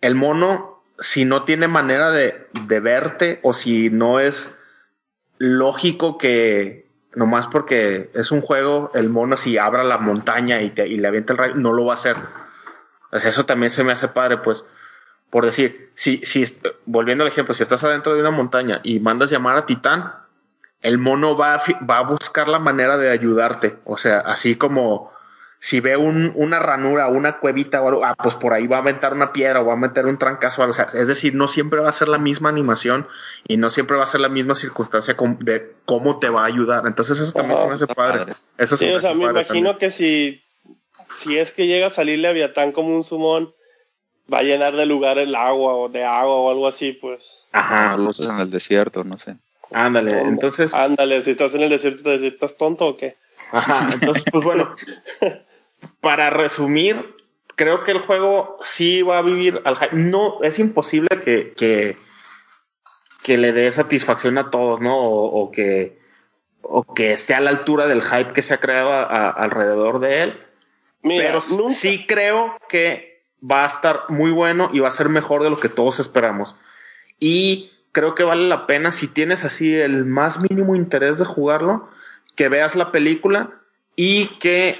El 0.00 0.14
mono, 0.14 0.82
si 0.98 1.24
no 1.24 1.44
tiene 1.44 1.68
manera 1.68 2.10
de, 2.10 2.48
de 2.66 2.80
verte 2.80 3.40
o 3.42 3.52
si 3.52 3.90
no 3.90 4.18
es 4.20 4.54
lógico 5.38 6.16
que 6.18 6.86
nomás 7.16 7.46
porque 7.46 8.10
es 8.14 8.32
un 8.32 8.40
juego, 8.40 8.90
el 8.94 9.08
mono 9.08 9.36
si 9.36 9.58
abra 9.58 9.84
la 9.84 9.98
montaña 9.98 10.62
y, 10.62 10.70
te, 10.70 10.86
y 10.86 10.98
le 10.98 11.08
avienta 11.08 11.32
el 11.32 11.38
rayo, 11.38 11.54
no 11.54 11.72
lo 11.72 11.84
va 11.84 11.92
a 11.92 11.94
hacer. 11.94 12.16
Eso 13.12 13.46
también 13.46 13.70
se 13.70 13.84
me 13.84 13.92
hace 13.92 14.08
padre, 14.08 14.38
pues. 14.38 14.64
Por 15.30 15.44
decir, 15.44 15.90
si, 15.94 16.18
si, 16.24 16.44
volviendo 16.84 17.24
al 17.24 17.28
ejemplo, 17.28 17.54
si 17.54 17.62
estás 17.62 17.84
adentro 17.84 18.14
de 18.14 18.20
una 18.20 18.30
montaña 18.30 18.80
y 18.82 19.00
mandas 19.00 19.30
llamar 19.30 19.56
a 19.56 19.66
Titán, 19.66 20.12
el 20.80 20.98
mono 20.98 21.36
va 21.36 21.62
va 21.88 21.98
a 21.98 22.02
buscar 22.02 22.48
la 22.48 22.58
manera 22.58 22.98
de 22.98 23.10
ayudarte. 23.10 23.76
O 23.84 23.96
sea, 23.96 24.20
así 24.20 24.56
como 24.56 25.13
si 25.58 25.80
ve 25.80 25.96
un, 25.96 26.32
una 26.34 26.58
ranura, 26.58 27.08
una 27.08 27.38
cuevita 27.38 27.80
o 27.80 27.88
algo, 27.88 28.04
ah, 28.04 28.14
pues 28.22 28.34
por 28.34 28.52
ahí 28.52 28.66
va 28.66 28.76
a 28.76 28.80
aventar 28.80 29.14
una 29.14 29.32
piedra 29.32 29.62
o 29.62 29.66
va 29.66 29.72
a 29.72 29.76
meter 29.76 30.06
un 30.06 30.18
trancazo. 30.18 30.62
O 30.62 30.72
sea, 30.74 30.88
es 30.92 31.08
decir, 31.08 31.34
no 31.34 31.48
siempre 31.48 31.80
va 31.80 31.88
a 31.88 31.92
ser 31.92 32.08
la 32.08 32.18
misma 32.18 32.50
animación 32.50 33.06
y 33.48 33.56
no 33.56 33.70
siempre 33.70 33.96
va 33.96 34.04
a 34.04 34.08
ser 34.08 34.20
la 34.20 34.28
misma 34.28 34.54
circunstancia 34.54 35.16
de 35.40 35.72
cómo 35.86 36.18
te 36.18 36.28
va 36.28 36.42
a 36.42 36.46
ayudar. 36.46 36.86
Entonces 36.86 37.18
eso 37.18 37.32
también 37.32 37.58
se 37.60 37.66
me 37.66 37.74
hace 37.74 37.86
padre. 37.86 38.34
Eso 38.58 38.76
sí, 38.76 38.90
o 38.90 39.00
sea, 39.00 39.14
me 39.14 39.24
imagino 39.24 39.78
que 39.78 39.90
si, 39.90 40.42
si 41.16 41.38
es 41.38 41.52
que 41.52 41.66
llega 41.66 41.86
a 41.86 41.90
salir 41.90 42.18
Leviatán 42.18 42.72
como 42.72 42.94
un 42.94 43.04
sumón, 43.04 43.54
va 44.32 44.38
a 44.38 44.42
llenar 44.42 44.74
de 44.76 44.86
lugar 44.86 45.18
el 45.18 45.34
agua 45.34 45.74
o 45.74 45.88
de 45.88 46.04
agua 46.04 46.34
o 46.34 46.50
algo 46.50 46.66
así, 46.66 46.92
pues. 46.92 47.46
Ajá, 47.52 47.96
luces 47.96 48.26
en 48.26 48.38
el 48.38 48.50
desierto, 48.50 49.04
no 49.04 49.18
sé. 49.18 49.36
Ándale, 49.70 50.20
entonces. 50.20 50.74
Ándale, 50.74 51.22
si 51.22 51.30
estás 51.30 51.54
en 51.54 51.62
el 51.62 51.70
desierto, 51.70 52.02
te 52.02 52.10
decís, 52.10 52.34
¿estás 52.34 52.56
tonto 52.56 52.86
o 52.86 52.96
qué? 52.96 53.16
Ajá, 53.52 53.88
entonces, 53.92 54.24
pues 54.30 54.44
bueno. 54.44 54.74
para 56.00 56.30
resumir, 56.30 57.14
creo 57.56 57.84
que 57.84 57.92
el 57.92 57.98
juego 57.98 58.58
sí 58.60 59.02
va 59.02 59.18
a 59.18 59.22
vivir 59.22 59.60
al 59.64 59.76
hype. 59.76 59.96
No, 59.96 60.42
es 60.42 60.58
imposible 60.58 61.08
que, 61.22 61.52
que, 61.52 61.96
que 63.22 63.38
le 63.38 63.52
dé 63.52 63.70
satisfacción 63.70 64.38
a 64.38 64.50
todos, 64.50 64.80
¿no? 64.80 64.96
O, 64.96 65.50
que, 65.50 65.98
o 66.62 66.94
que 66.94 67.12
esté 67.12 67.34
a 67.34 67.40
la 67.40 67.50
altura 67.50 67.86
del 67.86 68.02
hype 68.02 68.32
que 68.32 68.42
se 68.42 68.54
ha 68.54 68.60
creado 68.60 68.92
alrededor 68.92 70.00
de 70.00 70.22
él. 70.22 70.40
Pero 71.02 71.40
sí 71.42 72.04
creo 72.06 72.56
que 72.68 73.22
va 73.48 73.64
a 73.64 73.66
estar 73.66 74.04
muy 74.08 74.30
bueno 74.30 74.70
y 74.72 74.80
va 74.80 74.88
a 74.88 74.92
ser 74.92 75.10
mejor 75.10 75.42
de 75.42 75.50
lo 75.50 75.60
que 75.60 75.68
todos 75.68 76.00
esperamos. 76.00 76.56
Y 77.20 77.72
creo 77.92 78.14
que 78.14 78.24
vale 78.24 78.48
la 78.48 78.66
pena, 78.66 78.90
si 78.90 79.08
tienes 79.08 79.44
así 79.44 79.74
el 79.74 80.06
más 80.06 80.40
mínimo 80.40 80.74
interés 80.74 81.18
de 81.18 81.26
jugarlo, 81.26 81.88
que 82.34 82.48
veas 82.48 82.76
la 82.76 82.92
película 82.92 83.60
y 83.96 84.26
que 84.26 84.76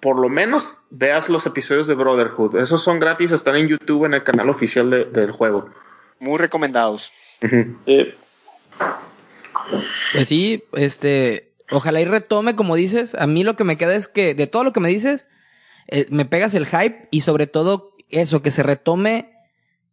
por 0.00 0.18
lo 0.18 0.28
menos 0.28 0.78
veas 0.90 1.28
los 1.28 1.46
episodios 1.46 1.86
de 1.86 1.94
Brotherhood. 1.94 2.56
Esos 2.56 2.82
son 2.82 3.00
gratis, 3.00 3.32
están 3.32 3.56
en 3.56 3.68
YouTube 3.68 4.04
en 4.04 4.14
el 4.14 4.24
canal 4.24 4.50
oficial 4.50 4.90
del 5.12 5.32
juego. 5.32 5.68
Muy 6.18 6.38
recomendados. 6.38 7.10
Pues 10.12 10.28
sí, 10.28 10.64
este, 10.74 11.52
ojalá 11.70 12.00
y 12.00 12.04
retome, 12.04 12.56
como 12.56 12.76
dices. 12.76 13.14
A 13.14 13.26
mí 13.26 13.42
lo 13.42 13.56
que 13.56 13.64
me 13.64 13.76
queda 13.76 13.94
es 13.96 14.08
que 14.08 14.34
de 14.34 14.46
todo 14.46 14.64
lo 14.64 14.72
que 14.72 14.80
me 14.80 14.88
dices, 14.88 15.26
eh, 15.88 16.06
me 16.10 16.24
pegas 16.24 16.54
el 16.54 16.66
hype 16.66 17.08
y 17.10 17.22
sobre 17.22 17.46
todo 17.46 17.96
eso, 18.10 18.42
que 18.42 18.50
se 18.50 18.62
retome 18.62 19.32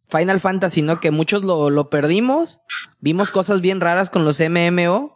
Final 0.08 0.40
Fantasy, 0.40 0.82
¿no? 0.82 1.00
Que 1.00 1.10
muchos 1.10 1.44
lo, 1.44 1.70
lo 1.70 1.90
perdimos, 1.90 2.60
vimos 3.00 3.30
cosas 3.30 3.60
bien 3.60 3.80
raras 3.80 4.10
con 4.10 4.24
los 4.24 4.38
MMO 4.40 5.13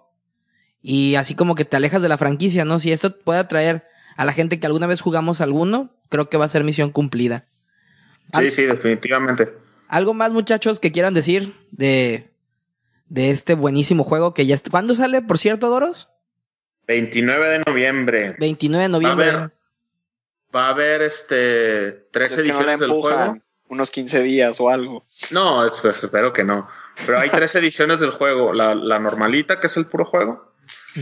y 0.82 1.16
así 1.16 1.34
como 1.34 1.54
que 1.54 1.64
te 1.64 1.76
alejas 1.76 2.02
de 2.02 2.08
la 2.08 2.18
franquicia, 2.18 2.64
¿no? 2.64 2.78
Si 2.78 2.92
esto 2.92 3.16
puede 3.18 3.40
atraer 3.40 3.86
a 4.16 4.24
la 4.24 4.32
gente 4.32 4.60
que 4.60 4.66
alguna 4.66 4.86
vez 4.86 5.00
jugamos 5.00 5.40
alguno, 5.40 5.90
creo 6.08 6.28
que 6.28 6.36
va 6.36 6.44
a 6.44 6.48
ser 6.48 6.64
misión 6.64 6.90
cumplida. 6.90 7.46
Sí, 8.38 8.50
sí, 8.50 8.62
definitivamente. 8.64 9.48
¿Algo 9.88 10.14
más, 10.14 10.32
muchachos, 10.32 10.80
que 10.80 10.92
quieran 10.92 11.14
decir 11.14 11.54
de, 11.70 12.30
de 13.06 13.30
este 13.30 13.54
buenísimo 13.54 14.04
juego 14.04 14.34
que 14.34 14.46
ya 14.46 14.54
está... 14.54 14.70
¿Cuándo 14.70 14.94
sale, 14.94 15.22
por 15.22 15.38
cierto, 15.38 15.68
Doros? 15.68 16.08
29 16.86 17.48
de 17.48 17.58
noviembre. 17.66 18.36
29 18.38 18.82
de 18.82 18.88
noviembre. 18.88 19.50
Va 20.54 20.66
a 20.66 20.70
haber, 20.70 21.02
este 21.02 21.92
tres 22.10 22.36
ediciones 22.38 22.80
del 22.80 22.90
juego. 22.90 23.36
Unos 23.68 23.90
15 23.90 24.22
días 24.22 24.58
o 24.60 24.70
algo. 24.70 25.04
No, 25.30 25.66
espero 25.66 26.32
que 26.32 26.42
no. 26.42 26.66
Pero 27.04 27.18
hay 27.18 27.28
tres 27.28 27.54
ediciones 27.56 28.00
del 28.00 28.10
juego. 28.10 28.54
La, 28.54 28.74
la 28.74 28.98
normalita, 28.98 29.60
que 29.60 29.66
es 29.66 29.76
el 29.76 29.86
puro 29.86 30.06
juego. 30.06 30.47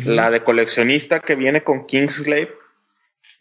La 0.05 0.31
de 0.31 0.43
coleccionista 0.43 1.21
que 1.21 1.35
viene 1.35 1.63
con 1.63 1.87
Kingsglaive 1.87 2.55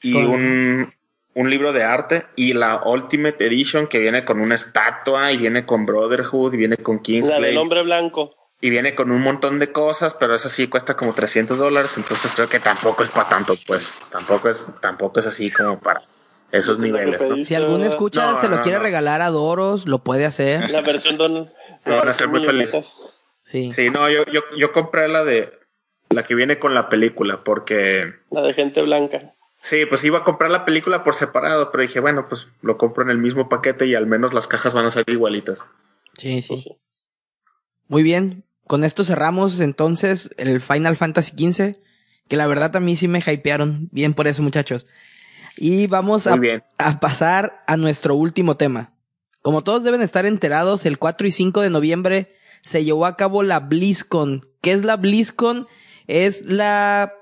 y 0.02 0.14
un, 0.14 0.94
un, 1.34 1.50
libro 1.50 1.74
de 1.74 1.84
arte 1.84 2.26
y 2.36 2.54
la 2.54 2.82
Ultimate 2.86 3.46
Edition 3.46 3.88
que 3.88 4.00
viene 4.00 4.24
con 4.24 4.40
una 4.40 4.56
estatua 4.56 5.32
y 5.32 5.38
viene 5.38 5.66
con 5.66 5.86
Brotherhood 5.86 6.54
y 6.54 6.58
viene 6.58 6.78
con 6.78 7.00
Kingsley. 7.00 7.42
La 7.42 7.48
del 7.48 7.58
hombre 7.58 7.82
blanco. 7.84 8.36
Y 8.62 8.70
viene 8.70 8.96
con 8.96 9.12
un 9.12 9.22
montón 9.22 9.60
de 9.60 9.72
cosas, 9.72 10.14
pero 10.14 10.36
eso 10.36 10.48
sí 10.48 10.68
cuesta 10.68 10.96
como 10.96 11.14
300 11.14 11.58
dólares, 11.58 11.98
entonces 11.98 12.32
creo 12.34 12.48
que 12.48 12.60
tampoco 12.60 13.04
es 13.04 13.10
para 13.10 13.28
tanto, 13.28 13.56
pues 13.68 13.92
tampoco 14.12 14.50
es, 14.50 14.68
tampoco 14.82 15.20
es 15.20 15.28
así 15.28 15.52
como 15.52 15.80
para 15.80 16.04
esos 16.52 16.80
niveles. 16.80 17.48
Si 17.48 17.54
algún 17.54 17.84
escucha 17.84 18.38
se 18.38 18.48
lo 18.48 18.62
quiere 18.62 18.80
regalar 18.80 19.22
a 19.22 19.30
Doros, 19.30 19.88
lo 19.88 20.04
puede 20.04 20.26
hacer. 20.26 20.70
La 20.72 20.82
versión 20.82 21.18
don... 21.18 21.34
No, 21.86 21.98
van 21.98 22.08
a 22.08 22.14
ser 22.14 22.28
muy 22.28 22.44
felices. 22.44 23.22
Sí. 23.46 23.72
sí, 23.74 23.90
no, 23.90 24.10
yo, 24.10 24.26
yo, 24.26 24.42
yo 24.58 24.72
compré 24.72 25.08
la 25.08 25.24
de 25.24 25.52
la 26.16 26.24
que 26.24 26.36
viene 26.36 26.60
con 26.60 26.74
la 26.74 26.90
película, 26.90 27.44
porque... 27.44 28.14
La 28.32 28.42
de 28.42 28.54
gente 28.54 28.82
blanca. 28.82 29.36
Sí, 29.62 29.86
pues 29.88 30.04
iba 30.04 30.20
a 30.20 30.24
comprar 30.24 30.52
la 30.52 30.64
película 30.64 31.04
por 31.04 31.16
separado, 31.16 31.72
pero 31.72 31.82
dije, 31.82 32.00
bueno, 32.00 32.28
pues 32.28 32.48
lo 32.62 32.78
compro 32.78 33.04
en 33.04 33.10
el 33.10 33.18
mismo 33.18 33.50
paquete 33.50 33.88
y 33.88 33.96
al 33.96 34.06
menos 34.08 34.34
las 34.34 34.48
cajas 34.48 34.74
van 34.74 34.86
a 34.86 34.92
ser 34.92 35.04
igualitas. 35.08 35.66
Sí, 36.18 36.42
sí. 36.42 36.50
Pues 36.50 36.66
Muy 37.88 38.04
bien. 38.04 38.46
Con 38.68 38.84
esto 38.84 39.04
cerramos 39.04 39.60
entonces 39.60 40.30
el 40.38 40.62
Final 40.62 40.96
Fantasy 40.96 41.34
XV, 41.38 41.76
que 42.28 42.36
la 42.36 42.48
verdad 42.48 42.76
a 42.76 42.80
mí 42.80 42.96
sí 42.96 43.08
me 43.08 43.20
hypearon. 43.20 43.90
Bien 43.92 44.14
por 44.14 44.28
eso, 44.28 44.42
muchachos. 44.42 44.88
Y 45.58 45.88
vamos 45.88 46.28
a, 46.28 46.36
a 46.78 47.00
pasar 47.00 47.64
a 47.68 47.78
nuestro 47.78 48.16
último 48.16 48.58
tema. 48.58 48.94
Como 49.42 49.64
todos 49.64 49.84
deben 49.84 50.02
estar 50.02 50.26
enterados, 50.26 50.86
el 50.86 50.98
4 50.98 51.28
y 51.28 51.32
5 51.32 51.62
de 51.62 51.70
noviembre 51.70 52.36
se 52.62 52.84
llevó 52.84 53.06
a 53.06 53.16
cabo 53.16 53.44
la 53.44 53.60
BlizzCon. 53.60 54.42
¿Qué 54.62 54.72
es 54.72 54.84
la 54.84 54.98
BlizzCon? 54.98 55.68
Es 56.08 56.46
la 56.46 57.14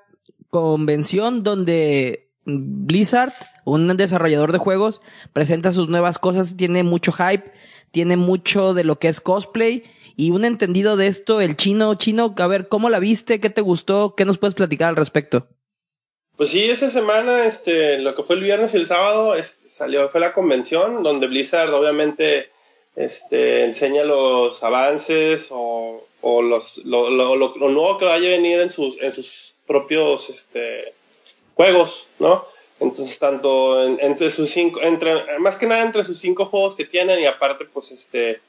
convención 0.50 1.44
donde 1.44 2.32
Blizzard, 2.46 3.34
un 3.66 3.88
desarrollador 3.96 4.52
de 4.52 4.58
juegos, 4.58 5.02
presenta 5.32 5.74
sus 5.74 5.90
nuevas 5.90 6.20
cosas, 6.20 6.58
tiene 6.58 6.84
mucho 6.84 7.12
hype, 7.12 7.52
tiene 7.92 8.18
mucho 8.18 8.74
de 8.74 8.84
lo 8.84 9.00
que 9.00 9.08
es 9.08 9.22
cosplay 9.22 9.84
y 10.16 10.32
un 10.32 10.46
entendido 10.46 10.96
de 10.96 11.08
esto, 11.08 11.42
el 11.42 11.56
chino, 11.56 11.96
chino, 11.96 12.36
a 12.38 12.48
ver, 12.48 12.68
¿cómo 12.68 12.90
la 12.90 13.00
viste? 13.00 13.40
¿Qué 13.40 13.50
te 13.50 13.62
gustó? 13.62 14.16
¿Qué 14.16 14.26
nos 14.26 14.38
puedes 14.38 14.56
platicar 14.56 14.90
al 14.90 14.96
respecto? 14.96 15.48
Pues 16.36 16.50
sí, 16.50 16.64
esa 16.64 16.90
semana, 16.90 17.46
este, 17.46 18.00
lo 18.00 18.16
que 18.16 18.24
fue 18.24 18.36
el 18.36 18.44
viernes 18.44 18.74
y 18.74 18.78
el 18.78 18.88
sábado, 18.88 19.36
este, 19.36 19.70
salió, 19.70 20.10
fue 20.10 20.20
la 20.20 20.34
convención 20.34 21.04
donde 21.04 21.28
Blizzard 21.28 21.74
obviamente 21.74 22.50
este, 22.96 23.64
enseña 23.64 24.04
los 24.04 24.62
avances 24.64 25.50
o, 25.52 26.06
o 26.22 26.42
los, 26.42 26.78
lo, 26.80 27.10
lo, 27.10 27.36
lo, 27.36 27.70
nuevo 27.70 27.98
que 27.98 28.06
vaya 28.06 28.28
a 28.28 28.32
venir 28.32 28.60
en 28.60 28.70
sus, 28.70 28.98
en 29.02 29.12
sus 29.12 29.56
propios, 29.66 30.30
este, 30.30 30.94
juegos, 31.56 32.08
¿no? 32.20 32.46
Entonces, 32.80 33.18
tanto 33.18 33.84
entre 34.00 34.30
sus 34.30 34.50
cinco, 34.50 34.82
entre, 34.82 35.40
más 35.40 35.58
que 35.58 35.66
nada 35.66 35.84
entre 35.84 36.04
sus 36.04 36.20
cinco 36.20 36.48
juegos 36.48 36.76
que 36.76 36.86
tienen 36.86 37.20
y 37.20 37.26
aparte, 37.26 37.66
pues, 37.66 37.92
este, 37.92 38.42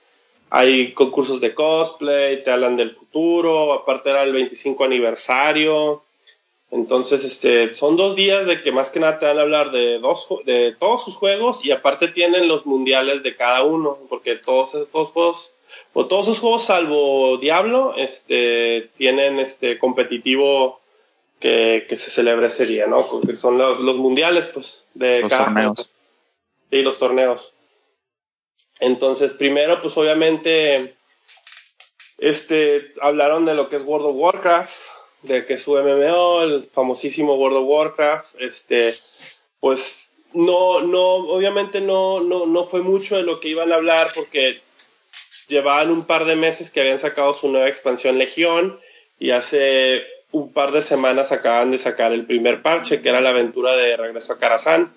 hay 0.50 0.92
concursos 0.92 1.40
de 1.40 1.54
cosplay, 1.54 2.42
te 2.42 2.50
hablan 2.50 2.76
del 2.76 2.92
futuro, 2.92 3.72
aparte 3.72 4.10
era 4.10 4.22
el 4.22 4.32
25 4.32 4.84
aniversario. 4.84 6.02
Entonces, 6.74 7.24
este, 7.24 7.72
son 7.72 7.96
dos 7.96 8.16
días 8.16 8.46
de 8.48 8.60
que 8.60 8.72
más 8.72 8.90
que 8.90 8.98
nada 8.98 9.20
te 9.20 9.26
van 9.26 9.38
a 9.38 9.42
hablar 9.42 9.70
de, 9.70 10.00
dos, 10.00 10.26
de 10.44 10.74
todos 10.76 11.04
sus 11.04 11.14
juegos 11.14 11.64
y 11.64 11.70
aparte 11.70 12.08
tienen 12.08 12.48
los 12.48 12.66
mundiales 12.66 13.22
de 13.22 13.36
cada 13.36 13.62
uno, 13.62 13.96
porque 14.08 14.34
todos 14.34 14.74
estos 14.74 15.10
juegos, 15.10 15.52
o 15.92 16.06
todos 16.06 16.26
sus 16.26 16.40
juegos 16.40 16.64
salvo 16.64 17.38
Diablo, 17.38 17.94
este, 17.96 18.90
tienen 18.96 19.38
este 19.38 19.78
competitivo 19.78 20.80
que, 21.38 21.86
se 21.90 22.10
celebra 22.10 22.48
ese 22.48 22.66
día, 22.66 22.88
¿no? 22.88 23.06
Porque 23.06 23.36
son 23.36 23.56
los, 23.56 23.78
los 23.78 23.96
mundiales, 23.96 24.48
pues, 24.48 24.86
de 24.94 25.20
los 25.20 25.30
torneos. 25.30 25.90
Sí, 26.72 26.82
los 26.82 26.98
torneos. 26.98 27.52
Entonces, 28.80 29.32
primero, 29.32 29.80
pues 29.80 29.96
obviamente, 29.96 30.96
este, 32.18 32.92
hablaron 33.00 33.44
de 33.44 33.54
lo 33.54 33.68
que 33.68 33.76
es 33.76 33.84
World 33.84 34.06
of 34.06 34.16
Warcraft, 34.16 34.93
de 35.24 35.44
que 35.46 35.56
su 35.56 35.72
MMO, 35.72 36.42
el 36.42 36.68
famosísimo 36.72 37.34
World 37.34 37.58
of 37.58 37.64
Warcraft, 37.66 38.40
este, 38.40 38.94
pues 39.60 40.10
no, 40.34 40.82
no, 40.82 41.14
obviamente 41.14 41.80
no, 41.80 42.20
no, 42.20 42.46
no 42.46 42.64
fue 42.64 42.82
mucho 42.82 43.16
de 43.16 43.22
lo 43.22 43.40
que 43.40 43.48
iban 43.48 43.72
a 43.72 43.76
hablar 43.76 44.08
porque 44.14 44.58
llevaban 45.48 45.90
un 45.90 46.04
par 46.06 46.24
de 46.24 46.36
meses 46.36 46.70
que 46.70 46.80
habían 46.80 46.98
sacado 46.98 47.34
su 47.34 47.48
nueva 47.48 47.68
expansión 47.68 48.18
Legión 48.18 48.78
y 49.18 49.30
hace 49.30 50.04
un 50.32 50.52
par 50.52 50.72
de 50.72 50.82
semanas 50.82 51.32
acaban 51.32 51.70
de 51.70 51.78
sacar 51.78 52.12
el 52.12 52.26
primer 52.26 52.60
parche, 52.62 53.00
que 53.00 53.08
era 53.08 53.20
la 53.20 53.30
aventura 53.30 53.76
de 53.76 53.96
Regreso 53.96 54.32
a 54.32 54.38
Karazhan. 54.38 54.92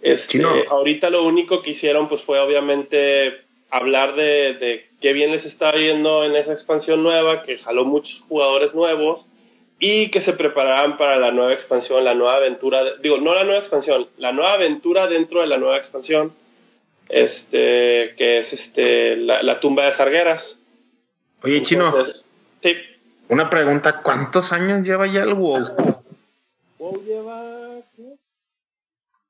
Este, 0.00 0.42
Ahorita 0.70 1.10
lo 1.10 1.24
único 1.24 1.60
que 1.60 1.70
hicieron 1.70 2.08
pues 2.08 2.22
fue 2.22 2.38
obviamente 2.38 3.40
hablar 3.70 4.14
de, 4.14 4.54
de, 4.54 4.86
qué 5.00 5.12
bien 5.12 5.32
les 5.32 5.44
está 5.44 5.72
yendo 5.72 6.24
en 6.24 6.36
esa 6.36 6.52
expansión 6.52 7.02
nueva, 7.02 7.42
que 7.42 7.58
jaló 7.58 7.84
muchos 7.84 8.20
jugadores 8.20 8.74
nuevos 8.74 9.26
y 9.78 10.10
que 10.10 10.20
se 10.20 10.32
preparaban 10.32 10.96
para 10.96 11.16
la 11.18 11.30
nueva 11.30 11.52
expansión, 11.52 12.04
la 12.04 12.14
nueva 12.14 12.36
aventura, 12.36 12.80
digo, 13.02 13.18
no 13.18 13.34
la 13.34 13.44
nueva 13.44 13.58
expansión, 13.58 14.08
la 14.18 14.32
nueva 14.32 14.54
aventura 14.54 15.06
dentro 15.06 15.40
de 15.40 15.46
la 15.46 15.58
nueva 15.58 15.76
expansión, 15.76 16.32
este, 17.08 18.14
que 18.16 18.38
es 18.38 18.52
este, 18.52 19.16
la, 19.16 19.60
tumba 19.60 19.84
de 19.84 19.92
Sargueras. 19.92 20.58
Oye, 21.42 21.62
Chino. 21.62 21.92
Sí. 22.62 22.76
Una 23.28 23.50
pregunta, 23.50 24.00
¿cuántos 24.02 24.52
años 24.52 24.86
lleva 24.86 25.06
ya 25.06 25.22
el 25.22 25.34
WoW? 25.34 25.66
WoW 26.78 27.04
lleva 27.04 27.54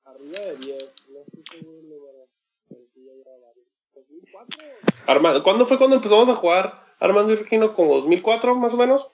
Arriba 0.04 0.38
de 0.38 0.56
10. 0.56 0.84
No 1.08 1.20
estoy 1.20 1.58
seguro 1.58 1.78
el 1.80 1.88
número. 1.88 2.28
Pero 2.68 2.80
sí 2.92 3.04
ya 3.04 3.12
lleva 3.12 3.30
varios. 3.44 3.66
¿2004? 3.94 5.06
Armando, 5.06 5.42
¿Cuándo 5.42 5.66
fue 5.66 5.78
cuando 5.78 5.96
empezamos 5.96 6.28
a 6.28 6.34
jugar 6.34 6.84
Armando 7.00 7.32
y 7.32 7.36
Regino? 7.36 7.74
¿Como 7.74 7.96
2004 7.96 8.54
más 8.54 8.74
o 8.74 8.76
menos? 8.76 9.08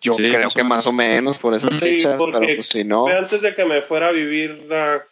Yo 0.00 0.14
Sí, 0.14 0.30
creo 0.30 0.48
o 0.48 0.50
que 0.50 0.62
más 0.62 0.86
o 0.86 0.92
menos 0.92 1.38
por 1.38 1.54
esas 1.54 1.72
Sí, 1.74 1.80
fechas, 1.80 2.16
porque 2.18 2.38
pero 2.38 2.54
pues 2.56 2.68
si 2.68 2.84
no. 2.84 3.04
Fue 3.04 3.16
antes 3.16 3.40
de 3.42 3.54
que 3.54 3.64
me 3.64 3.82
fuera 3.82 4.08
a 4.08 4.12
vivir 4.12 4.68
a 4.72 5.04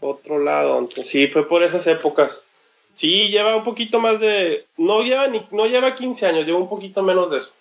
otro 0.00 0.38
lado. 0.38 0.78
Entonces, 0.78 1.08
sí, 1.08 1.26
fue 1.28 1.48
por 1.48 1.62
esas 1.62 1.86
épocas. 1.86 2.44
Sí, 2.94 3.28
lleva 3.28 3.56
un 3.56 3.64
poquito 3.64 4.00
más 4.00 4.20
de. 4.20 4.66
No 4.76 5.02
lleva 5.02 5.28
ni, 5.28 5.46
no 5.50 5.66
lleva 5.66 5.94
15 5.94 6.26
años, 6.26 6.46
lleva 6.46 6.58
un 6.58 6.68
poquito 6.68 7.02
menos 7.02 7.30
de 7.30 7.38
eso. 7.38 7.52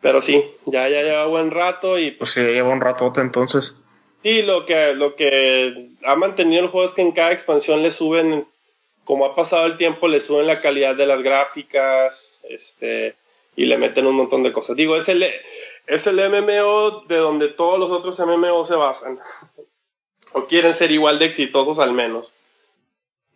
Pero 0.00 0.22
sí, 0.22 0.44
ya, 0.66 0.88
ya 0.88 1.02
lleva 1.02 1.26
buen 1.26 1.50
rato 1.50 1.98
y 1.98 2.12
Pues 2.12 2.30
sí, 2.30 2.40
lleva 2.40 2.70
un 2.70 2.80
ratote 2.80 3.20
entonces. 3.20 3.74
Sí, 4.22 4.42
lo 4.42 4.64
que, 4.66 4.94
lo 4.94 5.14
que 5.16 5.90
ha 6.04 6.16
mantenido 6.16 6.62
el 6.62 6.68
juego 6.68 6.86
es 6.86 6.94
que 6.94 7.02
en 7.02 7.12
cada 7.12 7.32
expansión 7.32 7.82
le 7.82 7.90
suben, 7.90 8.46
como 9.04 9.24
ha 9.24 9.34
pasado 9.34 9.66
el 9.66 9.76
tiempo, 9.76 10.08
le 10.08 10.20
suben 10.20 10.46
la 10.46 10.60
calidad 10.60 10.96
de 10.96 11.06
las 11.06 11.22
gráficas, 11.22 12.44
este, 12.48 13.14
y 13.58 13.66
le 13.66 13.76
meten 13.76 14.06
un 14.06 14.14
montón 14.14 14.44
de 14.44 14.52
cosas. 14.52 14.76
Digo, 14.76 14.94
es 14.96 15.08
el, 15.08 15.26
es 15.88 16.06
el 16.06 16.14
MMO 16.30 17.02
de 17.08 17.16
donde 17.16 17.48
todos 17.48 17.76
los 17.76 17.90
otros 17.90 18.16
MMO 18.20 18.64
se 18.64 18.76
basan. 18.76 19.18
o 20.32 20.46
quieren 20.46 20.72
ser 20.76 20.92
igual 20.92 21.18
de 21.18 21.24
exitosos 21.24 21.80
al 21.80 21.92
menos. 21.92 22.32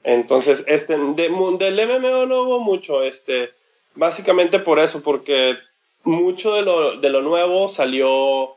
Entonces, 0.05 0.63
este, 0.69 0.97
de, 0.97 1.29
del 1.59 1.89
MMO 1.89 2.27
no 2.27 2.43
hubo 2.43 2.61
mucho, 2.61 3.03
este, 3.03 3.53
básicamente 3.97 4.61
por 4.61 4.79
eso, 4.79 5.03
porque 5.03 5.59
mucho 6.05 6.55
de 6.55 6.63
lo, 6.63 7.01
de 7.01 7.11
lo 7.11 7.23
nuevo 7.23 7.69
salió 7.69 8.57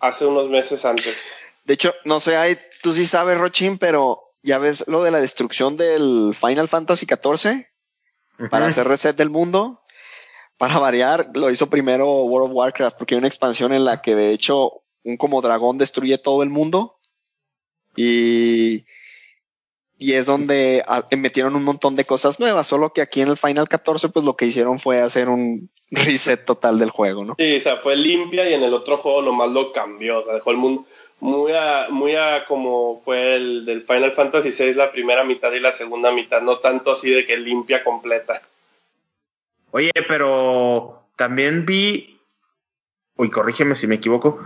hace 0.00 0.24
unos 0.24 0.48
meses 0.48 0.82
antes. 0.86 1.30
De 1.64 1.74
hecho, 1.74 1.94
no 2.04 2.20
sé, 2.20 2.38
hay, 2.38 2.56
tú 2.82 2.94
sí 2.94 3.04
sabes, 3.04 3.36
Rochin, 3.36 3.76
pero 3.76 4.24
ya 4.42 4.56
ves 4.56 4.88
lo 4.88 5.02
de 5.02 5.10
la 5.10 5.20
destrucción 5.20 5.76
del 5.76 6.34
Final 6.34 6.68
Fantasy 6.68 7.04
XIV 7.04 7.66
para 8.48 8.64
Ujú. 8.64 8.70
hacer 8.70 8.88
reset 8.88 9.14
del 9.14 9.28
mundo. 9.28 9.82
Para 10.58 10.78
variar, 10.78 11.30
lo 11.34 11.50
hizo 11.50 11.70
primero 11.70 12.24
World 12.24 12.50
of 12.50 12.56
Warcraft, 12.56 12.98
porque 12.98 13.14
hay 13.14 13.18
una 13.18 13.28
expansión 13.28 13.72
en 13.72 13.84
la 13.84 14.02
que 14.02 14.14
de 14.14 14.32
hecho 14.32 14.82
un 15.04 15.16
como 15.16 15.40
dragón 15.40 15.78
destruye 15.78 16.18
todo 16.18 16.42
el 16.42 16.50
mundo. 16.50 16.96
Y, 17.96 18.84
y 19.98 20.12
es 20.12 20.26
donde 20.26 20.82
ah, 20.86 21.04
metieron 21.16 21.56
un 21.56 21.64
montón 21.64 21.96
de 21.96 22.04
cosas 22.04 22.38
nuevas, 22.38 22.66
solo 22.66 22.92
que 22.92 23.02
aquí 23.02 23.20
en 23.20 23.28
el 23.28 23.36
Final 23.36 23.68
14 23.68 24.08
pues 24.10 24.24
lo 24.24 24.36
que 24.36 24.46
hicieron 24.46 24.78
fue 24.78 25.00
hacer 25.00 25.28
un 25.28 25.70
reset 25.90 26.44
total 26.44 26.78
del 26.78 26.90
juego, 26.90 27.24
¿no? 27.24 27.34
Sí, 27.38 27.56
o 27.56 27.60
sea, 27.60 27.78
fue 27.78 27.96
limpia 27.96 28.48
y 28.48 28.54
en 28.54 28.62
el 28.62 28.74
otro 28.74 28.98
juego 28.98 29.22
nomás 29.22 29.50
lo 29.50 29.72
cambió, 29.72 30.20
o 30.20 30.24
sea, 30.24 30.34
dejó 30.34 30.50
el 30.50 30.56
mundo 30.56 30.84
muy 31.20 31.52
a, 31.52 31.88
muy 31.90 32.14
a 32.14 32.46
como 32.46 32.96
fue 32.98 33.34
el 33.34 33.64
del 33.64 33.82
Final 33.82 34.12
Fantasy 34.12 34.50
VI 34.50 34.74
la 34.74 34.92
primera 34.92 35.24
mitad 35.24 35.52
y 35.52 35.60
la 35.60 35.72
segunda 35.72 36.12
mitad, 36.12 36.42
no 36.42 36.58
tanto 36.58 36.92
así 36.92 37.10
de 37.10 37.26
que 37.26 37.36
limpia 37.36 37.82
completa. 37.82 38.40
Oye, 39.70 39.90
pero 40.08 41.02
también 41.16 41.66
vi, 41.66 42.20
uy, 43.16 43.30
corrígeme 43.30 43.74
si 43.76 43.86
me 43.86 43.96
equivoco, 43.96 44.40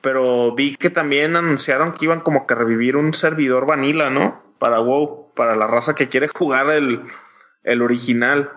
pero 0.00 0.52
vi 0.54 0.76
que 0.76 0.90
también 0.90 1.36
anunciaron 1.36 1.92
que 1.92 2.06
iban 2.06 2.20
como 2.20 2.46
que 2.46 2.54
a 2.54 2.56
revivir 2.58 2.96
un 2.96 3.14
servidor 3.14 3.66
vanilla, 3.66 4.10
¿no? 4.10 4.42
Para 4.58 4.80
WoW, 4.80 5.32
para 5.34 5.54
la 5.56 5.66
raza 5.66 5.94
que 5.94 6.08
quiere 6.08 6.28
jugar 6.28 6.70
el, 6.70 7.02
el 7.64 7.82
original. 7.82 8.50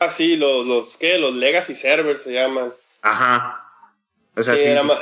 Ah, 0.00 0.10
sí, 0.10 0.36
los, 0.36 0.64
los, 0.66 0.96
¿qué? 0.96 1.18
Los 1.18 1.34
Legacy 1.34 1.74
Servers 1.74 2.22
se 2.22 2.32
llaman. 2.32 2.72
Ajá. 3.02 3.64
O 4.36 4.42
sea, 4.42 4.54
sí, 4.56 4.86
ma- 4.86 4.98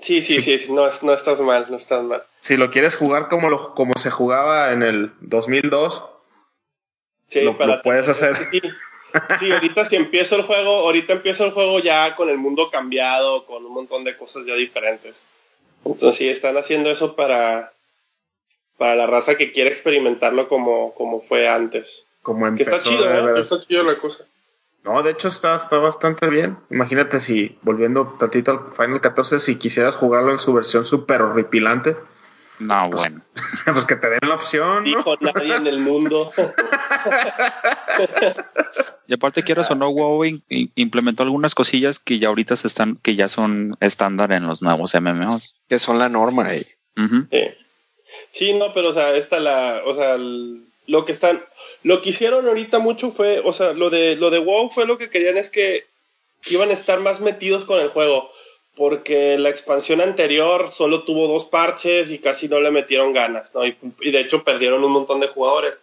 sí, 0.00 0.22
sí, 0.22 0.40
sí, 0.40 0.58
sí, 0.58 0.72
no, 0.72 0.88
no 1.02 1.12
estás 1.12 1.40
mal, 1.40 1.66
no 1.70 1.76
estás 1.76 2.02
mal. 2.02 2.22
si 2.40 2.56
lo 2.56 2.70
quieres 2.70 2.96
jugar 2.96 3.28
como, 3.28 3.48
lo, 3.50 3.74
como 3.74 3.92
se 3.96 4.10
jugaba 4.10 4.72
en 4.72 4.82
el 4.82 5.12
2002, 5.20 6.02
Sí, 7.32 7.40
Lo- 7.42 7.56
lo 7.66 7.82
puedes 7.82 8.08
hacer. 8.08 8.36
Sí, 8.50 8.60
sí, 9.38 9.50
ahorita 9.52 9.84
si 9.84 9.96
empiezo 9.96 10.36
el 10.36 10.42
juego, 10.42 10.70
ahorita 10.80 11.14
empiezo 11.14 11.44
el 11.44 11.52
juego 11.52 11.78
ya 11.80 12.14
con 12.16 12.28
el 12.28 12.36
mundo 12.38 12.70
cambiado, 12.70 13.46
con 13.46 13.64
un 13.64 13.72
montón 13.72 14.04
de 14.04 14.16
cosas 14.16 14.44
ya 14.46 14.54
diferentes. 14.54 15.24
Entonces 15.84 16.14
sí, 16.16 16.28
están 16.28 16.56
haciendo 16.56 16.90
eso 16.90 17.16
para, 17.16 17.72
para 18.78 18.94
la 18.96 19.06
raza 19.06 19.36
que 19.36 19.50
quiere 19.52 19.70
experimentarlo 19.70 20.48
como, 20.48 20.94
como 20.94 21.20
fue 21.20 21.48
antes. 21.48 22.04
como 22.22 22.44
Que 22.44 22.48
empezó. 22.62 22.70
está 22.76 22.88
chido, 22.88 23.36
¿eh? 23.36 23.40
Está 23.40 23.60
chido 23.60 23.84
la 23.84 23.98
cosa. 23.98 24.24
No, 24.84 25.02
de 25.02 25.12
hecho 25.12 25.28
está, 25.28 25.54
está 25.54 25.78
bastante 25.78 26.28
bien. 26.28 26.58
Imagínate 26.70 27.20
si, 27.20 27.56
volviendo 27.62 28.16
tantito 28.18 28.50
al 28.50 28.72
Final 28.76 29.00
14, 29.00 29.38
si 29.38 29.56
quisieras 29.56 29.94
jugarlo 29.96 30.32
en 30.32 30.38
su 30.40 30.52
versión 30.52 30.84
súper 30.84 31.22
horripilante, 31.22 31.96
No, 32.66 32.90
bueno. 32.90 33.20
pues 33.72 33.84
que 33.84 33.96
te 33.96 34.08
den 34.08 34.20
la 34.22 34.34
opción, 34.34 34.78
¿no? 34.78 34.82
Dijo 34.82 35.16
nadie 35.20 35.54
en 35.56 35.66
el 35.66 35.78
mundo. 35.80 36.32
Y 39.08 39.14
aparte, 39.14 39.42
quieras 39.42 39.70
o 39.70 39.74
no, 39.74 40.24
in- 40.24 40.42
implementó 40.74 41.22
algunas 41.22 41.54
cosillas 41.54 41.98
que 41.98 42.18
ya 42.18 42.28
ahorita 42.28 42.56
se 42.56 42.66
están, 42.66 42.96
que 42.96 43.14
ya 43.14 43.28
son 43.28 43.76
estándar 43.80 44.32
en 44.32 44.46
los 44.46 44.62
nuevos 44.62 44.94
MMOs. 44.94 45.54
Que 45.68 45.78
son 45.78 45.98
la 45.98 46.08
norma 46.08 46.46
ahí. 46.46 46.64
Ujú. 46.96 47.26
Sí. 47.30 47.50
Sí, 48.30 48.52
no, 48.54 48.72
pero 48.72 48.90
o 48.90 48.94
sea, 48.94 49.14
esta 49.14 49.38
la, 49.38 49.82
o 49.84 49.94
sea, 49.94 50.16
lo 50.86 51.04
que 51.04 51.12
están, 51.12 51.42
lo 51.82 52.00
que 52.00 52.10
hicieron 52.10 52.46
ahorita 52.46 52.78
mucho 52.78 53.10
fue, 53.10 53.40
o 53.44 53.52
sea, 53.52 53.72
lo 53.72 53.90
de 53.90 54.16
lo 54.16 54.30
de 54.30 54.38
WoW 54.38 54.70
fue 54.70 54.86
lo 54.86 54.96
que 54.98 55.10
querían 55.10 55.36
es 55.36 55.50
que 55.50 55.84
iban 56.46 56.70
a 56.70 56.74
estar 56.74 57.00
más 57.00 57.20
metidos 57.20 57.64
con 57.64 57.80
el 57.80 57.88
juego, 57.88 58.30
porque 58.76 59.36
la 59.38 59.50
expansión 59.50 60.00
anterior 60.00 60.70
solo 60.72 61.02
tuvo 61.04 61.28
dos 61.28 61.44
parches 61.44 62.10
y 62.10 62.18
casi 62.18 62.48
no 62.48 62.60
le 62.60 62.70
metieron 62.70 63.12
ganas, 63.12 63.54
¿no? 63.54 63.64
Y, 63.66 63.74
de 64.10 64.20
hecho 64.20 64.44
perdieron 64.44 64.82
un 64.84 64.92
montón 64.92 65.20
de 65.20 65.28
jugadores, 65.28 65.74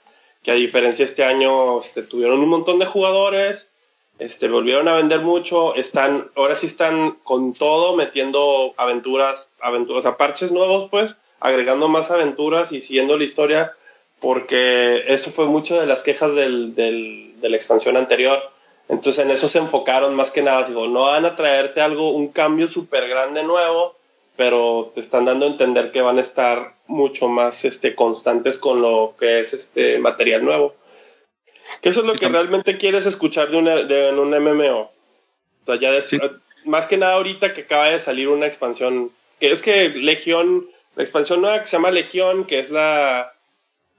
que 0.43 0.51
a 0.51 0.55
diferencia 0.55 1.05
este 1.05 1.23
año 1.23 1.79
este, 1.79 2.01
tuvieron 2.01 2.39
un 2.39 2.49
montón 2.49 2.79
de 2.79 2.85
jugadores, 2.85 3.69
este, 4.17 4.47
volvieron 4.49 4.87
a 4.87 4.95
vender 4.95 5.19
mucho, 5.19 5.75
están, 5.75 6.29
ahora 6.35 6.55
sí 6.55 6.65
están 6.65 7.11
con 7.23 7.53
todo 7.53 7.95
metiendo 7.95 8.73
aventuras, 8.77 9.49
aventuras, 9.59 9.99
o 9.99 10.01
sea, 10.01 10.17
parches 10.17 10.51
nuevos, 10.51 10.89
pues, 10.89 11.15
agregando 11.39 11.87
más 11.87 12.09
aventuras 12.11 12.71
y 12.71 12.81
siguiendo 12.81 13.17
la 13.17 13.23
historia, 13.23 13.73
porque 14.19 15.05
eso 15.07 15.31
fue 15.31 15.45
mucho 15.45 15.79
de 15.79 15.85
las 15.85 16.01
quejas 16.01 16.35
del, 16.35 16.75
del- 16.75 17.39
de 17.39 17.49
la 17.49 17.55
expansión 17.55 17.95
anterior. 17.95 18.41
Entonces 18.89 19.23
en 19.23 19.31
eso 19.31 19.47
se 19.47 19.59
enfocaron 19.59 20.15
más 20.15 20.31
que 20.31 20.41
nada, 20.41 20.67
digo, 20.67 20.87
no 20.87 21.03
van 21.03 21.25
a 21.25 21.35
traerte 21.35 21.79
algo, 21.79 22.09
un 22.09 22.29
cambio 22.29 22.67
súper 22.67 23.07
grande 23.07 23.43
nuevo, 23.43 23.95
pero 24.35 24.91
te 24.95 25.01
están 25.01 25.25
dando 25.25 25.45
a 25.45 25.49
entender 25.49 25.91
que 25.91 26.01
van 26.01 26.17
a 26.17 26.21
estar 26.21 26.73
mucho 26.87 27.27
más 27.27 27.65
este, 27.65 27.93
constantes 27.93 28.57
con 28.57 28.81
lo 28.81 29.13
que 29.19 29.41
es 29.41 29.53
este 29.53 29.99
material 29.99 30.43
nuevo. 30.43 30.73
Que 31.81 31.89
eso 31.89 31.99
es 31.99 32.05
lo 32.07 32.13
Sí, 32.13 32.19
que 32.19 32.29
realmente 32.29 32.77
quieres 32.77 33.05
escuchar 33.05 33.51
de, 33.51 33.57
una, 33.57 33.75
de 33.75 34.09
en 34.09 34.17
un 34.17 34.31
MMO. 34.31 34.79
O 34.81 34.91
sea, 35.67 35.75
ya 35.75 36.01
Sí. 36.01 36.17
más 36.65 36.87
que 36.87 36.97
nada 36.97 37.13
ahorita 37.13 37.53
que 37.53 37.61
acaba 37.61 37.89
de 37.89 37.99
salir 37.99 38.27
una 38.27 38.47
expansión, 38.47 39.11
que 39.39 39.51
es 39.51 39.61
que 39.61 39.89
Legión, 39.89 40.67
la 40.95 41.03
expansión 41.03 41.41
nueva 41.41 41.59
que 41.61 41.67
se 41.67 41.77
llama 41.77 41.91
Legión, 41.91 42.45
que 42.45 42.57
es 42.57 42.71
la, 42.71 43.33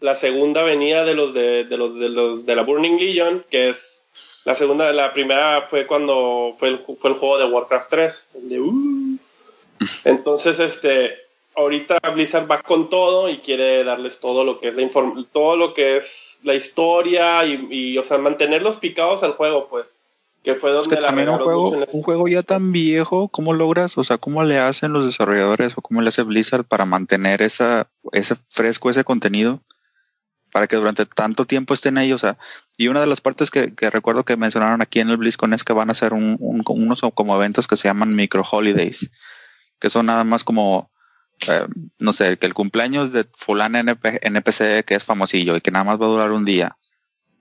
la 0.01 0.17
segunda 0.17 0.65
venida 0.65 1.05
de 1.05 1.15
los 1.15 1.33
de, 1.33 1.65
de 1.65 1.77
los 1.77 1.95
de 1.95 2.09
los 2.09 2.45
de 2.45 2.57
la 2.57 2.63
Burning 2.63 2.99
Legion, 2.99 3.45
que 3.51 3.69
es 3.69 4.00
la 4.45 4.55
segunda, 4.55 4.93
la 4.93 5.13
primera 5.13 5.63
fue 5.63 5.87
cuando 5.87 6.53
fue 6.59 6.69
el, 6.69 6.79
fue 6.79 7.11
el 7.11 7.17
juego 7.17 7.39
de 7.39 7.45
Warcraft 7.45 7.91
3. 7.91 8.27
el 8.35 8.49
de, 8.49 8.61
uh. 8.61 9.19
Entonces, 10.05 10.61
este, 10.61 11.15
ahorita 11.55 11.99
Blizzard 12.15 12.51
va 12.51 12.63
con 12.63 12.91
todo 12.91 13.29
y 13.29 13.39
quiere 13.39 13.85
darles 13.85 14.21
todo 14.21 14.45
lo 14.45 14.61
que 14.61 14.69
es 14.69 14.77
la 14.77 14.83
inform 14.83 15.27
todo 15.33 15.57
lo 15.57 15.75
que 15.75 15.97
es 15.97 16.39
la 16.43 16.55
historia 16.55 17.45
y, 17.45 17.67
y, 17.71 17.99
o 17.99 18.05
sea, 18.05 18.19
mantenerlos 18.19 18.77
picados 18.77 19.23
al 19.23 19.33
juego, 19.33 19.69
pues. 19.69 19.93
Que 20.43 20.55
fue 20.55 20.71
Es 20.81 20.89
la 20.89 20.99
también 21.01 21.29
un 21.29 21.39
juego, 21.39 21.65
mucho 21.71 21.83
este- 21.83 21.97
un 21.99 22.03
juego 22.03 22.27
ya 22.27 22.43
tan 22.43 22.73
viejo, 22.73 23.29
¿cómo 23.29 23.53
logras? 23.53 23.99
O 23.99 24.05
sea, 24.05 24.17
¿cómo 24.17 24.43
le 24.43 24.59
hacen 24.59 24.93
los 24.95 25.05
desarrolladores 25.05 25.77
o 25.77 25.83
cómo 25.83 26.01
le 26.01 26.09
hace 26.09 26.23
Blizzard 26.23 26.65
para 26.65 26.87
mantener 26.87 27.43
esa, 27.43 27.89
ese 28.13 28.37
fresco, 28.49 28.89
ese 28.89 29.05
contenido? 29.05 29.61
Para 30.53 30.67
que 30.67 30.77
durante 30.77 31.07
tanto 31.07 31.47
tiempo 31.47 31.75
estén 31.75 31.97
ahí, 31.99 32.13
o 32.13 32.19
sea, 32.19 32.37
y 32.77 32.89
una 32.89 33.01
de 33.01 33.07
las 33.07 33.21
partes 33.21 33.51
que, 33.51 33.75
que 33.75 33.91
recuerdo 33.91 34.25
que 34.25 34.37
mencionaron 34.37 34.83
aquí 34.83 35.01
en 35.01 35.11
el 35.11 35.17
BlizzCon 35.17 35.53
es 35.55 35.63
que 35.65 35.73
van 35.73 35.89
a 35.91 35.93
hacer 35.93 36.13
un, 36.13 36.37
un- 36.41 36.63
unos 36.67 37.01
como 37.15 37.37
eventos 37.37 37.67
que 37.69 37.77
se 37.77 37.89
llaman 37.89 38.15
micro 38.17 38.43
holidays, 38.51 39.11
que 39.79 39.91
son 39.91 40.07
nada 40.07 40.25
más 40.25 40.43
como, 40.45 40.91
eh, 41.49 41.67
no 41.99 42.13
sé, 42.13 42.37
que 42.39 42.47
el 42.47 42.55
cumpleaños 42.55 43.13
de 43.13 43.27
fulana 43.37 43.81
NP 43.81 44.19
NPC 44.27 44.85
que 44.85 44.95
es 44.97 45.05
famosillo 45.05 45.57
y 45.57 45.61
que 45.61 45.71
nada 45.71 45.85
más 45.85 46.01
va 46.01 46.07
a 46.07 46.11
durar 46.11 46.33
un 46.33 46.45
día, 46.45 46.77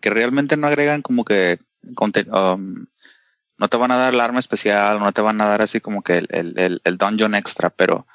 que 0.02 0.10
realmente 0.10 0.56
no 0.56 0.68
agregan 0.68 1.02
como 1.02 1.26
que 1.26 1.60
um, 2.32 2.86
no 3.58 3.68
te 3.68 3.78
van 3.78 3.92
a 3.92 3.98
dar 3.98 4.14
el 4.14 4.20
arma 4.22 4.40
especial, 4.40 5.00
no 5.00 5.12
te 5.12 5.22
van 5.22 5.42
a 5.42 5.46
dar 5.46 5.62
así 5.62 5.80
como 5.82 6.02
que 6.02 6.20
el, 6.20 6.82
el 6.84 6.98
dungeon 6.98 7.36
extra, 7.36 7.70
pero, 7.70 8.08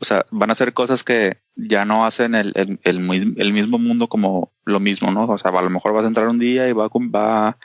o 0.00 0.04
sea, 0.04 0.26
van 0.30 0.50
a 0.50 0.52
hacer 0.54 0.72
cosas 0.72 1.04
que 1.04 1.38
ya 1.56 1.84
no 1.84 2.06
hacen 2.06 2.34
el, 2.34 2.52
el, 2.56 2.80
el, 2.84 3.00
mi- 3.00 3.34
el 3.36 3.52
mismo 3.52 3.78
mundo 3.78 4.08
como 4.08 4.52
lo 4.64 4.80
mismo, 4.80 5.10
¿no? 5.10 5.24
O 5.26 5.38
sea, 5.38 5.50
a 5.50 5.62
lo 5.62 5.70
mejor 5.70 5.92
vas 5.92 6.04
a 6.04 6.08
entrar 6.08 6.28
un 6.28 6.38
día 6.38 6.68
y 6.68 6.72
va, 6.72 6.88
va 6.88 7.58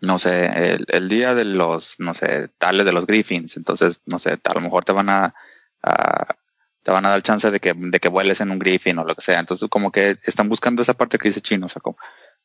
no 0.00 0.18
sé, 0.18 0.46
el, 0.46 0.84
el 0.88 1.08
día 1.08 1.34
de 1.34 1.44
los, 1.44 1.94
no 1.98 2.12
sé, 2.14 2.48
tales 2.58 2.84
de 2.84 2.92
los 2.92 3.06
Griffins, 3.06 3.56
entonces, 3.56 4.00
no 4.06 4.18
sé, 4.18 4.36
a 4.42 4.54
lo 4.54 4.60
mejor 4.60 4.84
te 4.84 4.92
van 4.92 5.08
a, 5.08 5.34
te 6.82 6.90
van 6.90 7.06
a 7.06 7.10
dar 7.10 7.22
chance 7.22 7.50
de 7.50 7.60
que, 7.60 7.74
de 7.76 8.00
que 8.00 8.08
vueles 8.08 8.40
en 8.40 8.50
un 8.50 8.58
Griffin 8.58 8.98
o 8.98 9.04
lo 9.04 9.14
que 9.14 9.20
sea. 9.20 9.38
Entonces, 9.38 9.68
como 9.68 9.92
que 9.92 10.18
están 10.24 10.48
buscando 10.48 10.82
esa 10.82 10.94
parte 10.94 11.18
que 11.18 11.28
dice 11.28 11.40
Chino, 11.40 11.66
o 11.66 11.68
sea, 11.68 11.80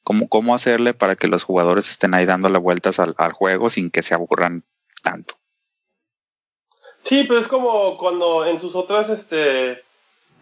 cómo, 0.03 0.27
cómo, 0.29 0.53
hacerle 0.55 0.93
para 0.93 1.15
que 1.15 1.27
los 1.27 1.43
jugadores 1.43 1.89
estén 1.89 2.13
ahí 2.13 2.25
dándole 2.25 2.59
vueltas 2.59 2.99
al 2.99 3.31
juego 3.33 3.69
sin 3.69 3.89
que 3.89 4.03
se 4.03 4.13
aburran 4.13 4.63
tanto. 5.01 5.35
Sí, 7.07 7.23
pues 7.23 7.43
es 7.43 7.47
como 7.47 7.97
cuando 7.97 8.45
en 8.45 8.59
sus 8.59 8.75
otras, 8.75 9.09
este, 9.09 9.81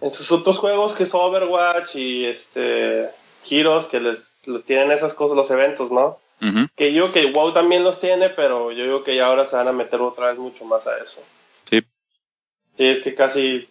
en 0.01 0.11
sus 0.11 0.31
otros 0.31 0.57
juegos 0.57 0.93
que 0.93 1.03
es 1.03 1.13
Overwatch 1.13 1.95
y 1.95 2.25
este 2.25 3.07
Heroes 3.47 3.85
que 3.85 3.99
les, 3.99 4.35
tienen 4.65 4.89
esas 4.89 5.13
cosas, 5.13 5.37
los 5.37 5.51
eventos, 5.51 5.91
¿no? 5.91 6.17
Que 6.75 6.91
yo 6.91 7.11
que 7.11 7.27
WoW 7.27 7.53
también 7.53 7.83
los 7.83 7.99
tiene, 7.99 8.29
pero 8.29 8.71
yo 8.71 8.83
digo 8.83 9.03
que 9.03 9.15
ya 9.15 9.27
ahora 9.27 9.45
se 9.45 9.55
van 9.55 9.67
a 9.67 9.73
meter 9.73 10.01
otra 10.01 10.27
vez 10.27 10.39
mucho 10.39 10.65
más 10.65 10.87
a 10.87 10.97
eso. 10.97 11.21
Sí. 11.69 11.83
Sí, 12.77 12.85
es 12.85 12.99
que 12.99 13.13
casi, 13.13 13.69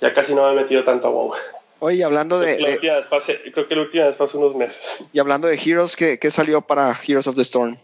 ya 0.00 0.12
casi 0.12 0.34
no 0.34 0.44
me 0.44 0.52
he 0.52 0.62
metido 0.62 0.82
tanto 0.82 1.06
a 1.06 1.10
WoW. 1.10 1.34
Oye, 1.78 2.02
hablando 2.02 2.40
de... 2.40 2.56
Creo 2.56 2.80
que, 2.80 3.52
creo 3.52 3.68
que 3.68 3.76
la 3.76 3.82
última 3.82 4.04
vez 4.06 4.16
fue 4.16 4.26
hace 4.26 4.36
unos 4.38 4.56
meses. 4.56 5.04
Y 5.12 5.20
hablando 5.20 5.46
de 5.46 5.54
Heroes, 5.54 5.94
¿qué, 5.94 6.18
¿qué, 6.18 6.32
salió 6.32 6.62
para 6.62 6.98
Heroes 7.06 7.28
of 7.28 7.36
the 7.36 7.42
Storm? 7.42 7.76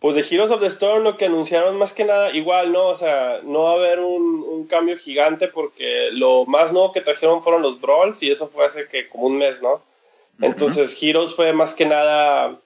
Pues 0.00 0.14
de 0.14 0.22
Heroes 0.22 0.52
of 0.52 0.60
the 0.60 0.66
Storm 0.66 1.02
lo 1.02 1.16
que 1.16 1.24
anunciaron 1.24 1.76
más 1.76 1.92
que 1.92 2.04
nada, 2.04 2.30
igual, 2.30 2.72
¿no? 2.72 2.86
O 2.86 2.96
sea, 2.96 3.40
no 3.42 3.64
va 3.64 3.70
a 3.70 3.74
haber 3.74 3.98
un, 3.98 4.44
un, 4.48 4.66
cambio 4.68 4.96
gigante 4.96 5.48
porque 5.48 6.10
lo 6.12 6.46
más 6.46 6.72
nuevo 6.72 6.92
que 6.92 7.00
trajeron 7.00 7.42
fueron 7.42 7.62
los 7.62 7.80
Brawls 7.80 8.22
y 8.22 8.30
eso 8.30 8.48
fue 8.48 8.64
hace 8.64 8.86
que 8.86 9.08
como 9.08 9.26
un 9.26 9.38
mes, 9.38 9.60
¿no? 9.60 9.82
Entonces 10.40 10.96
Heroes 11.02 11.34
fue 11.34 11.52
más 11.52 11.74
que 11.74 11.84
nada 11.84 12.56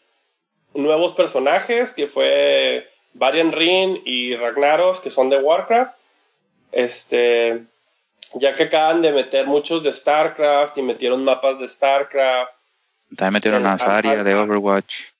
nuevos 0.74 1.14
personajes, 1.14 1.92
que 1.92 2.06
fue 2.06 2.90
Varian 3.14 3.52
Rin 3.52 4.02
y 4.04 4.36
Ragnaros, 4.36 5.00
que 5.00 5.10
son 5.10 5.30
de 5.30 5.38
Warcraft. 5.38 5.94
Este, 6.72 7.62
ya 8.34 8.56
que 8.56 8.64
acaban 8.64 9.02
de 9.02 9.12
meter 9.12 9.46
muchos 9.46 9.82
de 9.82 9.92
StarCraft 9.92 10.76
y 10.78 10.82
metieron 10.82 11.24
mapas 11.24 11.58
de 11.58 11.68
StarCraft. 11.68 12.56
También 13.16 13.34
metieron 13.34 13.66
a 13.66 13.78
Zarya 13.78 14.22
de 14.22 14.34
Overwatch 14.34 15.11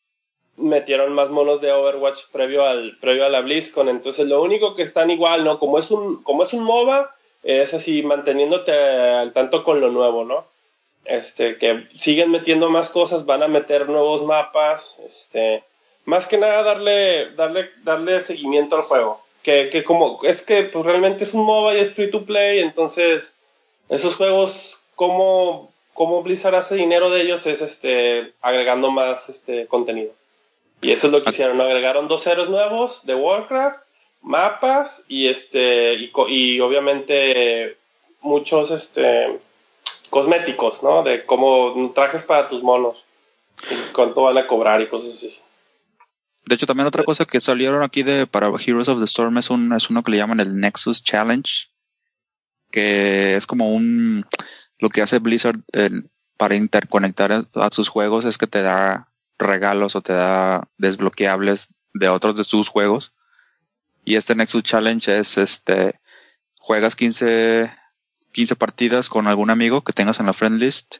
metieron 0.63 1.13
más 1.13 1.29
monos 1.31 1.61
de 1.61 1.73
Overwatch 1.73 2.27
previo 2.33 2.65
al 2.65 2.97
previo 2.99 3.27
a 3.27 3.29
la 3.29 3.41
BlizzCon, 3.41 3.89
entonces 3.89 4.27
lo 4.27 4.43
único 4.43 4.75
que 4.75 4.83
están 4.83 5.11
igual, 5.11 5.45
¿no? 5.45 5.59
Como 5.59 5.79
es 5.79 5.91
un 5.91 6.23
como 6.23 6.45
es 6.45 6.53
un 6.53 6.65
MOBA, 6.65 7.15
es 7.43 7.75
así 7.75 8.03
manteniéndote 8.03 8.73
al 8.73 9.33
tanto 9.33 9.65
con 9.65 9.81
lo 9.81 9.91
nuevo, 9.91 10.25
¿no? 10.25 10.45
Este 11.05 11.59
que 11.59 11.87
siguen 11.97 12.31
metiendo 12.31 12.71
más 12.71 12.89
cosas, 12.91 13.27
van 13.27 13.43
a 13.43 13.49
meter 13.49 13.89
nuevos 13.89 14.23
mapas, 14.23 15.01
este 15.05 15.65
más 16.05 16.29
que 16.29 16.39
nada 16.39 16.63
darle 16.63 17.31
darle 17.35 17.71
darle 17.85 18.23
seguimiento 18.23 18.77
al 18.77 18.83
juego, 18.83 19.21
que, 19.43 19.69
que 19.71 19.85
como 19.85 20.21
es 20.23 20.43
que 20.43 20.63
pues 20.65 20.85
realmente 20.85 21.25
es 21.25 21.35
un 21.35 21.45
MOBA 21.45 21.75
y 21.75 21.81
es 21.81 21.93
free 21.93 22.11
to 22.11 22.25
play, 22.25 22.61
entonces 22.61 23.35
esos 23.89 24.17
juegos 24.17 24.83
como 24.95 25.73
cómo 25.95 26.23
Blizzard 26.23 26.55
hace 26.55 26.77
dinero 26.77 27.11
de 27.11 27.23
ellos 27.23 27.47
es 27.47 27.61
este 27.61 28.33
agregando 28.41 28.91
más 28.91 29.29
este 29.29 29.67
contenido. 29.67 30.13
Y 30.83 30.91
eso 30.91 31.07
es 31.07 31.13
lo 31.13 31.23
que 31.23 31.31
hicieron, 31.31 31.61
agregaron 31.61 32.09
dos 32.09 32.27
héroes 32.27 32.51
nuevos 32.51 33.07
de 33.07 33.15
Warcraft, 33.15 33.81
mapas 34.21 35.05
y 35.09 35.29
este 35.29 35.95
y, 36.29 36.61
obviamente 36.61 37.77
muchos 38.21 38.73
este 38.73 39.41
cosméticos, 40.11 40.83
¿no? 40.83 41.05
De 41.05 41.25
como 41.25 41.93
trajes 41.95 42.25
para 42.25 42.49
tus 42.49 42.65
monos, 42.65 43.05
y 43.71 43.93
cuánto 43.93 44.23
van 44.23 44.39
a 44.39 44.47
cobrar 44.49 44.81
y 44.81 44.89
cosas 44.89 45.15
así. 45.15 45.41
De 46.47 46.57
hecho, 46.57 46.67
también 46.67 46.89
otra 46.89 47.05
cosa 47.05 47.25
que 47.25 47.41
salieron 47.41 47.85
aquí 47.85 48.03
de 48.03 48.27
para 48.27 48.49
Heroes 48.49 48.89
of 48.89 48.99
the 48.99 49.05
Storm 49.05 49.39
es 49.39 49.51
un 49.51 49.73
es 49.73 49.89
uno 49.89 50.03
que 50.03 50.11
le 50.11 50.17
llaman 50.17 50.41
el 50.41 50.59
Nexus 50.59 51.05
Challenge, 51.05 51.69
que 52.73 53.37
es 53.37 53.47
como 53.47 53.73
un 53.73 54.27
lo 54.81 54.89
que 54.89 55.01
hace 55.01 55.21
Blizzard 55.21 55.61
eh, 55.75 56.03
para 56.37 56.57
interconectar 56.57 57.47
a 57.55 57.69
sus 57.71 57.89
juegos 57.89 58.25
es 58.25 58.37
que 58.37 58.49
te 58.49 58.63
da 58.63 59.12
regalos 59.43 59.97
o 59.97 60.03
te 60.03 60.13
da 60.13 60.69
desbloqueables 60.79 61.75
de 61.95 62.09
otros 62.09 62.37
de 62.37 62.45
sus 62.45 62.69
juegos. 62.69 63.13
Y 64.05 64.17
este 64.17 64.35
Nexus 64.35 64.65
Challenge 64.65 65.19
es 65.19 65.39
este, 65.39 66.01
juegas 66.59 66.97
15, 66.97 67.71
15 68.33 68.57
partidas 68.57 69.09
con 69.09 69.27
algún 69.27 69.51
amigo 69.51 69.83
que 69.83 69.93
tengas 69.93 70.19
en 70.21 70.27
la 70.27 70.33
friend 70.33 70.61
list 70.61 70.97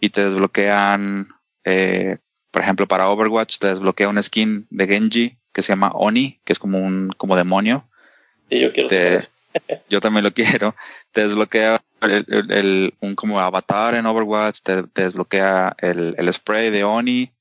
y 0.00 0.10
te 0.10 0.24
desbloquean, 0.24 1.28
eh, 1.64 2.18
por 2.50 2.62
ejemplo, 2.62 2.88
para 2.88 3.08
Overwatch 3.08 3.58
te 3.58 3.68
desbloquea 3.68 4.08
un 4.08 4.22
skin 4.22 4.66
de 4.70 4.86
Genji 4.86 5.36
que 5.52 5.62
se 5.62 5.72
llama 5.72 5.90
Oni, 5.94 6.40
que 6.44 6.52
es 6.52 6.58
como 6.58 6.78
un 6.78 7.10
como 7.16 7.36
demonio. 7.36 7.84
Y 8.48 8.60
yo 8.60 8.72
quiero 8.72 8.88
Yo 9.88 10.00
también 10.00 10.24
lo 10.24 10.32
quiero. 10.32 10.76
Te 11.12 11.22
desbloquea 11.22 11.80
el, 12.02 12.94
un 13.00 13.14
como 13.14 13.40
avatar 13.40 13.94
en 13.94 14.06
Overwatch, 14.06 14.60
te, 14.62 14.82
desbloquea 14.94 15.74
el, 15.78 16.14
el, 16.18 16.32
spray 16.32 16.70
de 16.70 16.84
Oni 16.84 17.32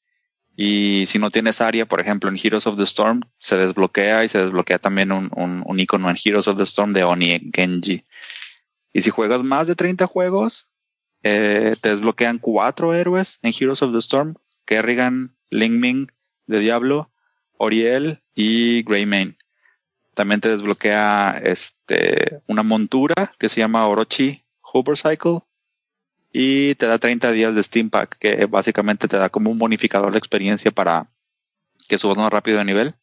y 0.61 1.05
si 1.05 1.19
no 1.19 1.31
tienes 1.31 1.61
área, 1.61 1.85
por 1.85 2.01
ejemplo, 2.01 2.29
en 2.29 2.37
Heroes 2.37 2.67
of 2.67 2.75
the 2.75 2.83
Storm, 2.83 3.21
se 3.37 3.55
desbloquea 3.55 4.25
y 4.25 4.27
se 4.27 4.39
desbloquea 4.39 4.77
también 4.77 5.13
un, 5.13 5.31
un, 5.33 5.79
icono 5.79 6.09
en 6.09 6.17
Heroes 6.21 6.49
of 6.49 6.57
the 6.57 6.63
Storm 6.63 6.91
de 6.91 7.05
Oni 7.05 7.49
Genji. 7.53 8.03
Y 8.91 9.01
si 9.01 9.09
juegas 9.09 9.41
más 9.41 9.67
de 9.67 9.75
30 9.75 10.05
juegos, 10.05 10.67
eh, 11.23 11.77
te 11.79 11.91
desbloquean 11.91 12.39
cuatro 12.39 12.93
héroes 12.93 13.39
en 13.41 13.53
Heroes 13.57 13.81
of 13.81 13.93
the 13.93 13.99
Storm: 13.99 14.35
Kerrigan, 14.65 15.31
Lingming 15.49 16.11
de 16.47 16.59
Diablo, 16.59 17.09
Oriel 17.57 18.19
y 18.35 18.83
Greymane. 18.83 19.37
También 20.13 20.41
te 20.41 20.49
desbloquea 20.49 21.39
este, 21.41 22.41
una 22.47 22.63
montura 22.63 23.31
que 23.39 23.47
se 23.47 23.61
llama 23.61 23.87
Orochi 23.87 24.43
Hooper 24.59 24.97
Cycle 24.97 25.39
y 26.31 26.75
te 26.75 26.85
da 26.85 26.99
30 26.99 27.31
días 27.31 27.55
de 27.55 27.63
Steam 27.63 27.89
Pack, 27.89 28.17
que 28.19 28.45
básicamente 28.45 29.07
te 29.07 29.17
da 29.17 29.29
como 29.29 29.49
un 29.49 29.57
bonificador 29.57 30.11
de 30.11 30.19
experiencia 30.19 30.71
para 30.71 31.07
que 31.87 31.97
subas 31.97 32.17
más 32.17 32.31
rápido 32.31 32.59
de 32.59 32.65
nivel. 32.65 32.95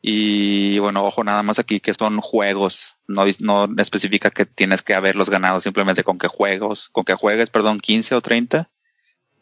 Y 0.00 0.78
bueno, 0.78 1.04
ojo 1.04 1.24
nada 1.24 1.42
más 1.42 1.58
aquí 1.58 1.80
que 1.80 1.92
son 1.92 2.20
juegos, 2.20 2.94
no, 3.08 3.24
no 3.40 3.82
especifica 3.82 4.30
que 4.30 4.46
tienes 4.46 4.82
que 4.82 4.94
haberlos 4.94 5.28
ganado, 5.28 5.60
simplemente 5.60 6.04
con 6.04 6.18
que 6.18 6.28
juegos, 6.28 6.88
con 6.90 7.04
que 7.04 7.14
juegues, 7.14 7.50
perdón, 7.50 7.80
15 7.80 8.14
o 8.14 8.20
30, 8.20 8.70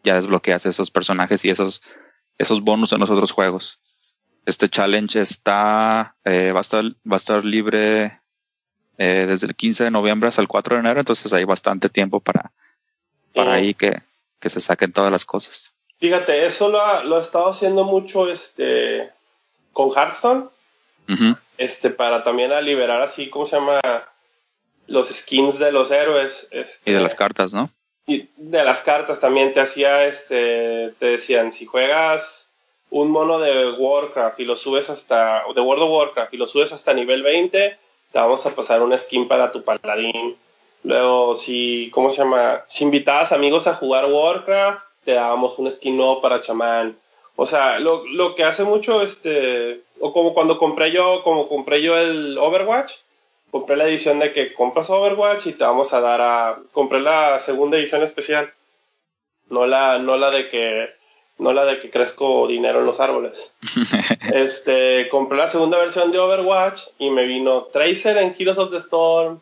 ya 0.02 0.14
desbloqueas 0.14 0.64
esos 0.64 0.90
personajes 0.90 1.44
y 1.44 1.50
esos, 1.50 1.82
esos 2.38 2.62
bonus 2.62 2.92
en 2.92 3.00
los 3.00 3.10
otros 3.10 3.32
juegos. 3.32 3.80
Este 4.46 4.70
challenge 4.70 5.20
está, 5.20 6.16
eh, 6.24 6.52
va, 6.52 6.60
a 6.60 6.62
estar, 6.62 6.84
va 6.84 7.14
a 7.14 7.16
estar 7.16 7.44
libre 7.44 8.20
eh, 8.96 9.26
desde 9.28 9.48
el 9.48 9.56
15 9.56 9.84
de 9.84 9.90
noviembre 9.90 10.28
hasta 10.28 10.40
el 10.40 10.48
4 10.48 10.76
de 10.76 10.80
enero, 10.80 11.00
entonces 11.00 11.30
hay 11.34 11.44
bastante 11.44 11.90
tiempo 11.90 12.20
para, 12.20 12.52
para 13.36 13.54
ahí 13.54 13.74
que, 13.74 14.00
se 14.40 14.60
saquen 14.60 14.92
todas 14.92 15.10
las 15.10 15.24
cosas. 15.24 15.72
Fíjate, 15.98 16.46
eso 16.46 16.68
lo 16.68 16.80
ha, 16.80 17.02
lo 17.02 17.18
estado 17.20 17.48
haciendo 17.48 17.84
mucho 17.84 18.30
este 18.30 19.10
con 19.72 19.90
Hearthstone. 19.90 20.48
Este, 21.58 21.90
para 21.90 22.24
también 22.24 22.52
a 22.52 22.60
liberar 22.60 23.02
así, 23.02 23.28
¿cómo 23.28 23.46
se 23.46 23.56
llama? 23.56 23.80
Los 24.86 25.08
skins 25.08 25.58
de 25.58 25.72
los 25.72 25.90
héroes. 25.90 26.48
Este, 26.50 26.90
y 26.90 26.94
de 26.94 27.00
las 27.00 27.14
cartas, 27.14 27.52
¿no? 27.52 27.70
Y 28.06 28.28
de 28.36 28.62
las 28.62 28.82
cartas 28.82 29.20
también 29.20 29.52
te 29.52 29.60
hacía, 29.60 30.06
este, 30.06 30.94
te 30.98 31.06
decían, 31.06 31.52
si 31.52 31.66
juegas 31.66 32.48
un 32.90 33.10
mono 33.10 33.38
de 33.40 33.72
Warcraft 33.72 34.40
y 34.40 34.44
lo 34.44 34.56
subes 34.56 34.90
hasta, 34.90 35.42
de 35.54 35.60
World 35.60 35.82
of 35.84 35.90
Warcraft 35.90 36.34
y 36.34 36.36
lo 36.36 36.46
subes 36.46 36.72
hasta 36.72 36.94
nivel 36.94 37.22
20, 37.22 37.78
te 38.12 38.18
vamos 38.18 38.46
a 38.46 38.54
pasar 38.54 38.82
una 38.82 38.96
skin 38.96 39.26
para 39.26 39.50
tu 39.50 39.64
paladín 39.64 40.36
Luego, 40.86 41.34
si, 41.36 41.90
¿cómo 41.92 42.10
se 42.10 42.18
llama? 42.18 42.62
Si 42.68 42.84
invitabas 42.84 43.32
amigos 43.32 43.66
a 43.66 43.74
jugar 43.74 44.04
Warcraft, 44.08 44.86
te 45.04 45.14
dábamos 45.14 45.58
un 45.58 45.68
skin 45.68 45.96
nuevo 45.96 46.20
para 46.20 46.38
chamán. 46.38 46.96
O 47.34 47.44
sea, 47.44 47.80
lo, 47.80 48.06
lo, 48.06 48.36
que 48.36 48.44
hace 48.44 48.62
mucho, 48.62 49.02
este, 49.02 49.80
o 49.98 50.12
como 50.12 50.32
cuando 50.32 50.58
compré 50.58 50.92
yo, 50.92 51.24
como 51.24 51.48
compré 51.48 51.82
yo 51.82 51.98
el 51.98 52.38
Overwatch, 52.38 52.92
compré 53.50 53.74
la 53.74 53.88
edición 53.88 54.20
de 54.20 54.32
que 54.32 54.54
compras 54.54 54.88
Overwatch 54.88 55.48
y 55.48 55.54
te 55.54 55.64
vamos 55.64 55.92
a 55.92 56.00
dar 56.00 56.20
a, 56.20 56.60
compré 56.70 57.00
la 57.00 57.40
segunda 57.40 57.78
edición 57.78 58.04
especial, 58.04 58.52
no 59.50 59.66
la, 59.66 59.98
no 59.98 60.16
la 60.16 60.30
de 60.30 60.48
que, 60.48 60.88
no 61.38 61.52
la 61.52 61.64
de 61.64 61.80
que 61.80 61.90
crezco 61.90 62.46
dinero 62.46 62.78
en 62.78 62.86
los 62.86 63.00
árboles. 63.00 63.52
este, 64.32 65.08
compré 65.08 65.36
la 65.36 65.48
segunda 65.48 65.78
versión 65.78 66.12
de 66.12 66.20
Overwatch 66.20 66.82
y 67.00 67.10
me 67.10 67.24
vino 67.24 67.64
Tracer 67.64 68.18
en 68.18 68.32
Heroes 68.38 68.58
of 68.58 68.70
the 68.70 68.76
Storm, 68.76 69.40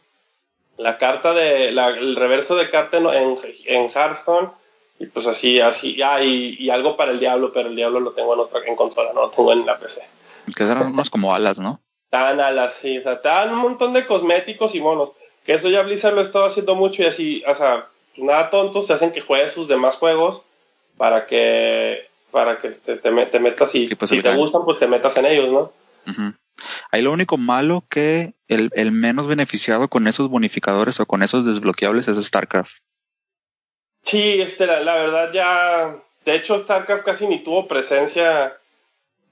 la 0.76 0.98
carta 0.98 1.32
de, 1.32 1.68
el 1.68 2.16
reverso 2.16 2.56
de 2.56 2.70
carta 2.70 2.98
en, 2.98 3.36
en, 3.66 3.90
Hearthstone, 3.90 4.50
y 4.98 5.06
pues 5.06 5.26
así, 5.26 5.60
así, 5.60 5.96
ya, 5.96 6.22
y, 6.22 6.70
algo 6.70 6.96
para 6.96 7.12
el 7.12 7.20
Diablo, 7.20 7.52
pero 7.52 7.68
el 7.68 7.76
Diablo 7.76 8.00
lo 8.00 8.12
tengo 8.12 8.34
en 8.34 8.40
otra, 8.40 8.60
en 8.66 8.76
consola, 8.76 9.12
no 9.14 9.22
lo 9.22 9.30
tengo 9.30 9.52
en 9.52 9.66
la 9.66 9.78
PC. 9.78 10.02
Que 10.54 10.64
eran 10.64 10.92
unos 10.92 11.10
como 11.10 11.34
alas, 11.34 11.58
¿no? 11.58 11.80
Tan 12.10 12.40
alas, 12.40 12.74
sí, 12.74 12.98
o 12.98 13.02
sea, 13.02 13.20
te 13.20 13.28
dan 13.28 13.50
un 13.50 13.58
montón 13.58 13.92
de 13.92 14.06
cosméticos 14.06 14.74
y 14.74 14.80
monos, 14.80 15.10
que 15.44 15.54
eso 15.54 15.68
ya 15.68 15.82
Blizzard 15.82 16.14
lo 16.14 16.20
ha 16.20 16.24
estado 16.24 16.46
haciendo 16.46 16.74
mucho 16.74 17.02
y 17.02 17.06
así, 17.06 17.42
o 17.46 17.54
sea, 17.54 17.86
nada 18.16 18.50
tontos, 18.50 18.86
te 18.86 18.92
hacen 18.92 19.12
que 19.12 19.20
juegues 19.20 19.52
sus 19.52 19.68
demás 19.68 19.96
juegos 19.96 20.42
para 20.96 21.26
que, 21.26 22.08
para 22.30 22.60
que 22.60 22.70
te, 22.70 22.96
te, 22.96 23.40
metas 23.40 23.74
y 23.74 23.92
pues 23.94 24.10
si 24.10 24.22
te 24.22 24.34
gustan, 24.34 24.64
pues 24.64 24.78
te 24.78 24.86
metas 24.86 25.16
en 25.16 25.26
ellos, 25.26 25.48
¿no? 25.50 25.72
Ahí 26.90 27.02
lo 27.02 27.12
único 27.12 27.36
malo 27.36 27.84
que 27.88 28.34
el, 28.48 28.70
el 28.74 28.92
menos 28.92 29.26
beneficiado 29.26 29.88
con 29.88 30.06
esos 30.06 30.28
bonificadores 30.28 31.00
o 31.00 31.06
con 31.06 31.22
esos 31.22 31.46
desbloqueables 31.46 32.08
es 32.08 32.24
StarCraft. 32.24 32.74
Sí, 34.02 34.40
este, 34.40 34.66
la, 34.66 34.80
la 34.80 34.96
verdad 34.96 35.32
ya, 35.32 35.96
de 36.24 36.34
hecho 36.34 36.58
StarCraft 36.58 37.04
casi 37.04 37.26
ni 37.26 37.38
tuvo 37.42 37.66
presencia 37.66 38.56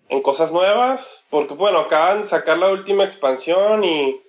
en 0.08 0.22
cosas 0.22 0.52
nuevas, 0.52 1.22
porque 1.30 1.54
bueno, 1.54 1.78
acaban 1.80 2.22
de 2.22 2.28
sacar 2.28 2.58
la 2.58 2.70
última 2.70 3.04
expansión 3.04 3.84
y, 3.84 4.20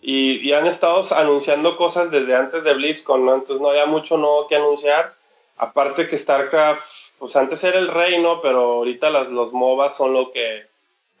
y, 0.00 0.38
y 0.46 0.52
han 0.52 0.66
estado 0.66 1.04
anunciando 1.14 1.76
cosas 1.76 2.10
desde 2.10 2.34
antes 2.34 2.64
de 2.64 2.74
BlizzCon, 2.74 3.24
¿no? 3.24 3.34
Entonces 3.34 3.60
no 3.60 3.70
había 3.70 3.86
mucho 3.86 4.16
nuevo 4.16 4.46
que 4.48 4.56
anunciar. 4.56 5.14
Aparte 5.58 6.08
que 6.08 6.18
StarCraft, 6.18 6.84
pues 7.18 7.36
antes 7.36 7.62
era 7.62 7.78
el 7.78 7.88
rey, 7.88 8.20
¿no? 8.20 8.40
Pero 8.40 8.60
ahorita 8.72 9.10
las, 9.10 9.28
los 9.28 9.52
MOBAs 9.52 9.96
son 9.96 10.12
lo 10.12 10.32
que 10.32 10.70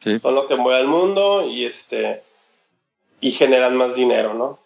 Sí. 0.02 0.18
son 0.18 0.34
lo 0.34 0.48
que 0.48 0.56
mueve 0.56 0.80
al 0.80 0.88
mundo 0.88 1.46
y 1.46 1.64
este 1.64 2.24
y 3.22 3.30
generan 3.30 3.74
más 3.76 3.94
dinero, 3.94 4.34
¿no? 4.34 4.58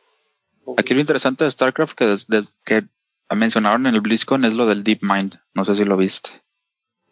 Aquí 0.77 0.95
lo 0.95 1.01
interesante 1.01 1.45
de 1.45 1.51
StarCraft 1.53 1.95
que, 1.97 2.07
des- 2.07 2.27
des- 2.27 2.49
que 2.65 2.83
mencionaron 3.31 3.87
en 3.87 3.95
el 3.95 4.01
BlizzCon 4.01 4.45
es 4.45 4.55
lo 4.55 4.67
del 4.67 4.83
DeepMind. 4.83 5.39
No 5.55 5.65
sé 5.65 5.77
si 5.77 5.85
lo 5.85 5.97
viste. 5.97 6.31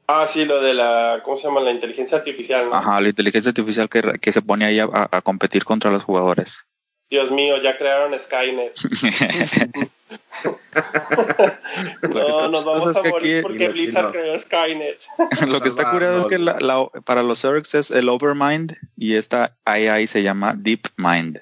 Ah, 0.08 0.26
sí, 0.28 0.44
lo 0.44 0.60
de 0.60 0.74
la, 0.74 1.20
¿cómo 1.24 1.36
se 1.36 1.44
llama? 1.44 1.60
La 1.60 1.70
inteligencia 1.70 2.18
artificial, 2.18 2.68
¿no? 2.68 2.74
Ajá, 2.74 3.00
la 3.00 3.08
inteligencia 3.10 3.50
artificial 3.50 3.88
que, 3.88 4.02
que 4.20 4.32
se 4.32 4.42
pone 4.42 4.64
ahí 4.64 4.80
a- 4.80 4.88
a 5.10 5.22
competir 5.22 5.64
contra 5.64 5.90
los 5.92 6.02
jugadores. 6.02 6.58
Dios 7.10 7.30
mío, 7.30 7.62
ya 7.62 7.78
crearon 7.78 8.18
Skynet. 8.18 8.74
Lo 12.02 12.10
que 12.26 12.30
está 12.30 12.42
no, 12.42 12.48
nos 12.48 12.64
vamos 12.64 12.90
es 12.90 12.96
a 12.96 13.02
que 13.02 13.08
morir 13.10 13.36
aquí- 13.36 13.42
porque 13.42 13.68
Blizzard 13.68 14.12
creó 14.12 14.38
Skynet. 14.38 14.98
Lo 15.48 15.60
que 15.60 15.68
está 15.68 15.90
curado 15.90 16.20
es 16.20 16.26
que 16.26 16.38
la- 16.38 16.58
la- 16.60 16.88
para 17.04 17.22
los 17.22 17.40
Zergs 17.40 17.74
es 17.74 17.90
el 17.90 18.08
Overmind 18.08 18.76
y 18.96 19.14
esta 19.14 19.56
AI 19.64 20.06
se 20.06 20.22
llama 20.22 20.54
DeepMind. 20.56 21.40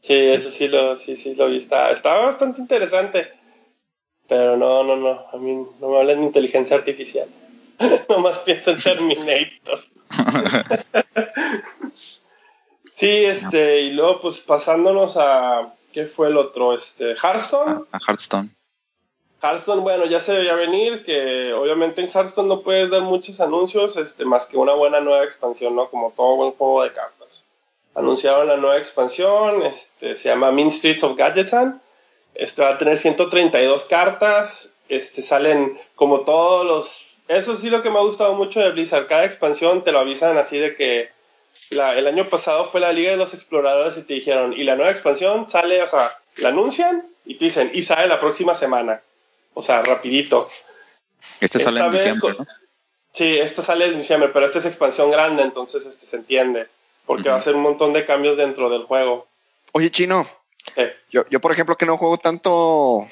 Sí, 0.00 0.14
eso 0.14 0.50
sí 0.50 0.68
lo, 0.68 0.96
sí, 0.96 1.16
sí 1.16 1.34
lo 1.34 1.48
vi. 1.48 1.58
Está, 1.58 1.90
está 1.90 2.14
bastante 2.16 2.60
interesante. 2.60 3.28
Pero 4.28 4.56
no, 4.56 4.82
no, 4.84 4.96
no. 4.96 5.26
A 5.32 5.36
mí 5.36 5.66
no 5.80 5.88
me 5.90 5.98
hablan 5.98 6.18
de 6.20 6.24
inteligencia 6.26 6.76
artificial. 6.76 7.28
Nomás 8.08 8.38
pienso 8.40 8.70
en 8.70 8.78
Terminator. 8.78 9.84
sí, 12.92 13.08
este, 13.24 13.82
y 13.82 13.92
luego 13.92 14.20
pues 14.20 14.38
pasándonos 14.38 15.16
a. 15.16 15.72
¿Qué 15.92 16.06
fue 16.06 16.28
el 16.28 16.36
otro? 16.36 16.72
Este, 16.72 17.14
Hearthstone. 17.14 17.84
a, 17.92 17.96
a 17.96 18.00
Hearthstone. 18.06 18.50
Hearthstone, 19.42 19.80
bueno, 19.80 20.04
ya 20.04 20.20
se 20.20 20.34
veía 20.34 20.54
venir 20.54 21.02
que 21.04 21.52
obviamente 21.54 22.02
en 22.02 22.08
Hearthstone 22.08 22.48
no 22.48 22.60
puedes 22.60 22.90
dar 22.90 23.02
muchos 23.02 23.40
anuncios, 23.40 23.96
este, 23.96 24.24
más 24.24 24.46
que 24.46 24.58
una 24.58 24.74
buena 24.74 25.00
nueva 25.00 25.24
expansión, 25.24 25.74
¿no? 25.74 25.88
Como 25.88 26.12
todo 26.14 26.36
buen 26.36 26.52
juego 26.52 26.82
de 26.82 26.92
cartas. 26.92 27.46
Anunciaron 27.94 28.46
la 28.46 28.56
nueva 28.56 28.76
expansión, 28.76 29.62
este, 29.62 30.14
se 30.14 30.28
llama 30.28 30.52
Ministries 30.52 31.02
of 31.02 31.16
Gadgetan. 31.16 31.80
Este 32.34 32.62
va 32.62 32.70
a 32.70 32.78
tener 32.78 32.96
132 32.96 33.86
cartas, 33.86 34.70
este, 34.88 35.22
salen 35.22 35.78
como 35.94 36.20
todos 36.20 36.66
los... 36.66 37.06
Eso 37.28 37.56
sí 37.56 37.70
lo 37.70 37.82
que 37.82 37.90
me 37.90 37.98
ha 37.98 38.02
gustado 38.02 38.34
mucho 38.34 38.60
de 38.60 38.70
Blizzard, 38.72 39.06
cada 39.06 39.24
expansión 39.24 39.82
te 39.84 39.92
lo 39.92 40.00
avisan 40.00 40.36
así 40.36 40.58
de 40.58 40.74
que 40.76 41.10
la- 41.70 41.96
el 41.98 42.06
año 42.06 42.24
pasado 42.26 42.66
fue 42.66 42.80
la 42.80 42.92
Liga 42.92 43.10
de 43.10 43.16
los 43.16 43.34
Exploradores 43.34 43.96
y 43.96 44.02
te 44.02 44.14
dijeron, 44.14 44.52
y 44.52 44.64
la 44.64 44.76
nueva 44.76 44.90
expansión 44.90 45.48
sale, 45.48 45.82
o 45.82 45.88
sea, 45.88 46.16
la 46.36 46.50
anuncian 46.50 47.04
y 47.24 47.34
te 47.36 47.46
dicen, 47.46 47.70
y 47.72 47.82
sale 47.82 48.06
la 48.08 48.20
próxima 48.20 48.54
semana. 48.54 49.00
O 49.54 49.62
sea, 49.62 49.82
rapidito. 49.82 50.48
Este 51.40 51.58
sale 51.58 51.78
Esta 51.80 51.86
en 51.86 51.92
vez 51.92 52.04
diciembre, 52.04 52.36
¿no? 52.38 52.46
Sí, 53.12 53.38
esto 53.38 53.62
sale 53.62 53.86
en 53.86 53.98
diciembre, 53.98 54.30
pero 54.32 54.46
esta 54.46 54.58
es 54.58 54.66
expansión 54.66 55.10
grande, 55.10 55.42
entonces 55.42 55.84
este 55.86 56.06
se 56.06 56.16
entiende. 56.16 56.68
Porque 57.06 57.28
va 57.28 57.36
a 57.36 57.40
ser 57.40 57.56
un 57.56 57.62
montón 57.62 57.92
de 57.92 58.06
cambios 58.06 58.36
dentro 58.36 58.70
del 58.70 58.84
juego. 58.84 59.26
Oye, 59.72 59.90
Chino, 59.90 60.26
Eh, 60.76 60.94
yo, 61.10 61.24
yo 61.30 61.40
por 61.40 61.52
ejemplo 61.52 61.76
que 61.76 61.86
no 61.86 61.96
juego 61.96 62.18
tanto, 62.18 63.06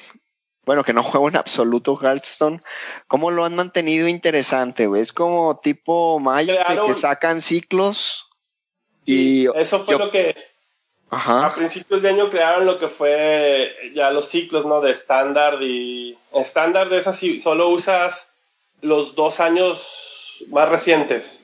bueno, 0.65 0.83
que 0.83 0.93
no 0.93 1.03
juego 1.03 1.27
en 1.27 1.35
absoluto 1.35 1.97
Hearthstone, 2.01 2.61
¿cómo 3.07 3.31
lo 3.31 3.43
han 3.43 3.55
mantenido 3.55 4.07
interesante, 4.07 4.87
güey? 4.87 5.01
Es 5.01 5.11
como 5.11 5.57
tipo 5.59 6.19
Magic 6.19 6.57
que 6.85 6.93
sacan 6.93 7.41
ciclos 7.41 8.28
sí, 9.09 9.43
y... 9.43 9.59
eso 9.59 9.79
fue 9.79 9.93
yo- 9.93 9.99
lo 9.99 10.11
que 10.11 10.35
a 11.11 11.53
principios 11.55 12.01
de 12.03 12.09
año 12.09 12.29
crearon 12.29 12.65
lo 12.67 12.77
que 12.77 12.87
fue 12.87 13.73
ya 13.95 14.11
los 14.11 14.27
ciclos, 14.27 14.65
¿no? 14.65 14.79
De 14.79 14.91
estándar 14.91 15.57
y 15.61 16.15
estándar 16.35 16.89
de 16.89 16.99
esas 16.99 17.17
sí, 17.17 17.39
solo 17.39 17.69
usas 17.69 18.29
los 18.81 19.15
dos 19.15 19.39
años 19.39 20.43
más 20.49 20.69
recientes 20.69 21.43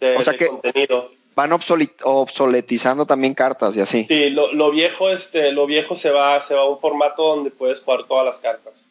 de, 0.00 0.16
O 0.16 0.22
sea 0.22 0.32
de 0.32 0.38
que- 0.38 0.46
contenido. 0.48 1.10
Van 1.36 1.50
obsoletizando 1.52 3.06
también 3.06 3.34
cartas 3.34 3.76
y 3.76 3.80
así. 3.80 4.04
Sí, 4.08 4.30
lo, 4.30 4.52
lo 4.52 4.70
viejo, 4.70 5.10
este, 5.10 5.50
lo 5.50 5.66
viejo 5.66 5.96
se 5.96 6.10
va, 6.10 6.40
se 6.40 6.54
va 6.54 6.60
a 6.62 6.66
un 6.66 6.78
formato 6.78 7.24
donde 7.34 7.50
puedes 7.50 7.82
jugar 7.82 8.04
todas 8.04 8.24
las 8.24 8.38
cartas. 8.38 8.86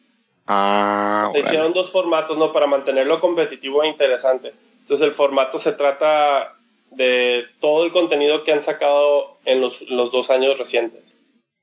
Ah, 0.46 1.28
órale. 1.30 1.40
hicieron 1.40 1.72
dos 1.72 1.90
formatos, 1.90 2.36
¿no? 2.36 2.52
Para 2.52 2.66
mantenerlo 2.66 3.18
competitivo 3.18 3.82
e 3.82 3.88
interesante. 3.88 4.52
Entonces 4.82 5.06
el 5.06 5.14
formato 5.14 5.58
se 5.58 5.72
trata 5.72 6.52
de 6.96 7.44
todo 7.60 7.84
el 7.84 7.92
contenido 7.92 8.44
que 8.44 8.52
han 8.52 8.62
sacado 8.62 9.38
en 9.44 9.60
los, 9.60 9.82
los 9.82 10.12
dos 10.12 10.30
años 10.30 10.58
recientes. 10.58 11.02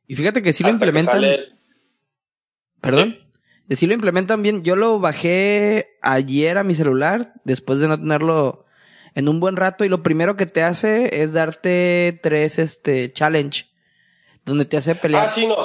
Y 0.07 0.15
fíjate 0.15 0.41
que 0.41 0.53
sí 0.53 0.63
lo 0.63 0.69
implementan. 0.69 1.23
Perdón. 2.81 3.19
Sí 3.69 3.87
lo 3.87 3.93
implementan 3.93 4.41
bien. 4.41 4.63
Yo 4.63 4.75
lo 4.75 4.99
bajé 4.99 5.97
ayer 6.01 6.57
a 6.57 6.63
mi 6.63 6.73
celular 6.73 7.33
después 7.45 7.79
de 7.79 7.87
no 7.87 7.97
tenerlo 7.97 8.65
en 9.15 9.29
un 9.29 9.39
buen 9.39 9.55
rato 9.55 9.85
y 9.85 9.89
lo 9.89 10.03
primero 10.03 10.35
que 10.35 10.45
te 10.45 10.63
hace 10.63 11.23
es 11.23 11.33
darte 11.33 12.19
tres 12.21 12.59
este 12.59 13.13
challenge 13.13 13.67
donde 14.45 14.65
te 14.65 14.77
hace 14.77 14.95
pelear. 14.95 15.27
Ah, 15.27 15.29
sí, 15.29 15.47
no. 15.47 15.55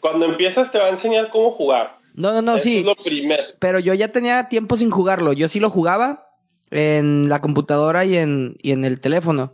Cuando 0.00 0.26
empiezas 0.26 0.70
te 0.70 0.78
va 0.78 0.86
a 0.86 0.90
enseñar 0.90 1.30
cómo 1.30 1.50
jugar. 1.50 1.98
No, 2.14 2.32
no, 2.32 2.42
no, 2.42 2.56
Eso 2.56 2.64
sí. 2.64 2.78
es 2.78 2.84
lo 2.84 2.94
primero. 2.96 3.42
Pero 3.58 3.78
yo 3.78 3.94
ya 3.94 4.08
tenía 4.08 4.48
tiempo 4.48 4.76
sin 4.76 4.90
jugarlo. 4.90 5.32
Yo 5.32 5.48
sí 5.48 5.60
lo 5.60 5.70
jugaba 5.70 6.25
en 6.70 7.28
la 7.28 7.40
computadora 7.40 8.04
y 8.04 8.16
en, 8.16 8.56
y 8.62 8.72
en 8.72 8.84
el 8.84 9.00
teléfono. 9.00 9.52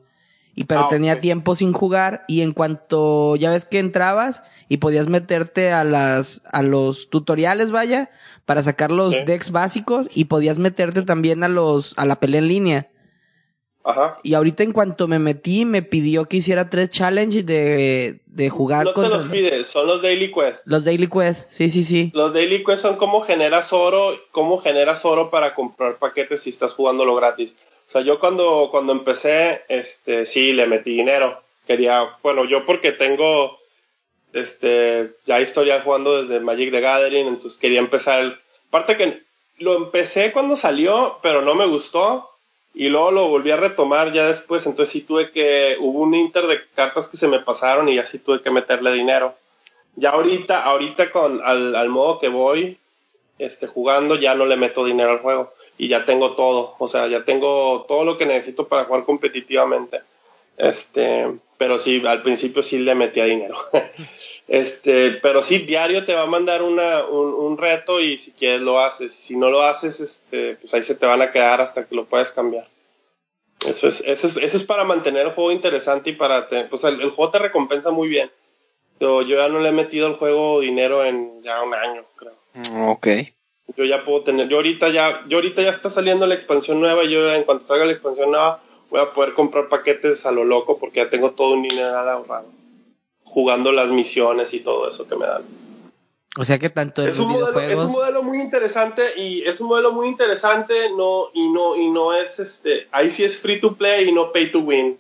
Y 0.55 0.65
pero 0.65 0.83
Ah, 0.83 0.89
tenía 0.89 1.19
tiempo 1.19 1.55
sin 1.55 1.73
jugar 1.73 2.25
y 2.29 2.43
en 2.43 2.53
cuanto 2.53 3.37
ya 3.37 3.49
ves 3.51 3.65
que 3.65 3.79
entrabas 3.79 4.43
y 4.69 4.77
podías 4.79 5.09
meterte 5.09 5.73
a 5.73 5.83
las 5.83 6.43
a 6.53 6.63
los 6.63 7.09
tutoriales, 7.09 7.71
vaya, 7.71 8.11
para 8.45 8.63
sacar 8.63 8.91
los 8.91 9.15
Sí. 9.15 9.23
decks 9.25 9.51
básicos 9.51 10.09
y 10.15 10.27
podías 10.27 10.59
meterte 10.59 11.03
también 11.03 11.43
a 11.43 11.49
los 11.49 11.95
a 11.97 12.05
la 12.05 12.17
pelea 12.17 12.41
en 12.41 12.49
línea. 12.49 12.89
Ajá. 13.85 14.19
Y 14.23 14.35
ahorita 14.35 14.63
en 14.63 14.73
cuanto 14.73 15.09
me 15.09 15.19
metí 15.19 15.65
me 15.65 15.83
pidió 15.83 16.27
que 16.27 16.37
hiciera 16.39 16.71
tres 16.71 16.91
challenges 16.91 17.45
de 17.45 18.23
de 18.33 18.49
jugar 18.49 18.85
No 18.85 18.91
te 18.91 18.95
contra 18.95 19.17
los 19.17 19.27
pides, 19.27 19.67
son 19.67 19.87
los 19.87 20.01
Daily 20.01 20.33
Quest. 20.33 20.67
los 20.67 20.85
daily 20.85 21.07
quest. 21.07 21.51
Sí, 21.51 21.69
sí, 21.69 21.83
sí. 21.83 22.11
Los 22.15 22.33
Daily 22.33 22.65
Quest 22.65 22.83
son 22.83 22.97
cómo 22.97 23.21
generas 23.21 23.73
oro, 23.73 24.19
cómo 24.31 24.59
generas 24.59 25.05
oro 25.05 25.31
para 25.31 25.55
comprar 25.55 25.99
paquetes 25.99 26.43
si 26.43 26.51
estás 26.51 26.73
jugándolo 26.73 27.15
gratis. 27.15 27.57
O 27.89 27.91
sea, 27.93 28.01
yo 28.01 28.19
cuando, 28.19 28.69
cuando 28.71 28.93
empecé, 28.93 29.63
este, 29.69 30.25
sí, 30.25 30.55
le 30.55 30.67
metí 30.67 30.93
dinero. 30.93 31.43
Quería, 31.67 32.17
bueno, 32.23 32.47
yo 32.47 32.65
porque 32.65 32.93
tengo, 32.93 33.59
este, 34.33 35.11
ya 35.27 35.41
historia 35.41 35.83
jugando 35.83 36.23
desde 36.23 36.41
Magic 36.41 36.71
the 36.71 36.81
Gathering, 36.81 37.27
entonces 37.27 37.59
quería 37.59 37.81
empezar 37.81 38.21
el... 38.21 38.37
Aparte 38.69 38.97
que 38.97 39.23
lo 39.59 39.77
empecé 39.77 40.33
cuando 40.33 40.57
salió, 40.57 41.19
pero 41.23 41.43
no 41.43 41.55
me 41.55 41.67
gustó. 41.67 42.31
Y 42.75 42.89
luego 42.89 43.11
lo 43.11 43.29
volví 43.29 43.51
a 43.51 43.57
retomar 43.57 44.13
ya 44.13 44.27
después, 44.27 44.65
entonces 44.65 44.93
sí 44.93 45.03
tuve 45.03 45.31
que, 45.31 45.77
hubo 45.79 46.01
un 46.01 46.15
inter 46.15 46.47
de 46.47 46.61
cartas 46.75 47.07
que 47.07 47.19
se 47.19 47.29
me 47.29 47.39
pasaron 47.39 47.89
y 47.89 47.97
ya 47.97 48.05
sí 48.05 48.19
tuve 48.19 48.41
que 48.41 48.51
meterle 48.51 48.93
dinero. 48.93 49.35
Ya 49.97 50.11
ahorita, 50.11 50.63
ahorita 50.63 51.11
con 51.11 51.43
al, 51.45 51.77
al 51.77 51.89
modo 51.91 52.19
que 52.19 52.29
voy 52.29 52.79
este, 53.39 53.67
jugando, 53.67 54.15
ya 54.15 54.35
no 54.35 54.47
le 54.47 54.57
meto 54.57 54.85
dinero 54.85 55.11
al 55.11 55.19
juego. 55.19 55.53
Y 55.77 55.89
ya 55.89 56.05
tengo 56.05 56.33
todo. 56.33 56.75
O 56.79 56.89
sea, 56.89 57.09
ya 57.09 57.25
tengo 57.25 57.85
todo 57.89 58.05
lo 58.05 58.17
que 58.17 58.27
necesito 58.27 58.69
para 58.69 58.85
jugar 58.85 59.05
competitivamente. 59.05 60.01
Este, 60.57 61.29
pero 61.59 61.79
sí, 61.79 62.03
al 62.07 62.23
principio 62.23 62.63
sí 62.63 62.79
le 62.79 62.95
metía 62.95 63.25
dinero. 63.25 63.57
este, 64.49 65.13
pero 65.23 65.43
sí, 65.43 65.59
diario 65.59 66.05
te 66.05 66.15
va 66.15 66.23
a 66.23 66.27
mandar 66.27 66.63
una, 66.63 67.05
un, 67.05 67.33
un 67.33 67.59
reto 67.59 68.01
y 68.01 68.19
si 68.19 68.33
quieres 68.33 68.61
lo 68.61 68.81
haces. 68.81 69.13
Si 69.13 69.37
no 69.37 69.51
lo 69.51 69.63
haces, 69.63 70.01
este, 70.01 70.57
pues 70.57 70.75
ahí 70.75 70.83
se 70.83 70.95
te 70.95 71.07
van 71.07 71.23
a 71.23 71.33
quedar 71.33 71.61
hasta 71.61 71.85
que 71.85 71.95
lo 71.95 72.05
puedas 72.05 72.33
cambiar. 72.33 72.69
Eso 73.67 73.87
es, 73.89 74.03
eso 74.05 74.27
es, 74.27 74.37
eso 74.37 74.57
es 74.57 74.63
para 74.65 74.85
mantener 74.85 75.27
el 75.27 75.33
juego 75.33 75.53
interesante 75.53 76.11
y 76.11 76.15
para 76.15 76.49
tener, 76.49 76.69
pues 76.69 76.83
el, 76.85 77.01
el 77.01 77.11
juego 77.11 77.31
te 77.31 77.39
recompensa 77.39 77.91
muy 77.91 78.09
bien. 78.09 78.31
Yo, 79.01 79.23
yo 79.23 79.37
ya 79.37 79.49
no 79.49 79.61
le 79.61 79.69
he 79.69 79.73
metido 79.73 80.07
al 80.07 80.15
juego 80.15 80.61
dinero 80.61 81.05
en 81.05 81.43
ya 81.43 81.63
un 81.63 81.75
año, 81.75 82.05
creo. 82.17 82.35
Mm, 82.55 82.89
Ok. 82.89 83.07
Yo 83.77 83.85
ya 83.85 84.05
puedo 84.05 84.23
tener, 84.23 84.49
yo 84.49 84.57
ahorita 84.57 84.91
ya, 84.91 85.25
yo 85.29 85.39
ahorita 85.39 85.63
ya 85.63 85.71
está 85.71 85.89
saliendo 85.89 86.27
la 86.27 86.35
expansión 86.35 86.81
nueva, 86.81 87.05
y 87.05 87.11
yo 87.11 87.33
en 87.33 87.45
cuanto 87.45 87.65
salga 87.65 87.87
la 87.87 87.93
expansión 87.93 88.31
nueva 88.31 88.61
voy 88.91 89.01
a 89.01 89.13
poder 89.13 89.33
comprar 89.33 89.69
paquetes 89.69 90.27
a 90.27 90.33
lo 90.33 90.45
loco 90.45 90.79
porque 90.79 90.99
ya 90.99 91.09
tengo 91.09 91.31
todo 91.31 91.55
un 91.55 91.63
dinero 91.63 91.97
ahorrado. 91.97 92.47
Jugando 93.33 93.73
las 93.73 93.89
misiones 93.89 94.53
y 94.55 94.61
todo 94.61 94.89
eso 94.89 95.09
que 95.09 95.17
me 95.17 95.27
dan. 95.27 95.43
O 96.39 96.45
sea 96.45 96.59
que 96.59 96.71
tanto 96.71 97.03
Es 97.07 97.19
un, 97.19 97.29
modelo, 97.29 97.61
es 97.61 97.79
un 97.79 97.93
modelo 97.93 98.23
muy 98.23 98.41
interesante 98.41 99.03
y 99.17 99.43
es 99.43 99.61
un 99.61 99.69
modelo 99.69 99.93
muy 99.93 100.09
interesante 100.09 100.75
no 100.97 101.29
y 101.35 101.47
no 101.49 101.77
y 101.77 101.91
no 101.91 102.15
es 102.15 102.39
este 102.39 102.89
ahí 102.91 103.11
sí 103.11 103.23
es 103.23 103.37
free 103.37 103.61
to 103.61 103.75
play 103.77 104.09
y 104.09 104.13
no 104.13 104.33
pay 104.33 104.51
to 104.51 104.61
win 104.61 104.99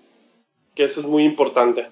que 0.74 0.84
eso 0.84 1.00
es 1.00 1.06
muy 1.06 1.24
importante 1.24 1.88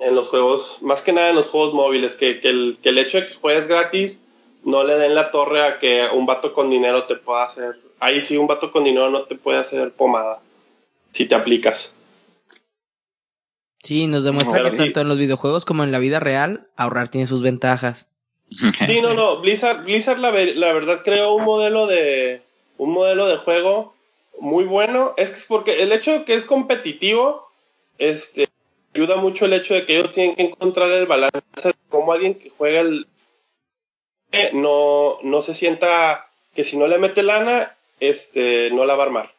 en 0.00 0.14
los 0.14 0.28
juegos, 0.28 0.78
más 0.80 1.02
que 1.02 1.12
nada 1.12 1.30
en 1.30 1.36
los 1.36 1.48
juegos 1.48 1.74
móviles, 1.74 2.16
que, 2.16 2.40
que, 2.40 2.48
el, 2.48 2.78
que 2.82 2.88
el 2.88 2.98
hecho 2.98 3.18
de 3.18 3.26
que 3.26 3.34
juegues 3.34 3.68
gratis 3.68 4.22
no 4.64 4.82
le 4.84 4.96
den 4.96 5.14
la 5.14 5.30
torre 5.30 5.62
a 5.62 5.78
que 5.78 6.06
un 6.12 6.26
vato 6.26 6.52
con 6.52 6.70
dinero 6.70 7.04
te 7.04 7.16
pueda 7.16 7.44
hacer. 7.44 7.78
Ahí 7.98 8.20
sí, 8.20 8.36
un 8.36 8.46
vato 8.46 8.72
con 8.72 8.84
dinero 8.84 9.10
no 9.10 9.22
te 9.22 9.36
puede 9.36 9.58
hacer 9.58 9.92
pomada 9.92 10.40
si 11.12 11.26
te 11.26 11.34
aplicas. 11.34 11.94
Sí, 13.82 14.06
nos 14.06 14.24
demuestra 14.24 14.58
Pero 14.58 14.70
que 14.70 14.76
sí. 14.76 14.82
tanto 14.84 15.00
en 15.00 15.08
los 15.08 15.18
videojuegos 15.18 15.64
como 15.64 15.84
en 15.84 15.92
la 15.92 15.98
vida 15.98 16.20
real, 16.20 16.68
ahorrar 16.76 17.08
tiene 17.08 17.26
sus 17.26 17.42
ventajas. 17.42 18.06
Sí, 18.86 19.00
no, 19.00 19.14
no. 19.14 19.36
Blizzard, 19.40 19.84
Blizzard 19.84 20.18
la, 20.18 20.30
ver- 20.30 20.56
la 20.56 20.72
verdad 20.72 21.02
creó 21.04 21.34
un 21.34 21.44
modelo 21.44 21.86
de 21.86 22.42
un 22.78 22.90
modelo 22.92 23.26
de 23.28 23.36
juego 23.36 23.94
muy 24.40 24.64
bueno. 24.64 25.14
Es 25.16 25.30
que 25.30 25.36
es 25.38 25.44
porque 25.44 25.82
el 25.82 25.92
hecho 25.92 26.12
de 26.12 26.24
que 26.24 26.34
es 26.34 26.44
competitivo, 26.44 27.46
este, 27.98 28.48
ayuda 28.94 29.16
mucho 29.16 29.44
el 29.46 29.52
hecho 29.52 29.74
de 29.74 29.86
que 29.86 29.98
ellos 29.98 30.10
tienen 30.10 30.34
que 30.34 30.42
encontrar 30.42 30.90
el 30.90 31.06
balance 31.06 31.38
de 31.62 31.74
cómo 31.90 32.12
alguien 32.12 32.34
que 32.34 32.50
juega 32.50 32.80
el 32.80 33.06
eh, 34.32 34.50
no, 34.52 35.18
no 35.22 35.42
se 35.42 35.54
sienta 35.54 36.26
que 36.54 36.64
si 36.64 36.76
no 36.76 36.86
le 36.86 36.98
mete 36.98 37.22
lana, 37.22 37.74
este, 38.00 38.70
no 38.72 38.84
la 38.84 38.94
va 38.94 39.04
a 39.04 39.06
armar. 39.06 39.32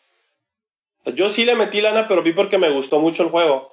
Yo 1.05 1.29
sí 1.29 1.45
le 1.45 1.55
metí 1.55 1.81
lana, 1.81 2.07
pero 2.07 2.21
vi 2.23 2.31
porque 2.33 2.57
me 2.57 2.69
gustó 2.69 2.99
mucho 2.99 3.23
el 3.23 3.29
juego 3.29 3.70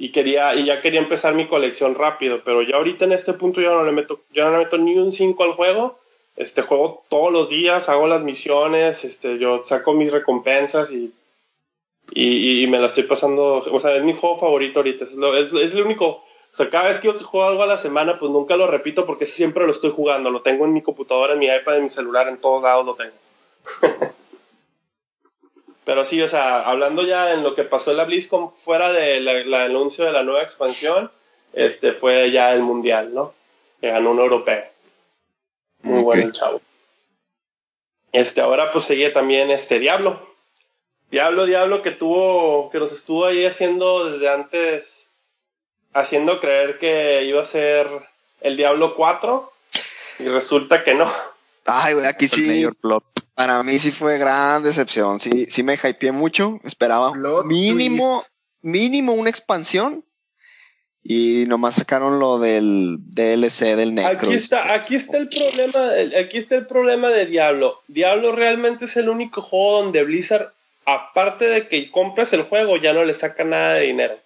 y 0.00 0.12
quería 0.12 0.54
y 0.54 0.64
ya 0.64 0.80
quería 0.80 0.98
empezar 0.98 1.34
mi 1.34 1.46
colección 1.46 1.94
rápido, 1.94 2.40
pero 2.42 2.62
ya 2.62 2.76
ahorita 2.76 3.04
en 3.04 3.12
este 3.12 3.34
punto 3.34 3.60
ya 3.60 3.68
no 3.68 3.84
le 3.84 3.92
meto 3.92 4.20
ya 4.34 4.44
no 4.44 4.52
le 4.52 4.64
meto 4.64 4.78
ni 4.78 4.96
un 4.96 5.12
5 5.12 5.44
al 5.44 5.52
juego. 5.52 5.98
Este 6.36 6.62
juego 6.62 7.04
todos 7.10 7.30
los 7.30 7.50
días, 7.50 7.90
hago 7.90 8.08
las 8.08 8.22
misiones, 8.22 9.04
este 9.04 9.38
yo 9.38 9.62
saco 9.62 9.92
mis 9.92 10.10
recompensas 10.10 10.90
y 10.90 11.12
y, 12.12 12.64
y 12.64 12.66
me 12.66 12.78
la 12.78 12.86
estoy 12.86 13.04
pasando, 13.04 13.56
o 13.70 13.80
sea, 13.80 13.94
es 13.94 14.02
mi 14.02 14.14
juego 14.14 14.36
favorito 14.38 14.80
ahorita, 14.80 15.04
es, 15.04 15.12
es, 15.12 15.52
es 15.52 15.74
el 15.74 15.82
único, 15.82 16.06
o 16.06 16.56
sea, 16.56 16.68
cada 16.68 16.88
vez 16.88 16.98
que 16.98 17.06
yo 17.06 17.20
juego 17.20 17.46
algo 17.46 17.62
a 17.62 17.66
la 17.66 17.78
semana, 17.78 18.18
pues 18.18 18.32
nunca 18.32 18.56
lo 18.56 18.66
repito 18.66 19.06
porque 19.06 19.26
siempre 19.26 19.64
lo 19.64 19.70
estoy 19.70 19.90
jugando, 19.90 20.30
lo 20.30 20.42
tengo 20.42 20.64
en 20.64 20.72
mi 20.72 20.82
computadora, 20.82 21.34
en 21.34 21.38
mi 21.38 21.46
iPad, 21.46 21.76
en 21.76 21.84
mi 21.84 21.88
celular, 21.88 22.26
en 22.26 22.38
todos 22.38 22.62
lados 22.64 22.84
lo 22.84 22.94
tengo. 22.96 24.10
Pero 25.84 26.04
sí, 26.04 26.20
o 26.22 26.28
sea, 26.28 26.62
hablando 26.62 27.02
ya 27.02 27.32
en 27.32 27.42
lo 27.42 27.54
que 27.54 27.64
pasó 27.64 27.90
en 27.90 27.96
la 27.96 28.04
BlizzCon 28.04 28.52
fuera 28.52 28.92
del 28.92 29.52
anuncio 29.54 30.04
de 30.04 30.12
la 30.12 30.22
nueva 30.22 30.42
expansión, 30.42 31.10
este 31.52 31.92
fue 31.92 32.30
ya 32.30 32.52
el 32.52 32.62
mundial, 32.62 33.14
¿no? 33.14 33.34
Que 33.80 33.88
ganó 33.88 34.10
un 34.10 34.18
europeo. 34.18 34.64
Muy 35.82 36.02
bueno 36.02 36.22
el 36.24 36.32
chavo. 36.32 36.60
Este, 38.12 38.40
ahora 38.40 38.72
pues 38.72 38.84
seguía 38.84 39.12
también 39.12 39.50
este 39.50 39.78
Diablo. 39.78 40.28
Diablo, 41.10 41.46
Diablo 41.46 41.82
que 41.82 41.90
tuvo, 41.90 42.70
que 42.70 42.78
nos 42.78 42.92
estuvo 42.92 43.26
ahí 43.26 43.44
haciendo 43.44 44.10
desde 44.10 44.28
antes, 44.28 45.10
haciendo 45.92 46.40
creer 46.40 46.78
que 46.78 47.24
iba 47.24 47.42
a 47.42 47.46
ser 47.46 47.88
el 48.40 48.56
Diablo 48.56 48.94
4 48.94 49.52
y 50.20 50.28
resulta 50.28 50.84
que 50.84 50.94
no. 50.94 51.10
Ay, 51.66 51.94
güey, 51.94 52.06
aquí 52.06 52.26
El 52.26 52.30
sí. 52.30 52.66
Para 53.40 53.62
mí 53.62 53.78
sí 53.78 53.90
fue 53.90 54.18
gran 54.18 54.62
decepción. 54.62 55.18
Sí, 55.18 55.46
sí 55.48 55.62
me 55.62 55.74
hypeé 55.74 56.12
mucho. 56.12 56.60
Esperaba 56.62 57.12
Plot 57.12 57.46
mínimo, 57.46 58.22
mínimo 58.60 59.14
una 59.14 59.30
expansión. 59.30 60.04
Y 61.02 61.46
nomás 61.48 61.76
sacaron 61.76 62.18
lo 62.18 62.38
del 62.38 62.98
DLC 62.98 63.74
del 63.76 63.94
Necro. 63.94 64.28
Aquí 64.28 64.34
está, 64.34 64.74
aquí 64.74 64.94
está 64.94 65.16
el 65.16 65.30
problema, 65.30 65.88
aquí 66.20 66.36
está 66.36 66.56
el 66.56 66.66
problema 66.66 67.08
de 67.08 67.24
Diablo. 67.24 67.80
Diablo 67.88 68.32
realmente 68.32 68.84
es 68.84 68.98
el 68.98 69.08
único 69.08 69.40
juego 69.40 69.84
donde 69.84 70.04
Blizzard, 70.04 70.52
aparte 70.84 71.46
de 71.46 71.66
que 71.66 71.90
compres 71.90 72.34
el 72.34 72.42
juego, 72.42 72.76
ya 72.76 72.92
no 72.92 73.06
le 73.06 73.14
saca 73.14 73.44
nada 73.44 73.74
de 73.74 73.86
dinero. 73.86 74.18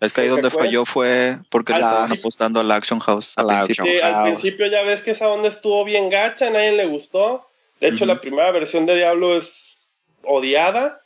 Es 0.00 0.12
que 0.12 0.22
ahí 0.22 0.26
¿Se 0.26 0.32
donde 0.32 0.50
falló 0.50 0.84
fue 0.84 1.38
porque 1.50 1.72
le 1.72 1.78
Al 1.78 1.84
estaban 1.84 2.18
apostando 2.18 2.58
al 2.58 2.70
Action 2.72 2.98
House. 2.98 3.34
A 3.36 3.42
al 3.42 3.46
la 3.46 3.64
principio. 3.64 3.92
Sí, 3.92 4.00
al 4.00 4.12
House. 4.14 4.24
principio 4.24 4.66
ya 4.66 4.82
ves 4.82 5.02
que 5.02 5.12
esa 5.12 5.28
onda 5.28 5.48
estuvo 5.48 5.84
bien 5.84 6.10
gacha, 6.10 6.48
a 6.48 6.50
nadie 6.50 6.72
le 6.72 6.86
gustó. 6.86 7.47
De 7.80 7.88
hecho, 7.88 8.06
la 8.06 8.20
primera 8.20 8.50
versión 8.50 8.86
de 8.86 8.96
Diablo 8.96 9.36
es 9.36 9.76
odiada. 10.22 11.00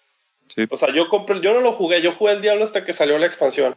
Sí. 0.49 0.67
O 0.71 0.79
sea, 0.79 0.93
yo 0.93 1.09
compré, 1.09 1.41
yo 1.41 1.55
no 1.55 1.61
lo 1.61 1.73
jugué, 1.73 2.03
yo 2.03 2.13
jugué 2.13 2.33
el 2.33 2.43
Diablo 2.43 2.65
hasta 2.65 2.85
que 2.85 2.93
salió 2.93 3.19
la 3.19 3.27
expansión. 3.27 3.77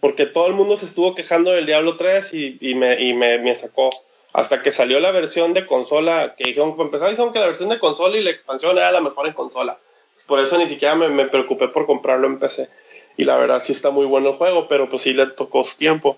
Porque 0.00 0.26
todo 0.26 0.46
el 0.46 0.54
mundo 0.54 0.76
se 0.76 0.84
estuvo 0.84 1.14
quejando 1.14 1.52
del 1.52 1.66
Diablo 1.66 1.96
3 1.96 2.34
y, 2.34 2.58
y 2.60 2.74
me, 2.74 3.00
y 3.00 3.14
me, 3.14 3.38
me 3.38 3.54
sacó. 3.54 3.90
Hasta 4.32 4.62
que 4.62 4.72
salió 4.72 4.98
la 4.98 5.10
versión 5.10 5.52
de 5.52 5.66
consola, 5.66 6.34
que 6.36 6.44
dijeron, 6.44 6.76
para 6.76 6.86
empezar, 6.86 7.10
dijeron 7.10 7.32
que 7.32 7.38
la 7.38 7.46
versión 7.46 7.68
de 7.68 7.78
consola 7.78 8.16
y 8.16 8.22
la 8.22 8.30
expansión 8.30 8.76
era 8.76 8.90
la 8.90 9.00
mejor 9.00 9.26
en 9.26 9.34
consola. 9.34 9.78
Pues 10.14 10.24
por 10.24 10.40
eso 10.40 10.56
ni 10.58 10.66
siquiera 10.66 10.94
me, 10.94 11.08
me 11.08 11.26
preocupé 11.26 11.68
por 11.68 11.86
comprarlo 11.86 12.26
en 12.26 12.38
PC. 12.38 12.68
Y 13.16 13.24
la 13.24 13.36
verdad 13.36 13.62
sí 13.62 13.72
está 13.72 13.90
muy 13.90 14.06
bueno 14.06 14.30
el 14.30 14.36
juego, 14.36 14.68
pero 14.68 14.88
pues 14.88 15.02
sí 15.02 15.12
le 15.12 15.26
tocó 15.26 15.64
su 15.64 15.76
tiempo. 15.76 16.16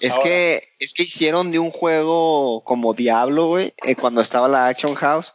Es 0.00 0.12
Ahora. 0.12 0.24
que, 0.24 0.68
es 0.78 0.94
que 0.94 1.02
hicieron 1.04 1.50
de 1.50 1.58
un 1.58 1.70
juego 1.70 2.62
como 2.64 2.94
Diablo, 2.94 3.46
güey, 3.46 3.72
eh, 3.84 3.96
cuando 3.96 4.20
estaba 4.20 4.48
la 4.48 4.68
Action 4.68 4.94
House. 4.94 5.32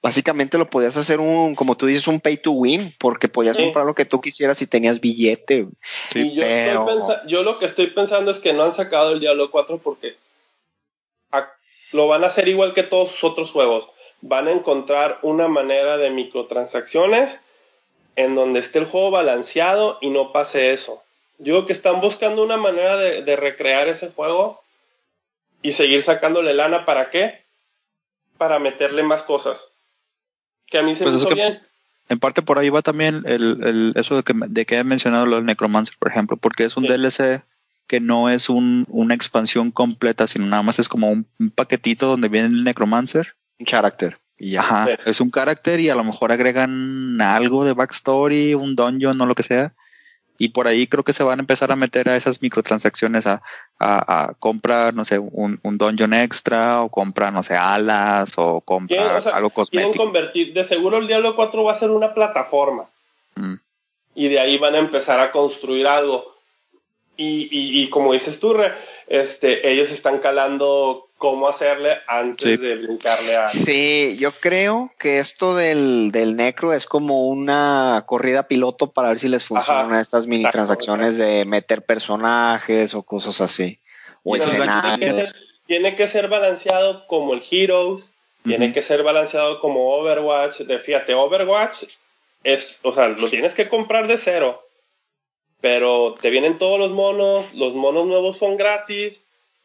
Básicamente 0.00 0.58
lo 0.58 0.70
podías 0.70 0.96
hacer 0.96 1.18
un, 1.18 1.56
como 1.56 1.76
tú 1.76 1.86
dices, 1.86 2.06
un 2.06 2.20
pay 2.20 2.36
to 2.36 2.52
win, 2.52 2.94
porque 2.98 3.28
podías 3.28 3.56
Sí. 3.56 3.64
comprar 3.64 3.84
lo 3.84 3.94
que 3.96 4.04
tú 4.04 4.20
quisieras 4.20 4.62
y 4.62 4.66
tenías 4.68 5.00
billete. 5.00 5.66
Sí, 6.12 6.20
y 6.20 6.34
yo, 6.36 6.42
pero- 6.42 7.26
yo 7.26 7.42
lo 7.42 7.58
que 7.58 7.66
estoy 7.66 7.88
pensando 7.88 8.30
es 8.30 8.38
que 8.38 8.52
no 8.52 8.62
han 8.62 8.72
sacado 8.72 9.12
el 9.12 9.20
Diablo 9.20 9.50
4 9.50 9.78
porque 9.78 10.14
lo 11.92 12.06
van 12.06 12.22
a 12.22 12.26
hacer 12.28 12.48
igual 12.48 12.74
que 12.74 12.82
todos 12.82 13.10
sus 13.10 13.24
otros 13.24 13.50
juegos. 13.52 13.88
Van 14.20 14.46
a 14.46 14.50
encontrar 14.52 15.18
una 15.22 15.48
manera 15.48 15.96
de 15.96 16.10
microtransacciones 16.10 17.40
en 18.16 18.34
donde 18.34 18.60
esté 18.60 18.78
el 18.78 18.84
juego 18.84 19.10
balanceado 19.10 19.98
y 20.00 20.10
no 20.10 20.32
pase 20.32 20.72
eso. 20.72 21.02
Yo 21.38 21.54
creo 21.54 21.66
que 21.66 21.72
están 21.72 22.00
buscando 22.00 22.42
una 22.42 22.56
manera 22.56 22.96
de, 22.96 23.22
de 23.22 23.36
recrear 23.36 23.88
ese 23.88 24.10
juego 24.10 24.60
y 25.62 25.72
seguir 25.72 26.02
sacándole 26.02 26.52
lana. 26.54 26.84
¿Para 26.84 27.10
qué? 27.10 27.42
Para 28.38 28.58
meterle 28.58 29.02
más 29.02 29.22
cosas. 29.22 29.64
Que 30.66 30.78
a 30.78 30.82
mí 30.82 30.94
se 30.94 31.04
Pues 31.04 31.14
me 31.14 31.18
hizo 31.20 31.28
que- 31.28 31.34
bien. 31.34 31.60
En 32.10 32.18
parte 32.18 32.40
por 32.40 32.58
ahí 32.58 32.70
va 32.70 32.80
también 32.82 33.22
el, 33.26 33.60
el- 33.64 33.92
eso 33.96 34.16
de 34.16 34.22
que, 34.22 34.32
de 34.34 34.64
que 34.64 34.78
he 34.78 34.84
mencionado 34.84 35.26
lo 35.26 35.36
del 35.36 35.44
Necromancer, 35.44 35.94
por 35.98 36.08
ejemplo, 36.10 36.36
porque 36.38 36.64
es 36.64 36.76
un 36.76 36.84
Sí. 36.84 36.88
DLC 36.90 37.42
que 37.86 38.00
no 38.00 38.28
es 38.30 38.48
un, 38.48 38.86
una 38.88 39.14
expansión 39.14 39.70
completa, 39.70 40.26
sino 40.26 40.46
nada 40.46 40.62
más 40.62 40.78
es 40.78 40.88
como 40.88 41.10
un, 41.10 41.26
un 41.38 41.50
paquetito 41.50 42.06
donde 42.06 42.28
viene 42.28 42.48
el 42.48 42.64
Necromancer. 42.64 43.34
Un 43.58 43.66
carácter. 43.66 44.16
Y 44.38 44.52
ya. 44.52 44.60
Ajá, 44.60 44.86
Sí. 44.86 44.92
es 45.10 45.20
un 45.20 45.30
carácter 45.30 45.80
y 45.80 45.90
a 45.90 45.94
lo 45.94 46.04
mejor 46.04 46.32
agregan 46.32 47.20
algo 47.20 47.64
de 47.64 47.72
backstory, 47.74 48.54
un 48.54 48.74
dungeon 48.74 49.20
o 49.20 49.26
lo 49.26 49.34
que 49.34 49.42
sea. 49.42 49.72
Y 50.38 50.50
por 50.50 50.68
ahí 50.68 50.86
creo 50.86 51.02
que 51.04 51.12
se 51.12 51.24
van 51.24 51.40
a 51.40 51.42
empezar 51.42 51.72
a 51.72 51.76
meter 51.76 52.08
a 52.08 52.16
esas 52.16 52.40
microtransacciones 52.40 53.26
a, 53.26 53.42
a, 53.78 54.24
a 54.28 54.34
comprar, 54.34 54.94
no 54.94 55.04
sé, 55.04 55.18
un, 55.18 55.58
un 55.62 55.78
dungeon 55.78 56.14
extra 56.14 56.80
o 56.80 56.88
compra, 56.88 57.30
no 57.32 57.42
sé, 57.42 57.56
alas 57.56 58.34
o 58.36 58.60
compra 58.60 58.96
Quieren, 58.96 59.16
o 59.16 59.20
sea, 59.20 59.34
algo 59.36 59.50
Quieren 59.50 59.88
cosmético. 59.90 60.04
convertir, 60.04 60.52
de 60.52 60.62
seguro 60.64 60.98
el 60.98 61.08
Diablo 61.08 61.34
4 61.34 61.64
va 61.64 61.72
a 61.72 61.76
ser 61.78 61.90
una 61.90 62.14
plataforma. 62.14 62.84
Mm. 63.34 63.54
y 64.14 64.28
de 64.28 64.40
ahí 64.40 64.58
van 64.58 64.74
a 64.74 64.78
empezar 64.78 65.20
a 65.20 65.30
construir 65.32 65.86
algo. 65.86 66.37
Y, 67.20 67.48
y, 67.50 67.82
y 67.82 67.90
como 67.90 68.12
dices 68.12 68.38
tú, 68.38 68.54
Re, 68.54 68.72
este, 69.08 69.68
ellos 69.68 69.90
están 69.90 70.20
calando 70.20 71.08
cómo 71.18 71.48
hacerle 71.48 71.98
antes 72.06 72.60
Sí. 72.60 72.64
de 72.64 72.76
brincarle 72.76 73.36
a... 73.36 73.48
Sí, 73.48 74.16
yo 74.20 74.30
creo 74.30 74.92
que 75.00 75.18
esto 75.18 75.56
del, 75.56 76.12
del 76.12 76.36
necro 76.36 76.72
es 76.72 76.86
como 76.86 77.26
una 77.26 78.04
corrida 78.06 78.44
piloto 78.46 78.92
para 78.92 79.08
ver 79.08 79.18
si 79.18 79.28
les 79.28 79.44
funcionan 79.44 79.86
Ajá. 79.90 80.00
estas 80.00 80.28
mini 80.28 80.48
transacciones 80.48 81.16
de 81.18 81.44
meter 81.44 81.82
personajes 81.82 82.94
o 82.94 83.02
cosas 83.02 83.40
así. 83.40 83.80
O 84.22 84.34
Pero 84.34 84.44
tiene, 84.44 84.56
que 84.58 84.62
escenarios. 84.62 85.16
ser, 85.16 85.32
tiene 85.66 85.96
que 85.96 86.06
ser 86.06 86.28
balanceado 86.28 87.04
como 87.08 87.34
el 87.34 87.42
Heroes, 87.50 88.12
tiene 88.44 88.72
que 88.72 88.80
ser 88.80 89.02
balanceado 89.02 89.60
como 89.60 89.92
Overwatch. 89.96 90.58
De, 90.60 90.78
fíjate, 90.78 91.14
Overwatch 91.14 91.82
es, 92.44 92.78
o 92.82 92.92
sea, 92.92 93.08
lo 93.08 93.28
tienes 93.28 93.56
que 93.56 93.68
comprar 93.68 94.06
de 94.06 94.16
cero, 94.18 94.67
pero 95.60 96.14
te 96.20 96.30
vienen 96.30 96.58
todos 96.58 96.78
los 96.78 96.90
monos, 96.92 97.52
los 97.54 97.74
monos 97.74 98.06
nuevos 98.06 98.38
son 98.38 98.56
gratis 98.56 99.22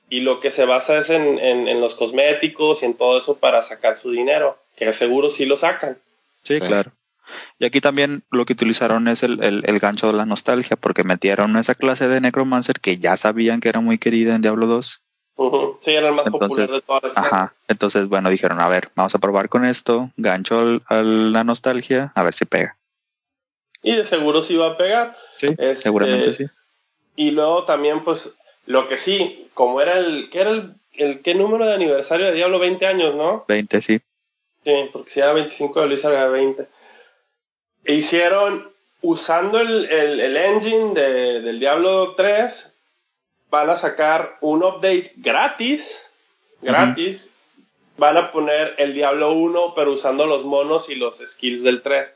y 0.09 0.21
lo 0.21 0.39
que 0.39 0.51
se 0.51 0.65
basa 0.65 0.97
es 0.97 1.09
en, 1.09 1.39
en- 1.39 1.67
en 1.67 1.81
los 1.81 1.95
cosméticos 1.95 2.83
y 2.83 2.85
en 2.87 2.93
todo 2.95 3.17
eso 3.17 3.37
para 3.37 3.61
sacar 3.61 3.97
su 3.97 4.11
dinero, 4.11 4.57
que 4.75 4.91
seguro 4.93 5.29
sí 5.29 5.45
lo 5.45 5.57
sacan. 5.57 5.97
Sí, 6.43 6.55
Sí. 6.55 6.61
claro. 6.61 6.91
Y 7.57 7.65
aquí 7.65 7.79
también 7.81 8.21
lo 8.31 8.45
que 8.45 8.53
utilizaron 8.53 9.07
es 9.07 9.23
el, 9.23 9.41
el, 9.43 9.63
el 9.65 9.79
gancho 9.79 10.07
de 10.07 10.13
la 10.13 10.25
nostalgia, 10.25 10.75
porque 10.75 11.03
metieron 11.03 11.55
esa 11.57 11.73
clase 11.73 12.07
de 12.07 12.21
Necromancer 12.21 12.79
que 12.79 12.97
ya 12.97 13.15
sabían 13.17 13.59
que 13.61 13.69
era 13.69 13.79
muy 13.79 13.97
querida 13.97 14.35
en 14.35 14.41
Diablo 14.41 14.67
2. 14.67 14.99
Ujú, 15.35 15.77
Sí, 15.81 15.91
era 15.91 16.09
el 16.09 16.13
más 16.13 16.25
popular 16.25 16.49
Entonces, 16.51 16.75
de 16.75 16.81
todas 16.81 17.03
las 17.03 17.17
Ajá. 17.17 17.53
Entonces, 17.67 18.07
bueno, 18.07 18.29
dijeron, 18.29 18.59
a 18.59 18.67
ver, 18.67 18.89
vamos 18.95 19.15
a 19.15 19.19
probar 19.19 19.49
con 19.49 19.65
esto, 19.65 20.11
gancho 20.17 20.59
al- 20.59 20.81
a 20.89 21.01
la 21.01 21.43
nostalgia, 21.43 22.11
a 22.13 22.21
ver 22.23 22.35
si 22.35 22.45
pega. 22.45 22.75
Y 23.83 23.95
de 23.95 24.05
seguro 24.05 24.41
sí 24.41 24.55
va 24.55 24.67
a 24.67 24.77
pegar. 24.77 25.17
Sí, 25.37 25.47
Este, 25.47 25.75
seguramente 25.75 26.33
sí. 26.33 26.45
Y 27.15 27.31
luego 27.31 27.65
también, 27.65 28.03
pues, 28.03 28.29
lo 28.65 28.87
que 28.87 28.97
sí, 28.97 29.47
como 29.53 29.81
era 29.81 29.99
el, 29.99 30.29
¿qué 30.31 30.41
era 30.41 30.49
el, 30.51 30.73
el 30.93 31.21
qué 31.21 31.35
número 31.35 31.65
de 31.65 31.73
aniversario 31.75 32.25
de 32.25 32.31
Diablo? 32.31 32.59
20 32.59 32.87
años, 32.87 33.13
¿no? 33.13 33.45
20, 33.47 33.81
sí. 33.81 33.99
Sí, 34.63 34.89
porque 34.91 35.11
si 35.11 35.19
era 35.19 35.33
25 35.33 35.81
de 35.81 35.87
Blizzard 35.87 36.13
era 36.13 36.27
20. 36.27 36.65
E 37.85 37.93
hicieron 37.93 38.71
usando 39.01 39.59
el, 39.59 39.85
el, 39.91 40.19
el 40.21 40.37
engine 40.37 40.93
de, 40.93 41.41
del 41.41 41.59
Diablo 41.59 42.15
3, 42.15 42.73
van 43.49 43.69
a 43.69 43.75
sacar 43.75 44.37
un 44.41 44.63
update 44.63 45.11
gratis, 45.17 46.01
gratis. 46.61 47.29
Van 47.97 48.17
a 48.17 48.31
poner 48.31 48.73
el 48.79 48.95
Diablo 48.95 49.33
1, 49.33 49.73
pero 49.75 49.91
usando 49.91 50.25
los 50.25 50.45
monos 50.45 50.89
y 50.89 50.95
los 50.95 51.17
skills 51.23 51.61
del 51.61 51.83
3. 51.83 52.15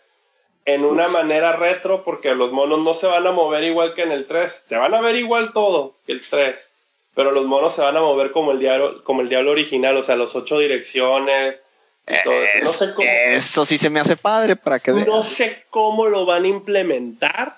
En 0.68 0.84
una 0.84 1.08
manera 1.08 1.56
retro, 1.56 2.04
porque 2.04 2.36
los 2.36 2.52
monos 2.52 2.80
no 2.80 2.94
se 2.94 3.08
van 3.08 3.26
a 3.26 3.32
mover 3.32 3.64
igual 3.64 3.94
que 3.94 4.04
en 4.04 4.12
el 4.12 4.28
3. 4.28 4.64
Se 4.66 4.76
van 4.76 4.94
a 4.94 5.00
ver 5.00 5.16
igual 5.16 5.54
todo 5.54 5.96
que 6.06 6.12
el 6.12 6.22
3. 6.22 6.72
Pero 7.16 7.32
los 7.32 7.46
monos 7.46 7.74
se 7.74 7.82
van 7.82 7.96
a 7.96 8.02
mover 8.02 8.34
como 8.34 8.52
el 8.52 8.60
Diablo, 8.60 9.04
como 9.06 9.22
el 9.22 9.30
Diablo 9.30 9.52
original, 9.52 9.96
o 9.96 10.04
sea, 10.04 10.18
los 10.18 10.36
ocho 10.36 10.60
direcciones, 10.60 11.62
y 12.06 12.24
todo 12.24 12.44
eso. 12.44 12.66
No 12.66 12.72
sé 12.72 12.94
cómo, 12.94 13.08
Eso 13.08 13.66
sí 13.66 13.78
se 13.78 13.90
me 13.90 14.02
hace 14.02 14.18
padre 14.18 14.56
para 14.58 14.80
que 14.80 14.92
no 14.92 15.24
sé 15.24 15.64
cómo 15.70 16.08
lo 16.08 16.26
van 16.26 16.44
a 16.44 16.48
implementar, 16.48 17.58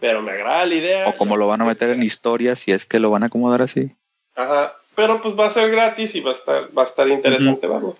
pero 0.00 0.20
me 0.20 0.32
agrada 0.32 0.66
la 0.66 0.74
idea. 0.74 1.08
O 1.08 1.16
como 1.16 1.36
lo 1.36 1.46
van 1.46 1.62
a 1.62 1.64
meter 1.64 1.90
en 1.90 2.02
historia, 2.02 2.56
si 2.56 2.72
es 2.72 2.86
que 2.86 2.98
lo 2.98 3.10
van 3.10 3.22
a 3.22 3.26
acomodar 3.26 3.62
así. 3.62 3.92
Ajá. 4.34 4.74
Pero 4.94 5.22
pues 5.22 5.38
va 5.38 5.46
a 5.46 5.50
ser 5.50 5.70
gratis 5.70 6.16
y 6.16 6.20
va 6.20 6.32
a 6.32 6.34
estar, 6.34 6.68
va 6.76 6.82
a 6.82 6.86
estar 6.86 7.08
interesante, 7.08 7.68
vamos. 7.68 7.94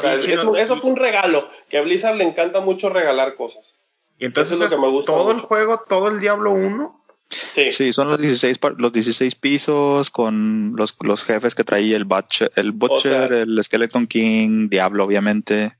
Sea, 0.00 0.22
Sí, 0.22 0.32
eso 0.32 0.76
fue 0.80 0.90
un 0.90 0.96
regalo, 0.96 1.48
que 1.68 1.78
a 1.78 1.82
Blizzard 1.82 2.16
le 2.16 2.24
encanta 2.24 2.60
mucho 2.60 2.88
regalar 2.88 3.34
cosas. 3.34 3.74
Y 4.18 4.24
entonces 4.24 4.54
Eso 4.54 4.64
es 4.64 4.70
lo 4.70 4.76
que 4.76 4.82
me 4.82 4.90
gusta 4.90 5.12
todo 5.12 5.30
el 5.30 5.40
juego, 5.40 5.82
todo 5.88 6.08
el 6.08 6.20
Diablo 6.20 6.52
1. 6.52 7.02
Sí. 7.28 7.72
Sí, 7.72 7.92
son 7.92 8.08
los 8.08 8.20
16, 8.20 8.58
par- 8.58 8.76
los 8.78 8.92
16 8.92 9.34
pisos 9.34 10.10
con 10.10 10.74
los, 10.76 10.94
los 11.00 11.24
jefes 11.24 11.54
que 11.54 11.64
traía 11.64 11.96
el 11.96 12.04
Butcher, 12.04 12.52
el, 12.54 12.70
Butcher, 12.72 13.28
sea- 13.28 13.42
el 13.42 13.62
Skeleton 13.64 14.06
King, 14.06 14.68
Diablo, 14.70 15.04
obviamente. 15.04 15.72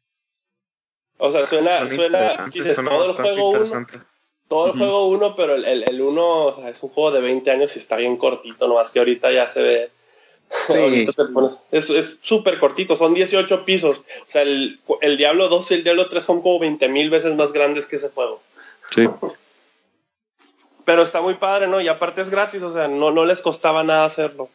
O 1.18 1.32
sea, 1.32 1.46
suena, 1.46 1.88
Suena 1.88 2.46
dices, 2.52 2.74
suena 2.74 2.90
todo 2.90 3.06
el 3.06 3.12
juego 3.14 3.48
uno, 3.50 3.58
interesante. 3.64 3.98
todo 4.48 4.66
el 4.66 4.72
juego 4.78 5.06
uno, 5.08 5.34
pero 5.36 5.54
el, 5.54 5.64
el, 5.64 5.84
el 5.88 6.00
uno, 6.02 6.46
o 6.46 6.54
sea, 6.54 6.68
es 6.68 6.82
un 6.82 6.90
juego 6.90 7.10
de 7.12 7.20
20 7.20 7.50
años 7.50 7.74
y 7.76 7.78
está 7.78 7.96
bien 7.96 8.16
cortito, 8.16 8.68
nomás 8.68 8.90
que 8.90 8.98
ahorita 8.98 9.30
ya 9.32 9.48
se 9.48 9.62
ve. 9.62 9.90
Sí. 10.68 10.74
Ahorita 10.76 11.12
te 11.12 11.22
pones- 11.32 11.58
es 11.70 12.16
súper 12.20 12.58
cortito, 12.58 12.96
son 12.96 13.14
18 13.14 13.64
pisos. 13.64 13.98
O 13.98 14.30
sea, 14.30 14.42
el, 14.42 14.80
el 15.00 15.16
Diablo 15.16 15.48
2 15.48 15.70
y 15.70 15.74
el 15.74 15.84
Diablo 15.84 16.08
3 16.08 16.24
son 16.24 16.42
como 16.42 16.58
20 16.58 16.88
mil 16.88 17.08
veces 17.10 17.34
más 17.36 17.52
grandes 17.52 17.86
que 17.86 17.96
ese 17.96 18.08
juego. 18.10 18.42
Sí. 18.94 19.06
Pero 20.84 21.02
está 21.02 21.20
muy 21.20 21.34
padre, 21.34 21.66
¿no? 21.68 21.80
Y 21.80 21.88
aparte 21.88 22.20
es 22.20 22.30
gratis, 22.30 22.62
o 22.62 22.72
sea, 22.72 22.88
no, 22.88 23.10
no 23.10 23.24
les 23.24 23.42
costaba 23.42 23.82
nada 23.84 24.04
hacerlo. 24.04 24.48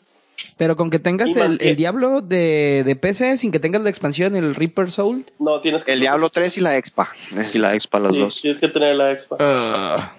Pero 0.57 0.75
con 0.75 0.89
que 0.89 0.97
tengas 0.99 1.35
el, 1.35 1.59
el 1.61 1.75
Diablo 1.75 2.21
de, 2.21 2.83
de 2.85 2.95
PC, 2.95 3.37
sin 3.37 3.51
que 3.51 3.59
tengas 3.59 3.81
la 3.81 3.89
expansión, 3.89 4.35
el 4.35 4.55
Reaper 4.55 4.91
Soul. 4.91 5.25
No, 5.39 5.59
tienes 5.61 5.83
que... 5.83 5.93
El 5.93 5.99
Diablo 5.99 6.29
3 6.29 6.57
y 6.57 6.61
la 6.61 6.77
Expa. 6.77 7.09
Y 7.53 7.57
la 7.59 7.75
Expa, 7.75 7.99
las 7.99 8.13
Sí, 8.13 8.19
dos. 8.19 8.41
tienes 8.41 8.59
que 8.59 8.67
tener 8.69 8.95
la 8.95 9.11
expa. 9.11 9.35
Ah. 9.39 10.13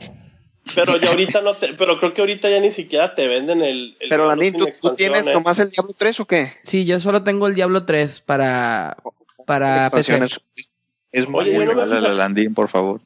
Pero 0.75 0.97
ya 0.97 1.09
ahorita 1.11 1.41
no 1.43 1.57
te, 1.57 1.75
pero 1.75 1.99
creo 1.99 2.15
que 2.15 2.21
ahorita 2.23 2.49
ya 2.49 2.61
ni 2.61 2.71
siquiera 2.71 3.15
te 3.15 3.27
venden 3.29 3.63
el, 3.63 3.97
el 4.01 4.09
Pero 4.09 4.29
Landín, 4.29 4.55
¿tú, 4.81 4.95
tienes 4.95 5.27
¿eh? 5.27 5.33
nomás 5.35 5.59
el 5.59 5.71
Diablo 5.71 5.93
3 5.97 6.21
o 6.21 6.25
qué? 6.27 6.53
Sí, 6.63 6.85
yo 6.85 7.01
solo 7.01 7.23
tengo 7.25 7.47
el 7.49 7.55
Diablo 7.55 7.85
3 7.85 8.21
para, 8.21 8.97
para 9.45 9.91
PC. 9.91 10.17
es, 10.25 10.41
es 11.11 11.29
muy 11.29 11.41
Oye, 11.41 11.53
yo 11.55 11.59
no 11.61 11.67
me- 11.67 11.75
buena. 11.75 11.85
Regálale 11.85 12.09
a 12.09 12.13
Landín, 12.15 12.55
por 12.55 12.69
favor. 12.69 13.01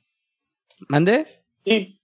¿Mande? 0.88 1.26
Sí, 1.64 1.98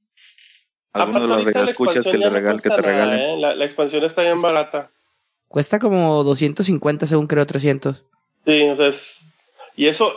Alguno 0.94 1.36
de 1.36 1.52
los 1.52 1.68
escuchas 1.68 2.04
que, 2.04 2.18
le 2.18 2.24
no 2.26 2.30
regalen, 2.30 2.58
que 2.60 2.68
te 2.68 2.68
nada, 2.70 2.82
regalen. 2.82 3.18
¿eh? 3.20 3.36
la, 3.38 3.54
la 3.54 3.64
expansión 3.64 4.02
está 4.04 4.22
bien 4.22 4.40
barata. 4.42 4.90
Cuesta 5.48 5.78
como 5.78 6.24
250 6.24 7.06
según 7.06 7.26
creo 7.26 7.46
300. 7.46 8.02
Sí, 8.46 8.62
o 8.68 8.76
sea, 8.76 8.86
es- 8.88 9.26
y 9.76 9.86
eso, 9.86 10.12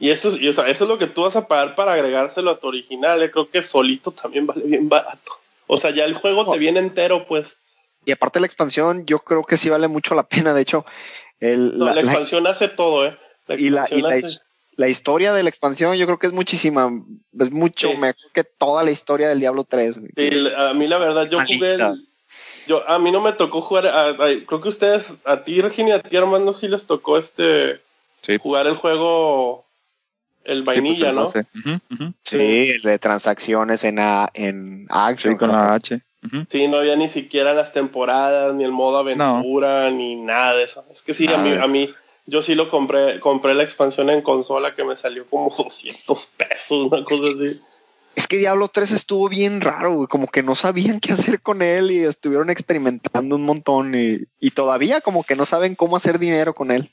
y 0.00 0.10
eso, 0.10 0.36
y, 0.36 0.48
o 0.48 0.52
sea, 0.52 0.66
eso 0.66 0.84
es 0.84 0.88
lo 0.90 0.98
que 0.98 1.06
tú 1.06 1.22
vas 1.22 1.36
a 1.36 1.46
pagar 1.46 1.76
para 1.76 1.92
agregárselo 1.92 2.50
a 2.50 2.58
tu 2.58 2.66
original. 2.68 3.30
Creo 3.30 3.48
que 3.48 3.62
solito 3.62 4.10
también 4.10 4.46
vale 4.46 4.62
bien 4.64 4.88
barato. 4.88 5.32
O 5.68 5.76
sea, 5.76 5.90
ya 5.90 6.04
el 6.06 6.14
juego 6.14 6.50
te 6.50 6.58
viene 6.58 6.80
entero, 6.80 7.26
pues. 7.26 7.54
Y 8.04 8.10
aparte 8.12 8.40
la 8.40 8.46
expansión, 8.46 9.04
yo 9.06 9.20
creo 9.20 9.44
que 9.44 9.56
sí 9.58 9.68
vale 9.68 9.86
mucho 9.86 10.14
la 10.14 10.24
pena. 10.24 10.52
De 10.54 10.62
hecho, 10.62 10.84
el, 11.38 11.78
No, 11.78 11.84
la, 11.84 11.90
la- 11.90 11.94
la- 11.96 12.00
expansión 12.00 12.46
hace 12.46 12.68
todo, 12.68 13.06
¿eh? 13.06 13.16
La 13.46 13.54
y, 13.56 13.70
la, 13.70 13.86
y 13.90 14.00
hace- 14.02 14.40
la 14.76 14.88
historia 14.88 15.34
de 15.34 15.42
la 15.42 15.50
expansión, 15.50 15.94
yo 15.96 16.06
creo 16.06 16.18
que 16.18 16.26
es 16.26 16.32
muchísima. 16.32 16.90
Es 17.38 17.50
mucho 17.50 17.90
Sí. 17.90 17.96
mejor 17.98 18.32
que 18.32 18.42
toda 18.44 18.82
la 18.82 18.90
historia 18.90 19.28
del 19.28 19.38
Diablo 19.40 19.64
3. 19.64 19.98
güey. 19.98 20.10
Sí, 20.16 20.48
a 20.56 20.72
mí 20.72 20.88
la 20.88 20.96
verdad, 20.96 21.28
yo 21.28 21.38
jugué 21.40 21.76
Malita. 21.76 21.90
el- 21.90 22.06
yo 22.66 22.88
A 22.88 22.98
mí 22.98 23.10
no 23.12 23.20
me 23.20 23.32
tocó 23.34 23.60
jugar, 23.60 23.86
a- 23.88 24.08
a- 24.08 24.14
creo 24.46 24.60
que 24.62 24.68
ustedes, 24.68 25.14
a 25.24 25.42
ti, 25.44 25.60
Regina, 25.60 25.88
y 25.90 25.92
a 25.92 26.00
ti, 26.00 26.16
Armando, 26.16 26.54
sí 26.54 26.68
les 26.68 26.86
tocó 26.86 27.18
este 27.18 27.80
Sí. 28.22 28.38
jugar 28.38 28.66
el 28.66 28.76
juego, 28.76 29.64
el 30.44 30.58
Sí, 30.58 30.62
pues, 30.64 30.76
vainilla, 30.76 31.10
el 31.10 31.16
¿no? 31.16 31.28
Sí, 32.24 32.70
el 32.70 32.82
de 32.82 32.98
transacciones 32.98 33.84
en, 33.84 33.98
a- 33.98 34.28
en 34.34 34.86
Action. 34.90 35.34
Sí, 35.34 35.38
con 35.38 35.52
la 35.52 35.74
H. 35.74 36.00
Sí, 36.50 36.68
no 36.68 36.78
había 36.78 36.96
ni 36.96 37.08
siquiera 37.08 37.54
las 37.54 37.72
temporadas, 37.72 38.54
ni 38.54 38.64
el 38.64 38.72
modo 38.72 38.98
aventura, 38.98 39.90
ni 39.90 40.16
nada 40.16 40.54
de 40.54 40.64
eso. 40.64 40.84
Es 40.92 41.02
que 41.02 41.14
sí, 41.14 41.26
a 41.28 41.38
mí, 41.38 41.52
a 41.52 41.66
mí, 41.66 41.90
yo 42.26 42.42
sí 42.42 42.54
lo 42.54 42.70
compré, 42.70 43.20
compré 43.20 43.54
la 43.54 43.62
expansión 43.62 44.10
en 44.10 44.20
consola 44.22 44.74
que 44.74 44.84
me 44.84 44.96
salió 44.96 45.26
como 45.26 45.48
200 45.56 46.26
pesos, 46.26 46.92
una 46.92 47.04
cosa 47.04 47.24
así. 47.24 47.60
Es 48.16 48.26
que 48.26 48.36
Diablo 48.38 48.68
3 48.68 48.90
estuvo 48.90 49.28
bien 49.28 49.60
raro, 49.60 49.94
güey. 49.94 50.08
Como 50.08 50.26
que 50.26 50.42
no 50.42 50.54
sabían 50.54 51.00
qué 51.00 51.12
hacer 51.12 51.40
con 51.40 51.62
él 51.62 51.90
y 51.90 52.00
estuvieron 52.00 52.50
experimentando 52.50 53.36
un 53.36 53.46
montón. 53.46 53.94
Y, 53.94 54.18
y 54.40 54.50
todavía 54.50 55.00
como 55.00 55.22
que 55.22 55.36
no 55.36 55.46
saben 55.46 55.74
cómo 55.76 55.96
hacer 55.96 56.18
dinero 56.18 56.52
con 56.52 56.70
él. 56.70 56.92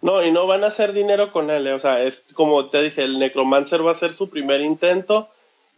No, 0.00 0.24
y 0.24 0.30
no 0.30 0.46
van 0.46 0.62
a 0.64 0.68
hacer 0.68 0.92
dinero 0.92 1.32
con 1.32 1.50
él, 1.50 1.66
eh, 1.66 1.72
o 1.72 1.80
sea, 1.80 2.02
es 2.02 2.22
como 2.34 2.66
te 2.66 2.82
dije, 2.82 3.02
el 3.02 3.18
Necromancer 3.18 3.84
va 3.84 3.90
a 3.90 3.96
ser 3.96 4.14
su 4.14 4.30
primer 4.30 4.60
intento 4.60 5.28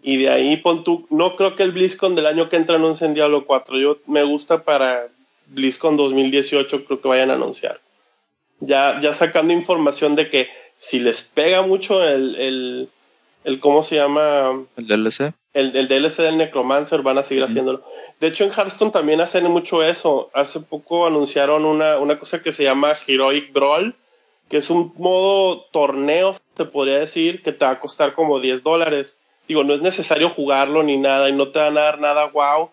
y 0.02 0.18
de 0.18 0.28
ahí 0.28 0.56
pon 0.58 0.84
tú, 0.84 1.06
no 1.10 1.36
creo 1.36 1.56
que 1.56 1.62
el 1.62 1.72
BlizzCon 1.72 2.14
del 2.14 2.26
año 2.26 2.48
que 2.48 2.56
entra 2.56 2.76
anuncie 2.76 3.06
en 3.06 3.14
Diablo 3.14 3.46
4, 3.46 3.78
yo 3.78 3.98
me 4.06 4.22
gusta 4.22 4.62
para 4.62 5.08
BlizzCon 5.46 5.96
2018 5.96 6.84
creo 6.84 7.00
que 7.00 7.08
vayan 7.08 7.30
a 7.30 7.34
anunciar. 7.34 7.80
Ya, 8.60 9.00
ya 9.00 9.14
sacando 9.14 9.52
información 9.52 10.16
de 10.16 10.28
que 10.28 10.48
si 10.76 11.00
les 11.00 11.22
pega 11.22 11.62
mucho 11.62 12.04
el, 12.04 12.36
el, 12.36 12.88
el 13.44 13.60
¿cómo 13.60 13.82
se 13.82 13.96
llama? 13.96 14.64
El 14.76 14.86
DLC. 14.86 15.32
el, 15.54 15.74
el 15.76 15.88
DLC 15.88 16.18
del 16.18 16.38
Necromancer 16.38 17.02
van 17.02 17.18
a 17.18 17.22
seguir 17.22 17.44
haciéndolo. 17.44 17.82
De 18.20 18.28
hecho, 18.28 18.44
en 18.44 18.50
Hearthstone 18.50 18.90
también 18.90 19.20
hacen 19.20 19.44
mucho 19.44 19.82
eso. 19.82 20.30
Hace 20.34 20.60
poco 20.60 21.06
anunciaron 21.06 21.64
una, 21.64 21.98
una 21.98 22.18
cosa 22.18 22.42
que 22.42 22.52
se 22.52 22.64
llama 22.64 22.96
Heroic 23.06 23.52
Brawl, 23.52 23.94
que 24.50 24.56
es 24.56 24.68
un 24.68 24.92
modo 24.98 25.62
torneo, 25.70 26.36
te 26.56 26.64
podría 26.64 26.98
decir, 26.98 27.40
que 27.42 27.52
te 27.52 27.64
va 27.64 27.70
a 27.70 27.80
costar 27.80 28.14
como 28.14 28.40
10 28.40 28.64
dólares. 28.64 29.16
Digo, 29.46 29.62
no 29.62 29.74
es 29.74 29.80
necesario 29.80 30.28
jugarlo 30.28 30.82
ni 30.82 30.96
nada 30.96 31.28
y 31.28 31.32
no 31.32 31.48
te 31.48 31.60
van 31.60 31.78
a 31.78 31.82
dar 31.82 32.00
nada 32.00 32.26
wow, 32.26 32.68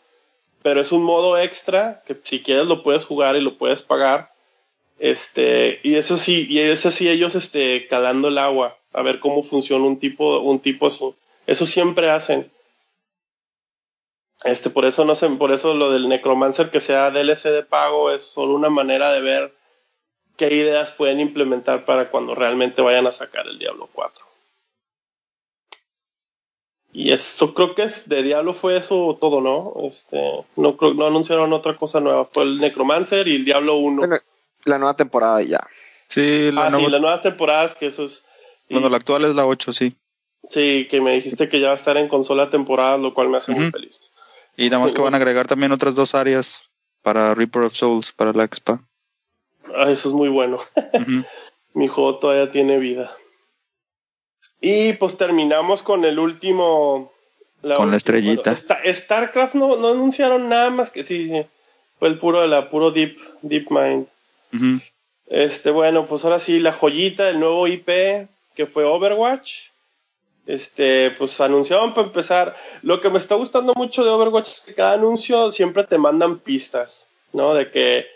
pero 0.64 0.82
es 0.82 0.92
un 0.92 1.04
modo 1.04 1.38
extra 1.38 2.02
que 2.08 2.18
si 2.24 2.42
quieres 2.42 2.66
lo 2.66 2.82
puedes 2.82 3.06
jugar 3.06 3.36
y 3.36 3.42
lo 3.42 3.60
puedes 3.60 3.84
pagar. 3.84 4.32
Este, 4.98 5.80
y 5.84 5.96
eso 5.96 6.18
sí, 6.18 6.48
y 6.50 6.60
eso 6.60 6.90
sí 6.90 7.08
ellos 7.08 7.36
este 7.36 7.88
calando 7.88 8.30
el 8.30 8.40
agua, 8.40 8.76
a 8.94 9.04
ver 9.04 9.20
cómo 9.20 9.44
funciona 9.44 9.86
un 9.86 10.00
tipo 10.00 10.40
un 10.40 10.60
tipo 10.60 10.88
así. 10.88 11.14
Eso 11.46 11.68
siempre 11.68 12.10
hacen. 12.10 12.50
Este, 14.44 14.72
por 14.72 14.86
eso 14.86 15.06
no 15.06 15.14
sé, 15.14 15.30
por 15.30 15.52
eso 15.52 15.76
lo 15.76 15.92
del 15.92 16.10
Necromancer 16.10 16.72
que 16.72 16.80
sea 16.80 17.12
DLC 17.12 17.50
de 17.50 17.64
pago 17.64 18.10
es 18.10 18.24
solo 18.24 18.56
una 18.56 18.70
manera 18.70 19.12
de 19.12 19.22
ver 19.22 19.57
qué 20.38 20.54
ideas 20.54 20.92
pueden 20.94 21.20
implementar 21.20 21.84
para 21.86 22.10
cuando 22.10 22.36
realmente 22.36 22.82
vayan 22.82 23.08
a 23.08 23.12
sacar 23.12 23.48
el 23.48 23.60
Diablo 23.60 23.90
4. 23.92 24.26
Y 26.94 27.12
eso 27.12 27.54
creo 27.54 27.76
que 27.76 27.84
es 27.84 28.08
de 28.10 28.24
Diablo 28.24 28.54
fue 28.54 28.78
eso 28.78 29.18
todo, 29.20 29.42
¿no? 29.42 29.74
Este, 29.88 30.18
no 30.56 30.78
creo, 30.78 30.94
no 30.94 31.06
anunciaron 31.08 31.54
otra 31.54 31.76
cosa 31.76 32.00
nueva, 32.00 32.26
fue 32.26 32.44
el 32.44 32.58
Necromancer 32.60 33.28
y 33.28 33.36
el 33.36 33.46
Diablo 33.46 33.76
1. 33.76 33.98
Bueno, 33.98 34.18
la 34.64 34.78
nueva 34.80 34.96
temporada 34.96 35.42
y 35.44 35.48
ya. 35.50 35.60
Sí, 36.08 36.52
la 36.52 36.64
ah, 36.68 36.72
sí, 36.72 36.78
nueva- 36.78 36.90
las 36.90 37.02
nuevas 37.02 37.22
temporadas, 37.22 37.76
que 37.76 37.88
eso 37.88 38.04
es. 38.06 38.24
y- 38.70 38.74
bueno, 38.74 38.90
la 38.90 38.98
actual 38.98 39.26
es 39.26 39.36
la 39.36 39.46
8, 39.46 39.74
sí. 39.74 39.96
Sí, 40.50 40.88
que 40.90 41.02
me 41.02 41.12
dijiste 41.14 41.50
que 41.50 41.60
ya 41.60 41.68
va 41.68 41.74
a 41.74 41.78
estar 41.78 41.98
en 41.98 42.08
consola 42.08 42.50
temporada, 42.50 42.98
lo 42.98 43.14
cual 43.14 43.28
me 43.30 43.38
hace 43.38 43.52
muy 43.52 43.70
feliz. 43.70 44.12
Y 44.56 44.70
nada 44.70 44.82
más 44.82 44.92
Sí, 44.92 44.96
que 44.96 45.02
van 45.02 45.14
a 45.14 45.18
agregar 45.18 45.46
también 45.46 45.72
otras 45.74 45.94
dos 45.94 46.16
áreas 46.16 46.70
para 47.04 47.36
Reaper 47.36 47.64
of 47.64 47.74
Souls, 47.76 48.12
para 48.14 48.32
la 48.34 48.46
Expa. 48.46 48.82
Ah, 49.78 49.92
eso 49.92 50.10
es 50.10 50.16
muy 50.16 50.30
bueno. 50.30 50.60
Mi 51.74 51.88
juego 51.88 52.18
todavía 52.18 52.52
tiene 52.52 52.80
vida. 52.80 53.16
Y 54.60 54.94
pues 54.94 55.18
terminamos 55.18 55.84
con 55.84 56.04
el 56.06 56.18
último. 56.18 57.12
Con 57.62 57.92
la 57.92 57.98
estrellita. 57.98 58.56
bueno, 58.56 58.94
StarCraft 58.94 59.56
no, 59.56 59.78
no 59.78 59.90
anunciaron 59.90 60.50
nada 60.50 60.70
más 60.70 60.90
que 60.90 61.04
sí, 61.04 61.28
sí. 61.28 61.46
Fue 62.00 62.08
el 62.08 62.18
puro 62.18 62.42
de 62.42 62.48
la 62.48 62.70
puro 62.70 62.92
Deep, 62.92 63.18
Deep 63.42 63.68
Mind. 63.70 64.08
Este, 65.28 65.72
bueno, 65.72 66.08
pues 66.08 66.24
ahora 66.24 66.40
sí, 66.40 66.60
la 66.60 66.72
joyita, 66.72 67.30
el 67.30 67.40
nuevo 67.40 67.68
IP 67.68 67.88
que 68.56 68.66
fue 68.66 68.84
Overwatch. 68.86 69.70
Este, 70.48 71.12
pues 71.12 71.40
anunciaban 71.42 71.94
para 71.94 72.08
empezar. 72.08 72.56
Lo 72.82 73.02
que 73.02 73.10
me 73.10 73.18
está 73.20 73.36
gustando 73.36 73.74
mucho 73.76 74.04
de 74.04 74.10
Overwatch 74.10 74.48
es 74.48 74.62
que 74.62 74.74
cada 74.74 74.94
anuncio 74.94 75.52
siempre 75.52 75.84
te 75.84 75.98
mandan 75.98 76.40
pistas, 76.40 77.08
¿no? 77.34 77.54
De 77.54 77.70
que 77.70 78.08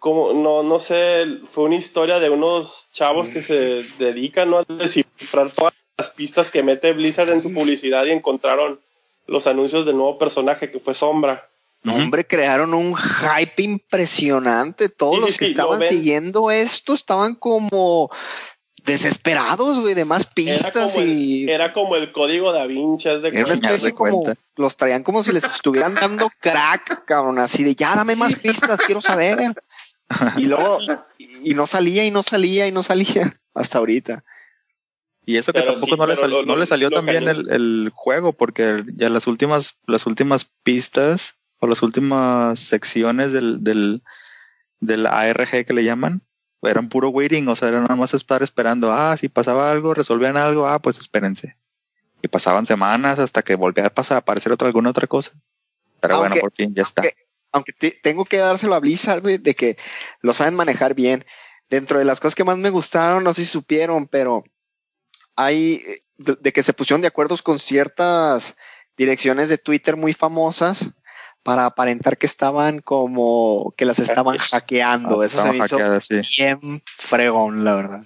como, 0.00 0.32
no, 0.32 0.62
no 0.62 0.78
sé, 0.78 1.26
fue 1.44 1.64
una 1.64 1.76
historia 1.76 2.18
de 2.18 2.30
unos 2.30 2.88
chavos 2.90 3.28
que 3.28 3.42
se 3.42 3.84
dedican 3.98 4.52
a 4.54 4.64
descifrar 4.66 5.52
todas 5.52 5.74
las 5.98 6.10
pistas 6.10 6.50
que 6.50 6.62
mete 6.62 6.92
Blizzard 6.94 7.30
en 7.30 7.42
su 7.42 7.52
publicidad 7.52 8.06
y 8.06 8.10
encontraron 8.10 8.80
los 9.26 9.46
anuncios 9.46 9.86
del 9.86 9.96
nuevo 9.96 10.18
personaje 10.18 10.70
que 10.70 10.80
fue 10.80 10.94
Sombra. 10.94 11.46
Hombre, 11.86 12.26
crearon 12.26 12.74
un 12.74 12.94
hype 12.96 13.62
impresionante. 13.62 14.88
Todos 14.88 15.16
Sí, 15.16 15.20
sí, 15.20 15.26
los 15.26 15.38
que 15.38 15.44
sí, 15.46 15.50
estaban 15.52 15.82
siguiendo 15.82 16.50
esto 16.50 16.94
estaban 16.94 17.34
como 17.34 18.10
desesperados, 18.84 19.78
güey, 19.78 19.94
de 19.94 20.04
más 20.04 20.22
Era 20.22 20.34
pistas 20.34 20.92
como, 20.92 21.04
y 21.04 21.44
el, 21.44 21.48
era 21.50 21.72
como 21.72 21.96
el 21.96 22.12
código 22.12 22.52
da 22.52 22.66
Vinci, 22.66 23.08
haz 23.08 23.22
de 23.22 23.28
era 23.28 23.44
una 23.44 23.54
especie 23.54 23.92
como 23.92 24.24
los 24.56 24.76
traían 24.76 25.02
como 25.02 25.22
si 25.22 25.32
les 25.32 25.44
estuvieran 25.44 25.94
dando 25.94 26.30
crack, 26.40 27.04
cabrón, 27.04 27.38
así 27.38 27.64
de 27.64 27.74
ya 27.74 27.94
dame 27.94 28.16
más 28.16 28.34
pistas, 28.36 28.80
quiero 28.80 29.00
saber. 29.00 29.38
Y 30.36 30.42
luego 30.46 30.78
y, 31.18 31.50
y 31.50 31.54
no 31.54 31.66
salía 31.66 32.04
y 32.04 32.10
no 32.10 32.22
salía 32.22 32.66
y 32.66 32.72
no 32.72 32.82
salía 32.82 33.32
hasta 33.54 33.78
ahorita. 33.78 34.24
Y 35.26 35.36
eso 35.36 35.52
que 35.52 35.60
Pero 35.60 35.72
tampoco 35.74 35.94
sí, 35.94 35.98
no, 36.00 36.06
le 36.06 36.16
sal- 36.16 36.30
lo- 36.30 36.44
no 36.44 36.56
le 36.56 36.66
salió 36.66 36.90
también 36.90 37.28
el, 37.28 37.50
el 37.50 37.92
juego, 37.94 38.32
porque 38.32 38.82
ya 38.96 39.08
las 39.10 39.26
últimas, 39.26 39.74
las 39.86 40.06
últimas 40.06 40.44
pistas 40.64 41.34
o 41.60 41.66
las 41.66 41.82
últimas 41.82 42.58
secciones 42.58 43.32
del, 43.32 43.62
del, 43.62 44.02
del 44.80 45.06
ARG 45.06 45.64
que 45.66 45.72
le 45.74 45.84
llaman, 45.84 46.22
eran 46.62 46.88
puro 46.88 47.10
waiting, 47.10 47.46
o 47.48 47.54
sea, 47.54 47.68
era 47.68 47.80
nada 47.82 47.96
más 47.96 48.12
estar 48.14 48.42
esperando, 48.42 48.92
ah, 48.92 49.16
si 49.16 49.28
pasaba 49.28 49.70
algo, 49.70 49.94
resolvían 49.94 50.36
algo, 50.36 50.66
ah, 50.66 50.78
pues 50.80 50.98
espérense. 50.98 51.54
Y 52.22 52.28
pasaban 52.28 52.66
semanas 52.66 53.18
hasta 53.18 53.42
que 53.42 53.54
volvía 53.54 53.86
a 53.86 53.90
pasar, 53.90 54.16
a 54.16 54.18
aparecer 54.20 54.52
otra, 54.52 54.66
alguna 54.68 54.90
otra 54.90 55.06
cosa. 55.06 55.32
Pero 56.00 56.14
bueno, 56.18 56.34
por 56.40 56.52
fin 56.52 56.74
ya 56.74 56.82
está. 56.82 57.02
aunque- 57.02 57.29
Aunque 57.52 57.72
te- 57.72 57.98
tengo 58.02 58.24
que 58.24 58.36
dárselo 58.38 58.74
a 58.74 58.80
Blizzard, 58.80 59.22
güey, 59.22 59.38
de 59.38 59.54
que 59.54 59.76
lo 60.20 60.34
saben 60.34 60.54
manejar 60.54 60.94
bien. 60.94 61.24
Dentro 61.68 61.98
de 61.98 62.04
las 62.04 62.18
cosas 62.20 62.34
que 62.34 62.44
más 62.44 62.58
me 62.58 62.70
gustaron, 62.70 63.22
no 63.24 63.32
sé 63.32 63.44
si 63.44 63.50
supieron, 63.50 64.06
pero 64.08 64.44
hay 65.36 65.82
eh, 65.86 65.96
de, 66.18 66.36
de 66.40 66.52
que 66.52 66.62
se 66.62 66.72
pusieron 66.72 67.00
de 67.00 67.08
acuerdo 67.08 67.36
con 67.42 67.58
ciertas 67.58 68.54
direcciones 68.96 69.48
de 69.48 69.58
Twitter 69.58 69.96
muy 69.96 70.12
famosas 70.12 70.90
para 71.42 71.64
aparentar 71.66 72.18
que 72.18 72.26
estaban 72.26 72.80
como 72.80 73.72
que 73.76 73.84
las 73.86 73.98
estaban 73.98 74.36
hackeando. 74.36 75.22
Ah, 75.22 75.26
Eso 75.26 75.42
se 75.42 75.48
me 75.50 75.56
estaban 75.58 75.66
hizo 75.66 75.76
hackeadas, 75.76 76.04
sí. 76.04 76.42
bien 76.42 76.82
fregón, 76.96 77.64
la 77.64 77.74
verdad. 77.74 78.04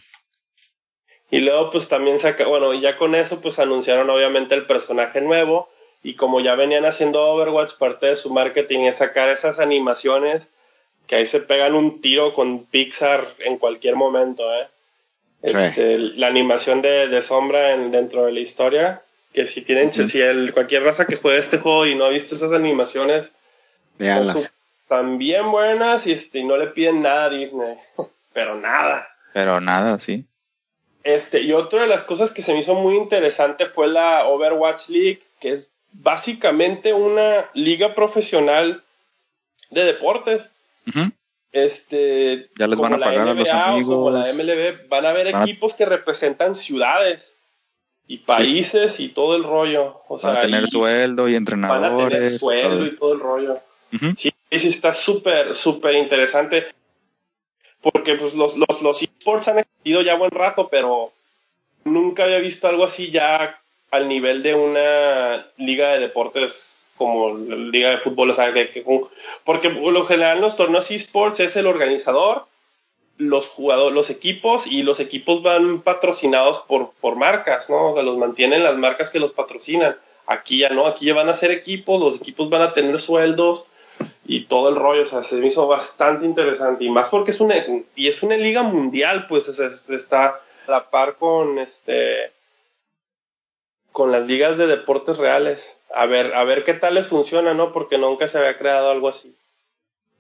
Y 1.31 1.41
luego 1.41 1.71
pues 1.71 1.89
también 1.89 2.21
saca, 2.21 2.47
bueno, 2.47 2.73
y 2.75 2.81
ya 2.81 2.97
con 2.97 3.15
eso 3.15 3.41
pues 3.41 3.59
anunciaron 3.59 4.09
obviamente 4.11 4.55
el 4.55 4.67
personaje 4.67 5.21
nuevo 5.21 5.69
y 6.05 6.15
como 6.15 6.41
ya 6.41 6.55
venían 6.55 6.85
haciendo 6.85 7.23
Overwatch, 7.23 7.73
parte 7.73 8.07
de 8.07 8.17
su 8.17 8.31
marketing 8.31 8.81
es 8.81 8.97
sacar 8.97 9.31
esas 9.31 9.59
animaciones 9.59 10.49
que 11.07 11.17
ahí 11.17 11.27
se 11.27 11.41
pegan 11.41 11.75
un 11.75 12.03
tiro 12.03 12.35
con 12.35 12.67
Pixar 12.67 13.35
en 13.39 13.57
cualquier 13.57 13.97
momento, 13.97 14.45
¿eh? 14.55 14.69
Sí. 15.43 15.51
Este, 15.57 15.99
La 15.99 16.29
animación 16.29 16.83
de, 16.83 17.09
de 17.09 17.23
sombra 17.23 17.73
en, 17.73 17.91
dentro 17.91 18.27
de 18.27 18.33
la 18.33 18.41
historia, 18.41 19.03
que 19.33 19.47
si 19.47 19.63
tienen, 19.63 19.93
si 19.93 20.21
el, 20.21 20.53
cualquier 20.53 20.83
raza 20.83 21.07
que 21.07 21.17
juegue 21.17 21.39
este 21.39 21.59
juego 21.59 21.87
y 21.87 21.95
no 21.95 22.05
ha 22.05 22.11
visto 22.11 22.35
esas 22.35 22.53
animaciones, 22.53 23.33
están 23.99 25.17
bien 25.17 25.51
buenas 25.51 26.07
y, 26.07 26.13
este, 26.13 26.41
y 26.41 26.45
no 26.45 26.59
le 26.59 26.67
piden 26.69 27.01
nada 27.01 27.25
a 27.25 27.31
Disney, 27.31 27.77
pero 28.35 28.57
nada. 28.57 29.09
Pero 29.33 29.59
nada, 29.61 29.99
sí. 29.99 30.27
Este, 31.03 31.41
y 31.41 31.53
otra 31.53 31.83
de 31.83 31.89
las 31.89 32.05
cosas 32.05 32.31
que 32.31 32.43
se 32.43 32.53
me 32.53 32.61
hizo 32.61 32.75
muy 32.75 32.97
interesante 32.97 33.67
fue 33.67 33.89
la 33.89 34.27
Overwatch 34.27 34.89
League, 34.89 35.23
que 35.41 35.53
es 35.53 35.69
básicamente 35.95 36.93
una 36.93 37.49
liga 37.55 37.95
profesional 37.95 38.83
de 39.71 39.85
deportes. 39.85 40.51
Este, 41.53 42.49
Ya 42.59 42.67
les 42.67 42.79
van 42.79 42.95
a 42.95 42.99
la 42.99 43.07
pagar 43.07 43.29
a 43.29 43.35
los 43.35 43.49
NBA 43.49 43.77
o 43.77 43.83
como 43.85 44.11
la. 44.11 44.27
MLB, 44.33 44.89
van 44.89 45.07
a 45.07 45.11
haber 45.11 45.31
Van 45.33 45.43
a- 45.43 45.45
equipos 45.45 45.75
que 45.75 45.85
representan 45.87 46.55
ciudades 46.55 47.37
y 48.09 48.19
países 48.19 48.99
y 49.01 49.09
todo 49.09 49.37
el 49.37 49.45
rollo. 49.45 50.01
O 50.09 50.19
sea, 50.19 50.33
a 50.33 50.41
tener 50.41 50.67
sueldo 50.69 51.29
y 51.29 51.33
van 51.33 51.35
a 51.35 51.39
entrenadores. 51.39 52.09
tener 52.13 52.39
sueldo 52.39 52.77
todo. 52.79 52.87
y 52.87 52.97
todo 52.97 53.13
el 53.15 53.21
rollo. 53.21 53.61
Ujú. 53.95 54.07
Sí, 54.17 54.33
sí, 54.51 54.69
está 54.69 54.93
súper, 54.93 55.55
súper 55.55 55.95
interesante. 55.95 56.67
Porque 57.81 58.17
pues 58.17 58.35
los, 58.35 58.57
los, 58.57 58.83
los 58.83 59.03
esports 59.03 59.47
han 59.49 59.59
existido 59.61 60.03
ya 60.03 60.17
buen 60.17 60.31
rato, 60.33 60.69
pero 60.69 61.13
nunca 61.85 62.25
había 62.25 62.39
visto 62.41 62.67
algo 62.67 62.85
así 62.85 63.11
ya 63.11 63.61
al 63.95 64.09
nivel 64.09 64.43
de 64.43 64.55
una 64.55 65.47
liga 65.57 65.93
de 65.93 66.01
deportes 66.01 66.87
como 66.97 67.37
la 67.37 67.57
liga 67.57 67.91
de 67.91 67.99
fútbol, 67.99 68.31
o 68.31 68.35
sea, 68.35 68.53
de 68.53 68.71
que- 68.71 68.85
porque 69.45 69.71
por 69.71 69.93
lo 69.93 70.05
general 70.05 70.37
en 70.37 70.43
los 70.43 70.57
torneos 70.57 70.91
esports 70.91 71.41
es 71.41 71.57
el 71.57 71.67
organizador, 71.67 72.45
los 73.19 73.49
jugadores, 73.49 73.95
los 73.95 74.11
equipos 74.11 74.67
y 74.67 74.83
los 74.83 74.99
equipos 75.01 75.43
van 75.43 75.81
patrocinados 75.83 76.61
por, 76.61 76.91
por 77.01 77.17
marcas, 77.17 77.71
¿no? 77.71 77.93
O 77.93 77.95
sea, 77.95 78.03
los 78.03 78.17
mantienen 78.19 78.63
las 78.65 78.77
marcas 78.77 79.11
que 79.11 79.21
los 79.21 79.33
patrocinan. 79.33 79.97
Aquí 80.27 80.59
ya 80.59 80.71
no, 80.71 80.87
aquí 80.87 81.07
ya 81.07 81.15
van 81.15 81.29
a 81.29 81.35
ser 81.35 81.51
equipos, 81.51 82.01
los 82.01 82.17
equipos 82.17 82.49
van 82.51 82.63
a 82.63 82.75
tener 82.75 82.99
sueldos 83.01 83.67
y 84.27 84.43
todo 84.47 84.69
el 84.71 84.77
rollo, 84.77 85.03
o 85.03 85.07
sea, 85.07 85.23
se 85.23 85.37
me 85.37 85.47
hizo 85.49 85.67
bastante 85.69 86.25
interesante 86.27 86.85
y 86.85 86.91
más 86.91 87.09
porque 87.09 87.31
es 87.31 87.41
una 87.41 87.55
y 87.95 88.09
es 88.09 88.23
una 88.23 88.37
liga 88.37 88.63
mundial, 88.63 89.27
pues 89.29 89.49
o 89.49 89.53
sea, 89.53 89.67
es- 89.67 89.89
está 89.91 90.41
a 90.67 90.71
la 90.71 90.91
par 90.91 91.15
con 91.17 91.59
este 91.59 92.33
con 93.95 94.11
las 94.11 94.27
ligas 94.27 94.59
de 94.59 94.67
deportes 94.67 95.19
reales. 95.19 95.79
A 95.95 96.07
ver, 96.07 96.35
a 96.35 96.43
ver 96.43 96.65
qué 96.65 96.75
tal 96.75 96.95
les 96.95 97.07
funciona, 97.07 97.55
¿no? 97.55 97.71
Porque 97.71 97.97
nunca 97.97 98.27
se 98.27 98.39
había 98.39 98.59
creado 98.59 98.91
algo 98.91 99.09
así. 99.09 99.37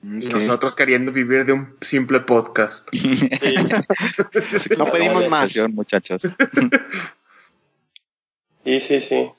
Y 0.00 0.28
nosotros 0.28 0.76
queriendo 0.76 1.10
vivir 1.10 1.44
de 1.44 1.54
un 1.54 1.76
simple 1.80 2.20
podcast. 2.20 2.86
Sí, 2.92 4.76
No 4.78 4.88
pedimos 4.92 5.28
más. 5.28 5.58
Muchachos. 5.70 6.22
sí, 8.64 8.78
sí. 8.78 9.00
sí. 9.00 9.32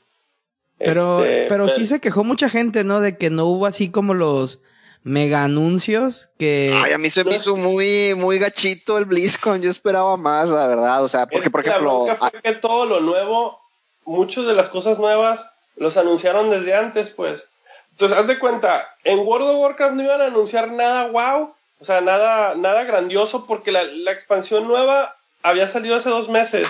Pero, 0.80 1.24
Este, 1.24 1.46
pero 1.48 1.70
sí 1.70 1.88
se 1.88 2.02
quejó 2.02 2.26
mucha 2.26 2.50
gente, 2.50 2.84
¿no? 2.84 3.00
De 3.00 3.18
que 3.18 3.30
no 3.30 3.46
hubo 3.46 3.68
así 3.68 3.90
como 3.90 4.14
los 4.14 4.60
mega 5.04 5.46
anuncios 5.46 6.28
que... 6.38 6.74
Ay, 6.76 6.92
a 6.92 6.98
mí 6.98 7.10
se 7.10 7.24
me 7.24 7.38
hizo 7.38 7.56
muy, 7.56 8.16
muy 8.16 8.38
gachito 8.38 8.98
el 8.98 9.06
BlizzCon. 9.06 9.62
Yo 9.62 9.72
esperaba 9.72 10.18
más, 10.18 10.50
la 10.50 10.68
verdad. 10.68 11.06
O 11.06 11.08
sea, 11.08 11.26
porque, 11.26 11.46
Es 11.46 11.52
por 11.52 11.64
que 11.64 11.70
la 11.70 11.76
ejemplo, 11.76 12.04
bronca 12.04 12.16
fue 12.18 12.42
que 12.42 12.52
todo 12.56 12.86
lo 12.86 13.00
nuevo, 13.00 13.65
muchas 14.06 14.46
de 14.46 14.54
las 14.54 14.70
cosas 14.70 15.00
nuevas, 15.00 15.50
los 15.76 15.98
anunciaron 15.98 16.50
desde 16.50 16.74
antes, 16.76 17.10
pues. 17.10 17.48
Entonces, 17.92 18.18
haz 18.18 18.28
de 18.28 18.40
cuenta, 18.40 18.88
en 19.04 19.20
World 19.20 19.48
of 19.50 19.58
Warcraft 19.58 19.96
no 19.96 20.04
iban 20.04 20.22
a 20.22 20.26
anunciar 20.26 20.72
nada 20.72 21.08
wow, 21.08 21.54
o 21.80 21.86
sea, 21.86 22.02
nada, 22.02 22.56
nada 22.56 22.84
grandioso, 22.84 23.46
porque 23.46 23.72
la, 23.72 23.84
la 23.84 24.12
expansión 24.12 24.68
nueva 24.68 25.16
había 25.44 25.68
salido 25.68 25.96
hace 25.96 26.10
dos 26.10 26.30
meses. 26.30 26.68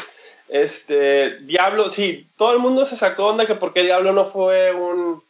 Este, 0.49 1.38
Diablo, 1.41 1.90
sí, 1.90 2.28
todo 2.38 2.53
el 2.53 2.60
mundo 2.60 2.86
se 2.86 2.95
sacó 2.95 3.28
onda 3.28 3.45
que 3.48 3.56
porque 3.56 3.84
Diablo 3.84 4.14
no 4.14 4.26
fue 4.26 4.72
un, 4.74 5.24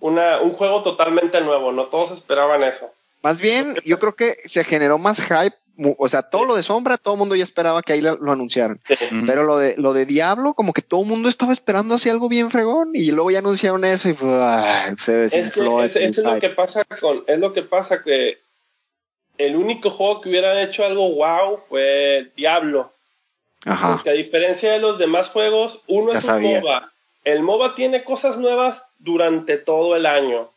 una- 0.00 0.40
un 0.40 0.50
juego 0.50 0.82
totalmente 0.82 1.40
nuevo, 1.42 1.72
no 1.72 1.86
todos 1.86 2.10
esperaban 2.12 2.62
eso. 2.62 2.90
Más 3.22 3.40
bien, 3.40 3.76
yo 3.84 3.98
creo 3.98 4.14
que 4.14 4.36
se 4.46 4.64
generó 4.64 4.96
más 4.98 5.20
hype. 5.20 5.56
O 5.96 6.08
sea, 6.08 6.22
todo 6.22 6.44
lo 6.44 6.56
de 6.56 6.62
Sombra, 6.64 6.96
todo 6.98 7.14
el 7.14 7.18
mundo 7.18 7.36
ya 7.36 7.44
esperaba 7.44 7.82
que 7.82 7.92
ahí 7.92 8.00
lo, 8.00 8.16
lo 8.16 8.32
anunciaran. 8.32 8.80
Pero 9.26 9.44
lo 9.44 9.58
de, 9.58 9.76
lo 9.76 9.92
de 9.92 10.06
Diablo, 10.06 10.54
como 10.54 10.72
que 10.72 10.82
todo 10.82 11.02
el 11.02 11.06
mundo 11.06 11.28
estaba 11.28 11.52
esperando 11.52 11.94
así 11.94 12.08
algo 12.08 12.28
bien 12.28 12.50
fregón. 12.50 12.90
Y 12.94 13.12
luego 13.12 13.30
ya 13.30 13.38
anunciaron 13.38 13.84
eso 13.84 14.08
y 14.08 14.14
pues, 14.14 14.30
se 14.98 15.24
Es 15.24 15.32
que 15.32 15.36
desinfló. 15.36 15.84
es, 15.84 16.18
lo 16.18 16.40
que 16.40 16.50
pasa 16.50 16.84
con, 16.84 17.22
es 17.28 17.38
lo 17.38 17.52
que 17.52 17.62
pasa 17.62 18.02
que 18.02 18.38
el 19.38 19.54
único 19.54 19.90
juego 19.90 20.20
que 20.20 20.30
hubiera 20.30 20.60
hecho 20.62 20.84
algo 20.84 21.14
wow 21.14 21.56
fue 21.56 22.32
Diablo. 22.36 22.92
Ajá. 23.64 23.94
Porque 23.94 24.10
a 24.10 24.14
diferencia 24.14 24.72
de 24.72 24.80
los 24.80 24.98
demás 24.98 25.28
juegos, 25.28 25.80
uno 25.86 26.12
Ya 26.12 26.18
es 26.18 26.24
un 26.24 26.30
sabías. 26.30 26.62
MOBA. 26.62 26.92
El 27.24 27.42
MOBA 27.42 27.74
tiene 27.76 28.02
cosas 28.02 28.36
nuevas 28.36 28.84
durante 28.98 29.58
todo 29.58 29.94
el 29.94 30.06
año 30.06 30.50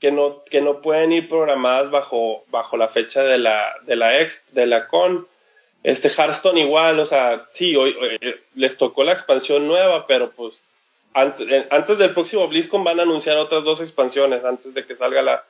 que 0.00 0.12
no, 0.12 0.44
que 0.44 0.60
no 0.60 0.80
pueden 0.80 1.12
ir 1.12 1.28
programadas 1.28 1.90
bajo, 1.90 2.44
bajo 2.48 2.76
la 2.76 2.88
fecha 2.88 3.22
de 3.22 3.38
la, 3.38 3.74
de 3.82 3.96
la 3.96 4.20
ex, 4.20 4.42
de 4.52 4.66
la 4.66 4.88
con. 4.88 5.26
Este 5.82 6.08
Hearthstone 6.08 6.60
igual, 6.60 6.98
o 7.00 7.06
sea, 7.06 7.46
sí, 7.52 7.76
hoy, 7.76 7.96
eh, 8.00 8.40
les 8.54 8.76
tocó 8.76 9.04
la 9.04 9.12
expansión 9.12 9.66
nueva, 9.66 10.06
pero 10.06 10.30
pues 10.30 10.60
antes, 11.14 11.48
eh, 11.50 11.66
antes 11.70 11.98
del 11.98 12.12
próximo 12.12 12.48
BlizzCon 12.48 12.84
van 12.84 13.00
a 13.00 13.04
anunciar 13.04 13.36
otras 13.36 13.64
dos 13.64 13.80
expansiones 13.80 14.44
antes 14.44 14.74
de 14.74 14.84
que 14.84 14.94
salga 14.94 15.22
la 15.22 15.44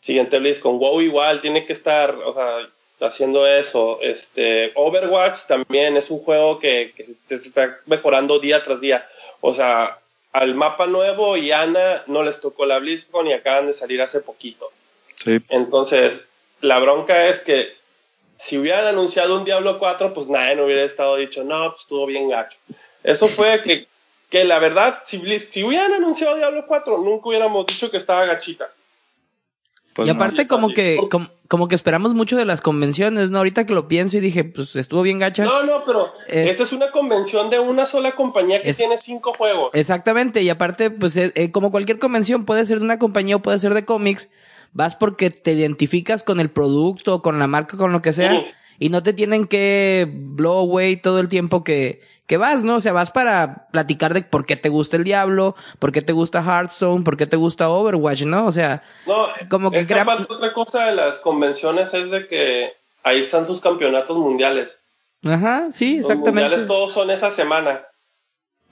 siguiente 0.00 0.38
BlizzCon. 0.38 0.78
WoW 0.78 1.00
igual 1.02 1.40
tiene 1.40 1.66
que 1.66 1.72
estar, 1.72 2.14
o 2.14 2.34
sea, 2.34 2.68
haciendo 3.06 3.46
eso. 3.46 3.98
Este 4.02 4.72
Overwatch 4.74 5.46
también 5.46 5.96
es 5.96 6.10
un 6.10 6.18
juego 6.18 6.58
que, 6.58 6.92
que 6.96 7.38
se 7.38 7.48
está 7.48 7.80
mejorando 7.86 8.38
día 8.38 8.62
tras 8.62 8.80
día. 8.80 9.08
O 9.40 9.54
sea, 9.54 9.99
al 10.32 10.54
mapa 10.54 10.86
nuevo 10.86 11.36
y 11.36 11.52
Ana 11.52 12.02
no 12.06 12.22
les 12.22 12.40
tocó 12.40 12.66
la 12.66 12.78
BlizzCon 12.78 13.26
y 13.26 13.32
acaban 13.32 13.66
de 13.66 13.72
salir 13.72 14.00
hace 14.00 14.20
poquito. 14.20 14.70
Sí. 15.22 15.40
Entonces, 15.48 16.24
la 16.60 16.78
bronca 16.78 17.26
es 17.26 17.40
que 17.40 17.74
si 18.36 18.56
hubieran 18.56 18.86
anunciado 18.86 19.36
un 19.36 19.44
Diablo 19.44 19.78
4, 19.78 20.14
pues 20.14 20.28
nadie 20.28 20.56
no 20.56 20.64
hubiera 20.64 20.82
estado 20.82 21.16
dicho, 21.16 21.44
no, 21.44 21.70
pues 21.72 21.82
estuvo 21.82 22.06
bien 22.06 22.28
gacho. 22.28 22.58
Eso 23.02 23.28
fue 23.28 23.62
que, 23.64 23.86
que 24.30 24.44
la 24.44 24.58
verdad, 24.58 25.02
si, 25.04 25.38
si 25.40 25.62
hubieran 25.62 25.92
anunciado 25.92 26.36
Diablo 26.36 26.66
4, 26.66 26.98
nunca 26.98 27.28
hubiéramos 27.28 27.66
dicho 27.66 27.90
que 27.90 27.96
estaba 27.96 28.24
gachita. 28.24 28.70
Pues 29.94 30.06
y 30.06 30.10
aparte 30.10 30.46
como 30.46 30.68
fácil. 30.68 30.74
que 30.76 30.98
como, 31.10 31.26
como 31.48 31.66
que 31.68 31.74
esperamos 31.74 32.14
mucho 32.14 32.36
de 32.36 32.44
las 32.44 32.60
convenciones, 32.62 33.30
¿no? 33.30 33.38
Ahorita 33.38 33.66
que 33.66 33.74
lo 33.74 33.88
pienso 33.88 34.16
y 34.16 34.20
dije, 34.20 34.44
pues 34.44 34.76
estuvo 34.76 35.02
bien 35.02 35.18
gacha. 35.18 35.44
No, 35.44 35.64
no, 35.64 35.82
pero 35.84 36.10
Es- 36.28 36.50
esta 36.52 36.62
es 36.62 36.72
una 36.72 36.90
convención 36.92 37.50
de 37.50 37.58
una 37.58 37.86
sola 37.86 38.14
compañía 38.14 38.62
que 38.62 38.70
Es- 38.70 38.76
tiene 38.76 38.98
cinco 38.98 39.32
juegos. 39.34 39.70
Exactamente, 39.74 40.42
y 40.42 40.48
aparte, 40.48 40.90
pues 40.90 41.16
eh, 41.16 41.32
eh, 41.34 41.50
como 41.50 41.70
cualquier 41.72 41.98
convención, 41.98 42.44
puede 42.44 42.64
ser 42.66 42.78
de 42.78 42.84
una 42.84 42.98
compañía 43.00 43.36
o 43.36 43.42
puede 43.42 43.58
ser 43.58 43.74
de 43.74 43.84
cómics, 43.84 44.30
vas 44.72 44.94
porque 44.94 45.30
te 45.30 45.52
identificas 45.54 46.22
con 46.22 46.38
el 46.38 46.50
producto, 46.50 47.20
con 47.22 47.40
la 47.40 47.48
marca, 47.48 47.76
con 47.76 47.90
lo 47.92 48.00
que 48.00 48.12
sea, 48.12 48.44
Sí. 48.44 48.50
y 48.78 48.88
no 48.90 49.02
te 49.02 49.12
tienen 49.12 49.46
que 49.46 50.08
blow 50.14 50.58
away 50.58 50.96
todo 50.96 51.18
el 51.18 51.28
tiempo 51.28 51.64
que, 51.64 52.00
que 52.30 52.36
vas, 52.36 52.62
¿no? 52.62 52.76
O 52.76 52.80
sea, 52.80 52.92
vas 52.92 53.10
para 53.10 53.66
platicar 53.72 54.14
de 54.14 54.22
por 54.22 54.46
qué 54.46 54.54
te 54.54 54.68
gusta 54.68 54.96
el 54.96 55.02
Diablo, 55.02 55.56
por 55.80 55.90
qué 55.90 56.00
te 56.00 56.12
gusta 56.12 56.40
Hearthstone, 56.44 57.02
por 57.02 57.16
qué 57.16 57.26
te 57.26 57.34
gusta 57.36 57.68
Overwatch, 57.68 58.22
¿no? 58.22 58.46
O 58.46 58.52
sea, 58.52 58.84
No, 59.04 59.26
como 59.48 59.72
que 59.72 59.84
crea- 59.84 60.04
parte, 60.04 60.32
otra 60.32 60.52
cosa 60.52 60.84
de 60.84 60.94
las 60.94 61.18
convenciones 61.18 61.92
es 61.92 62.08
de 62.12 62.28
que 62.28 62.72
ahí 63.02 63.18
están 63.18 63.48
sus 63.48 63.60
campeonatos 63.60 64.16
mundiales. 64.16 64.78
ajá, 65.24 65.70
sí, 65.74 65.96
Los 65.96 66.02
exactamente. 66.10 66.30
mundiales 66.30 66.66
todos 66.68 66.92
son 66.92 67.10
esa 67.10 67.30
semana. 67.32 67.82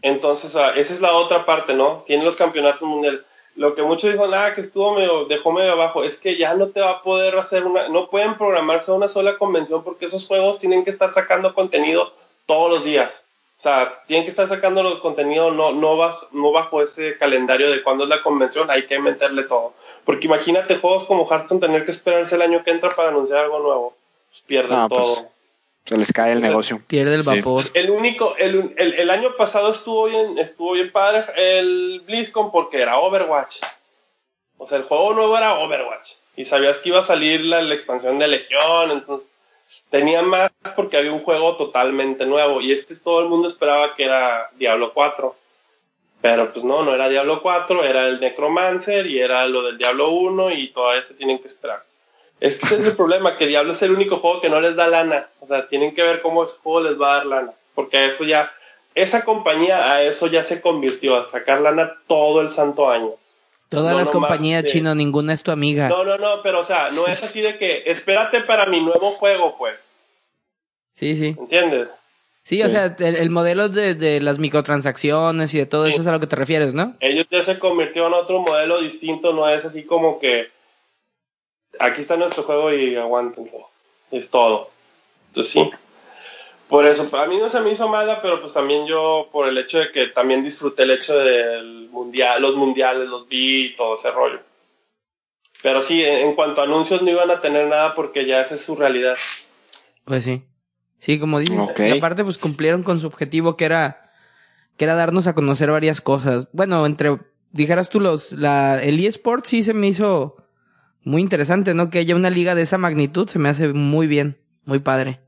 Entonces, 0.02 0.54
ah, 0.54 0.70
esa 0.76 0.94
es 0.94 1.00
la 1.00 1.12
otra 1.14 1.44
parte, 1.44 1.74
¿no? 1.74 2.04
Tiene 2.06 2.22
los 2.24 2.36
campeonatos 2.36 2.88
mundiales. 2.88 3.22
Lo 3.56 3.74
que 3.74 3.82
muchos 3.82 4.12
dijo, 4.12 4.28
nada, 4.28 4.54
que 4.54 4.60
estuvo 4.60 4.94
medio, 4.94 5.24
dejó 5.24 5.50
medio 5.50 5.72
abajo, 5.72 6.04
es 6.04 6.18
que 6.18 6.36
ya 6.36 6.54
no 6.54 6.68
te 6.68 6.80
va 6.80 6.90
a 6.92 7.02
poder 7.02 7.36
hacer 7.36 7.64
una, 7.64 7.88
no 7.88 8.08
pueden 8.08 8.38
programarse 8.38 8.92
una 8.92 9.08
sola 9.08 9.36
convención 9.36 9.82
porque 9.82 10.04
esos 10.04 10.28
juegos 10.28 10.58
tienen 10.58 10.84
que 10.84 10.90
estar 10.90 11.12
sacando 11.12 11.52
contenido 11.54 12.12
todos 12.46 12.70
los 12.70 12.84
días. 12.84 13.24
O 13.58 13.60
sea, 13.60 14.02
tienen 14.06 14.24
que 14.24 14.30
estar 14.30 14.46
sacando 14.46 14.84
los 14.84 15.00
contenido 15.00 15.50
no, 15.50 15.72
no, 15.72 15.96
bajo, 15.96 16.28
no 16.30 16.52
bajo 16.52 16.80
ese 16.80 17.18
calendario 17.18 17.68
de 17.70 17.82
cuándo 17.82 18.04
es 18.04 18.10
la 18.10 18.22
convención, 18.22 18.70
hay 18.70 18.86
que 18.86 19.00
meterle 19.00 19.42
todo. 19.42 19.74
Porque 20.04 20.26
imagínate 20.26 20.76
juegos 20.78 21.04
como 21.04 21.26
Hearthstone 21.28 21.60
tener 21.60 21.84
que 21.84 21.90
esperarse 21.90 22.36
el 22.36 22.42
año 22.42 22.62
que 22.62 22.70
entra 22.70 22.90
para 22.90 23.08
anunciar 23.08 23.44
algo 23.44 23.58
nuevo. 23.58 23.96
Pues 24.30 24.42
pierden 24.46 24.78
Ah, 24.78 24.86
pues, 24.88 25.02
todo. 25.02 25.28
Se 25.86 25.96
les 25.96 26.12
cae 26.12 26.32
el 26.32 26.38
O 26.38 26.40
sea, 26.42 26.50
negocio. 26.50 26.82
Pierde 26.86 27.14
el 27.16 27.22
Sí. 27.24 27.26
vapor. 27.26 27.64
El 27.74 27.90
único, 27.90 28.36
el, 28.38 28.74
el, 28.76 28.94
el 28.94 29.10
año 29.10 29.34
pasado 29.36 29.72
estuvo 29.72 30.04
bien, 30.06 30.38
estuvo 30.38 30.72
bien 30.74 30.92
padre 30.92 31.24
el 31.36 32.00
BlizzCon 32.06 32.52
porque 32.52 32.80
era 32.80 32.98
Overwatch. 32.98 33.56
O 34.58 34.66
sea, 34.68 34.78
el 34.78 34.84
juego 34.84 35.14
nuevo 35.14 35.36
era 35.36 35.58
Overwatch. 35.58 36.10
Y 36.36 36.44
sabías 36.44 36.78
que 36.78 36.90
iba 36.90 37.00
a 37.00 37.04
salir 37.04 37.40
la, 37.40 37.60
la 37.62 37.74
expansión 37.74 38.20
de 38.20 38.28
Legión, 38.28 38.92
entonces 38.92 39.28
tenía 39.90 40.22
más 40.22 40.50
porque 40.76 40.96
había 40.96 41.12
un 41.12 41.20
juego 41.20 41.56
totalmente 41.56 42.26
nuevo. 42.26 42.60
Y 42.60 42.72
este 42.72 42.96
todo 42.96 43.20
el 43.20 43.28
mundo 43.28 43.48
esperaba 43.48 43.94
que 43.94 44.04
era 44.04 44.50
Diablo 44.56 44.92
4. 44.92 45.34
Pero 46.20 46.52
pues 46.52 46.64
no, 46.64 46.82
no 46.82 46.94
era 46.94 47.08
Diablo 47.08 47.42
4, 47.42 47.84
era 47.84 48.08
el 48.08 48.20
Necromancer 48.20 49.06
y 49.06 49.20
era 49.20 49.46
lo 49.46 49.62
del 49.62 49.78
Diablo 49.78 50.10
1 50.10 50.50
y 50.50 50.68
todavía 50.68 51.04
se 51.04 51.14
tienen 51.14 51.38
que 51.38 51.46
esperar. 51.46 51.84
Es 52.40 52.56
que 52.56 52.66
ese 52.66 52.76
es 52.76 52.86
el 52.86 52.96
problema, 52.96 53.36
que 53.36 53.46
Diablo 53.46 53.72
es 53.72 53.82
el 53.82 53.92
único 53.92 54.18
juego 54.18 54.40
que 54.40 54.48
no 54.48 54.60
les 54.60 54.76
da 54.76 54.88
lana. 54.88 55.28
O 55.40 55.46
sea, 55.46 55.68
tienen 55.68 55.94
que 55.94 56.02
ver 56.02 56.20
cómo 56.20 56.44
ese 56.44 56.56
juego 56.62 56.88
les 56.88 57.00
va 57.00 57.12
a 57.12 57.16
dar 57.16 57.26
lana. 57.26 57.52
Porque 57.74 57.98
a 57.98 58.06
eso 58.06 58.24
ya, 58.24 58.52
esa 58.94 59.24
compañía 59.24 59.92
a 59.92 60.02
eso 60.02 60.26
ya 60.26 60.42
se 60.42 60.60
convirtió, 60.60 61.16
a 61.16 61.30
sacar 61.30 61.60
lana 61.60 61.96
todo 62.08 62.40
el 62.40 62.50
santo 62.50 62.90
año. 62.90 63.12
Todas 63.68 63.92
no 63.92 63.98
las 63.98 64.10
compañías 64.10 64.62
de- 64.62 64.70
chino, 64.70 64.94
ninguna 64.94 65.34
es 65.34 65.42
tu 65.42 65.50
amiga. 65.50 65.88
No, 65.88 66.04
no, 66.04 66.16
no, 66.16 66.42
pero 66.42 66.60
o 66.60 66.64
sea, 66.64 66.90
no 66.90 67.06
es 67.06 67.22
así 67.22 67.40
de 67.42 67.58
que 67.58 67.82
espérate 67.86 68.40
para 68.40 68.66
mi 68.66 68.80
nuevo 68.80 69.12
juego, 69.12 69.56
pues. 69.58 69.88
Sí, 70.94 71.16
sí. 71.16 71.36
¿Entiendes? 71.38 72.00
Sí, 72.44 72.62
o 72.62 72.68
sea, 72.70 72.96
el, 72.98 73.16
el 73.16 73.28
modelo 73.30 73.68
de, 73.68 73.94
de 73.94 74.20
las 74.22 74.38
microtransacciones 74.38 75.52
y 75.52 75.58
de 75.58 75.66
todo 75.66 75.84
Sí. 75.84 75.92
eso 75.92 76.00
es 76.00 76.06
a 76.06 76.12
lo 76.12 76.20
que 76.20 76.26
te 76.26 76.36
refieres, 76.36 76.72
¿no? 76.72 76.94
Ellos 77.00 77.26
ya 77.30 77.42
se 77.42 77.58
convirtió 77.58 78.06
en 78.06 78.14
otro 78.14 78.40
modelo 78.40 78.80
distinto, 78.80 79.34
no 79.34 79.46
es 79.50 79.66
así 79.66 79.84
como 79.84 80.18
que 80.18 80.48
aquí 81.78 82.00
está 82.00 82.16
nuestro 82.16 82.44
juego 82.44 82.72
y 82.72 82.96
aguántense. 82.96 83.58
Es 84.10 84.30
todo. 84.30 84.70
Entonces 85.28 85.52
sí. 85.52 85.70
Por 86.68 86.84
eso, 86.84 87.08
a 87.16 87.26
mí 87.26 87.38
no 87.38 87.48
se 87.48 87.60
me 87.60 87.72
hizo 87.72 87.88
mala, 87.88 88.20
pero 88.20 88.40
pues 88.40 88.52
también 88.52 88.86
yo, 88.86 89.28
por 89.32 89.48
el 89.48 89.56
hecho 89.56 89.78
de 89.78 89.90
que 89.90 90.08
también 90.08 90.44
disfruté 90.44 90.82
el 90.82 90.90
hecho 90.90 91.18
del 91.18 91.88
mundial, 91.90 92.42
los 92.42 92.56
mundiales, 92.56 93.08
los 93.08 93.26
vi 93.26 93.66
y 93.66 93.76
todo 93.76 93.94
ese 93.94 94.10
rollo. 94.10 94.40
Pero 95.62 95.80
sí, 95.80 96.04
en, 96.04 96.34
cuanto 96.34 96.60
a 96.60 96.64
anuncios 96.64 97.00
no 97.02 97.10
iban 97.10 97.30
a 97.30 97.40
tener 97.40 97.66
nada 97.68 97.94
porque 97.94 98.26
ya 98.26 98.42
esa 98.42 98.54
es 98.54 98.62
su 98.62 98.76
realidad. 98.76 99.16
Pues 100.04 100.24
sí. 100.24 100.44
Sí, 100.98 101.18
como 101.18 101.38
dices. 101.38 101.58
Ok. 101.58 101.80
Y 101.80 101.96
aparte, 101.96 102.22
pues 102.22 102.38
cumplieron 102.38 102.82
con 102.82 103.00
su 103.00 103.06
objetivo 103.06 103.56
que 103.56 103.64
era, 103.64 104.10
que 104.76 104.84
era 104.84 104.94
darnos 104.94 105.26
a 105.26 105.34
conocer 105.34 105.70
varias 105.70 106.00
cosas. 106.00 106.48
Bueno, 106.52 106.84
entre, 106.84 107.18
dijeras 107.50 107.88
tú, 107.88 107.98
los, 107.98 108.32
la, 108.32 108.82
el 108.82 109.04
eSport 109.04 109.46
sí 109.46 109.62
se 109.62 109.74
me 109.74 109.88
hizo 109.88 110.36
muy 111.02 111.22
interesante, 111.22 111.72
¿no? 111.72 111.88
Que 111.88 112.00
haya 112.00 112.14
una 112.14 112.30
liga 112.30 112.54
de 112.54 112.62
esa 112.62 112.76
magnitud 112.76 113.28
se 113.28 113.38
me 113.38 113.48
hace 113.48 113.72
muy 113.72 114.06
bien, 114.06 114.38
muy 114.64 114.80
padre. 114.80 115.20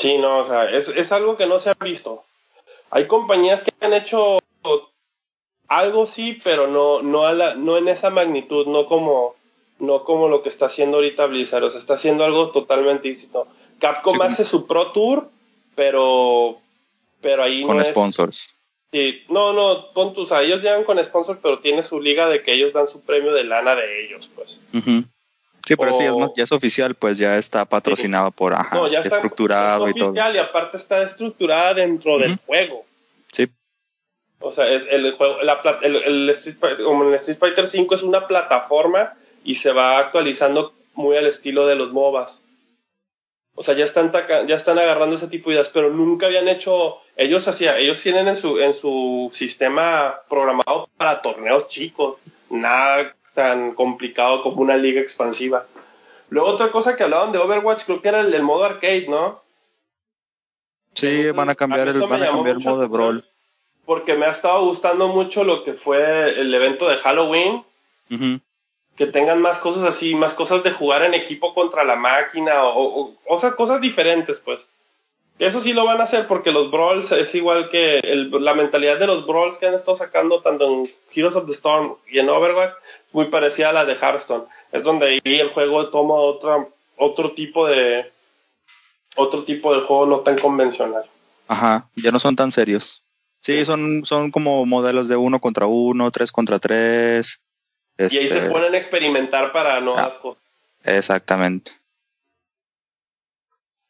Sí, 0.00 0.16
no, 0.16 0.38
o 0.38 0.46
sea, 0.46 0.70
es, 0.70 0.88
es 0.88 1.12
algo 1.12 1.36
que 1.36 1.44
no 1.46 1.58
se 1.58 1.68
ha 1.70 1.74
visto. 1.74 2.24
Hay 2.90 3.06
compañías 3.06 3.62
que 3.62 3.70
han 3.84 3.92
hecho 3.92 4.38
algo 5.68 6.06
sí, 6.06 6.38
pero 6.42 6.66
no, 6.68 7.02
no, 7.02 7.26
a 7.26 7.32
la- 7.32 7.54
no 7.54 7.76
en 7.76 7.88
esa 7.88 8.08
magnitud, 8.10 8.66
no 8.66 8.86
como, 8.86 9.34
no 9.78 10.04
como 10.04 10.28
lo 10.28 10.42
que 10.42 10.48
está 10.48 10.66
haciendo 10.66 10.96
ahorita 10.96 11.26
Blizzard. 11.26 11.64
O 11.64 11.70
sea, 11.70 11.78
está 11.78 11.94
haciendo 11.94 12.24
algo 12.24 12.50
totalmente 12.50 13.08
distinto. 13.08 13.46
Capcom 13.78 14.16
Sí, 14.16 14.22
hace 14.22 14.44
su 14.44 14.66
Pro 14.66 14.92
Tour, 14.92 15.28
pero, 15.74 16.58
pero 17.20 17.42
ahí 17.42 17.62
con 17.62 17.76
no 17.76 17.82
es- 17.82 17.88
sponsors. 17.90 18.48
Sí, 18.92 19.22
no, 19.28 19.52
no, 19.52 19.92
pon 19.92 20.14
tú, 20.14 20.22
o 20.22 20.26
sea, 20.26 20.42
ellos 20.42 20.62
llegan 20.62 20.82
con 20.82 21.02
sponsors, 21.04 21.38
pero 21.40 21.60
tiene 21.60 21.82
su 21.84 22.00
liga 22.00 22.26
de 22.28 22.42
que 22.42 22.54
ellos 22.54 22.72
dan 22.72 22.88
su 22.88 23.02
premio 23.02 23.32
de 23.32 23.44
lana 23.44 23.76
de 23.76 24.04
ellos, 24.06 24.28
pues. 24.34 24.58
Sí, 25.70 25.76
pero 25.76 25.92
sí, 25.92 26.02
es, 26.04 26.10
O- 26.10 26.18
más- 26.18 26.30
ya 26.36 26.42
es 26.44 26.50
oficial, 26.52 26.94
pues 26.96 27.16
ya 27.16 27.38
está 27.38 27.64
patrocinado 27.64 28.32
por, 28.32 28.54
ajá, 28.54 28.74
no, 28.74 28.88
ya 28.88 29.00
está 29.00 29.16
estructurado 29.16 29.86
es 29.86 29.94
y 29.94 29.98
todo. 30.00 30.08
oficial 30.10 30.34
y 30.34 30.38
aparte 30.38 30.76
está 30.76 31.02
estructurada 31.02 31.74
dentro 31.74 32.18
del 32.18 32.36
juego. 32.44 32.84
Sí, 33.32 33.48
O 34.40 34.52
sea, 34.52 34.66
es 34.68 34.86
el 34.90 35.12
juego, 35.12 35.40
la 35.42 35.60
el, 35.82 35.94
el 35.96 36.30
Street 36.30 36.56
Fighter, 36.58 36.84
como 36.84 37.04
en 37.04 37.10
el 37.10 37.14
Street 37.16 37.38
Fighter 37.38 37.68
5 37.68 37.94
es 37.94 38.02
una 38.02 38.26
plataforma 38.26 39.14
y 39.44 39.54
se 39.54 39.70
va 39.72 39.98
actualizando 39.98 40.72
muy 40.94 41.16
al 41.16 41.26
estilo 41.26 41.66
de 41.68 41.76
los 41.76 41.92
MOBAs. 41.92 42.42
O 43.54 43.62
sea, 43.62 43.74
ya 43.74 43.84
están 43.84 44.10
taca- 44.10 44.44
ya 44.46 44.56
están 44.56 44.78
agarrando 44.78 45.14
ese 45.16 45.28
tipo 45.28 45.50
de 45.50 45.56
ideas, 45.56 45.68
pero 45.68 45.90
nunca 45.90 46.26
habían 46.26 46.48
hecho, 46.48 46.96
ellos 47.16 47.46
hacía, 47.46 47.78
ellos 47.78 48.02
tienen 48.02 48.26
en 48.26 48.36
su 48.36 48.58
en 48.58 48.74
su 48.74 49.30
sistema 49.34 50.20
programado 50.28 50.88
para 50.96 51.20
torneos 51.22 51.66
chicos, 51.68 52.16
nada 52.48 53.14
tan 53.40 53.74
complicado 53.74 54.42
como 54.42 54.60
una 54.60 54.76
liga 54.76 55.00
expansiva. 55.00 55.66
Luego 56.28 56.48
otra 56.50 56.70
cosa 56.70 56.94
que 56.94 57.02
hablaban 57.04 57.32
de 57.32 57.38
Overwatch, 57.38 57.84
creo 57.84 58.02
que 58.02 58.08
era 58.08 58.20
el, 58.20 58.34
el 58.34 58.42
modo 58.42 58.64
arcade, 58.64 59.06
¿no? 59.08 59.40
sí, 60.94 61.30
van 61.30 61.48
a 61.48 61.54
cambiar 61.54 61.88
el, 61.88 62.00
van 62.00 62.22
a 62.22 62.26
cambiar 62.26 62.56
el 62.56 62.62
modo 62.64 62.80
de 62.82 62.86
brawl. 62.88 63.24
Porque 63.86 64.14
me 64.14 64.26
ha 64.26 64.30
estado 64.30 64.64
gustando 64.66 65.08
mucho 65.08 65.44
lo 65.44 65.64
que 65.64 65.72
fue 65.74 66.38
el 66.40 66.52
evento 66.54 66.88
de 66.88 66.96
Halloween, 66.98 67.64
que 68.96 69.06
tengan 69.06 69.40
más 69.40 69.58
cosas 69.60 69.84
así, 69.84 70.14
más 70.14 70.34
cosas 70.34 70.62
de 70.62 70.72
jugar 70.72 71.02
en 71.04 71.14
equipo 71.14 71.54
contra 71.54 71.84
la 71.84 71.96
máquina, 71.96 72.64
o, 72.64 73.00
o, 73.00 73.14
o 73.26 73.38
sea, 73.38 73.52
cosas 73.52 73.80
diferentes, 73.80 74.38
pues. 74.40 74.68
Eso 75.38 75.62
sí 75.62 75.72
lo 75.72 75.86
van 75.86 76.00
a 76.02 76.04
hacer 76.04 76.26
porque 76.26 76.50
los 76.52 76.70
Brawls 76.70 77.12
es 77.12 77.34
igual 77.34 77.70
que 77.70 78.00
el- 78.00 78.30
la 78.44 78.52
mentalidad 78.52 78.98
de 78.98 79.06
los 79.06 79.26
Brawls 79.26 79.56
que 79.56 79.66
han 79.66 79.72
estado 79.74 79.96
sacando 79.96 80.42
tanto 80.42 80.66
en 80.66 80.90
Heroes 81.14 81.34
of 81.34 81.46
the 81.46 81.52
Storm 81.52 81.96
y 82.10 82.18
en 82.18 82.28
Overwatch 82.28 82.74
muy 83.12 83.26
parecida 83.26 83.70
a 83.70 83.72
la 83.72 83.84
de 83.84 83.94
Hearthstone. 83.94 84.44
Es 84.72 84.82
donde 84.82 85.06
ahí 85.06 85.20
el 85.40 85.48
juego 85.50 85.88
toma 85.90 86.14
otra, 86.14 86.66
otro 86.96 87.32
tipo 87.32 87.66
de 87.66 88.10
otro 89.16 89.44
tipo 89.44 89.74
de 89.74 89.80
juego 89.82 90.06
no 90.06 90.20
tan 90.20 90.38
convencional. 90.38 91.04
Ajá, 91.48 91.88
ya 91.96 92.12
no 92.12 92.18
son 92.20 92.36
tan 92.36 92.52
serios. 92.52 93.02
Sí, 93.42 93.64
son, 93.64 94.04
son 94.04 94.30
como 94.30 94.64
modelos 94.66 95.08
de 95.08 95.16
uno 95.16 95.40
contra 95.40 95.66
uno, 95.66 96.10
tres 96.10 96.30
contra 96.30 96.58
tres. 96.58 97.40
Y 97.98 98.02
ahí 98.02 98.26
Este, 98.26 98.40
se 98.42 98.50
ponen 98.50 98.74
a 98.74 98.78
experimentar 98.78 99.50
para 99.52 99.80
nuevas 99.80 100.14
Ah. 100.16 100.20
cosas. 100.22 100.42
Exactamente. 100.84 101.72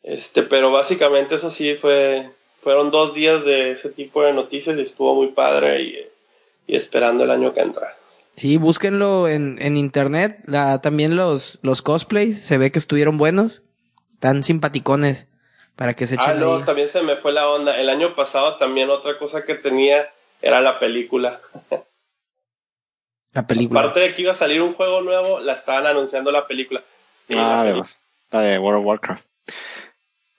Este, 0.03 0.43
pero 0.43 0.71
básicamente 0.71 1.35
eso 1.35 1.51
sí 1.51 1.75
fue, 1.75 2.29
fueron 2.57 2.91
dos 2.91 3.13
días 3.15 3.45
de 3.45 3.73
ese 3.73 3.91
tipo 3.91 4.23
de 4.23 4.33
noticias 4.33 4.79
y 4.79 4.83
estuvo 4.83 5.15
muy 5.15 5.29
padre 5.29 5.83
y, 5.83 6.09
y 6.67 6.77
esperando 6.77 7.25
el 7.25 7.31
año 7.31 7.53
que 7.53 7.61
entra. 7.61 7.97
Sí, 8.37 8.57
búsquenlo 8.57 9.29
en, 9.29 9.57
en 9.61 9.77
internet. 9.77 10.41
La, 10.47 10.81
también 10.81 11.17
los, 11.17 11.59
los 11.63 11.83
cosplays, 11.83 12.41
se 12.43 12.57
ve 12.59 12.71
que 12.73 12.79
estuvieron 12.79 13.19
buenos. 13.19 13.63
Están 14.11 14.45
simpaticones 14.45 15.27
para 15.77 15.95
que 15.95 16.07
se 16.07 16.15
Ah, 16.19 16.23
echen 16.23 16.41
no, 16.41 16.57
ahí. 16.57 16.63
también 16.65 16.89
se 16.89 17.03
me 17.03 17.17
fue 17.17 17.33
la 17.33 17.49
onda. 17.49 17.79
El 17.79 17.89
año 17.91 18.15
pasado 18.15 18.57
también 18.57 18.89
otra 18.91 19.19
cosa 19.19 19.45
que 19.45 19.55
tenía 19.55 20.09
era 20.43 20.61
la 20.61 20.79
película. 20.79 21.41
La 23.33 23.47
película. 23.47 23.81
Aparte 23.81 24.01
de 24.01 24.15
que 24.15 24.23
iba 24.23 24.33
a 24.33 24.37
salir 24.37 24.61
un 24.63 24.75
juego 24.75 25.03
nuevo, 25.03 25.41
la 25.41 25.53
estaban 25.53 25.87
anunciando 25.87 26.33
la 26.33 26.47
película. 26.47 26.83
Sí, 27.29 27.35
Ah, 27.39 27.59
la 27.59 27.65
de, 27.65 27.71
película, 27.73 27.91
la 28.33 28.41
de 28.43 28.59
World 28.59 28.81
of 28.81 28.87
Warcraft. 28.87 29.27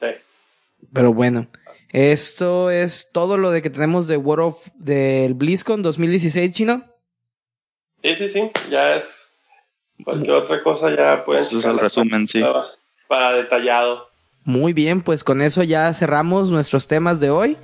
sí. 0.02 0.08
Pero 0.94 1.14
bueno, 1.14 1.48
esto 1.92 2.70
es 2.70 3.10
todo 3.14 3.38
lo 3.38 3.52
de 3.52 3.62
que 3.62 3.70
tenemos 3.70 4.08
de 4.08 4.18
World 4.18 4.46
of 4.48 4.68
del 4.76 5.36
BlizzCon 5.36 5.82
2016 5.84 6.52
chino. 6.52 6.84
Sí, 8.04 8.16
sí, 8.16 8.30
sí, 8.30 8.52
ya 8.70 8.96
es. 8.96 9.32
Cualquier 10.04 10.34
otra 10.34 10.62
cosa 10.64 10.94
ya 10.96 11.24
pueden 11.24 11.44
Eso 11.44 11.60
es 11.60 11.66
el 11.66 11.78
resumen, 11.78 12.28
sí. 12.28 12.44
Para 13.08 13.34
detallado. 13.34 14.10
Muy 14.44 14.74
bien, 14.74 15.02
pues 15.02 15.24
con 15.24 15.42
eso 15.42 15.64
ya 15.64 15.94
cerramos 15.94 16.50
nuestros 16.50 16.88
temas 16.88 17.20
de 17.20 17.30
hoy 17.30 17.56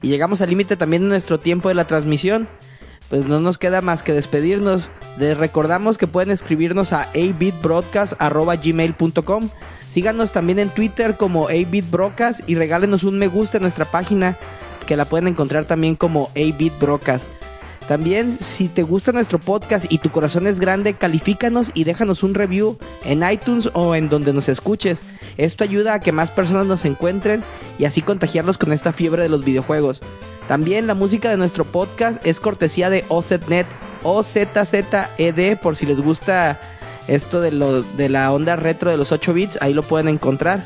y 0.00 0.06
llegamos 0.08 0.40
al 0.40 0.50
límite 0.50 0.76
también 0.76 1.02
de 1.02 1.08
nuestro 1.08 1.38
tiempo 1.38 1.68
de 1.68 1.74
la 1.74 1.86
transmisión. 1.86 2.46
Pues 3.08 3.26
no 3.26 3.40
nos 3.40 3.58
queda 3.58 3.80
más 3.80 4.04
que 4.04 4.12
despedirnos. 4.12 4.88
Les 5.18 5.36
recordamos 5.36 5.98
que 5.98 6.06
pueden 6.06 6.30
escribirnos 6.30 6.92
a 6.92 7.08
abitbroadcast.gmail.com 7.14 9.50
Síganos 9.90 10.30
también 10.30 10.60
en 10.60 10.70
Twitter 10.70 11.16
como 11.16 11.48
abitbroadcast 11.48 12.48
y 12.48 12.54
regálenos 12.54 13.02
un 13.02 13.18
me 13.18 13.26
gusta 13.26 13.58
en 13.58 13.62
nuestra 13.62 13.84
página 13.84 14.36
que 14.86 14.96
la 14.96 15.04
pueden 15.04 15.26
encontrar 15.26 15.64
también 15.64 15.96
como 15.96 16.30
abitbroadcast. 16.36 17.39
También, 17.90 18.38
si 18.38 18.68
te 18.68 18.84
gusta 18.84 19.10
nuestro 19.10 19.40
podcast 19.40 19.92
y 19.92 19.98
tu 19.98 20.10
corazón 20.10 20.46
es 20.46 20.60
grande, 20.60 20.94
califícanos 20.94 21.72
y 21.74 21.82
déjanos 21.82 22.22
un 22.22 22.34
review 22.34 22.78
en 23.04 23.28
iTunes 23.28 23.68
o 23.72 23.96
en 23.96 24.08
donde 24.08 24.32
nos 24.32 24.48
escuches. 24.48 25.00
Esto 25.36 25.64
ayuda 25.64 25.94
a 25.94 25.98
que 25.98 26.12
más 26.12 26.30
personas 26.30 26.66
nos 26.66 26.84
encuentren 26.84 27.42
y 27.80 27.86
así 27.86 28.00
contagiarlos 28.00 28.58
con 28.58 28.72
esta 28.72 28.92
fiebre 28.92 29.24
de 29.24 29.28
los 29.28 29.44
videojuegos. 29.44 29.98
También 30.46 30.86
la 30.86 30.94
música 30.94 31.30
de 31.30 31.36
nuestro 31.36 31.64
podcast 31.64 32.24
es 32.24 32.38
cortesía 32.38 32.90
de 32.90 33.04
OZNet, 33.08 33.66
OZZED, 34.04 35.58
por 35.60 35.74
si 35.74 35.86
les 35.86 36.00
gusta 36.00 36.60
esto 37.08 37.40
de, 37.40 37.50
lo, 37.50 37.82
de 37.82 38.08
la 38.08 38.32
onda 38.32 38.54
retro 38.54 38.92
de 38.92 38.98
los 38.98 39.10
8 39.10 39.34
bits, 39.34 39.58
ahí 39.60 39.74
lo 39.74 39.82
pueden 39.82 40.06
encontrar. 40.06 40.62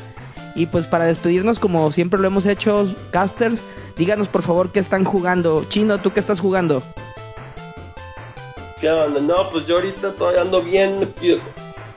Y 0.53 0.67
pues 0.67 0.85
para 0.85 1.05
despedirnos, 1.05 1.57
como 1.57 1.91
siempre 1.91 2.19
lo 2.19 2.27
hemos 2.27 2.45
hecho, 2.45 2.87
casters, 3.09 3.61
díganos 3.97 4.27
por 4.27 4.43
favor 4.43 4.71
qué 4.71 4.79
están 4.79 5.05
jugando. 5.05 5.65
Chino, 5.69 5.97
¿tú 5.97 6.13
qué 6.13 6.19
estás 6.19 6.39
jugando? 6.39 6.83
No, 8.83 9.49
pues 9.49 9.65
yo 9.65 9.75
ahorita 9.75 10.11
todavía 10.13 10.41
ando 10.41 10.61
bien 10.61 10.99
metido. 10.99 11.39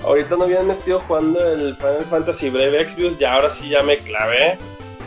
Ahorita 0.05 0.34
ando 0.34 0.46
bien 0.46 0.66
metido 0.66 1.00
jugando 1.00 1.44
el 1.46 1.76
Final 1.76 2.05
Fantasy 2.09 2.50
Brave 2.50 2.80
Exvius. 2.80 3.18
Ya 3.18 3.34
ahora 3.34 3.50
sí 3.50 3.68
ya 3.68 3.82
me 3.82 3.98
clavé. 3.98 4.59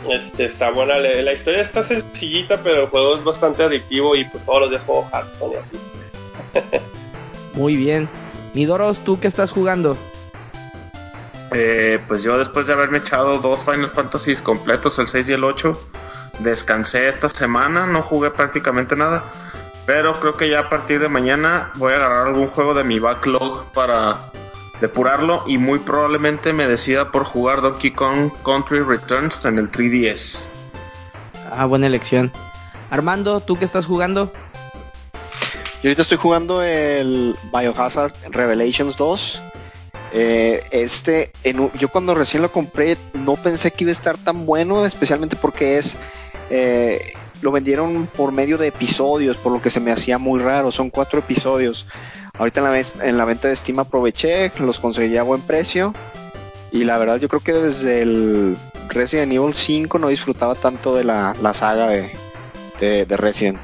Este, 0.08 0.44
está 0.44 0.70
buena. 0.70 0.98
La 0.98 1.32
historia 1.32 1.60
está 1.60 1.82
sencillita, 1.82 2.58
pero 2.62 2.82
el 2.82 2.86
juego 2.88 3.16
es 3.16 3.24
bastante 3.24 3.64
adictivo 3.64 4.14
y 4.14 4.24
pues 4.24 4.44
todos 4.44 4.60
los 4.60 4.70
días 4.70 4.82
juego 4.82 5.08
Hearthstone 5.12 5.52
y 5.52 5.56
así. 5.56 5.78
Muy 7.54 7.76
bien. 7.76 8.08
Midoros, 8.54 9.00
¿tú 9.00 9.18
qué 9.18 9.26
estás 9.26 9.50
jugando? 9.50 9.96
Eh, 11.54 11.98
pues 12.06 12.22
yo 12.22 12.38
después 12.38 12.66
de 12.66 12.74
haberme 12.74 12.98
echado 12.98 13.38
dos 13.38 13.64
Final 13.64 13.90
Fantasies 13.90 14.40
completos, 14.40 14.98
el 14.98 15.08
6 15.08 15.28
y 15.30 15.32
el 15.32 15.44
8, 15.44 15.78
descansé 16.40 17.08
esta 17.08 17.28
semana, 17.28 17.86
no 17.86 18.02
jugué 18.02 18.30
prácticamente 18.30 18.96
nada. 18.96 19.24
Pero 19.86 20.18
creo 20.20 20.36
que 20.36 20.48
ya 20.48 20.60
a 20.60 20.68
partir 20.68 21.00
de 21.00 21.08
mañana 21.08 21.70
voy 21.74 21.92
a 21.92 21.96
agarrar 21.96 22.28
algún 22.28 22.46
juego 22.48 22.74
de 22.74 22.84
mi 22.84 22.98
backlog 22.98 23.64
para 23.72 24.16
depurarlo 24.80 25.44
y 25.46 25.58
muy 25.58 25.78
probablemente 25.78 26.52
me 26.52 26.66
decida 26.66 27.10
por 27.10 27.24
jugar 27.24 27.62
Donkey 27.62 27.92
Kong 27.92 28.30
Country 28.44 28.80
Returns 28.80 29.44
en 29.44 29.58
el 29.58 29.70
3DS. 29.70 30.46
Ah, 31.50 31.66
buena 31.66 31.86
elección. 31.86 32.32
Armando, 32.90 33.40
¿tú 33.40 33.56
qué 33.56 33.64
estás 33.64 33.86
jugando? 33.86 34.32
Yo 35.82 35.88
ahorita 35.88 36.02
estoy 36.02 36.18
jugando 36.18 36.62
el 36.62 37.34
Biohazard 37.52 38.12
Revelations 38.30 38.96
2. 38.96 39.40
Eh, 40.14 40.62
este, 40.70 41.32
yo 41.78 41.88
cuando 41.88 42.14
recién 42.14 42.42
lo 42.42 42.52
compré 42.52 42.98
no 43.14 43.36
pensé 43.36 43.70
que 43.70 43.84
iba 43.84 43.88
a 43.88 43.92
estar 43.92 44.18
tan 44.18 44.44
bueno, 44.46 44.84
especialmente 44.84 45.36
porque 45.36 45.78
es 45.78 45.96
eh, 46.50 47.00
lo 47.42 47.52
vendieron 47.52 48.06
por 48.06 48.32
medio 48.32 48.56
de 48.56 48.68
episodios, 48.68 49.36
por 49.36 49.52
lo 49.52 49.60
que 49.60 49.70
se 49.70 49.80
me 49.80 49.92
hacía 49.92 50.18
muy 50.18 50.40
raro. 50.40 50.72
Son 50.72 50.90
cuatro 50.90 51.18
episodios. 51.18 51.86
Ahorita 52.38 52.60
en 52.60 52.72
la, 52.72 53.08
en 53.08 53.18
la 53.18 53.24
venta 53.24 53.48
de 53.48 53.56
Steam 53.56 53.78
aproveché, 53.80 54.50
los 54.58 54.78
conseguí 54.78 55.16
a 55.16 55.22
buen 55.22 55.42
precio. 55.42 55.92
Y 56.70 56.84
la 56.84 56.96
verdad, 56.96 57.16
yo 57.18 57.28
creo 57.28 57.42
que 57.42 57.52
desde 57.52 58.02
el 58.02 58.56
Resident 58.88 59.32
Evil 59.32 59.52
5 59.52 59.98
no 59.98 60.08
disfrutaba 60.08 60.54
tanto 60.54 60.94
de 60.94 61.04
la, 61.04 61.34
saga 61.52 61.88
de, 61.88 62.10
de 62.80 63.16
Resident. 63.16 63.60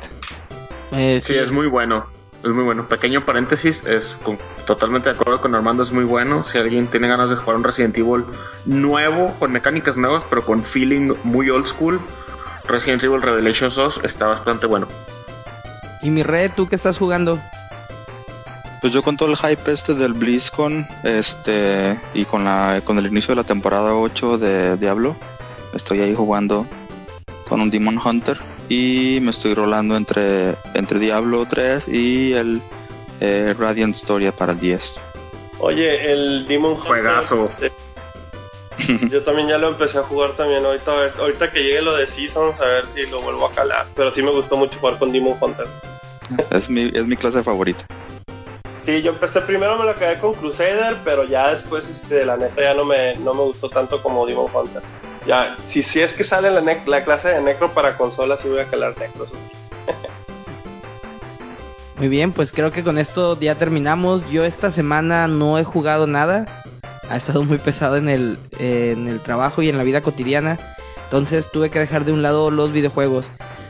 Eh, 0.93 1.21
sí. 1.23 1.35
es 1.35 1.51
muy 1.51 1.67
bueno. 1.67 2.07
Es 2.43 2.51
muy 2.51 2.63
bueno. 2.63 2.87
Pequeño 2.87 3.25
paréntesis, 3.25 3.85
es 3.85 4.17
totalmente 4.65 5.09
de 5.09 5.17
acuerdo 5.17 5.41
con 5.41 5.55
Armando, 5.55 5.83
es 5.83 5.91
muy 5.91 6.05
bueno. 6.05 6.45
Si 6.45 6.57
alguien 6.57 6.87
tiene 6.87 7.09
ganas 7.09 7.31
de 7.31 7.37
jugar 7.37 7.57
un 7.57 7.65
Resident 7.65 7.97
Evil 7.99 8.25
nuevo, 8.65 9.35
con 9.41 9.51
mecánicas 9.51 9.97
nuevas, 9.97 10.25
pero 10.29 10.45
con 10.45 10.63
feeling 10.63 11.15
muy 11.25 11.51
old 11.51 11.67
school, 11.67 12.01
Resident 12.69 13.03
Evil 13.03 13.23
Revelations 13.23 13.75
2 13.75 14.01
está 14.05 14.27
bastante 14.27 14.67
bueno. 14.67 14.87
¿Y 16.03 16.11
mi 16.11 16.23
red, 16.23 16.51
tú 16.55 16.69
qué 16.69 16.77
estás 16.77 16.99
jugando? 16.99 17.39
Pues 18.81 18.93
yo 18.93 19.03
con 19.03 19.17
todo 19.17 19.31
el 19.31 19.37
hype 19.37 19.73
este 19.73 19.95
del 19.95 20.13
BlizzCon, 20.13 20.87
este, 21.03 21.99
y 22.15 22.25
con 22.25 22.45
la, 22.45 22.81
con 22.85 22.99
el 22.99 23.07
inicio 23.07 23.35
de 23.35 23.43
la 23.43 23.47
temporada 23.47 23.95
8 23.95 24.39
de 24.39 24.77
Diablo, 24.77 25.17
estoy 25.75 26.01
ahí 26.01 26.15
jugando 26.15 26.67
con 27.49 27.61
un 27.61 27.71
Demon 27.71 27.99
Hunter 27.99 28.39
y 28.69 29.19
me 29.23 29.31
estoy 29.31 29.55
rolando 29.55 29.97
entre, 29.97 30.55
entre 30.75 31.01
Diablo 31.01 31.47
3 31.49 31.89
y 31.89 32.35
el 32.35 32.61
eh, 33.21 33.55
Radiant 33.59 33.97
Story 33.97 34.31
para 34.31 34.53
el 34.53 34.61
10. 34.61 34.95
Oye, 35.61 36.13
el 36.13 36.47
Demon 36.47 36.73
Hunter. 36.73 36.87
Juegazo. 36.87 37.51
Yo 39.11 39.23
también 39.23 39.49
ya 39.49 39.59
lo 39.59 39.69
empecé 39.69 39.99
a 39.99 40.03
jugar 40.03 40.33
también. 40.33 40.65
Ahorita, 40.65 41.13
ahorita 41.19 41.51
que 41.51 41.63
llegue 41.63 41.83
lo 41.83 41.97
de 41.97 42.07
Seasons, 42.07 42.61
a 42.61 42.65
ver 42.65 42.85
si 42.93 43.07
lo 43.07 43.21
vuelvo 43.21 43.47
a 43.47 43.53
calar. 43.53 43.87
Pero 43.95 44.13
sí 44.13 44.23
me 44.23 44.31
gustó 44.31 44.57
mucho 44.57 44.79
jugar 44.79 44.99
con 44.99 45.13
Demon 45.13 45.37
Hunter. 45.41 45.67
Es 46.51 46.69
mi, 46.69 46.91
es 46.95 47.07
mi 47.07 47.17
clase 47.17 47.43
favorita. 47.43 47.85
Sí, 48.85 49.03
yo 49.03 49.13
empecé 49.13 49.41
primero 49.41 49.79
me 49.79 49.85
lo 49.85 49.95
quedé 49.95 50.19
con 50.19 50.35
Crusader, 50.35 50.97
pero 51.05 51.25
ya 51.25 51.53
después, 51.53 51.89
este, 51.89 52.25
la 52.25 52.37
neta, 52.37 52.63
ya 52.63 52.75
no 52.75 52.85
me, 52.85 53.17
no 53.17 53.35
me 53.35 53.43
gustó 53.43 53.69
tanto 53.69 54.03
como 54.03 54.27
Demon 54.27 54.47
Hunter. 54.53 54.83
Ya, 55.27 55.57
si, 55.65 55.83
si 55.83 56.01
es 56.01 56.15
que 56.15 56.25
sale 56.25 56.51
la, 56.51 56.63
la 56.87 57.05
clase 57.05 57.29
de 57.29 57.41
Necro 57.41 57.73
para 57.73 57.97
consolas, 57.99 58.41
sí 58.41 58.49
voy 58.49 58.61
a 58.61 58.65
calar 58.65 58.95
Necros. 58.99 59.31
Muy 61.99 62.09
bien, 62.09 62.33
pues 62.33 62.53
creo 62.53 62.71
que 62.71 62.85
con 62.85 62.97
esto 62.97 63.39
ya 63.41 63.57
terminamos. 63.57 64.23
Yo 64.31 64.45
esta 64.45 64.71
semana 64.71 65.27
no 65.27 65.59
he 65.59 65.65
jugado 65.65 66.07
nada. 66.07 66.47
Ha 67.11 67.17
estado 67.17 67.43
muy 67.43 67.59
pesado 67.59 67.97
en 67.97 68.09
el, 68.09 68.39
en 68.59 69.09
el 69.09 69.21
trabajo 69.21 69.63
y 69.63 69.69
en 69.69 69.79
la 69.79 69.85
vida 69.85 70.01
cotidiana. 70.01 70.59
Entonces 71.05 71.51
tuve 71.51 71.71
que 71.71 71.79
dejar 71.79 72.05
de 72.05 72.13
un 72.13 72.23
lado 72.23 72.51
los 72.51 72.73
videojuegos. 72.73 73.25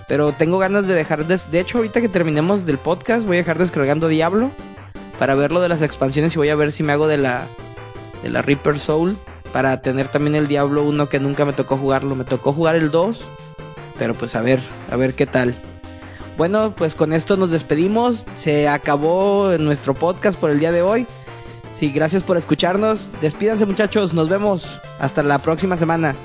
Pero 0.09 0.32
tengo 0.32 0.59
ganas 0.59 0.86
de 0.86 0.94
dejar... 0.94 1.27
De, 1.27 1.39
de 1.51 1.60
hecho, 1.60 1.78
ahorita 1.78 2.01
que 2.01 2.09
terminemos 2.09 2.66
del 2.66 2.78
podcast, 2.78 3.27
voy 3.27 3.36
a 3.36 3.40
dejar 3.40 3.59
descargando 3.59 4.09
Diablo. 4.09 4.51
Para 5.19 5.35
ver 5.35 5.52
lo 5.52 5.60
de 5.60 5.69
las 5.69 5.82
expansiones 5.82 6.35
y 6.35 6.39
voy 6.39 6.48
a 6.48 6.56
ver 6.56 6.73
si 6.73 6.82
me 6.82 6.93
hago 6.93 7.09
de 7.09 7.19
la, 7.19 7.47
de 8.23 8.31
la 8.31 8.43
Reaper 8.43 8.78
Soul 8.78 9.16
para 9.52 9.81
tener 9.82 10.09
también 10.09 10.35
el 10.35 10.48
Diablo 10.48 10.82
1 10.85 11.09
que 11.09 11.20
nunca 11.20 11.44
me 11.44 11.52
tocó 11.52 11.77
jugarlo. 11.77 12.15
Me 12.15 12.24
tocó 12.24 12.52
jugar 12.52 12.77
el 12.77 12.90
2, 12.90 13.24
pero 13.98 14.15
pues 14.15 14.35
a 14.36 14.43
ver, 14.43 14.60
a 14.90 14.97
ver 14.97 15.15
qué 15.15 15.27
tal. 15.27 15.55
Bueno, 16.36 16.74
pues 16.77 16.94
con 16.94 17.12
esto 17.12 17.36
nos 17.36 17.51
despedimos. 17.51 18.27
Se 18.36 18.69
acabó 18.69 19.51
nuestro 19.59 19.94
podcast 19.94 20.39
por 20.39 20.51
el 20.51 20.60
día 20.60 20.73
de 20.73 20.82
hoy. 20.82 21.06
Sí, 21.78 21.92
gracias 21.92 22.24
por 22.24 22.36
escucharnos. 22.36 23.09
Despídanse 23.20 23.64
muchachos, 23.64 24.12
nos 24.12 24.28
vemos 24.28 24.80
hasta 24.98 25.22
la 25.22 25.38
próxima 25.38 25.76
semana. 25.76 26.16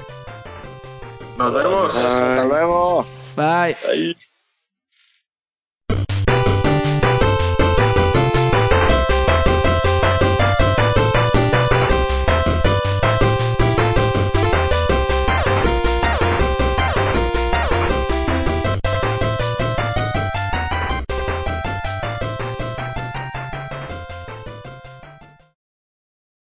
Nos 1.37 1.53
vemos. 1.53 1.95
Hasta 1.95 2.45
luego. 2.45 3.05
Bye. 3.35 4.17